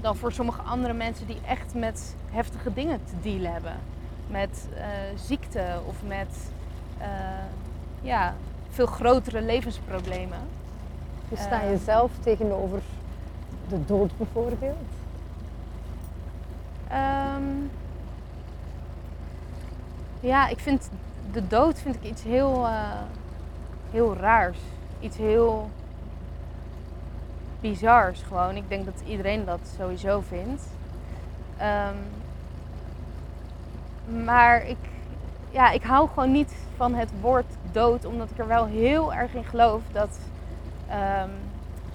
Dan 0.00 0.16
voor 0.16 0.32
sommige 0.32 0.62
andere 0.62 0.92
mensen 0.92 1.26
die 1.26 1.40
echt 1.46 1.74
met 1.74 2.16
heftige 2.30 2.72
dingen 2.72 3.00
te 3.04 3.14
dealen 3.22 3.52
hebben. 3.52 3.76
Met 4.26 4.68
eh, 4.76 4.86
ziekte 5.16 5.80
of 5.86 5.96
met 6.06 6.50
eh, 6.98 7.08
ja, 8.04 8.34
veel 8.70 8.86
grotere 8.86 9.42
levensproblemen. 9.42 10.38
Hoe 11.28 11.38
sta 11.38 11.62
je 11.62 11.78
zelf 11.78 12.10
tegenover 12.22 12.82
de 13.68 13.84
dood 13.84 14.16
bijvoorbeeld? 14.16 14.76
Ehm, 16.88 17.42
ja, 20.20 20.48
ik 20.48 20.58
vind 20.58 20.90
de 21.32 21.46
dood 21.46 21.80
vind 21.80 21.94
ik 21.94 22.02
iets 22.02 22.22
heel, 22.22 22.66
eh, 22.66 23.02
heel 23.90 24.16
raars. 24.16 24.58
Iets 25.00 25.16
heel 25.16 25.70
bizars 27.60 28.22
gewoon. 28.22 28.56
Ik 28.56 28.68
denk 28.68 28.84
dat 28.84 29.02
iedereen 29.06 29.44
dat 29.44 29.60
sowieso 29.76 30.20
vindt. 30.20 30.62
Ehm, 31.56 31.96
maar 34.24 34.66
ik, 34.66 34.76
ja, 35.50 35.70
ik 35.70 35.82
hou 35.82 36.08
gewoon 36.08 36.32
niet 36.32 36.54
van 36.76 36.94
het 36.94 37.10
woord 37.20 37.46
dood, 37.74 38.04
omdat 38.04 38.30
ik 38.30 38.38
er 38.38 38.46
wel 38.46 38.64
heel 38.66 39.14
erg 39.14 39.34
in 39.34 39.44
geloof 39.44 39.82
dat 39.92 40.18
ehm, 40.88 41.28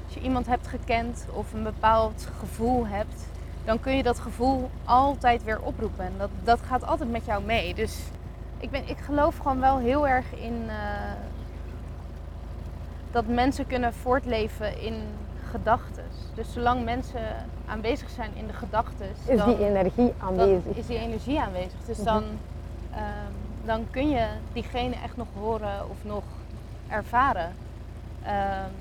als 0.05 0.13
je 0.13 0.19
iemand 0.21 0.47
hebt 0.47 0.67
gekend 0.67 1.25
of 1.33 1.53
een 1.53 1.63
bepaald 1.63 2.27
gevoel 2.39 2.87
hebt, 2.87 3.27
dan 3.65 3.79
kun 3.79 3.95
je 3.97 4.03
dat 4.03 4.19
gevoel 4.19 4.69
altijd 4.85 5.43
weer 5.43 5.59
oproepen. 5.61 6.05
En 6.05 6.13
dat, 6.17 6.29
dat 6.43 6.59
gaat 6.61 6.85
altijd 6.85 7.11
met 7.11 7.25
jou 7.25 7.43
mee. 7.43 7.73
Dus 7.73 7.99
ik, 8.57 8.69
ben, 8.71 8.89
ik 8.89 8.97
geloof 8.97 9.37
gewoon 9.37 9.59
wel 9.59 9.77
heel 9.77 10.07
erg 10.07 10.25
in 10.35 10.63
eh, 10.67 10.75
dat 13.11 13.27
mensen 13.27 13.67
kunnen 13.67 13.93
voortleven 13.93 14.81
in 14.81 14.93
gedachten. 15.51 16.03
Dus 16.35 16.53
zolang 16.53 16.83
mensen 16.83 17.21
aanwezig 17.67 18.09
zijn 18.09 18.31
in 18.35 18.47
de 18.47 18.53
gedachten, 18.53 19.07
Is 19.25 19.37
dan, 19.37 19.55
die 19.55 19.65
energie 19.67 20.13
aanwezig? 20.17 20.75
is 20.75 20.85
die 20.87 20.97
energie 20.97 21.39
aanwezig. 21.39 21.79
Dus 21.85 21.97
Mhm. 21.97 22.05
dan, 22.05 22.23
ehm, 22.93 23.01
dan 23.69 23.87
kun 23.91 24.09
je 24.09 24.27
diegene 24.53 24.95
echt 25.03 25.17
nog 25.17 25.27
horen 25.33 25.89
of 25.89 25.97
nog 26.03 26.23
ervaren. 26.87 27.55
Ehm, 28.23 28.73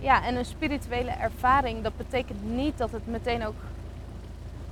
ja, 0.00 0.24
en 0.24 0.36
een 0.36 0.44
spirituele 0.44 1.10
ervaring, 1.10 1.82
dat 1.82 1.96
betekent 1.96 2.44
niet 2.44 2.78
dat 2.78 2.90
het 2.90 3.06
meteen 3.06 3.46
ook 3.46 3.54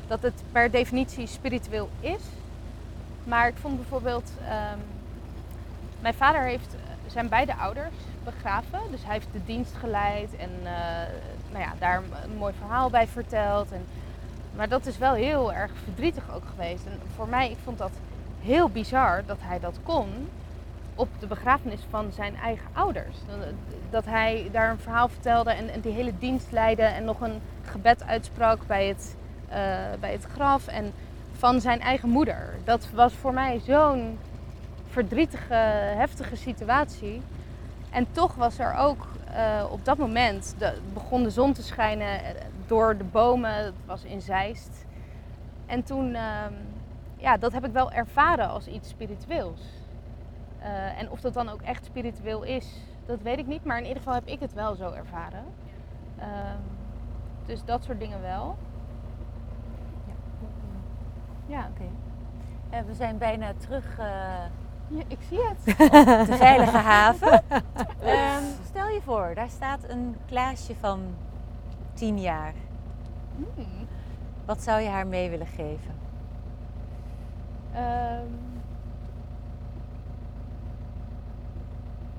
dat 0.06 0.22
het 0.22 0.42
per 0.52 0.70
definitie 0.70 1.26
spiritueel 1.26 1.88
is. 2.00 2.22
Maar 3.24 3.48
ik 3.48 3.56
vond 3.56 3.76
bijvoorbeeld, 3.76 4.32
ehm, 4.48 4.78
mijn 6.00 6.14
vader 6.14 6.42
heeft 6.42 6.76
zijn 7.06 7.28
beide 7.28 7.56
ouders 7.56 7.94
begraven. 8.24 8.80
Dus 8.90 9.04
hij 9.04 9.12
heeft 9.12 9.32
de 9.32 9.44
dienst 9.44 9.74
geleid 9.74 10.36
en 10.36 10.50
eh, 10.62 10.72
nou 11.52 11.64
ja, 11.64 11.72
daar 11.78 12.02
een 12.24 12.36
mooi 12.36 12.54
verhaal 12.58 12.90
bij 12.90 13.06
verteld. 13.06 13.72
En, 13.72 13.86
maar 14.57 14.68
dat 14.68 14.86
is 14.86 14.98
wel 14.98 15.14
heel 15.14 15.53
erg 15.53 15.70
verdrietig 15.84 16.34
ook 16.34 16.44
geweest. 16.50 16.86
En 16.86 16.98
voor 17.14 17.28
mij, 17.28 17.50
ik 17.50 17.57
vond 17.64 17.78
dat 17.78 17.92
heel 18.40 18.68
bizar 18.68 19.22
dat 19.26 19.38
hij 19.40 19.61
dat 19.61 19.78
kon 19.82 20.09
op 20.94 21.09
de 21.18 21.26
begrafenis 21.26 21.80
van 21.90 22.12
zijn 22.12 22.36
eigen 22.36 22.66
ouders. 22.72 23.16
Dat 23.90 24.05
hij 24.05 24.48
daar 24.53 24.70
een 24.70 24.78
verhaal 24.78 25.09
vertelde 25.09 25.53
en, 25.53 25.80
die 25.80 25.92
hele 25.92 26.12
dienst 26.18 26.50
leidde 26.50 26.82
en 26.82 27.05
nog 27.05 27.20
een 27.20 27.40
gebed 27.62 28.05
uitsprak 28.07 28.66
bij 28.66 28.86
het, 28.86 29.16
eh, 29.48 29.59
bij 30.00 30.12
het 30.12 30.24
graf 30.34 30.66
en 30.66 30.92
van 31.32 31.61
zijn 31.61 31.80
eigen 31.80 32.09
moeder. 32.09 32.55
Dat 32.64 32.88
was 32.94 33.12
voor 33.12 33.32
mij 33.32 33.61
zo'n 33.66 34.18
verdrietige, 34.88 35.55
heftige 35.96 36.36
situatie. 36.36 37.22
En 37.90 38.07
toch 38.12 38.34
was 38.34 38.59
er 38.59 38.74
ook 38.74 39.07
eh, 39.34 39.64
op 39.70 39.84
dat 39.84 39.98
moment, 39.98 40.55
begon 40.92 41.22
de 41.22 41.30
zon 41.30 41.53
te 41.53 41.62
schijnen 41.62 42.24
eh, 42.24 42.30
door 42.72 42.96
de 42.96 43.04
bomen, 43.04 43.54
het 43.54 43.74
was 43.86 44.04
in 44.04 44.20
Zeist. 44.20 44.86
En 45.66 45.82
toen, 45.82 46.14
ehm, 46.14 46.52
ja, 47.16 47.36
dat 47.36 47.52
heb 47.52 47.64
ik 47.66 47.72
wel 47.72 47.92
ervaren 47.92 48.48
als 48.48 48.66
iets 48.66 48.88
spiritueels. 48.88 49.60
Eh, 50.58 50.98
en 51.00 51.10
of 51.10 51.20
dat 51.20 51.34
dan 51.34 51.48
ook 51.48 51.62
echt 51.62 51.84
spiritueel 51.84 52.42
is, 52.42 52.84
dat 53.06 53.22
weet 53.22 53.38
ik 53.38 53.46
niet. 53.46 53.64
Maar 53.64 53.76
in 53.78 53.82
ieder 53.82 53.98
geval 53.98 54.14
heb 54.14 54.26
ik 54.26 54.40
het 54.40 54.52
wel 54.52 54.74
zo 54.74 54.90
ervaren. 54.90 55.44
Ehm, 56.18 56.60
dus 57.46 57.64
dat 57.64 57.84
soort 57.84 57.98
dingen 57.98 58.20
wel. 58.20 58.56
Ja. 60.06 60.14
Ja, 61.46 61.68
Oké. 61.70 61.88
Eh, 62.70 62.80
we 62.86 62.94
zijn 62.94 63.18
bijna 63.18 63.52
terug 63.58 63.98
eh, 63.98 64.06
ja 64.88 65.02
ik 65.06 65.18
zie 65.28 65.40
het. 65.48 65.76
op 66.20 66.26
de 66.26 66.36
veilige 66.36 66.76
haven. 66.76 67.42
Ehm, 68.00 68.44
stel 68.64 68.88
je 68.88 69.00
voor, 69.04 69.32
daar 69.34 69.50
staat 69.50 69.88
een 69.88 70.16
Klaasje 70.26 70.74
van 70.80 71.00
10 71.95 72.20
jaar. 72.20 72.53
Hmm. 73.36 73.64
Wat 74.45 74.62
zou 74.62 74.80
je 74.80 74.88
haar 74.88 75.07
mee 75.07 75.30
willen 75.30 75.47
geven? 75.47 75.95
Ehm, 77.72 78.26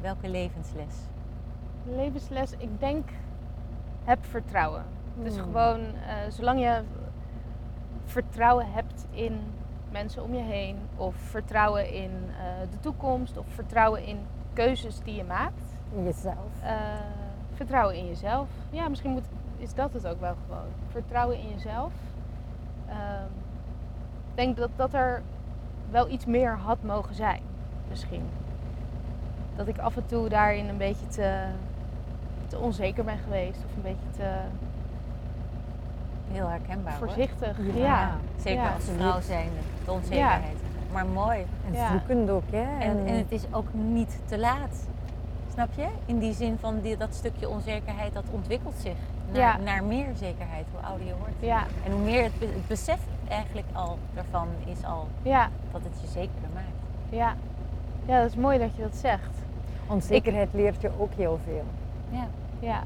Welke 0.02 0.30
levensles? 0.30 0.96
levensles, 1.86 2.52
ik 2.58 2.80
denk, 2.80 3.10
heb 4.04 4.26
vertrouwen. 4.26 4.84
Dus 5.24 5.38
gewoon, 5.38 5.80
eh, 5.80 6.16
zolang 6.30 6.60
je 6.60 6.82
vertrouwen 8.06 8.72
hebt 8.72 9.06
in 9.12 9.40
mensen 9.92 10.24
om 10.24 10.34
je 10.34 10.42
heen, 10.42 10.78
of 10.96 11.16
vertrouwen 11.16 11.92
in 11.94 12.12
eh, 12.12 12.70
de 12.72 12.80
toekomst, 12.80 13.38
of 13.38 13.46
vertrouwen 13.48 14.06
in 14.06 14.18
keuzes 14.54 15.00
die 15.00 15.16
je 15.16 15.24
maakt, 15.24 15.62
Jezelf. 16.04 16.62
eh, 16.64 16.74
vertrouwen 17.54 17.96
in 17.96 18.08
jezelf. 18.08 18.48
Ja, 18.70 18.88
misschien 18.90 19.12
moet, 19.12 19.26
is 19.64 19.74
dat 19.74 19.94
het 19.94 20.08
ook 20.08 20.20
wel 20.20 20.36
gewoon. 20.48 20.68
Vertrouwen 20.92 21.38
in 21.40 21.50
jezelf. 21.54 21.92
Ehm, 22.88 23.26
Ik 24.30 24.40
denk 24.40 24.58
dat, 24.58 24.70
dat 24.76 24.94
er 24.94 25.22
wel 25.92 26.10
iets 26.10 26.26
meer 26.26 26.58
had 26.58 26.78
mogen 26.84 27.16
zijn, 27.16 27.42
misschien. 27.90 28.22
Dat 29.56 29.68
ik 29.68 29.78
af 29.78 29.96
en 29.96 30.06
toe 30.06 30.30
daarin 30.30 30.70
een 30.70 30.78
beetje 30.78 31.08
te, 31.08 31.44
te 32.48 32.58
onzeker 32.60 33.04
ben 33.04 33.18
geweest, 33.18 33.58
of 33.66 33.76
een 33.76 33.82
beetje 33.82 34.10
te 34.18 34.32
Heel 36.32 36.48
herkenbaar 36.48 36.98
hoor. 36.98 37.08
voorzichtig. 37.08 37.58
Ja. 37.74 37.74
Ja, 37.74 38.12
Zeker 38.38 38.64
Ja. 38.64 38.74
als 38.74 38.84
vrouw 38.98 39.22
zijnde, 39.22 39.60
de 39.86 39.92
onzekerheid. 39.92 40.58
Maar 40.94 41.06
mooi. 41.06 41.46
En 41.68 41.74
Ja. 41.74 41.92
zoekend 41.92 42.30
ook, 42.30 42.52
hè. 42.52 42.80
En, 42.80 43.06
en 43.06 43.18
het 43.18 43.32
is 43.32 43.44
ook 43.52 43.74
niet 43.74 44.20
te 44.26 44.38
laat. 44.40 44.88
Snap 45.54 45.70
je? 45.76 45.88
In 46.06 46.20
die 46.20 46.34
zin 46.34 46.58
van 46.60 46.80
die, 46.82 46.98
dat 46.98 47.14
stukje 47.16 47.50
onzekerheid, 47.50 48.14
dat 48.14 48.24
ontwikkelt 48.32 48.76
zich 48.76 48.98
naar, 49.32 49.42
Ja. 49.42 49.58
naar 49.64 49.84
meer 49.84 50.08
zekerheid 50.16 50.66
hoe 50.72 50.86
ouder 50.90 51.08
je 51.08 51.14
wordt. 51.18 51.34
ja, 51.40 51.64
En 51.86 51.92
hoe 51.92 52.02
meer 52.02 52.24
het, 52.24 52.40
be- 52.40 52.46
het 52.46 52.68
besef 52.68 53.00
eigenlijk 53.28 53.68
al 53.74 53.98
daarvan 54.14 54.48
is 54.66 54.84
al 54.86 55.08
ja, 55.22 55.50
dat 55.72 55.82
het 55.84 56.02
je 56.02 56.08
zekerder 56.08 56.50
maakt. 56.54 56.68
ja. 57.10 57.36
Ja, 58.06 58.22
dat 58.22 58.30
is 58.30 58.36
mooi 58.36 58.58
dat 58.60 58.76
je 58.76 58.82
dat 58.82 58.96
zegt. 58.96 59.30
Onzekerheid 59.88 60.50
leert 60.54 60.82
je 60.82 60.90
ook 61.00 61.14
heel 61.16 61.40
veel. 61.46 61.64
Ja, 62.10 62.28
Ja. 62.60 62.84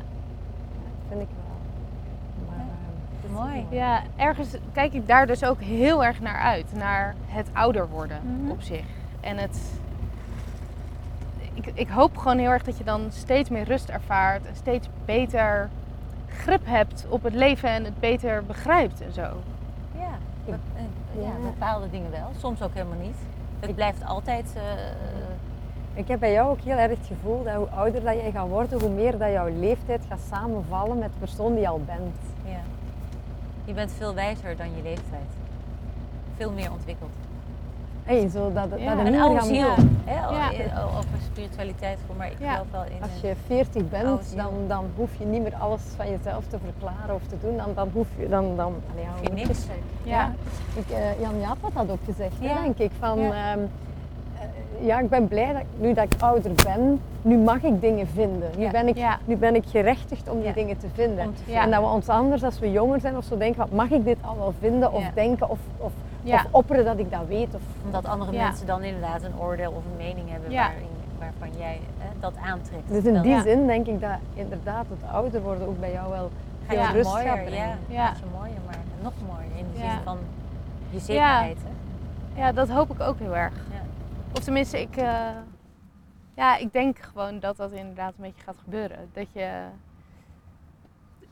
Vind 1.09 1.21
ik 1.21 1.27
wel. 1.35 2.47
Maar, 2.49 2.65
ehm, 3.25 3.33
mooi. 3.33 3.65
Ja, 3.79 4.01
ergens 4.15 4.49
kijk 4.73 4.93
ik 4.93 5.07
daar 5.07 5.27
dus 5.27 5.43
ook 5.43 5.61
heel 5.61 6.05
erg 6.05 6.19
naar 6.21 6.37
uit. 6.39 6.73
Naar 6.73 7.15
het 7.27 7.47
ouder 7.53 7.89
worden 7.89 8.19
Mhm. 8.23 8.51
op 8.51 8.61
zich. 8.61 8.85
En 9.21 9.37
het. 9.37 9.59
Ik, 11.53 11.71
ik 11.73 11.87
hoop 11.89 12.17
gewoon 12.17 12.37
heel 12.37 12.49
erg 12.51 12.63
dat 12.63 12.77
je 12.77 12.83
dan 12.83 13.01
steeds 13.11 13.49
meer 13.49 13.63
rust 13.63 13.89
ervaart. 13.89 14.45
En 14.45 14.55
steeds 14.55 14.89
beter 15.05 15.69
grip 16.27 16.65
hebt 16.65 17.05
op 17.09 17.23
het 17.23 17.33
leven 17.33 17.69
en 17.69 17.83
het 17.83 17.99
beter 17.99 18.43
begrijpt 18.45 19.01
en 19.01 19.13
zo. 19.13 19.21
Ja, 19.97 20.17
be- 20.45 20.51
eh, 20.51 21.21
ja, 21.21 21.27
Ja. 21.27 21.31
bepaalde 21.43 21.89
dingen 21.89 22.11
wel. 22.11 22.29
Soms 22.37 22.61
ook 22.61 22.73
helemaal 22.73 22.99
niet. 23.01 23.17
Het 23.59 23.75
blijft 23.75 24.05
altijd. 24.05 24.53
eh, 24.55 24.61
Ik 25.93 26.07
heb 26.07 26.19
bij 26.19 26.31
jou 26.31 26.49
ook 26.49 26.59
heel 26.59 26.77
erg 26.77 26.89
het 26.97 27.07
gevoel 27.07 27.43
dat 27.43 27.53
hoe 27.55 27.67
ouder 27.67 28.03
dat 28.03 28.13
jij 28.13 28.31
gaat 28.31 28.47
worden, 28.47 28.79
hoe 28.81 28.89
meer 28.89 29.17
dat 29.17 29.31
jouw 29.31 29.47
leeftijd 29.59 30.01
gaat 30.09 30.19
samenvallen 30.29 30.97
met 30.97 31.11
de 31.13 31.19
persoon 31.19 31.51
die 31.51 31.61
je 31.61 31.67
al 31.67 31.81
bent. 31.85 32.15
ja. 32.45 32.59
Je 33.65 33.73
bent 33.73 33.91
veel 33.91 34.13
wijzer 34.13 34.57
dan 34.57 34.75
je 34.75 34.81
leeftijd. 34.83 35.29
Veel 36.37 36.51
meer 36.51 36.71
ontwikkeld. 36.71 37.09
Hey, 38.07 38.29
zo 38.29 38.51
dat, 38.53 38.69
dat 38.69 38.79
Ja, 38.79 38.91
er 38.91 39.05
een 39.05 39.11
meer 39.11 39.21
oude 39.21 39.41
ziel. 39.45 39.67
Eh, 40.05 40.85
Over 40.97 41.09
spiritualiteit, 41.31 41.97
maar 42.17 42.27
ik 42.27 42.35
Ja. 42.39 42.51
geloof 42.51 42.67
wel 42.71 42.83
in. 42.83 43.01
Als 43.01 43.21
je 43.21 43.33
40 43.47 43.89
bent, 43.89 44.35
dan, 44.35 44.51
dan 44.67 44.85
hoef 44.95 45.09
je 45.19 45.25
niet 45.25 45.41
meer 45.41 45.55
alles 45.55 45.81
van 45.95 46.09
jezelf 46.09 46.43
te 46.47 46.57
verklaren 46.63 47.15
of 47.15 47.21
te 47.29 47.35
doen. 47.41 47.57
Dan, 47.57 47.67
dan 47.75 47.89
hoef 47.93 48.07
je, 48.17 48.29
dan, 48.29 48.55
dan, 48.55 48.73
allee, 48.91 49.05
Hoef 49.17 49.27
je 49.27 49.33
niks. 49.33 49.65
Ja. 50.03 50.33
Ik, 50.75 50.89
eh, 50.89 51.19
Jan 51.21 51.39
Jaap 51.39 51.57
had 51.61 51.71
dat 51.73 51.89
ook 51.91 52.03
gezegd, 52.05 52.33
hè, 52.39 52.61
denk 52.63 52.77
ik. 52.77 52.91
Van, 52.99 53.19
Ja. 53.19 53.51
ehm, 53.51 53.59
eh, 53.59 54.85
ja, 54.85 54.99
ik 54.99 55.09
ben 55.09 55.27
blij 55.27 55.51
dat 55.53 55.61
ik- 55.61 55.67
nu 55.81 55.93
dat 55.93 56.03
ik 56.03 56.21
ouder 56.21 56.51
ben, 56.63 57.01
nu 57.21 57.37
mag 57.37 57.63
ik 57.63 57.81
dingen 57.81 58.07
vinden. 58.07 58.49
Nu, 58.57 58.63
Ja. 58.63 58.71
ben, 58.71 58.87
ik, 58.87 58.97
Ja. 58.97 59.17
nu 59.25 59.35
ben 59.35 59.55
ik 59.55 59.63
gerechtigd 59.67 60.29
om 60.29 60.37
die 60.37 60.47
Ja. 60.47 60.53
dingen 60.53 60.77
te 60.77 60.87
vinden. 60.93 61.33
Te. 61.45 61.53
En 61.53 61.71
dat 61.71 61.79
we 61.81 61.87
ons 61.87 62.09
anders, 62.09 62.43
als 62.43 62.59
we 62.59 62.71
jonger 62.71 62.99
zijn 62.99 63.17
of 63.17 63.23
zo, 63.23 63.37
denken, 63.37 63.59
wat, 63.59 63.71
mag 63.71 63.89
ik 63.89 64.03
dit 64.05 64.17
al 64.21 64.37
wel 64.37 64.53
vinden 64.59 64.93
of 64.93 65.01
Ja. 65.01 65.11
denken 65.13 65.49
of, 65.49 65.59
of, 65.77 65.91
Ja. 66.27 66.35
of 66.45 66.53
opperen 66.53 66.85
dat 66.85 66.97
ik 66.97 67.11
dat 67.11 67.27
weet. 67.27 67.55
Of, 67.55 67.61
Omdat 67.85 68.05
andere 68.05 68.31
Ja. 68.31 68.43
mensen 68.43 68.65
dan 68.67 68.83
inderdaad 68.83 69.23
een 69.23 69.39
oordeel 69.39 69.71
of 69.71 69.85
een 69.85 69.97
mening 69.97 70.29
hebben 70.29 70.51
Ja. 70.51 70.65
waarin, 70.67 70.87
waarvan 71.19 71.49
jij 71.57 71.79
dat 72.19 72.37
aantrekt. 72.37 72.87
dus 72.87 73.03
in 73.03 73.21
die 73.21 73.31
Ja. 73.31 73.41
zin 73.41 73.67
denk 73.67 73.87
ik 73.87 74.01
dat 74.01 74.17
inderdaad 74.33 74.85
het 74.89 75.11
ouder 75.11 75.41
worden 75.41 75.67
ook 75.67 75.79
bij 75.79 75.91
jou 75.91 76.09
wel 76.09 76.31
ga 76.67 76.73
veel 76.73 76.81
je 76.81 76.91
rust 76.91 77.09
mooier, 77.09 77.27
gaat 77.27 77.45
brengen. 77.45 77.67
ja, 77.67 77.77
Ja. 77.87 78.13
Je 78.19 78.25
mooier, 78.37 78.57
maar 78.65 78.77
nog 79.01 79.13
mooier 79.27 79.57
in 79.57 79.65
de 79.73 79.79
Ja. 79.79 79.91
zin 79.91 80.03
van 80.03 80.17
je 80.89 80.99
zekerheid. 80.99 81.57
Hè? 81.63 82.41
ja, 82.41 82.51
dat 82.51 82.69
hoop 82.69 82.89
ik 82.91 82.99
ook 82.99 83.19
heel 83.19 83.35
erg. 83.35 83.53
Ja. 83.53 83.81
Of 84.35 84.39
tenminste, 84.43 84.81
ik, 84.81 84.95
eh, 84.97 85.29
ja, 86.33 86.57
ik 86.57 86.73
denk 86.73 86.97
gewoon 86.99 87.39
dat 87.39 87.57
dat 87.57 87.71
inderdaad 87.71 88.13
een 88.17 88.23
beetje 88.23 88.43
gaat 88.43 88.57
gebeuren. 88.63 89.09
Dat 89.13 89.27
je 89.33 89.49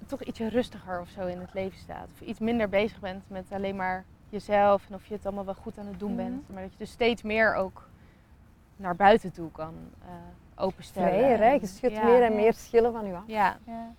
toch 0.06 0.22
ietsje 0.22 0.50
rustiger 0.50 1.00
of 1.02 1.08
zo 1.10 1.26
in 1.26 1.40
het 1.40 1.54
leven 1.54 1.80
staat. 1.80 2.08
Of 2.14 2.28
iets 2.28 2.40
minder 2.40 2.70
bezig 2.70 3.00
bent 3.00 3.24
met 3.28 3.46
alleen 3.52 3.76
maar 3.76 4.04
jezelf 4.36 4.86
en 4.90 4.96
of 4.96 5.06
je 5.06 5.14
het 5.14 5.26
allemaal 5.26 5.46
wel 5.46 5.54
goed 5.54 5.78
aan 5.78 5.86
het 5.88 6.00
doen 6.00 6.14
Mhm. 6.14 6.24
bent. 6.24 6.50
Maar 6.50 6.62
dat 6.62 6.72
je 6.72 6.78
dus 6.78 6.92
steeds 6.92 7.22
meer 7.22 7.56
ook 7.56 7.88
naar 8.76 8.96
buiten 8.96 9.32
toe 9.32 9.52
kan 9.52 9.74
eh, 10.02 10.64
openstellen. 10.64 11.10
Vrijer, 11.10 11.38
hè? 11.38 11.44
En- 11.46 11.60
je 11.60 11.66
schudt 11.68 11.96
ja. 11.96 12.04
meer 12.04 12.24
en 12.24 12.36
meer 12.36 12.54
schillen 12.54 12.92
van 12.92 13.06
je 13.08 13.14
af. 13.16 13.24
Ja, 13.28 13.58
Ja. 13.66 13.92